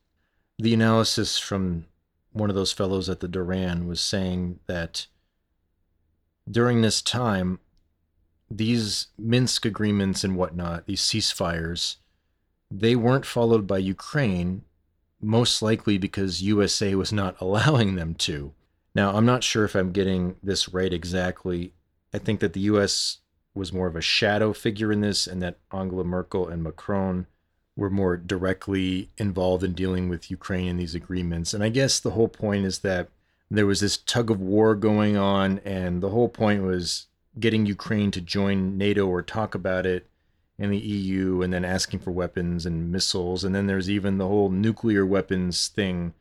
The 0.59 0.75
analysis 0.75 1.39
from 1.39 1.85
one 2.33 2.51
of 2.51 2.57
those 2.57 2.73
fellows 2.73 3.09
at 3.09 3.21
the 3.21 3.29
Duran 3.29 3.87
was 3.87 4.01
saying 4.01 4.59
that 4.67 5.07
during 6.51 6.83
this 6.83 7.01
time, 7.01 7.61
these 8.51 9.07
Minsk 9.17 9.65
agreements 9.65 10.25
and 10.25 10.35
whatnot, 10.35 10.87
these 10.87 11.03
ceasefires, 11.03 11.99
they 12.69 12.97
weren't 12.97 13.27
followed 13.27 13.69
by 13.69 13.79
Ukraine 13.79 14.65
most 15.25 15.63
likely 15.63 15.99
because 15.99 16.43
USA 16.43 16.95
was 16.95 17.13
not 17.13 17.37
allowing 17.41 17.95
them 17.95 18.15
to. 18.15 18.53
Now, 18.95 19.17
I'm 19.17 19.27
not 19.27 19.43
sure 19.43 19.65
if 19.65 19.75
I'm 19.75 19.93
getting 19.93 20.37
this 20.43 20.69
right 20.69 20.93
exactly. 20.93 21.73
I 22.13 22.19
think 22.19 22.41
that 22.41 22.53
the 22.53 22.61
US 22.61 23.19
was 23.55 23.73
more 23.73 23.87
of 23.87 23.97
a 23.97 24.01
shadow 24.01 24.53
figure 24.53 24.93
in 24.93 25.01
this, 25.01 25.27
and 25.27 25.43
that 25.43 25.59
Angela 25.73 26.05
Merkel 26.05 26.49
and 26.49 26.63
Macron 26.63 27.27
were 27.77 27.91
more 27.91 28.17
directly 28.17 29.11
involved 29.19 29.65
in 29.65 29.73
dealing 29.73 30.09
with 30.09 30.31
Ukraine 30.31 30.69
in 30.69 30.77
these 30.77 30.95
agreements. 30.95 31.55
And 31.55 31.65
I 31.65 31.69
guess 31.69 31.99
the 31.99 32.13
whole 32.13 32.29
point 32.29 32.65
is 32.65 32.81
that 32.81 33.09
there 33.51 33.67
was 33.67 33.81
this 33.81 33.97
tug 33.97 34.31
of 34.31 34.41
war 34.41 34.75
going 34.75 35.17
on, 35.17 35.61
and 35.65 36.03
the 36.03 36.11
whole 36.11 36.29
point 36.29 36.63
was 36.63 37.07
getting 37.39 37.67
Ukraine 37.67 38.11
to 38.13 38.21
join 38.21 38.79
NATO 38.79 39.07
or 39.07 39.23
talk 39.23 39.55
about 39.55 39.87
it 39.87 40.09
and 40.59 40.73
the 40.73 40.79
EU 40.79 41.43
and 41.43 41.53
then 41.53 41.65
asking 41.65 42.01
for 42.01 42.11
weapons 42.11 42.65
and 42.65 42.93
missiles. 42.93 43.45
And 43.45 43.55
then 43.55 43.67
there's 43.67 43.91
even 43.91 44.19
the 44.19 44.29
whole 44.29 44.51
nuclear 44.51 45.05
weapons 45.05 45.69
thing. 45.69 46.15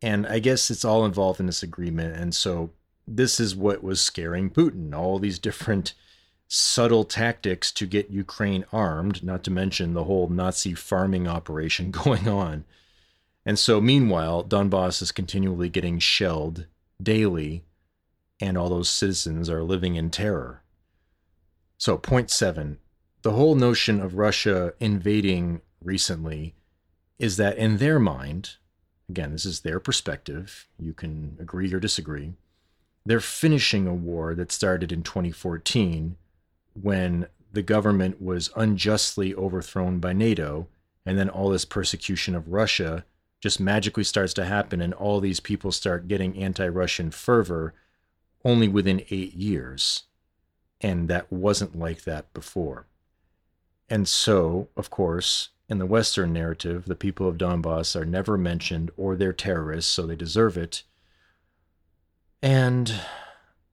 And 0.00 0.26
I 0.26 0.38
guess 0.38 0.70
it's 0.70 0.84
all 0.84 1.04
involved 1.04 1.38
in 1.38 1.46
this 1.46 1.62
agreement. 1.62 2.16
And 2.16 2.34
so 2.34 2.70
this 3.06 3.38
is 3.38 3.54
what 3.54 3.82
was 3.82 4.00
scaring 4.00 4.50
Putin. 4.50 4.94
All 4.94 5.18
these 5.18 5.38
different 5.38 5.94
subtle 6.48 7.04
tactics 7.04 7.72
to 7.72 7.86
get 7.86 8.10
Ukraine 8.10 8.64
armed, 8.72 9.22
not 9.22 9.42
to 9.44 9.50
mention 9.50 9.94
the 9.94 10.04
whole 10.04 10.28
Nazi 10.28 10.74
farming 10.74 11.26
operation 11.26 11.90
going 12.02 12.28
on. 12.28 12.64
And 13.44 13.58
so, 13.58 13.80
meanwhile, 13.80 14.44
Donbass 14.44 15.02
is 15.02 15.10
continually 15.10 15.68
getting 15.68 15.98
shelled 15.98 16.66
daily, 17.02 17.64
and 18.40 18.56
all 18.56 18.68
those 18.68 18.88
citizens 18.88 19.50
are 19.50 19.64
living 19.64 19.96
in 19.96 20.10
terror. 20.10 20.62
So, 21.76 21.98
point 21.98 22.30
seven 22.30 22.78
the 23.22 23.32
whole 23.32 23.54
notion 23.54 24.00
of 24.00 24.16
Russia 24.16 24.74
invading 24.80 25.62
recently 25.82 26.54
is 27.18 27.36
that 27.36 27.56
in 27.56 27.78
their 27.78 27.98
mind, 27.98 28.56
again, 29.08 29.32
this 29.32 29.44
is 29.44 29.60
their 29.60 29.78
perspective, 29.78 30.66
you 30.78 30.92
can 30.92 31.36
agree 31.40 31.72
or 31.72 31.80
disagree, 31.80 32.32
they're 33.04 33.20
finishing 33.20 33.86
a 33.86 33.94
war 33.94 34.34
that 34.34 34.52
started 34.52 34.92
in 34.92 35.02
2014 35.02 36.16
when 36.80 37.26
the 37.52 37.62
government 37.62 38.20
was 38.20 38.50
unjustly 38.56 39.34
overthrown 39.34 39.98
by 39.98 40.12
NATO, 40.12 40.68
and 41.04 41.18
then 41.18 41.28
all 41.28 41.50
this 41.50 41.64
persecution 41.64 42.34
of 42.34 42.48
Russia 42.48 43.04
just 43.40 43.60
magically 43.60 44.04
starts 44.04 44.32
to 44.34 44.44
happen, 44.44 44.80
and 44.80 44.94
all 44.94 45.20
these 45.20 45.40
people 45.40 45.72
start 45.72 46.08
getting 46.08 46.38
anti 46.38 46.66
Russian 46.66 47.10
fervor 47.10 47.74
only 48.44 48.68
within 48.68 49.04
eight 49.10 49.34
years. 49.34 50.04
And 50.80 51.08
that 51.08 51.30
wasn't 51.30 51.78
like 51.78 52.04
that 52.04 52.32
before. 52.32 52.86
And 53.92 54.08
so, 54.08 54.70
of 54.74 54.88
course, 54.88 55.50
in 55.68 55.76
the 55.76 55.84
Western 55.84 56.32
narrative, 56.32 56.86
the 56.86 56.94
people 56.94 57.28
of 57.28 57.36
Donbass 57.36 57.94
are 57.94 58.06
never 58.06 58.38
mentioned 58.38 58.90
or 58.96 59.16
they're 59.16 59.34
terrorists, 59.34 59.92
so 59.92 60.06
they 60.06 60.16
deserve 60.16 60.56
it. 60.56 60.82
And 62.40 62.94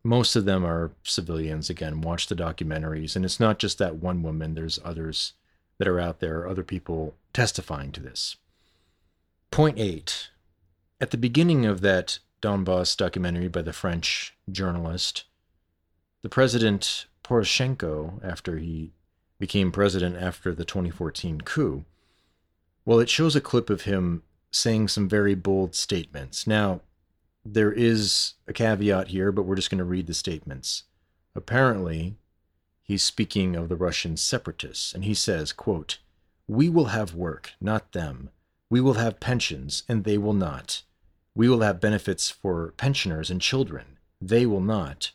most 0.04 0.36
of 0.36 0.44
them 0.44 0.66
are 0.66 0.92
civilians. 1.04 1.70
Again, 1.70 2.02
watch 2.02 2.28
the 2.28 2.36
documentaries. 2.36 3.16
And 3.16 3.24
it's 3.24 3.40
not 3.40 3.60
just 3.60 3.78
that 3.78 3.96
one 3.96 4.22
woman, 4.22 4.56
there's 4.56 4.78
others 4.84 5.36
that 5.78 5.88
are 5.88 6.02
out 6.02 6.20
there, 6.20 6.46
other 6.46 6.66
people 6.66 7.16
testifying 7.32 7.94
to 7.94 8.02
this. 8.02 8.36
Point 9.52 9.80
eight 9.80 10.32
at 11.00 11.12
the 11.12 11.18
beginning 11.18 11.66
of 11.66 11.80
that 11.80 12.20
Donbass 12.42 12.98
documentary 12.98 13.48
by 13.48 13.62
the 13.62 13.72
French 13.72 14.36
journalist, 14.52 15.24
the 16.24 16.30
president 16.30 17.06
Poroshenko, 17.24 18.22
after 18.22 18.58
he 18.58 18.92
became 19.40 19.72
president 19.72 20.18
after 20.18 20.54
the 20.54 20.66
2014 20.66 21.42
coup, 21.42 21.86
well, 22.86 23.00
it 23.00 23.10
shows 23.10 23.36
a 23.36 23.42
clip 23.42 23.70
of 23.70 23.82
him 23.82 24.24
saying 24.52 24.88
some 24.88 25.08
very 25.08 25.36
bold 25.36 25.76
statements. 25.76 26.48
Now, 26.48 26.82
there 27.46 27.72
is 27.72 28.34
a 28.48 28.54
caveat 28.54 29.10
here, 29.10 29.32
but 29.32 29.44
we're 29.44 29.56
just 29.56 29.70
going 29.70 29.80
to 29.80 29.84
read 29.84 30.08
the 30.08 30.14
statements. 30.14 30.84
Apparently, 31.36 32.16
he's 32.82 33.04
speaking 33.04 33.56
of 33.56 33.70
the 33.70 33.76
Russian 33.76 34.18
separatists, 34.18 34.94
and 34.94 35.06
he 35.06 35.14
says, 35.14 35.54
quote, 35.54 36.00
We 36.48 36.70
will 36.70 36.86
have 36.86 37.14
work, 37.14 37.52
not 37.62 37.92
them. 37.92 38.30
We 38.70 38.82
will 38.82 38.96
have 38.96 39.20
pensions, 39.20 39.84
and 39.88 40.04
they 40.04 40.18
will 40.18 40.34
not. 40.34 40.84
We 41.36 41.48
will 41.48 41.62
have 41.62 41.80
benefits 41.80 42.30
for 42.30 42.74
pensioners 42.78 43.30
and 43.30 43.40
children. 43.40 43.98
They 44.22 44.46
will 44.46 44.62
not. 44.62 45.12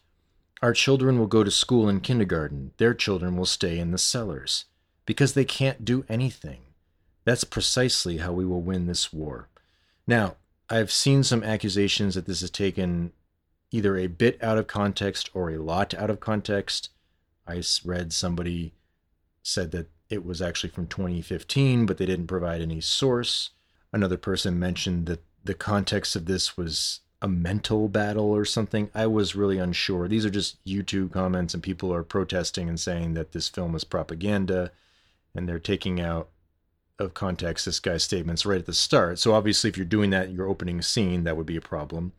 Our 0.65 0.73
children 0.73 1.19
will 1.19 1.27
go 1.27 1.45
to 1.45 1.51
school 1.51 1.91
and 1.91 2.03
kindergarten. 2.03 2.70
Their 2.78 2.95
children 2.95 3.36
will 3.36 3.45
stay 3.45 3.78
in 3.78 3.91
the 3.91 3.99
cellars 3.99 4.65
because 5.05 5.35
they 5.35 5.45
can't 5.45 5.85
do 5.85 6.07
anything. 6.09 6.62
That's 7.27 7.45
precisely 7.45 8.16
how 8.16 8.32
we 8.32 8.47
will 8.47 8.62
win 8.62 8.86
this 8.86 9.12
war. 9.12 9.51
Now, 10.07 10.36
I've 10.70 10.91
seen 10.91 11.23
some 11.23 11.45
accusations 11.45 12.15
that 12.15 12.24
this 12.24 12.41
is 12.41 12.51
taken 12.51 13.12
either 13.73 13.99
a 13.99 14.07
bit 14.07 14.43
out 14.43 14.57
of 14.57 14.66
context 14.66 15.28
or 15.35 15.51
a 15.51 15.59
lot 15.59 15.93
out 15.93 16.09
of 16.09 16.20
context. 16.20 16.89
I 17.47 17.62
read 17.85 18.15
somebody 18.15 18.73
said 19.43 19.70
that 19.73 19.91
it 20.09 20.24
was 20.24 20.41
actually 20.41 20.70
from 20.70 20.86
2015, 20.86 21.85
but 21.85 21.99
they 21.99 22.07
didn't 22.07 22.27
provide 22.28 22.62
any 22.62 22.81
source. 22.81 23.51
Another 23.93 24.16
person 24.16 24.59
mentioned 24.59 25.05
that 25.09 25.23
the 25.45 25.53
context 25.53 26.16
of 26.16 26.24
this 26.24 26.57
was 26.57 27.01
a 27.25 27.29
mental 27.29 27.89
battle 27.89 28.31
or 28.31 28.45
something. 28.45 28.91
I 28.95 29.07
was 29.07 29.35
really 29.35 29.57
unsure. 29.57 30.09
These 30.09 30.27
are 30.27 30.31
just 30.31 30.63
YouTube 30.67 31.11
comments, 31.11 31.55
and 31.55 31.63
people 31.63 31.93
are 31.95 32.03
protesting 32.03 32.69
and 32.69 32.79
saying 32.79 33.15
that 33.15 33.33
this 33.33 33.49
film 33.49 33.75
is 33.75 33.83
propaganda, 33.83 34.73
and 35.35 35.49
they're 35.49 35.59
taking 35.59 36.03
out 36.03 36.29
of 36.99 37.15
context 37.15 37.65
this 37.65 37.81
guy's 37.81 38.05
statements 38.05 38.45
right 38.45 38.59
at 38.59 38.67
the 38.67 38.75
start. 38.75 39.19
So 39.19 39.33
obviously, 39.33 39.71
if 39.71 39.79
you're 39.79 39.87
doing 39.87 40.11
that 40.11 40.27
in 40.27 40.35
your 40.35 40.47
opening 40.47 40.83
scene, 40.83 41.25
that 41.25 41.35
would 41.35 41.47
be 41.47 41.57
a 41.57 41.63
problem. 41.63 42.13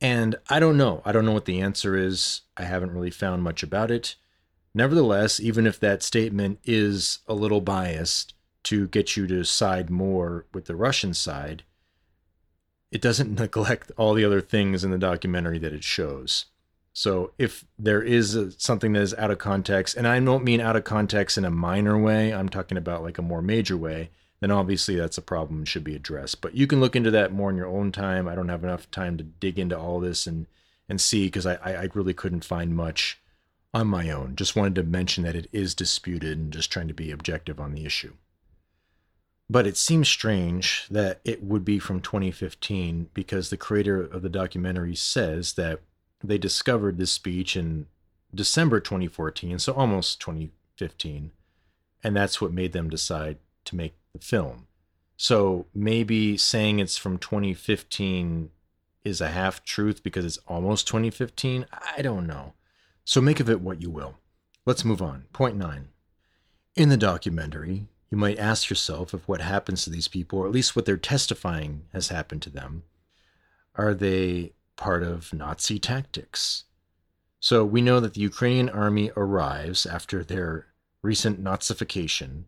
And 0.00 0.36
I 0.48 0.60
don't 0.60 0.76
know. 0.76 1.02
I 1.04 1.10
don't 1.10 1.26
know 1.26 1.32
what 1.32 1.46
the 1.46 1.60
answer 1.60 1.96
is. 1.96 2.42
I 2.56 2.62
haven't 2.62 2.92
really 2.92 3.10
found 3.10 3.42
much 3.42 3.64
about 3.64 3.90
it. 3.90 4.14
Nevertheless, 4.72 5.40
even 5.40 5.66
if 5.66 5.80
that 5.80 6.04
statement 6.04 6.60
is 6.62 7.18
a 7.26 7.34
little 7.34 7.60
biased 7.60 8.34
to 8.64 8.86
get 8.86 9.16
you 9.16 9.26
to 9.26 9.42
side 9.42 9.90
more 9.90 10.46
with 10.54 10.66
the 10.66 10.76
Russian 10.76 11.12
side, 11.12 11.64
it 12.90 13.00
doesn't 13.00 13.34
neglect 13.38 13.92
all 13.96 14.14
the 14.14 14.24
other 14.24 14.40
things 14.40 14.84
in 14.84 14.90
the 14.90 14.98
documentary 14.98 15.58
that 15.58 15.72
it 15.72 15.84
shows. 15.84 16.46
So 16.92 17.32
if 17.36 17.66
there 17.78 18.02
is 18.02 18.34
a, 18.34 18.52
something 18.52 18.94
that 18.94 19.02
is 19.02 19.14
out 19.14 19.30
of 19.30 19.38
context, 19.38 19.96
and 19.96 20.08
I 20.08 20.18
don't 20.18 20.44
mean 20.44 20.60
out 20.60 20.76
of 20.76 20.84
context 20.84 21.36
in 21.36 21.44
a 21.44 21.50
minor 21.50 21.98
way, 21.98 22.32
I'm 22.32 22.48
talking 22.48 22.78
about 22.78 23.02
like 23.02 23.18
a 23.18 23.22
more 23.22 23.42
major 23.42 23.76
way, 23.76 24.10
then 24.40 24.50
obviously 24.50 24.96
that's 24.96 25.18
a 25.18 25.22
problem 25.22 25.58
and 25.58 25.68
should 25.68 25.84
be 25.84 25.94
addressed. 25.94 26.40
But 26.40 26.54
you 26.54 26.66
can 26.66 26.80
look 26.80 26.96
into 26.96 27.10
that 27.10 27.32
more 27.32 27.50
in 27.50 27.56
your 27.56 27.66
own 27.66 27.92
time. 27.92 28.26
I 28.26 28.34
don't 28.34 28.48
have 28.48 28.64
enough 28.64 28.90
time 28.90 29.18
to 29.18 29.24
dig 29.24 29.58
into 29.58 29.78
all 29.78 30.00
this 30.00 30.26
and 30.26 30.46
and 30.88 31.00
see 31.00 31.26
because 31.26 31.46
I, 31.46 31.54
I 31.56 31.88
really 31.94 32.14
couldn't 32.14 32.44
find 32.44 32.76
much 32.76 33.20
on 33.74 33.88
my 33.88 34.10
own. 34.10 34.36
Just 34.36 34.56
wanted 34.56 34.76
to 34.76 34.82
mention 34.84 35.24
that 35.24 35.36
it 35.36 35.48
is 35.52 35.74
disputed 35.74 36.38
and 36.38 36.52
just 36.52 36.70
trying 36.70 36.88
to 36.88 36.94
be 36.94 37.10
objective 37.10 37.60
on 37.60 37.72
the 37.72 37.84
issue. 37.84 38.14
But 39.48 39.66
it 39.66 39.76
seems 39.76 40.08
strange 40.08 40.86
that 40.90 41.20
it 41.24 41.42
would 41.42 41.64
be 41.64 41.78
from 41.78 42.00
2015 42.00 43.10
because 43.14 43.50
the 43.50 43.56
creator 43.56 44.02
of 44.02 44.22
the 44.22 44.28
documentary 44.28 44.96
says 44.96 45.52
that 45.54 45.80
they 46.22 46.38
discovered 46.38 46.98
this 46.98 47.12
speech 47.12 47.56
in 47.56 47.86
December 48.34 48.80
2014, 48.80 49.58
so 49.60 49.72
almost 49.72 50.20
2015. 50.20 51.30
And 52.02 52.16
that's 52.16 52.40
what 52.40 52.52
made 52.52 52.72
them 52.72 52.90
decide 52.90 53.38
to 53.66 53.76
make 53.76 53.94
the 54.12 54.18
film. 54.18 54.66
So 55.16 55.66
maybe 55.72 56.36
saying 56.36 56.78
it's 56.78 56.98
from 56.98 57.18
2015 57.18 58.50
is 59.04 59.20
a 59.20 59.28
half 59.28 59.64
truth 59.64 60.02
because 60.02 60.24
it's 60.24 60.38
almost 60.48 60.88
2015. 60.88 61.66
I 61.96 62.02
don't 62.02 62.26
know. 62.26 62.54
So 63.04 63.20
make 63.20 63.40
of 63.40 63.48
it 63.48 63.60
what 63.60 63.80
you 63.80 63.88
will. 63.90 64.16
Let's 64.66 64.84
move 64.84 65.00
on. 65.00 65.26
Point 65.32 65.56
nine. 65.56 65.88
In 66.74 66.88
the 66.88 66.96
documentary, 66.96 67.86
you 68.10 68.18
might 68.18 68.38
ask 68.38 68.70
yourself 68.70 69.12
if 69.12 69.26
what 69.26 69.40
happens 69.40 69.84
to 69.84 69.90
these 69.90 70.08
people, 70.08 70.38
or 70.38 70.46
at 70.46 70.52
least 70.52 70.76
what 70.76 70.86
they're 70.86 70.96
testifying 70.96 71.82
has 71.92 72.08
happened 72.08 72.42
to 72.42 72.50
them, 72.50 72.84
are 73.74 73.94
they 73.94 74.52
part 74.76 75.02
of 75.02 75.32
Nazi 75.32 75.78
tactics? 75.78 76.64
So 77.40 77.64
we 77.64 77.82
know 77.82 78.00
that 78.00 78.14
the 78.14 78.20
Ukrainian 78.20 78.68
army 78.68 79.10
arrives 79.16 79.86
after 79.86 80.24
their 80.24 80.66
recent 81.02 81.42
Nazification, 81.42 82.44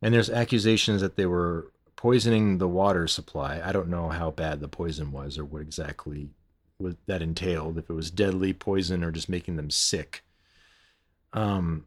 and 0.00 0.14
there's 0.14 0.30
accusations 0.30 1.00
that 1.00 1.16
they 1.16 1.26
were 1.26 1.72
poisoning 1.96 2.58
the 2.58 2.68
water 2.68 3.06
supply. 3.06 3.60
I 3.64 3.72
don't 3.72 3.88
know 3.88 4.08
how 4.08 4.30
bad 4.30 4.60
the 4.60 4.68
poison 4.68 5.12
was 5.12 5.38
or 5.38 5.44
what 5.44 5.62
exactly 5.62 6.30
that 7.06 7.22
entailed, 7.22 7.78
if 7.78 7.88
it 7.88 7.92
was 7.92 8.10
deadly 8.10 8.52
poison 8.52 9.04
or 9.04 9.12
just 9.12 9.28
making 9.28 9.56
them 9.56 9.70
sick. 9.70 10.24
Um, 11.32 11.86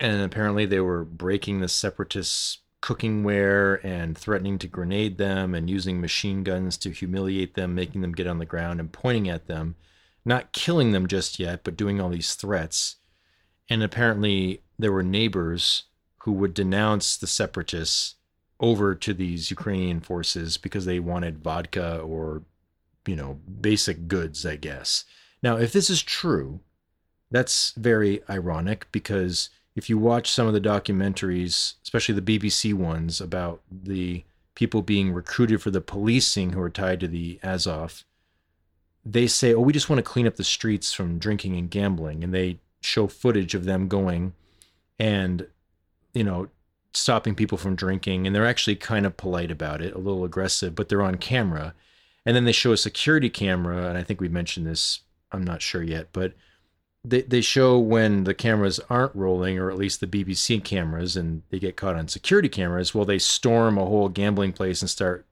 and 0.00 0.22
apparently 0.22 0.66
they 0.66 0.80
were 0.80 1.04
breaking 1.04 1.60
the 1.60 1.68
separatists' 1.68 2.58
cookingware 2.80 3.82
and 3.84 4.16
threatening 4.16 4.58
to 4.58 4.68
grenade 4.68 5.18
them 5.18 5.54
and 5.54 5.68
using 5.68 6.00
machine 6.00 6.44
guns 6.44 6.76
to 6.78 6.90
humiliate 6.90 7.54
them, 7.54 7.74
making 7.74 8.02
them 8.02 8.12
get 8.12 8.26
on 8.26 8.38
the 8.38 8.46
ground 8.46 8.78
and 8.78 8.92
pointing 8.92 9.28
at 9.28 9.46
them, 9.46 9.74
not 10.24 10.52
killing 10.52 10.92
them 10.92 11.08
just 11.08 11.40
yet, 11.40 11.64
but 11.64 11.76
doing 11.76 12.00
all 12.00 12.10
these 12.10 12.34
threats. 12.34 12.96
And 13.68 13.82
apparently 13.82 14.62
there 14.78 14.92
were 14.92 15.02
neighbors 15.02 15.84
who 16.18 16.32
would 16.32 16.54
denounce 16.54 17.16
the 17.16 17.26
separatists 17.26 18.14
over 18.60 18.94
to 18.94 19.14
these 19.14 19.50
Ukrainian 19.50 20.00
forces 20.00 20.56
because 20.56 20.84
they 20.84 20.98
wanted 20.98 21.42
vodka 21.42 21.98
or, 21.98 22.42
you 23.06 23.16
know, 23.16 23.40
basic 23.60 24.08
goods, 24.08 24.44
I 24.46 24.56
guess. 24.56 25.04
Now, 25.42 25.56
if 25.56 25.72
this 25.72 25.90
is 25.90 26.02
true, 26.02 26.60
that's 27.30 27.72
very 27.72 28.22
ironic 28.28 28.86
because 28.90 29.50
if 29.78 29.88
you 29.88 29.96
watch 29.96 30.30
some 30.30 30.46
of 30.46 30.52
the 30.52 30.60
documentaries, 30.60 31.74
especially 31.82 32.14
the 32.18 32.38
BBC 32.38 32.74
ones 32.74 33.20
about 33.20 33.62
the 33.70 34.24
people 34.54 34.82
being 34.82 35.12
recruited 35.12 35.62
for 35.62 35.70
the 35.70 35.80
policing 35.80 36.52
who 36.52 36.60
are 36.60 36.70
tied 36.70 37.00
to 37.00 37.08
the 37.08 37.38
Azov, 37.42 38.04
they 39.04 39.26
say, 39.26 39.54
"Oh, 39.54 39.60
we 39.60 39.72
just 39.72 39.88
want 39.88 39.98
to 39.98 40.10
clean 40.10 40.26
up 40.26 40.36
the 40.36 40.44
streets 40.44 40.92
from 40.92 41.18
drinking 41.18 41.56
and 41.56 41.70
gambling," 41.70 42.22
and 42.22 42.34
they 42.34 42.58
show 42.80 43.06
footage 43.06 43.54
of 43.54 43.64
them 43.64 43.88
going 43.88 44.34
and 44.98 45.46
you 46.14 46.24
know 46.24 46.48
stopping 46.92 47.34
people 47.34 47.58
from 47.58 47.74
drinking 47.74 48.26
and 48.26 48.34
they're 48.34 48.46
actually 48.46 48.76
kind 48.76 49.04
of 49.04 49.16
polite 49.16 49.50
about 49.50 49.82
it 49.82 49.94
a 49.94 49.98
little 49.98 50.24
aggressive 50.24 50.74
but 50.74 50.88
they're 50.88 51.02
on 51.02 51.16
camera. 51.16 51.74
And 52.26 52.36
then 52.36 52.44
they 52.44 52.52
show 52.52 52.72
a 52.72 52.76
security 52.76 53.30
camera 53.30 53.88
and 53.88 53.98
i 53.98 54.02
think 54.02 54.20
we 54.20 54.28
mentioned 54.28 54.66
this 54.66 55.00
I'm 55.32 55.44
not 55.44 55.62
sure 55.62 55.82
yet, 55.82 56.08
but 56.12 56.34
they 57.08 57.22
they 57.22 57.40
show 57.40 57.78
when 57.78 58.24
the 58.24 58.34
cameras 58.34 58.80
aren't 58.90 59.14
rolling, 59.14 59.58
or 59.58 59.70
at 59.70 59.76
least 59.76 60.00
the 60.00 60.06
BBC 60.06 60.62
cameras, 60.62 61.16
and 61.16 61.42
they 61.50 61.58
get 61.58 61.76
caught 61.76 61.96
on 61.96 62.08
security 62.08 62.48
cameras. 62.48 62.94
Well, 62.94 63.04
they 63.04 63.18
storm 63.18 63.78
a 63.78 63.84
whole 63.84 64.08
gambling 64.08 64.52
place 64.52 64.80
and 64.80 64.90
start 64.90 65.26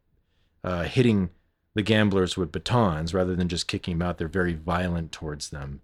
uh, 0.65 0.85
hitting 0.85 1.31
the 1.75 1.83
gamblers 1.83 2.37
with 2.37 2.53
batons 2.53 3.13
rather 3.13 3.37
than 3.37 3.49
just 3.49 3.69
kicking 3.69 3.99
them 3.99 4.09
out. 4.09 4.19
They're 4.19 4.29
very 4.29 4.55
violent 4.55 5.13
towards 5.13 5.51
them. 5.51 5.83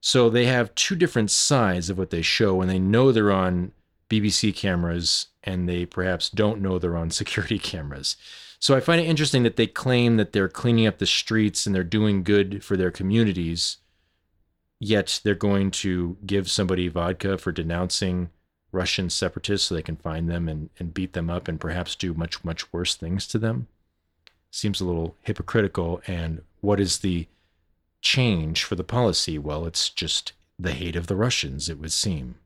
So 0.00 0.30
they 0.30 0.46
have 0.46 0.74
two 0.74 0.94
different 0.94 1.30
sides 1.30 1.90
of 1.90 1.98
what 1.98 2.10
they 2.10 2.22
show, 2.22 2.60
and 2.60 2.70
they 2.70 2.78
know 2.78 3.10
they're 3.10 3.32
on 3.32 3.72
BBC 4.08 4.54
cameras, 4.54 5.26
and 5.42 5.68
they 5.68 5.84
perhaps 5.84 6.30
don't 6.30 6.60
know 6.60 6.78
they're 6.78 6.96
on 6.96 7.10
security 7.22 7.58
cameras. 7.58 8.16
So 8.58 8.74
I 8.74 8.80
find 8.80 9.00
it 9.00 9.06
interesting 9.06 9.42
that 9.42 9.56
they 9.56 9.66
claim 9.66 10.16
that 10.16 10.32
they're 10.32 10.48
cleaning 10.48 10.86
up 10.86 10.98
the 10.98 11.06
streets 11.06 11.66
and 11.66 11.74
they're 11.74 11.84
doing 11.84 12.22
good 12.22 12.64
for 12.64 12.76
their 12.76 12.90
communities 12.90 13.76
yet 14.78 15.20
they're 15.24 15.34
going 15.34 15.70
to 15.70 16.16
give 16.26 16.50
somebody 16.50 16.88
vodka 16.88 17.38
for 17.38 17.52
denouncing 17.52 18.30
Russian 18.72 19.08
separatists 19.08 19.68
so 19.68 19.74
they 19.74 19.82
can 19.82 19.96
find 19.96 20.28
them 20.28 20.48
and, 20.48 20.70
and 20.78 20.92
beat 20.92 21.12
them 21.14 21.30
up 21.30 21.48
and 21.48 21.60
perhaps 21.60 21.94
do 21.94 22.12
much, 22.14 22.44
much 22.44 22.72
worse 22.72 22.94
things 22.94 23.26
to 23.28 23.38
them. 23.38 23.68
Seems 24.50 24.80
a 24.80 24.84
little 24.84 25.16
hypocritical. 25.22 26.02
And 26.06 26.42
what 26.60 26.80
is 26.80 26.98
the 26.98 27.26
change 28.00 28.64
for 28.64 28.74
the 28.74 28.84
policy? 28.84 29.38
Well, 29.38 29.66
it's 29.66 29.88
just 29.88 30.32
the 30.58 30.72
hate 30.72 30.96
of 30.96 31.06
the 31.06 31.16
Russians, 31.16 31.68
it 31.68 31.78
would 31.78 31.92
seem. 31.92 32.36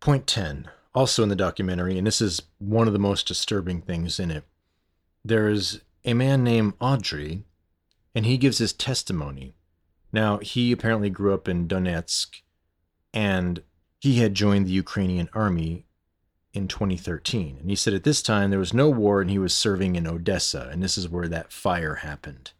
Point 0.00 0.26
10, 0.26 0.68
also 0.94 1.22
in 1.22 1.28
the 1.28 1.36
documentary, 1.36 1.98
and 1.98 2.06
this 2.06 2.20
is 2.20 2.42
one 2.58 2.86
of 2.86 2.92
the 2.92 2.98
most 2.98 3.26
disturbing 3.26 3.82
things 3.82 4.20
in 4.20 4.30
it. 4.30 4.44
There 5.24 5.48
is 5.48 5.80
a 6.04 6.14
man 6.14 6.44
named 6.44 6.74
Andre, 6.80 7.42
and 8.14 8.24
he 8.24 8.38
gives 8.38 8.58
his 8.58 8.72
testimony 8.72 9.54
now, 10.12 10.38
he 10.38 10.72
apparently 10.72 11.10
grew 11.10 11.34
up 11.34 11.48
in 11.48 11.68
Donetsk 11.68 12.40
and 13.12 13.62
he 14.00 14.18
had 14.20 14.34
joined 14.34 14.66
the 14.66 14.72
Ukrainian 14.72 15.28
army 15.32 15.84
in 16.52 16.68
2013. 16.68 17.58
And 17.60 17.70
he 17.70 17.76
said 17.76 17.94
at 17.94 18.04
this 18.04 18.22
time 18.22 18.50
there 18.50 18.58
was 18.58 18.72
no 18.72 18.88
war 18.88 19.20
and 19.20 19.30
he 19.30 19.38
was 19.38 19.54
serving 19.54 19.96
in 19.96 20.06
Odessa, 20.06 20.68
and 20.72 20.82
this 20.82 20.96
is 20.96 21.08
where 21.08 21.28
that 21.28 21.52
fire 21.52 21.96
happened. 21.96 22.52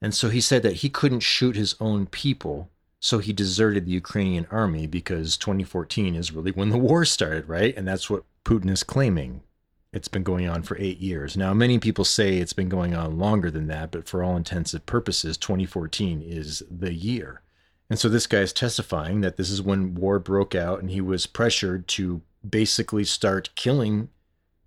And 0.00 0.14
so 0.14 0.28
he 0.28 0.40
said 0.40 0.62
that 0.62 0.76
he 0.76 0.88
couldn't 0.88 1.20
shoot 1.20 1.56
his 1.56 1.74
own 1.80 2.06
people, 2.06 2.70
so 3.00 3.18
he 3.18 3.32
deserted 3.32 3.86
the 3.86 3.92
Ukrainian 3.92 4.46
army 4.50 4.86
because 4.86 5.36
2014 5.36 6.14
is 6.14 6.32
really 6.32 6.50
when 6.52 6.70
the 6.70 6.78
war 6.78 7.04
started, 7.04 7.48
right? 7.48 7.76
And 7.76 7.88
that's 7.88 8.10
what 8.10 8.24
Putin 8.44 8.70
is 8.70 8.82
claiming. 8.82 9.42
It's 9.92 10.08
been 10.08 10.22
going 10.22 10.48
on 10.48 10.62
for 10.62 10.76
eight 10.78 10.98
years. 10.98 11.36
Now, 11.36 11.54
many 11.54 11.78
people 11.78 12.04
say 12.04 12.36
it's 12.36 12.52
been 12.52 12.68
going 12.68 12.94
on 12.94 13.18
longer 13.18 13.50
than 13.50 13.66
that, 13.68 13.90
but 13.90 14.08
for 14.08 14.22
all 14.22 14.36
intensive 14.36 14.84
purposes, 14.84 15.36
2014 15.38 16.22
is 16.22 16.62
the 16.70 16.92
year. 16.92 17.42
And 17.88 17.98
so 17.98 18.08
this 18.08 18.26
guy 18.26 18.40
is 18.40 18.52
testifying 18.52 19.20
that 19.20 19.36
this 19.36 19.48
is 19.50 19.62
when 19.62 19.94
war 19.94 20.18
broke 20.18 20.54
out 20.54 20.80
and 20.80 20.90
he 20.90 21.00
was 21.00 21.26
pressured 21.26 21.86
to 21.88 22.22
basically 22.48 23.04
start 23.04 23.50
killing 23.54 24.08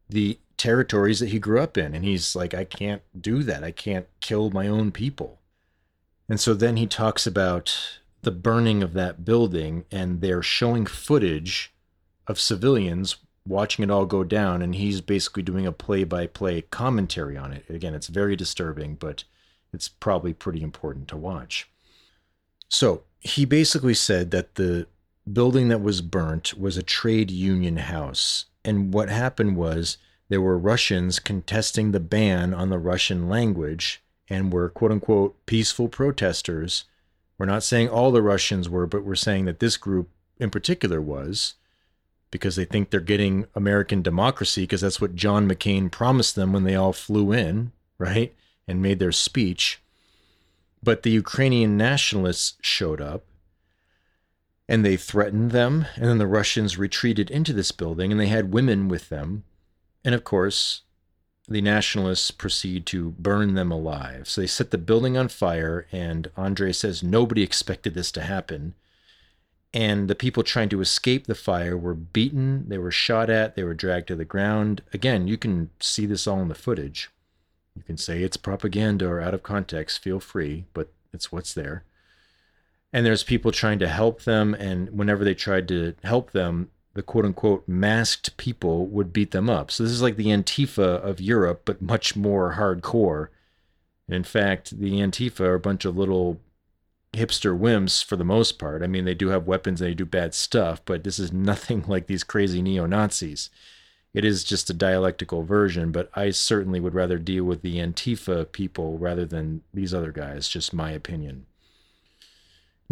the 0.10 0.40
territories 0.58 1.20
that 1.20 1.30
he 1.30 1.40
grew 1.40 1.60
up 1.60 1.78
in. 1.78 1.94
And 1.94 2.06
he's 2.06 2.36
like, 2.36 2.54
I 2.54 2.64
can't 2.64 3.02
do 3.20 3.44
that. 3.44 3.64
I 3.64 3.72
can't 3.72 4.08
kill 4.22 4.50
my 4.52 4.68
own 4.68 4.91
people. 4.91 5.40
And 6.28 6.40
so 6.40 6.54
then 6.54 6.78
he 6.78 6.88
talks 6.88 7.28
about 7.28 8.00
the 8.22 8.32
burning 8.32 8.84
of 8.84 8.94
that 8.94 9.26
building 9.26 9.86
and 9.91 10.22
they're 10.22 10.44
showing 10.44 10.86
footage 10.86 11.74
of 12.28 12.40
civilians 12.40 13.18
watching 13.49 13.84
it 13.84 13.91
all 13.91 14.05
go 14.05 14.23
down, 14.23 14.61
and 14.61 14.76
he's 14.76 15.01
basically 15.01 15.43
doing 15.43 15.65
a 15.65 15.71
play 15.71 16.03
by 16.03 16.27
play 16.27 16.61
commentary 16.61 17.35
on 17.35 17.51
it. 17.51 17.65
Again, 17.69 17.95
it's 17.95 18.07
very 18.07 18.35
disturbing, 18.35 18.95
but 18.95 19.23
it's 19.73 19.88
probably 19.88 20.34
pretty 20.34 20.61
important 20.61 21.07
to 21.09 21.17
watch. 21.17 21.69
So 22.69 23.03
he 23.19 23.45
basically 23.45 23.95
said 23.95 24.31
that 24.31 24.55
the 24.55 24.88
building 25.31 25.67
that 25.69 25.81
was 25.81 26.01
burnt 26.01 26.57
was 26.57 26.77
a 26.77 26.84
trade 26.84 27.31
union 27.31 27.77
house. 27.77 28.45
And 28.63 28.93
what 28.93 29.09
happened 29.09 29.57
was 29.57 29.97
there 30.27 30.41
were 30.41 30.57
Russians 30.57 31.19
contesting 31.19 31.91
the 31.91 31.99
ban 31.99 32.53
on 32.53 32.69
the 32.69 32.80
Russian 32.80 33.27
language 33.27 34.01
and 34.30 34.53
were 34.53 34.69
quote 34.69 34.91
unquote 34.91 35.45
peaceful 35.45 35.89
protesters. 35.89 36.85
We're 37.38 37.45
not 37.47 37.63
saying 37.63 37.89
all 37.89 38.11
the 38.11 38.21
Russians 38.21 38.69
were, 38.69 38.85
but 38.85 39.03
we're 39.03 39.15
saying 39.15 39.45
that 39.45 39.59
this 39.59 39.77
group 39.77 40.09
in 40.38 40.49
particular 40.49 41.01
was 41.01 41.55
because 42.31 42.56
they 42.56 42.65
think 42.65 42.89
they're 42.89 42.99
getting 42.99 43.45
American 43.56 44.01
democracy 44.01 44.64
because 44.64 44.81
that's 44.81 45.01
what 45.01 45.15
John 45.15 45.49
McCain 45.49 45.89
promised 45.91 46.35
them 46.35 46.53
when 46.53 46.64
they 46.64 46.76
all 46.76 46.93
flew 46.93 47.31
in, 47.31 47.72
right? 47.97 48.35
And 48.68 48.81
made 48.81 48.99
their 48.99 49.11
speech. 49.11 49.81
But 50.84 51.03
the 51.03 51.11
Ukrainian 51.11 51.76
nationalists 51.77 52.57
showed 52.61 53.01
up 53.01 53.26
and 54.68 54.85
they 54.85 54.95
threatened 54.95 55.51
them. 55.51 55.88
And 55.95 56.06
then 56.06 56.19
the 56.19 56.27
Russians 56.27 56.77
retreated 56.77 57.31
into 57.31 57.53
this 57.53 57.72
building 57.72 58.11
and 58.11 58.19
they 58.19 58.27
had 58.27 58.53
women 58.53 58.88
with 58.88 59.10
them. 59.10 59.43
And 60.06 60.14
of 60.14 60.23
course, 60.23 60.81
the 61.47 61.61
nationalists 61.61 62.30
proceed 62.30 62.85
to 62.85 63.15
burn 63.18 63.56
them 63.56 63.72
alive. 63.72 64.30
So 64.30 64.41
they 64.41 64.47
set 64.47 64.69
the 64.69 64.77
building 64.77 65.18
on 65.18 65.27
fire. 65.27 65.88
And 65.91 66.30
Andre 66.38 66.72
says 66.72 67.01
nobody 67.01 67.41
expected 67.41 67.95
this 67.95 68.11
to 68.14 68.22
happen 68.22 68.76
and 69.74 70.08
the 70.08 70.16
people 70.16 70.44
trying 70.44 70.70
to 70.70 70.82
escape 70.82 71.28
the 71.28 71.36
fire 71.36 71.78
were 71.78 71.94
beaten, 71.94 72.68
they 72.68 72.78
were 72.78 72.91
shot 72.91 73.30
at, 73.30 73.56
they 73.56 73.64
were 73.64 73.76
dragged 73.76 74.08
to 74.08 74.16
the 74.16 74.26
ground. 74.26 74.82
Again, 74.94 75.28
you 75.28 75.38
can 75.38 75.70
see 75.80 76.06
this 76.06 76.26
all 76.26 76.41
in 76.41 76.48
the 76.48 76.56
footage. 76.56 77.10
You 77.76 77.84
can 77.84 77.98
say 77.98 78.24
it's 78.24 78.38
propaganda 78.38 79.08
or 79.08 79.22
out 79.22 79.34
of 79.34 79.44
context, 79.44 80.00
feel 80.00 80.20
free, 80.20 80.66
but 80.74 80.91
it's 81.14 81.32
what's 81.32 81.54
there. 81.54 81.84
And 82.91 83.06
there's 83.06 83.24
people 83.24 83.52
trying 83.52 83.78
to 83.80 83.88
help 83.88 84.24
them, 84.24 84.56
and 84.56 84.90
whenever 84.90 85.24
they 85.24 85.36
tried 85.36 85.68
to 85.68 85.94
help 86.04 86.32
them, 86.32 86.72
the 86.96 87.04
quote 87.04 87.26
unquote 87.26 87.68
masked 87.68 88.36
people 88.38 88.88
would 88.88 89.14
beat 89.14 89.32
them 89.32 89.50
up. 89.50 89.70
So 89.70 89.84
this 89.84 89.91
is 89.91 90.02
like 90.02 90.16
the 90.16 90.28
Antifa 90.28 91.00
of 91.02 91.22
Europe, 91.22 91.62
but 91.66 91.82
much 91.82 92.16
more 92.16 92.56
hardcore. 92.56 93.28
in 94.08 94.24
fact, 94.24 94.80
the 94.80 94.94
Antifa 94.94 95.41
are 95.41 95.54
a 95.54 95.60
bunch 95.60 95.86
of 95.86 95.96
little 95.96 96.40
hipster 97.14 97.57
wimps 97.57 98.03
for 98.03 98.15
the 98.15 98.23
most 98.23 98.60
part. 98.60 98.84
I 98.84 98.88
mean, 98.88 99.06
they 99.06 99.15
do 99.15 99.30
have 99.30 99.48
weapons 99.48 99.81
and 99.81 99.90
they 99.90 99.95
do 99.95 100.06
bad 100.06 100.34
stuff, 100.34 100.81
but 100.86 101.03
this 101.03 101.19
is 101.19 101.31
nothing 101.34 101.84
like 101.88 102.07
these 102.07 102.23
crazy 102.23 102.61
neo 102.61 102.86
Nazis. 102.86 103.49
It 104.14 104.26
is 104.26 104.44
just 104.44 104.69
a 104.69 104.73
dialectical 104.73 105.44
version, 105.44 105.91
but 105.91 106.10
I 106.15 106.31
certainly 106.31 106.80
would 106.80 106.95
rather 106.95 107.19
deal 107.19 107.44
with 107.44 107.61
the 107.61 107.77
Antifa 107.77 108.52
people 108.52 108.98
rather 108.98 109.26
than 109.26 109.61
these 109.72 109.94
other 109.94 110.11
guys, 110.11 110.48
just 110.48 110.73
my 110.73 110.91
opinion. 110.91 111.45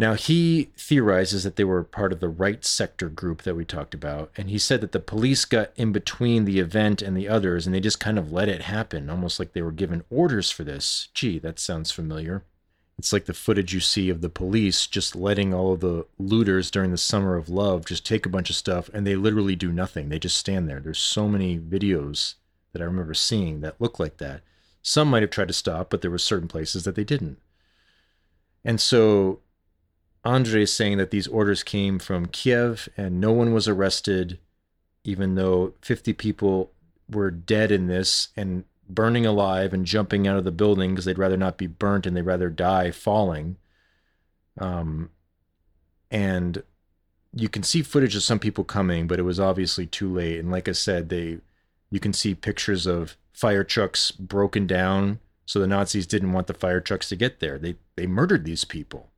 Now, 0.00 0.14
he 0.14 0.70
theorizes 0.76 1.42
that 1.42 1.56
they 1.56 1.64
were 1.64 1.82
part 1.82 2.12
of 2.12 2.20
the 2.20 2.28
right 2.28 2.64
sector 2.64 3.08
group 3.08 3.42
that 3.42 3.56
we 3.56 3.64
talked 3.64 3.94
about, 3.94 4.30
and 4.36 4.48
he 4.48 4.56
said 4.56 4.80
that 4.80 4.92
the 4.92 5.00
police 5.00 5.44
got 5.44 5.72
in 5.74 5.90
between 5.90 6.44
the 6.44 6.60
event 6.60 7.02
and 7.02 7.16
the 7.16 7.28
others, 7.28 7.66
and 7.66 7.74
they 7.74 7.80
just 7.80 7.98
kind 7.98 8.16
of 8.16 8.30
let 8.30 8.48
it 8.48 8.62
happen, 8.62 9.10
almost 9.10 9.40
like 9.40 9.54
they 9.54 9.62
were 9.62 9.72
given 9.72 10.04
orders 10.08 10.52
for 10.52 10.62
this. 10.62 11.08
Gee, 11.14 11.40
that 11.40 11.58
sounds 11.58 11.90
familiar. 11.90 12.44
It's 12.98 13.12
like 13.12 13.26
the 13.26 13.34
footage 13.34 13.72
you 13.72 13.80
see 13.80 14.08
of 14.10 14.22
the 14.22 14.28
police 14.28 14.86
just 14.86 15.14
letting 15.14 15.54
all 15.54 15.72
of 15.72 15.80
the 15.80 16.04
looters 16.18 16.70
during 16.70 16.90
the 16.90 16.98
summer 16.98 17.36
of 17.36 17.48
love 17.48 17.86
just 17.86 18.04
take 18.04 18.26
a 18.26 18.30
bunch 18.30 18.50
of 18.50 18.56
stuff 18.56 18.90
and 18.92 19.06
they 19.06 19.14
literally 19.14 19.54
do 19.54 19.70
nothing. 19.70 20.08
They 20.08 20.18
just 20.18 20.36
stand 20.36 20.68
there. 20.68 20.80
There's 20.80 20.98
so 20.98 21.28
many 21.28 21.58
videos 21.58 22.34
that 22.72 22.82
I 22.82 22.86
remember 22.86 23.14
seeing 23.14 23.60
that 23.60 23.80
look 23.80 24.00
like 24.00 24.16
that. 24.16 24.42
Some 24.82 25.08
might 25.08 25.22
have 25.22 25.30
tried 25.30 25.48
to 25.48 25.54
stop, 25.54 25.90
but 25.90 26.00
there 26.00 26.10
were 26.10 26.18
certain 26.18 26.48
places 26.48 26.84
that 26.84 26.96
they 26.96 27.04
didn't. 27.04 27.38
And 28.64 28.80
so 28.80 29.40
Andre 30.24 30.62
is 30.62 30.72
saying 30.72 30.98
that 30.98 31.12
these 31.12 31.28
orders 31.28 31.62
came 31.62 32.00
from 32.00 32.26
Kiev 32.26 32.88
and 32.96 33.20
no 33.20 33.30
one 33.30 33.52
was 33.52 33.68
arrested, 33.68 34.38
even 35.04 35.36
though 35.36 35.74
50 35.82 36.12
people 36.14 36.72
were 37.08 37.30
dead 37.30 37.70
in 37.70 37.86
this 37.86 38.28
and 38.36 38.64
burning 38.88 39.26
alive 39.26 39.72
and 39.72 39.84
jumping 39.84 40.26
out 40.26 40.36
of 40.36 40.44
the 40.44 40.52
building 40.52 40.90
because 40.90 41.04
they'd 41.04 41.18
rather 41.18 41.36
not 41.36 41.58
be 41.58 41.66
burnt 41.66 42.06
and 42.06 42.16
they'd 42.16 42.22
rather 42.22 42.50
die 42.50 42.90
falling. 42.90 43.56
Um, 44.58 45.10
and 46.10 46.62
you 47.34 47.48
can 47.48 47.62
see 47.62 47.82
footage 47.82 48.16
of 48.16 48.22
some 48.22 48.38
people 48.38 48.64
coming, 48.64 49.06
but 49.06 49.18
it 49.18 49.22
was 49.22 49.38
obviously 49.38 49.86
too 49.86 50.12
late. 50.12 50.38
And 50.38 50.50
like 50.50 50.68
I 50.68 50.72
said, 50.72 51.08
they 51.08 51.38
you 51.90 52.00
can 52.00 52.12
see 52.12 52.34
pictures 52.34 52.86
of 52.86 53.16
fire 53.32 53.64
trucks 53.64 54.10
broken 54.10 54.66
down. 54.66 55.20
So 55.46 55.58
the 55.58 55.66
Nazis 55.66 56.06
didn't 56.06 56.32
want 56.32 56.46
the 56.46 56.54
fire 56.54 56.80
trucks 56.80 57.08
to 57.08 57.16
get 57.16 57.40
there. 57.40 57.58
They 57.58 57.76
they 57.96 58.06
murdered 58.06 58.44
these 58.44 58.64
people. 58.64 59.10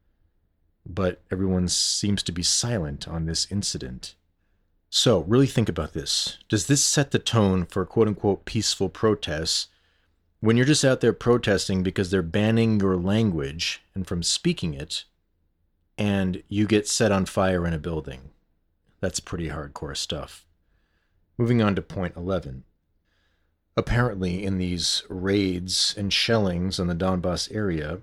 But 0.87 1.23
everyone 1.31 1.69
seems 1.69 2.23
to 2.25 2.33
be 2.33 2.43
silent 2.43 3.07
on 3.07 3.27
this 3.27 3.51
incident. 3.51 4.15
So, 4.93 5.21
really 5.21 5.47
think 5.47 5.69
about 5.69 5.93
this. 5.93 6.39
Does 6.49 6.67
this 6.67 6.83
set 6.83 7.13
the 7.13 7.21
tone 7.21 7.65
for 7.65 7.87
quote 7.87 8.09
unquote 8.09 8.45
peaceful 8.45 8.89
protests 8.89 9.69
when 10.41 10.57
you're 10.57 10.67
just 10.67 10.85
out 10.85 11.01
there 11.01 11.13
protesting 11.13 11.85
because 11.85 12.11
they're 12.11 12.23
banning 12.23 12.81
your 12.81 12.97
language 12.97 13.83
and 13.95 14.05
from 14.05 14.25
speaking 14.25 14.75
it, 14.75 15.05
and 15.97 16.43
you 16.49 16.67
get 16.67 16.89
set 16.89 17.13
on 17.13 17.25
fire 17.25 17.65
in 17.69 17.73
a 17.73 17.79
building? 17.79 18.31
That's 19.01 19.21
pretty 19.21 19.49
hardcore 19.49 19.97
stuff. 19.97 20.45
Moving 21.39 21.63
on 21.63 21.77
to 21.77 21.83
point 21.83 22.17
11. 22.17 22.65
Apparently, 23.77 24.45
in 24.45 24.59
these 24.59 25.05
raids 25.09 25.95
and 25.97 26.13
shellings 26.13 26.81
in 26.81 26.89
the 26.89 26.97
Donbass 26.97 27.55
area, 27.55 28.01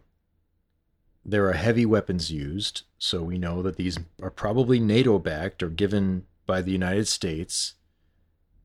there 1.26 1.50
are 1.50 1.54
heavy 1.54 1.86
weapons 1.86 2.32
used, 2.32 2.84
so 2.98 3.22
we 3.22 3.38
know 3.38 3.62
that 3.62 3.76
these 3.76 4.00
are 4.22 4.32
probably 4.32 4.80
NATO 4.80 5.20
backed 5.20 5.62
or 5.62 5.68
given 5.68 6.26
by 6.48 6.62
the 6.62 6.72
United 6.72 7.08
States. 7.08 7.76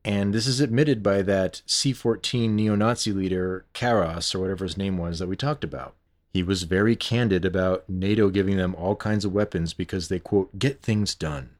And 0.03 0.33
this 0.33 0.47
is 0.47 0.59
admitted 0.59 1.03
by 1.03 1.21
that 1.21 1.61
C 1.65 1.93
14 1.93 2.55
neo 2.55 2.75
Nazi 2.75 3.11
leader, 3.11 3.65
Karas, 3.73 4.33
or 4.33 4.39
whatever 4.39 4.65
his 4.65 4.77
name 4.77 4.97
was, 4.97 5.19
that 5.19 5.27
we 5.27 5.35
talked 5.35 5.63
about. 5.63 5.95
He 6.33 6.41
was 6.41 6.63
very 6.63 6.95
candid 6.95 7.45
about 7.45 7.87
NATO 7.87 8.29
giving 8.29 8.57
them 8.57 8.73
all 8.75 8.95
kinds 8.95 9.23
of 9.23 9.33
weapons 9.33 9.73
because 9.73 10.07
they, 10.07 10.17
quote, 10.19 10.57
get 10.57 10.81
things 10.81 11.13
done. 11.13 11.51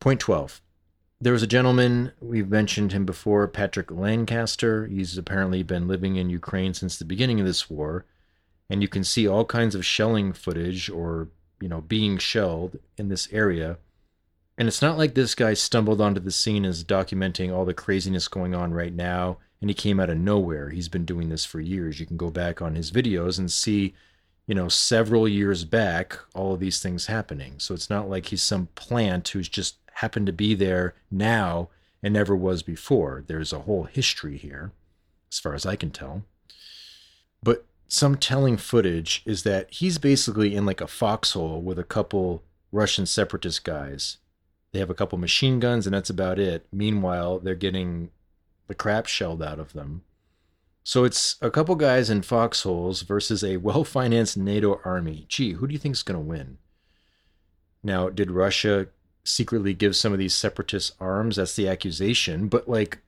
Point 0.00 0.18
12. 0.18 0.60
There 1.20 1.32
was 1.32 1.42
a 1.42 1.46
gentleman, 1.46 2.12
we've 2.20 2.48
mentioned 2.48 2.92
him 2.92 3.04
before, 3.04 3.46
Patrick 3.46 3.90
Lancaster. 3.90 4.86
He's 4.86 5.16
apparently 5.16 5.62
been 5.62 5.86
living 5.86 6.16
in 6.16 6.30
Ukraine 6.30 6.74
since 6.74 6.98
the 6.98 7.04
beginning 7.04 7.38
of 7.38 7.46
this 7.46 7.70
war. 7.70 8.06
And 8.68 8.82
you 8.82 8.88
can 8.88 9.04
see 9.04 9.28
all 9.28 9.44
kinds 9.44 9.74
of 9.74 9.84
shelling 9.84 10.32
footage 10.32 10.88
or, 10.88 11.28
you 11.60 11.68
know, 11.68 11.82
being 11.82 12.18
shelled 12.18 12.78
in 12.96 13.08
this 13.08 13.28
area. 13.30 13.78
And 14.60 14.68
it's 14.68 14.82
not 14.82 14.98
like 14.98 15.14
this 15.14 15.34
guy 15.34 15.54
stumbled 15.54 16.02
onto 16.02 16.20
the 16.20 16.30
scene 16.30 16.66
and 16.66 16.70
is 16.70 16.84
documenting 16.84 17.50
all 17.50 17.64
the 17.64 17.72
craziness 17.72 18.28
going 18.28 18.54
on 18.54 18.74
right 18.74 18.92
now 18.92 19.38
and 19.58 19.70
he 19.70 19.74
came 19.74 19.98
out 19.98 20.10
of 20.10 20.18
nowhere. 20.18 20.68
He's 20.68 20.90
been 20.90 21.06
doing 21.06 21.30
this 21.30 21.46
for 21.46 21.60
years. 21.60 21.98
You 21.98 22.04
can 22.04 22.18
go 22.18 22.28
back 22.28 22.60
on 22.60 22.74
his 22.74 22.92
videos 22.92 23.38
and 23.38 23.50
see, 23.50 23.94
you 24.46 24.54
know, 24.54 24.68
several 24.68 25.26
years 25.26 25.64
back, 25.64 26.18
all 26.34 26.52
of 26.52 26.60
these 26.60 26.78
things 26.78 27.06
happening. 27.06 27.54
So 27.56 27.72
it's 27.72 27.88
not 27.88 28.10
like 28.10 28.26
he's 28.26 28.42
some 28.42 28.68
plant 28.74 29.28
who's 29.28 29.48
just 29.48 29.76
happened 29.94 30.26
to 30.26 30.32
be 30.32 30.54
there 30.54 30.94
now 31.10 31.70
and 32.02 32.12
never 32.12 32.36
was 32.36 32.62
before. 32.62 33.24
There's 33.26 33.54
a 33.54 33.60
whole 33.60 33.84
history 33.84 34.36
here, 34.36 34.72
as 35.32 35.38
far 35.38 35.54
as 35.54 35.64
I 35.64 35.74
can 35.74 35.90
tell. 35.90 36.24
But 37.42 37.64
some 37.88 38.18
telling 38.18 38.58
footage 38.58 39.22
is 39.24 39.42
that 39.44 39.70
he's 39.70 39.96
basically 39.96 40.54
in 40.54 40.66
like 40.66 40.82
a 40.82 40.86
foxhole 40.86 41.62
with 41.62 41.78
a 41.78 41.82
couple 41.82 42.42
Russian 42.72 43.06
separatist 43.06 43.64
guys. 43.64 44.18
They 44.72 44.78
have 44.78 44.90
a 44.90 44.94
couple 44.94 45.18
machine 45.18 45.60
guns, 45.60 45.86
and 45.86 45.94
that's 45.94 46.10
about 46.10 46.38
it. 46.38 46.66
Meanwhile, 46.72 47.40
they're 47.40 47.54
getting 47.54 48.10
the 48.68 48.74
crap 48.74 49.06
shelled 49.06 49.42
out 49.42 49.58
of 49.58 49.72
them. 49.72 50.02
So 50.82 51.04
it's 51.04 51.36
a 51.42 51.50
couple 51.50 51.74
guys 51.74 52.08
in 52.08 52.22
foxholes 52.22 53.02
versus 53.02 53.42
a 53.42 53.56
well 53.58 53.84
financed 53.84 54.36
NATO 54.36 54.80
army. 54.84 55.26
Gee, 55.28 55.52
who 55.52 55.66
do 55.66 55.72
you 55.72 55.78
think 55.78 55.94
is 55.94 56.02
going 56.02 56.18
to 56.18 56.26
win? 56.26 56.58
Now, 57.82 58.08
did 58.08 58.30
Russia 58.30 58.88
secretly 59.24 59.74
give 59.74 59.96
some 59.96 60.12
of 60.12 60.18
these 60.18 60.34
separatists 60.34 60.92
arms. 61.00 61.36
That's 61.36 61.56
the 61.56 61.68
accusation. 61.68 62.48
But 62.48 62.68
like, 62.68 62.98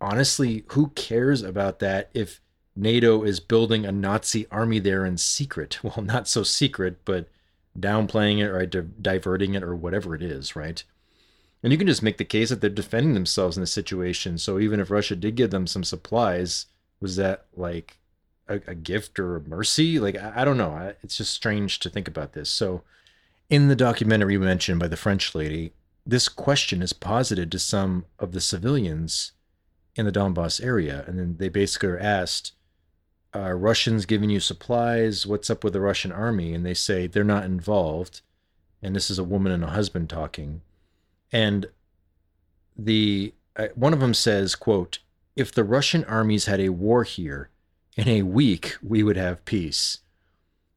honestly, 0.00 0.64
who 0.68 0.88
cares 0.88 1.42
about 1.42 1.78
that 1.80 2.10
if 2.14 2.40
NATO 2.76 3.22
is 3.22 3.40
building 3.40 3.84
a 3.84 3.92
Nazi 3.92 4.46
army 4.50 4.78
there 4.78 5.04
in 5.04 5.18
secret? 5.18 5.78
Well, 5.82 6.02
not 6.04 6.28
so 6.28 6.42
secret, 6.42 6.98
but 7.04 7.28
downplaying 7.80 8.38
it 8.38 8.48
or 8.48 8.64
di- 8.66 8.88
diverting 9.00 9.54
it 9.54 9.62
or 9.62 9.74
whatever 9.74 10.14
it 10.14 10.22
is, 10.22 10.56
right? 10.56 10.82
And 11.62 11.72
you 11.72 11.78
can 11.78 11.86
just 11.86 12.02
make 12.02 12.18
the 12.18 12.24
case 12.24 12.50
that 12.50 12.60
they're 12.60 12.70
defending 12.70 13.14
themselves 13.14 13.56
in 13.56 13.62
this 13.62 13.72
situation. 13.72 14.38
So 14.38 14.58
even 14.58 14.80
if 14.80 14.90
Russia 14.90 15.16
did 15.16 15.34
give 15.34 15.50
them 15.50 15.66
some 15.66 15.84
supplies, 15.84 16.66
was 17.00 17.16
that 17.16 17.46
like 17.56 17.98
a, 18.48 18.60
a 18.66 18.74
gift 18.74 19.18
or 19.18 19.36
a 19.36 19.40
mercy? 19.40 19.98
Like, 19.98 20.16
I, 20.16 20.32
I 20.36 20.44
don't 20.44 20.58
know. 20.58 20.94
It's 21.02 21.16
just 21.16 21.34
strange 21.34 21.78
to 21.80 21.90
think 21.90 22.08
about 22.08 22.32
this. 22.32 22.50
So, 22.50 22.82
in 23.50 23.68
the 23.68 23.76
documentary 23.76 24.36
mentioned 24.36 24.78
by 24.78 24.88
the 24.88 24.96
French 24.96 25.34
lady, 25.34 25.72
this 26.04 26.28
question 26.28 26.82
is 26.82 26.92
posited 26.92 27.50
to 27.50 27.58
some 27.58 28.04
of 28.18 28.32
the 28.32 28.40
civilians 28.40 29.32
in 29.94 30.04
the 30.04 30.12
Donbass 30.12 30.62
area. 30.62 31.04
And 31.06 31.18
then 31.18 31.36
they 31.38 31.48
basically 31.48 31.88
are 31.88 31.98
asked, 31.98 32.52
Are 33.34 33.56
Russians 33.56 34.06
giving 34.06 34.30
you 34.30 34.40
supplies? 34.40 35.26
What's 35.26 35.50
up 35.50 35.62
with 35.62 35.74
the 35.74 35.80
Russian 35.80 36.12
army? 36.12 36.54
And 36.54 36.64
they 36.64 36.74
say 36.74 37.06
they're 37.06 37.24
not 37.24 37.44
involved. 37.44 38.22
And 38.82 38.96
this 38.96 39.10
is 39.10 39.18
a 39.18 39.24
woman 39.24 39.52
and 39.52 39.64
a 39.64 39.68
husband 39.68 40.08
talking. 40.08 40.62
And 41.30 41.66
the 42.76 43.34
uh, 43.56 43.68
one 43.74 43.92
of 43.92 44.00
them 44.00 44.14
says, 44.14 44.54
quote, 44.54 45.00
if 45.36 45.52
the 45.52 45.64
Russian 45.64 46.04
armies 46.04 46.46
had 46.46 46.60
a 46.60 46.70
war 46.70 47.04
here, 47.04 47.50
in 47.96 48.08
a 48.08 48.22
week 48.22 48.76
we 48.82 49.02
would 49.02 49.16
have 49.16 49.44
peace. 49.44 49.98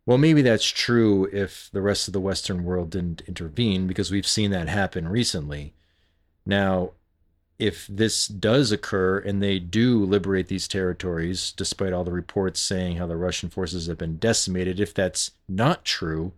Well, 0.05 0.17
maybe 0.17 0.41
that's 0.41 0.65
true 0.65 1.29
if 1.31 1.69
the 1.71 1.81
rest 1.81 2.07
of 2.07 2.13
the 2.13 2.19
Western 2.19 2.63
world 2.63 2.89
didn't 2.89 3.21
intervene, 3.27 3.85
because 3.85 4.11
we've 4.11 4.27
seen 4.27 4.49
that 4.51 4.67
happen 4.67 5.07
recently. 5.07 5.73
Now, 6.43 6.91
if 7.61 7.85
this 7.85 8.27
does 8.27 8.71
occur 8.71 9.19
and 9.19 9.41
they 9.41 9.59
do 9.59 10.03
liberate 10.03 10.47
these 10.47 10.67
territories, 10.67 11.53
despite 11.55 11.93
all 11.93 12.03
the 12.03 12.11
reports 12.11 12.59
saying 12.59 12.97
how 12.97 13.05
the 13.05 13.15
Russian 13.15 13.51
forces 13.51 13.85
have 13.85 13.99
been 13.99 14.17
decimated, 14.17 14.79
if 14.79 14.95
that's 14.95 15.31
not 15.47 15.85
true, 15.85 16.33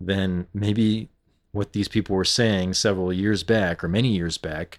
then 0.00 0.46
maybe 0.54 1.08
what 1.50 1.72
these 1.72 1.88
people 1.88 2.14
were 2.14 2.24
saying 2.24 2.74
several 2.74 3.12
years 3.12 3.42
back 3.42 3.82
or 3.82 3.88
many 3.88 4.10
years 4.10 4.38
back 4.38 4.78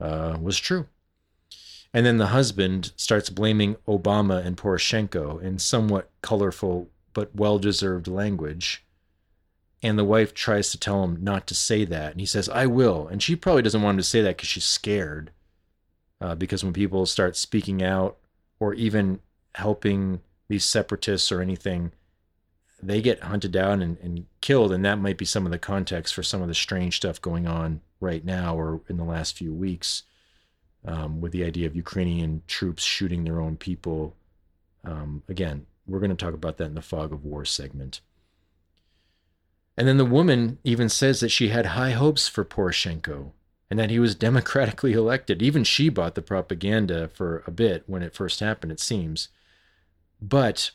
uh, 0.00 0.38
was 0.40 0.58
true. 0.58 0.86
And 1.92 2.06
then 2.06 2.16
the 2.16 2.28
husband 2.28 2.92
starts 2.96 3.28
blaming 3.28 3.76
Obama 3.86 4.42
and 4.44 4.56
Poroshenko 4.56 5.42
in 5.42 5.58
somewhat 5.58 6.10
colorful 6.22 6.88
but 7.12 7.36
well 7.36 7.58
deserved 7.58 8.08
language. 8.08 8.82
And 9.82 9.98
the 9.98 10.04
wife 10.04 10.32
tries 10.32 10.70
to 10.70 10.78
tell 10.78 11.02
him 11.02 11.18
not 11.22 11.46
to 11.48 11.54
say 11.54 11.84
that. 11.84 12.12
And 12.12 12.20
he 12.20 12.26
says, 12.26 12.48
I 12.48 12.66
will. 12.66 13.08
And 13.08 13.22
she 13.22 13.34
probably 13.34 13.62
doesn't 13.62 13.82
want 13.82 13.94
him 13.94 13.98
to 13.98 14.04
say 14.04 14.22
that 14.22 14.36
because 14.36 14.48
she's 14.48 14.64
scared. 14.64 15.32
Uh, 16.20 16.36
because 16.36 16.62
when 16.62 16.72
people 16.72 17.04
start 17.04 17.36
speaking 17.36 17.82
out 17.82 18.16
or 18.60 18.74
even 18.74 19.18
helping 19.56 20.20
these 20.48 20.64
separatists 20.64 21.32
or 21.32 21.40
anything, 21.40 21.90
they 22.80 23.02
get 23.02 23.24
hunted 23.24 23.50
down 23.50 23.82
and, 23.82 23.98
and 23.98 24.26
killed. 24.40 24.72
And 24.72 24.84
that 24.84 25.00
might 25.00 25.18
be 25.18 25.24
some 25.24 25.46
of 25.46 25.52
the 25.52 25.58
context 25.58 26.14
for 26.14 26.22
some 26.22 26.42
of 26.42 26.48
the 26.48 26.54
strange 26.54 26.96
stuff 26.96 27.20
going 27.20 27.48
on 27.48 27.80
right 28.00 28.24
now 28.24 28.56
or 28.56 28.82
in 28.88 28.96
the 28.96 29.04
last 29.04 29.36
few 29.36 29.52
weeks 29.52 30.04
um, 30.84 31.20
with 31.20 31.32
the 31.32 31.44
idea 31.44 31.66
of 31.66 31.76
Ukrainian 31.76 32.42
troops 32.46 32.82
shooting 32.82 33.24
their 33.24 33.40
own 33.40 33.56
people. 33.56 34.14
Um, 34.84 35.22
again, 35.28 35.66
we're 35.86 36.00
going 36.00 36.10
to 36.10 36.16
talk 36.16 36.34
about 36.34 36.56
that 36.58 36.66
in 36.66 36.74
the 36.74 36.82
fog 36.82 37.12
of 37.12 37.24
war 37.24 37.44
segment. 37.44 38.00
And 39.76 39.88
then 39.88 39.96
the 39.96 40.04
woman 40.04 40.58
even 40.64 40.88
says 40.88 41.20
that 41.20 41.30
she 41.30 41.48
had 41.48 41.66
high 41.66 41.92
hopes 41.92 42.28
for 42.28 42.44
Poroshenko 42.44 43.32
and 43.70 43.78
that 43.78 43.90
he 43.90 43.98
was 43.98 44.14
democratically 44.28 44.92
elected. 44.92 45.42
Even 45.42 45.64
she 45.64 45.88
bought 45.88 46.14
the 46.14 46.22
propaganda 46.22 47.08
for 47.08 47.42
a 47.46 47.50
bit 47.50 47.84
when 47.86 48.02
it 48.02 48.14
first 48.14 48.40
happened, 48.40 48.72
it 48.72 48.80
seems. 48.80 49.28
But 50.20 50.72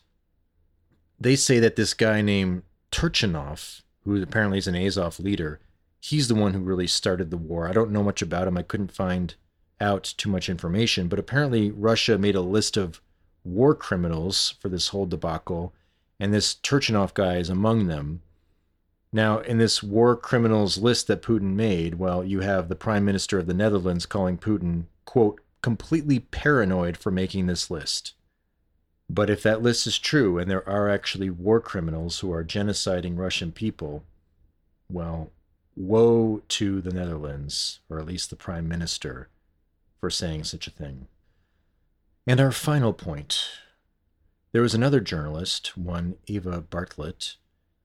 they 1.19 1.36
say 1.36 1.60
that 1.60 1.76
this 1.76 1.94
guy 1.94 2.22
named 2.22 2.64
Turchinov, 2.91 3.82
who 4.03 4.22
apparently 4.22 4.57
is 4.57 4.68
an 4.68 4.76
Azov 4.76 5.19
leader, 5.19 5.60
he's 5.99 6.28
the 6.28 6.36
one 6.36 6.53
who 6.53 6.60
really 6.60 6.88
started 6.88 7.32
the 7.32 7.38
war. 7.38 7.68
I 7.68 7.74
don't 7.74 7.91
know 7.91 8.03
much 8.03 8.22
about 8.22 8.48
him. 8.48 8.57
I 8.57 8.64
couldn't 8.64 8.91
find 8.91 9.36
out 9.80 10.03
too 10.18 10.30
much 10.30 10.49
information, 10.49 11.07
but 11.07 11.19
apparently 11.19 11.72
Russia 11.72 12.18
made 12.18 12.36
a 12.36 12.41
list 12.41 12.78
of 12.78 13.02
war 13.44 13.76
criminals 13.76 14.56
for 14.60 14.69
this 14.69 14.90
whole 14.90 15.06
debacle, 15.06 15.74
and 16.19 16.34
this 16.34 16.56
Turchinov 16.56 17.14
guy 17.14 17.38
is 17.38 17.49
among 17.49 17.88
them. 17.88 18.22
Now, 19.11 19.39
in 19.39 19.57
this 19.57 19.81
war 19.81 20.15
criminals 20.15 20.77
list 20.77 21.07
that 21.07 21.21
Putin 21.21 21.53
made, 21.53 21.95
well, 21.95 22.23
you 22.23 22.41
have 22.41 22.67
the 22.67 22.75
Prime 22.75 23.05
Minister 23.05 23.39
of 23.39 23.47
the 23.47 23.53
Netherlands 23.53 24.05
calling 24.05 24.38
Putin, 24.38 24.85
quote, 25.05 25.41
completely 25.61 26.19
paranoid 26.19 26.97
for 26.97 27.11
making 27.11 27.47
this 27.47 27.71
list. 27.71 28.13
But 29.09 29.29
if 29.29 29.41
that 29.43 29.61
list 29.61 29.88
is 29.88 29.97
true 29.97 30.38
and 30.38 30.51
there 30.51 30.67
are 30.67 30.89
actually 30.89 31.29
war 31.29 31.61
criminals 31.61 32.19
who 32.19 32.31
are 32.34 32.43
genociding 32.43 33.17
Russian 33.17 33.51
people, 33.53 34.03
well, 34.89 35.31
woe 35.75 36.41
to 36.49 36.81
the 36.81 36.91
Netherlands, 36.91 37.79
or 37.89 37.99
at 37.99 38.05
least 38.05 38.29
the 38.29 38.35
Prime 38.35 38.67
Minister, 38.67 39.29
for 39.99 40.09
saying 40.09 40.43
such 40.43 40.67
a 40.67 40.71
thing. 40.71 41.07
And 42.25 42.41
our 42.41 42.51
final 42.51 42.91
point 42.91 43.49
there 44.51 44.61
was 44.61 44.73
another 44.73 44.99
journalist, 44.99 45.77
one 45.77 46.15
Eva 46.25 46.61
Bartlett, 46.61 47.35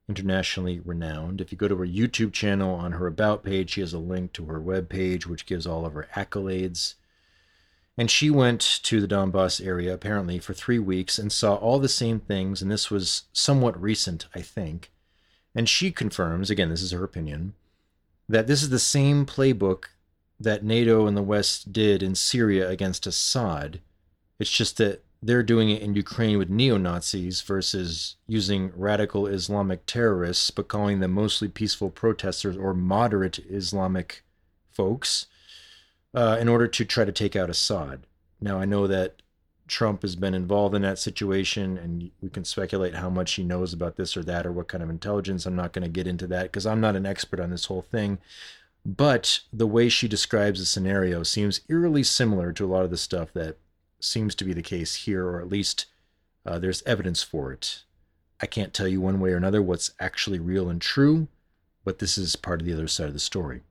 internationally 0.09 0.79
renowned. 0.79 1.41
If 1.41 1.51
you 1.51 1.57
go 1.57 1.67
to 1.67 1.77
her 1.77 1.87
YouTube 1.87 2.33
channel 2.33 2.75
on 2.75 2.93
her 2.93 3.07
About 3.07 3.43
page, 3.43 3.71
she 3.71 3.81
has 3.81 3.93
a 3.93 3.99
link 3.99 4.33
to 4.33 4.45
her 4.45 4.59
web 4.61 4.89
page, 4.89 5.25
which 5.25 5.45
gives 5.45 5.65
all 5.65 5.85
of 5.85 5.93
her 5.93 6.07
accolades. 6.15 6.95
And 7.97 8.09
she 8.09 8.29
went 8.29 8.61
to 8.83 8.99
the 8.99 9.07
Donbass 9.07 9.65
area 9.65 9.93
apparently 9.93 10.39
for 10.39 10.53
three 10.53 10.79
weeks 10.79 11.19
and 11.19 11.31
saw 11.31 11.55
all 11.55 11.79
the 11.79 11.89
same 11.89 12.19
things. 12.19 12.61
And 12.61 12.71
this 12.71 12.89
was 12.89 13.23
somewhat 13.33 13.79
recent, 13.79 14.27
I 14.33 14.41
think. 14.41 14.91
And 15.55 15.69
she 15.69 15.91
confirms, 15.91 16.49
again, 16.49 16.69
this 16.69 16.81
is 16.81 16.91
her 16.91 17.03
opinion, 17.03 17.53
that 18.27 18.47
this 18.47 18.63
is 18.63 18.69
the 18.69 18.79
same 18.79 19.25
playbook 19.25 19.85
that 20.39 20.63
NATO 20.63 21.05
and 21.05 21.15
the 21.15 21.21
West 21.21 21.71
did 21.71 22.01
in 22.01 22.15
Syria 22.15 22.67
against 22.69 23.05
Assad 23.05 23.79
it's 24.39 24.51
just 24.51 24.77
that 24.77 25.03
they're 25.25 25.43
doing 25.43 25.69
it 25.69 25.81
in 25.81 25.95
Ukraine 25.95 26.37
with 26.37 26.49
neo 26.49 26.77
Nazis 26.77 27.41
versus 27.41 28.17
using 28.27 28.73
radical 28.75 29.25
Islamic 29.25 29.85
terrorists, 29.85 30.51
but 30.51 30.67
calling 30.67 30.99
them 30.99 31.11
mostly 31.11 31.47
peaceful 31.47 31.89
protesters 31.89 32.57
or 32.57 32.73
moderate 32.73 33.39
Islamic 33.49 34.23
folks 34.69 35.27
uh, 36.13 36.37
in 36.39 36.49
order 36.49 36.67
to 36.67 36.83
try 36.83 37.05
to 37.05 37.11
take 37.11 37.35
out 37.35 37.49
Assad. 37.49 38.05
Now, 38.41 38.59
I 38.59 38.65
know 38.65 38.85
that 38.87 39.21
Trump 39.67 40.01
has 40.01 40.17
been 40.17 40.33
involved 40.33 40.75
in 40.75 40.81
that 40.81 40.99
situation, 40.99 41.77
and 41.77 42.11
we 42.21 42.29
can 42.29 42.43
speculate 42.43 42.95
how 42.95 43.09
much 43.09 43.33
he 43.33 43.43
knows 43.43 43.71
about 43.71 43.95
this 43.95 44.17
or 44.17 44.23
that 44.23 44.45
or 44.45 44.51
what 44.51 44.67
kind 44.67 44.83
of 44.83 44.89
intelligence. 44.89 45.45
I'm 45.45 45.55
not 45.55 45.71
going 45.71 45.83
to 45.83 45.89
get 45.89 46.05
into 46.05 46.27
that 46.27 46.43
because 46.43 46.65
I'm 46.65 46.81
not 46.81 46.97
an 46.97 47.05
expert 47.05 47.39
on 47.39 47.49
this 47.49 47.65
whole 47.65 47.81
thing. 47.81 48.19
But 48.85 49.39
the 49.53 49.67
way 49.67 49.87
she 49.87 50.09
describes 50.09 50.59
the 50.59 50.65
scenario 50.65 51.23
seems 51.23 51.61
eerily 51.69 52.03
similar 52.03 52.51
to 52.51 52.65
a 52.65 52.67
lot 52.67 52.83
of 52.83 52.91
the 52.91 52.97
stuff 52.97 53.31
that 53.33 53.57
seems 54.03 54.35
to 54.35 54.45
be 54.45 54.53
the 54.53 54.61
case 54.61 54.95
here, 54.95 55.25
or 55.27 55.39
at 55.39 55.49
least 55.49 55.85
uh, 56.45 56.59
there's 56.59 56.83
evidence 56.83 57.23
for 57.23 57.51
it. 57.51 57.83
I 58.41 58.45
can't 58.45 58.73
tell 58.73 58.87
you 58.87 58.99
one 58.99 59.19
way 59.19 59.31
or 59.31 59.37
another 59.37 59.61
what's 59.61 59.91
actually 59.99 60.39
real 60.39 60.69
and 60.69 60.81
true, 60.81 61.27
but 61.85 61.99
this 61.99 62.17
is 62.17 62.35
part 62.35 62.59
of 62.59 62.65
the 62.65 62.73
other 62.73 62.87
side 62.87 63.07
of 63.07 63.13
the 63.13 63.19
story. 63.19 63.61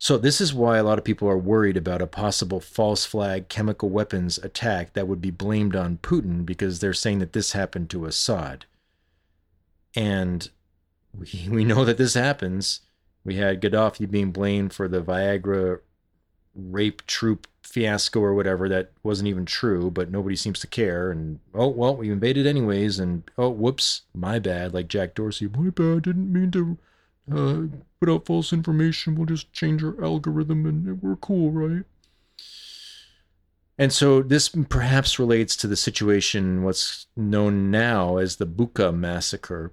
So, 0.00 0.16
this 0.16 0.40
is 0.40 0.54
why 0.54 0.78
a 0.78 0.84
lot 0.84 0.98
of 0.98 1.04
people 1.04 1.28
are 1.28 1.38
worried 1.38 1.76
about 1.76 2.00
a 2.00 2.06
possible 2.06 2.60
false 2.60 3.04
flag 3.04 3.48
chemical 3.48 3.88
weapons 3.88 4.38
attack 4.38 4.92
that 4.92 5.08
would 5.08 5.20
be 5.20 5.32
blamed 5.32 5.74
on 5.74 5.98
Putin 5.98 6.46
because 6.46 6.78
they're 6.78 6.94
saying 6.94 7.18
that 7.18 7.32
this 7.32 7.52
happened 7.52 7.90
to 7.90 8.06
Assad. 8.06 8.64
And 9.96 10.48
we, 11.12 11.48
we 11.50 11.64
know 11.64 11.84
that 11.84 11.98
this 11.98 12.14
happens. 12.14 12.80
We 13.24 13.36
had 13.36 13.60
Gaddafi 13.60 14.08
being 14.08 14.30
blamed 14.30 14.72
for 14.72 14.86
the 14.86 15.02
Viagra 15.02 15.80
rape 16.58 17.06
troop 17.06 17.46
fiasco 17.62 18.20
or 18.20 18.34
whatever 18.34 18.68
that 18.68 18.90
wasn't 19.02 19.28
even 19.28 19.44
true, 19.44 19.90
but 19.90 20.10
nobody 20.10 20.36
seems 20.36 20.58
to 20.60 20.66
care. 20.66 21.10
And 21.10 21.38
oh, 21.54 21.68
well, 21.68 21.96
we 21.96 22.10
invaded 22.10 22.46
anyways. 22.46 22.98
And 22.98 23.22
oh, 23.36 23.50
whoops, 23.50 24.02
my 24.14 24.38
bad. 24.38 24.74
Like 24.74 24.88
Jack 24.88 25.14
Dorsey, 25.14 25.48
my 25.48 25.70
bad, 25.70 26.02
didn't 26.02 26.32
mean 26.32 26.50
to 26.52 26.78
uh, 27.30 27.78
put 28.00 28.10
out 28.10 28.26
false 28.26 28.52
information. 28.52 29.14
We'll 29.14 29.26
just 29.26 29.52
change 29.52 29.84
our 29.84 30.02
algorithm 30.02 30.66
and 30.66 31.02
we're 31.02 31.16
cool, 31.16 31.50
right? 31.50 31.84
And 33.80 33.92
so 33.92 34.22
this 34.22 34.48
perhaps 34.48 35.20
relates 35.20 35.54
to 35.56 35.68
the 35.68 35.76
situation, 35.76 36.64
what's 36.64 37.06
known 37.16 37.70
now 37.70 38.16
as 38.16 38.36
the 38.36 38.46
Bucha 38.46 38.92
massacre, 38.92 39.72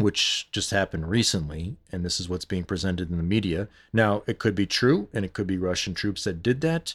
which 0.00 0.48
just 0.50 0.70
happened 0.70 1.08
recently. 1.08 1.76
And 1.92 2.04
this 2.04 2.20
is 2.20 2.28
what's 2.28 2.44
being 2.44 2.64
presented 2.64 3.10
in 3.10 3.16
the 3.16 3.22
media. 3.22 3.68
Now, 3.92 4.22
it 4.26 4.38
could 4.38 4.54
be 4.54 4.66
true, 4.66 5.08
and 5.12 5.24
it 5.24 5.32
could 5.32 5.46
be 5.46 5.58
Russian 5.58 5.94
troops 5.94 6.24
that 6.24 6.42
did 6.42 6.60
that, 6.62 6.94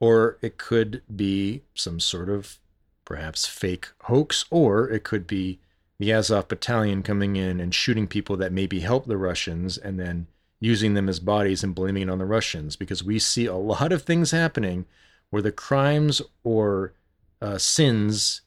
or 0.00 0.38
it 0.42 0.58
could 0.58 1.02
be 1.14 1.62
some 1.74 2.00
sort 2.00 2.28
of 2.28 2.58
perhaps 3.04 3.46
fake 3.46 3.88
hoax, 4.02 4.44
or 4.50 4.88
it 4.88 5.04
could 5.04 5.26
be 5.26 5.58
the 5.98 6.12
Azov 6.12 6.48
battalion 6.48 7.02
coming 7.02 7.36
in 7.36 7.60
and 7.60 7.74
shooting 7.74 8.06
people 8.06 8.36
that 8.36 8.52
maybe 8.52 8.80
help 8.80 9.06
the 9.06 9.16
Russians 9.16 9.78
and 9.78 9.98
then 9.98 10.26
using 10.60 10.94
them 10.94 11.08
as 11.08 11.20
bodies 11.20 11.62
and 11.62 11.74
blaming 11.74 12.04
it 12.04 12.10
on 12.10 12.18
the 12.18 12.24
Russians 12.24 12.76
because 12.76 13.02
we 13.02 13.18
see 13.18 13.46
a 13.46 13.54
lot 13.54 13.92
of 13.92 14.02
things 14.02 14.30
happening 14.30 14.86
where 15.30 15.42
the 15.42 15.52
crimes 15.52 16.22
or 16.44 16.92
uh, 17.40 17.58
sins 17.58 18.42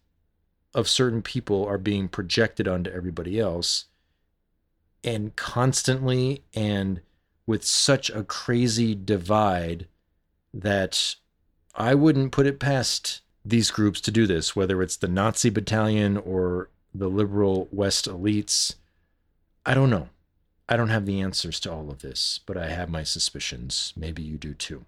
of 0.73 0.87
certain 0.87 1.21
people 1.21 1.65
are 1.65 1.77
being 1.77 2.07
projected 2.07 2.67
onto 2.67 2.91
everybody 2.91 3.39
else 3.39 3.85
and 5.03 5.35
constantly 5.35 6.43
and 6.53 7.01
with 7.45 7.63
such 7.63 8.09
a 8.09 8.23
crazy 8.23 8.93
divide 8.93 9.87
that 10.53 11.15
I 11.75 11.95
wouldn't 11.95 12.31
put 12.31 12.45
it 12.45 12.59
past 12.59 13.21
these 13.45 13.71
groups 13.71 14.01
to 14.01 14.11
do 14.11 14.27
this, 14.27 14.55
whether 14.55 14.81
it's 14.81 14.97
the 14.97 15.07
Nazi 15.07 15.49
battalion 15.49 16.17
or 16.17 16.69
the 16.93 17.07
liberal 17.07 17.67
West 17.71 18.07
elites. 18.07 18.75
I 19.65 19.73
don't 19.73 19.89
know. 19.89 20.09
I 20.67 20.77
don't 20.77 20.89
have 20.89 21.05
the 21.05 21.21
answers 21.21 21.59
to 21.61 21.71
all 21.71 21.89
of 21.89 22.01
this, 22.01 22.39
but 22.45 22.57
I 22.57 22.67
have 22.67 22.89
my 22.89 23.03
suspicions. 23.03 23.93
Maybe 23.95 24.21
you 24.21 24.37
do 24.37 24.53
too. 24.53 24.85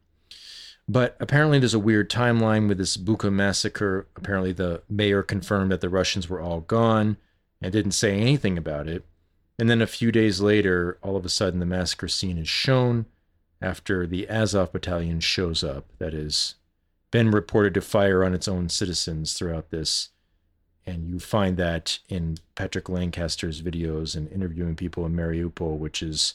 But 0.87 1.15
apparently, 1.19 1.57
there's 1.57 1.73
a 1.73 1.79
weird 1.79 2.09
timeline 2.09 2.67
with 2.67 2.77
this 2.77 2.97
Bucha 2.97 3.31
massacre. 3.31 4.07
Apparently, 4.15 4.51
the 4.51 4.81
mayor 4.89 5.23
confirmed 5.23 5.71
that 5.71 5.81
the 5.81 5.89
Russians 5.89 6.29
were 6.29 6.41
all 6.41 6.61
gone 6.61 7.17
and 7.61 7.71
didn't 7.71 7.91
say 7.91 8.19
anything 8.19 8.57
about 8.57 8.87
it. 8.87 9.05
And 9.61 9.69
then 9.69 9.79
a 9.79 9.85
few 9.85 10.11
days 10.11 10.41
later, 10.41 10.97
all 11.03 11.15
of 11.15 11.23
a 11.23 11.29
sudden, 11.29 11.59
the 11.59 11.67
massacre 11.67 12.07
scene 12.07 12.39
is 12.39 12.49
shown 12.49 13.05
after 13.61 14.07
the 14.07 14.27
Azov 14.27 14.71
battalion 14.71 15.19
shows 15.19 15.63
up, 15.63 15.85
that 15.99 16.13
has 16.13 16.55
been 17.11 17.29
reported 17.29 17.75
to 17.75 17.81
fire 17.81 18.23
on 18.23 18.33
its 18.33 18.47
own 18.47 18.69
citizens 18.69 19.33
throughout 19.33 19.69
this 19.69 20.09
and 20.83 21.07
you 21.07 21.19
find 21.19 21.57
that 21.57 21.99
in 22.09 22.39
Patrick 22.55 22.89
Lancaster's 22.89 23.61
videos 23.61 24.15
and 24.15 24.31
interviewing 24.31 24.75
people 24.75 25.05
in 25.05 25.15
Mariupol, 25.15 25.77
which 25.77 26.01
is 26.01 26.33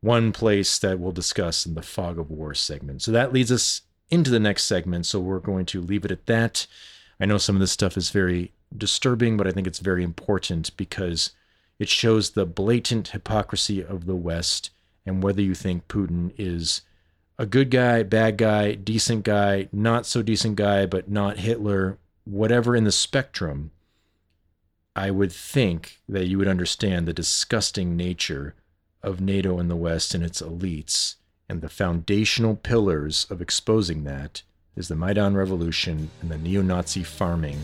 one 0.00 0.30
place 0.30 0.78
that 0.78 1.00
we'll 1.00 1.10
discuss 1.10 1.64
in 1.64 1.72
the 1.72 1.80
Fog 1.80 2.18
of 2.18 2.30
War 2.30 2.52
segment. 2.52 3.00
So 3.00 3.12
that 3.12 3.32
leads 3.32 3.50
us 3.50 3.80
into 4.10 4.30
the 4.30 4.38
next 4.38 4.64
segment. 4.64 5.06
So 5.06 5.20
we're 5.20 5.38
going 5.38 5.64
to 5.66 5.80
leave 5.80 6.04
it 6.04 6.10
at 6.10 6.26
that. 6.26 6.66
I 7.18 7.24
know 7.24 7.38
some 7.38 7.56
of 7.56 7.60
this 7.60 7.72
stuff 7.72 7.96
is 7.96 8.10
very 8.10 8.52
disturbing, 8.76 9.38
but 9.38 9.46
I 9.46 9.52
think 9.52 9.66
it's 9.66 9.78
very 9.78 10.04
important 10.04 10.76
because 10.76 11.30
it 11.78 11.88
shows 11.88 12.30
the 12.30 12.46
blatant 12.46 13.08
hypocrisy 13.08 13.84
of 13.84 14.06
the 14.06 14.16
West 14.16 14.70
and 15.06 15.22
whether 15.22 15.40
you 15.40 15.54
think 15.54 15.88
Putin 15.88 16.32
is 16.36 16.82
a 17.38 17.46
good 17.46 17.70
guy, 17.70 18.02
bad 18.02 18.36
guy, 18.36 18.74
decent 18.74 19.24
guy, 19.24 19.68
not 19.72 20.04
so 20.04 20.22
decent 20.22 20.56
guy, 20.56 20.86
but 20.86 21.08
not 21.08 21.38
Hitler, 21.38 21.98
whatever 22.24 22.74
in 22.74 22.84
the 22.84 22.92
spectrum 22.92 23.70
I 24.98 25.12
would 25.12 25.30
think 25.30 26.00
that 26.08 26.26
you 26.26 26.38
would 26.38 26.48
understand 26.48 27.06
the 27.06 27.12
disgusting 27.12 27.96
nature 27.96 28.56
of 29.00 29.20
NATO 29.20 29.60
and 29.60 29.70
the 29.70 29.76
West 29.76 30.12
and 30.12 30.24
its 30.24 30.42
elites, 30.42 31.14
and 31.48 31.60
the 31.60 31.68
foundational 31.68 32.56
pillars 32.56 33.24
of 33.30 33.40
exposing 33.40 34.02
that 34.04 34.42
is 34.74 34.88
the 34.88 34.96
Maidan 34.96 35.36
Revolution 35.36 36.10
and 36.20 36.30
the 36.30 36.38
neo 36.38 36.62
Nazi 36.62 37.04
farming 37.04 37.60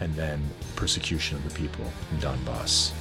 and 0.00 0.14
then 0.14 0.42
persecution 0.76 1.38
of 1.38 1.48
the 1.48 1.58
people 1.58 1.90
in 2.12 2.18
Donbass. 2.18 2.92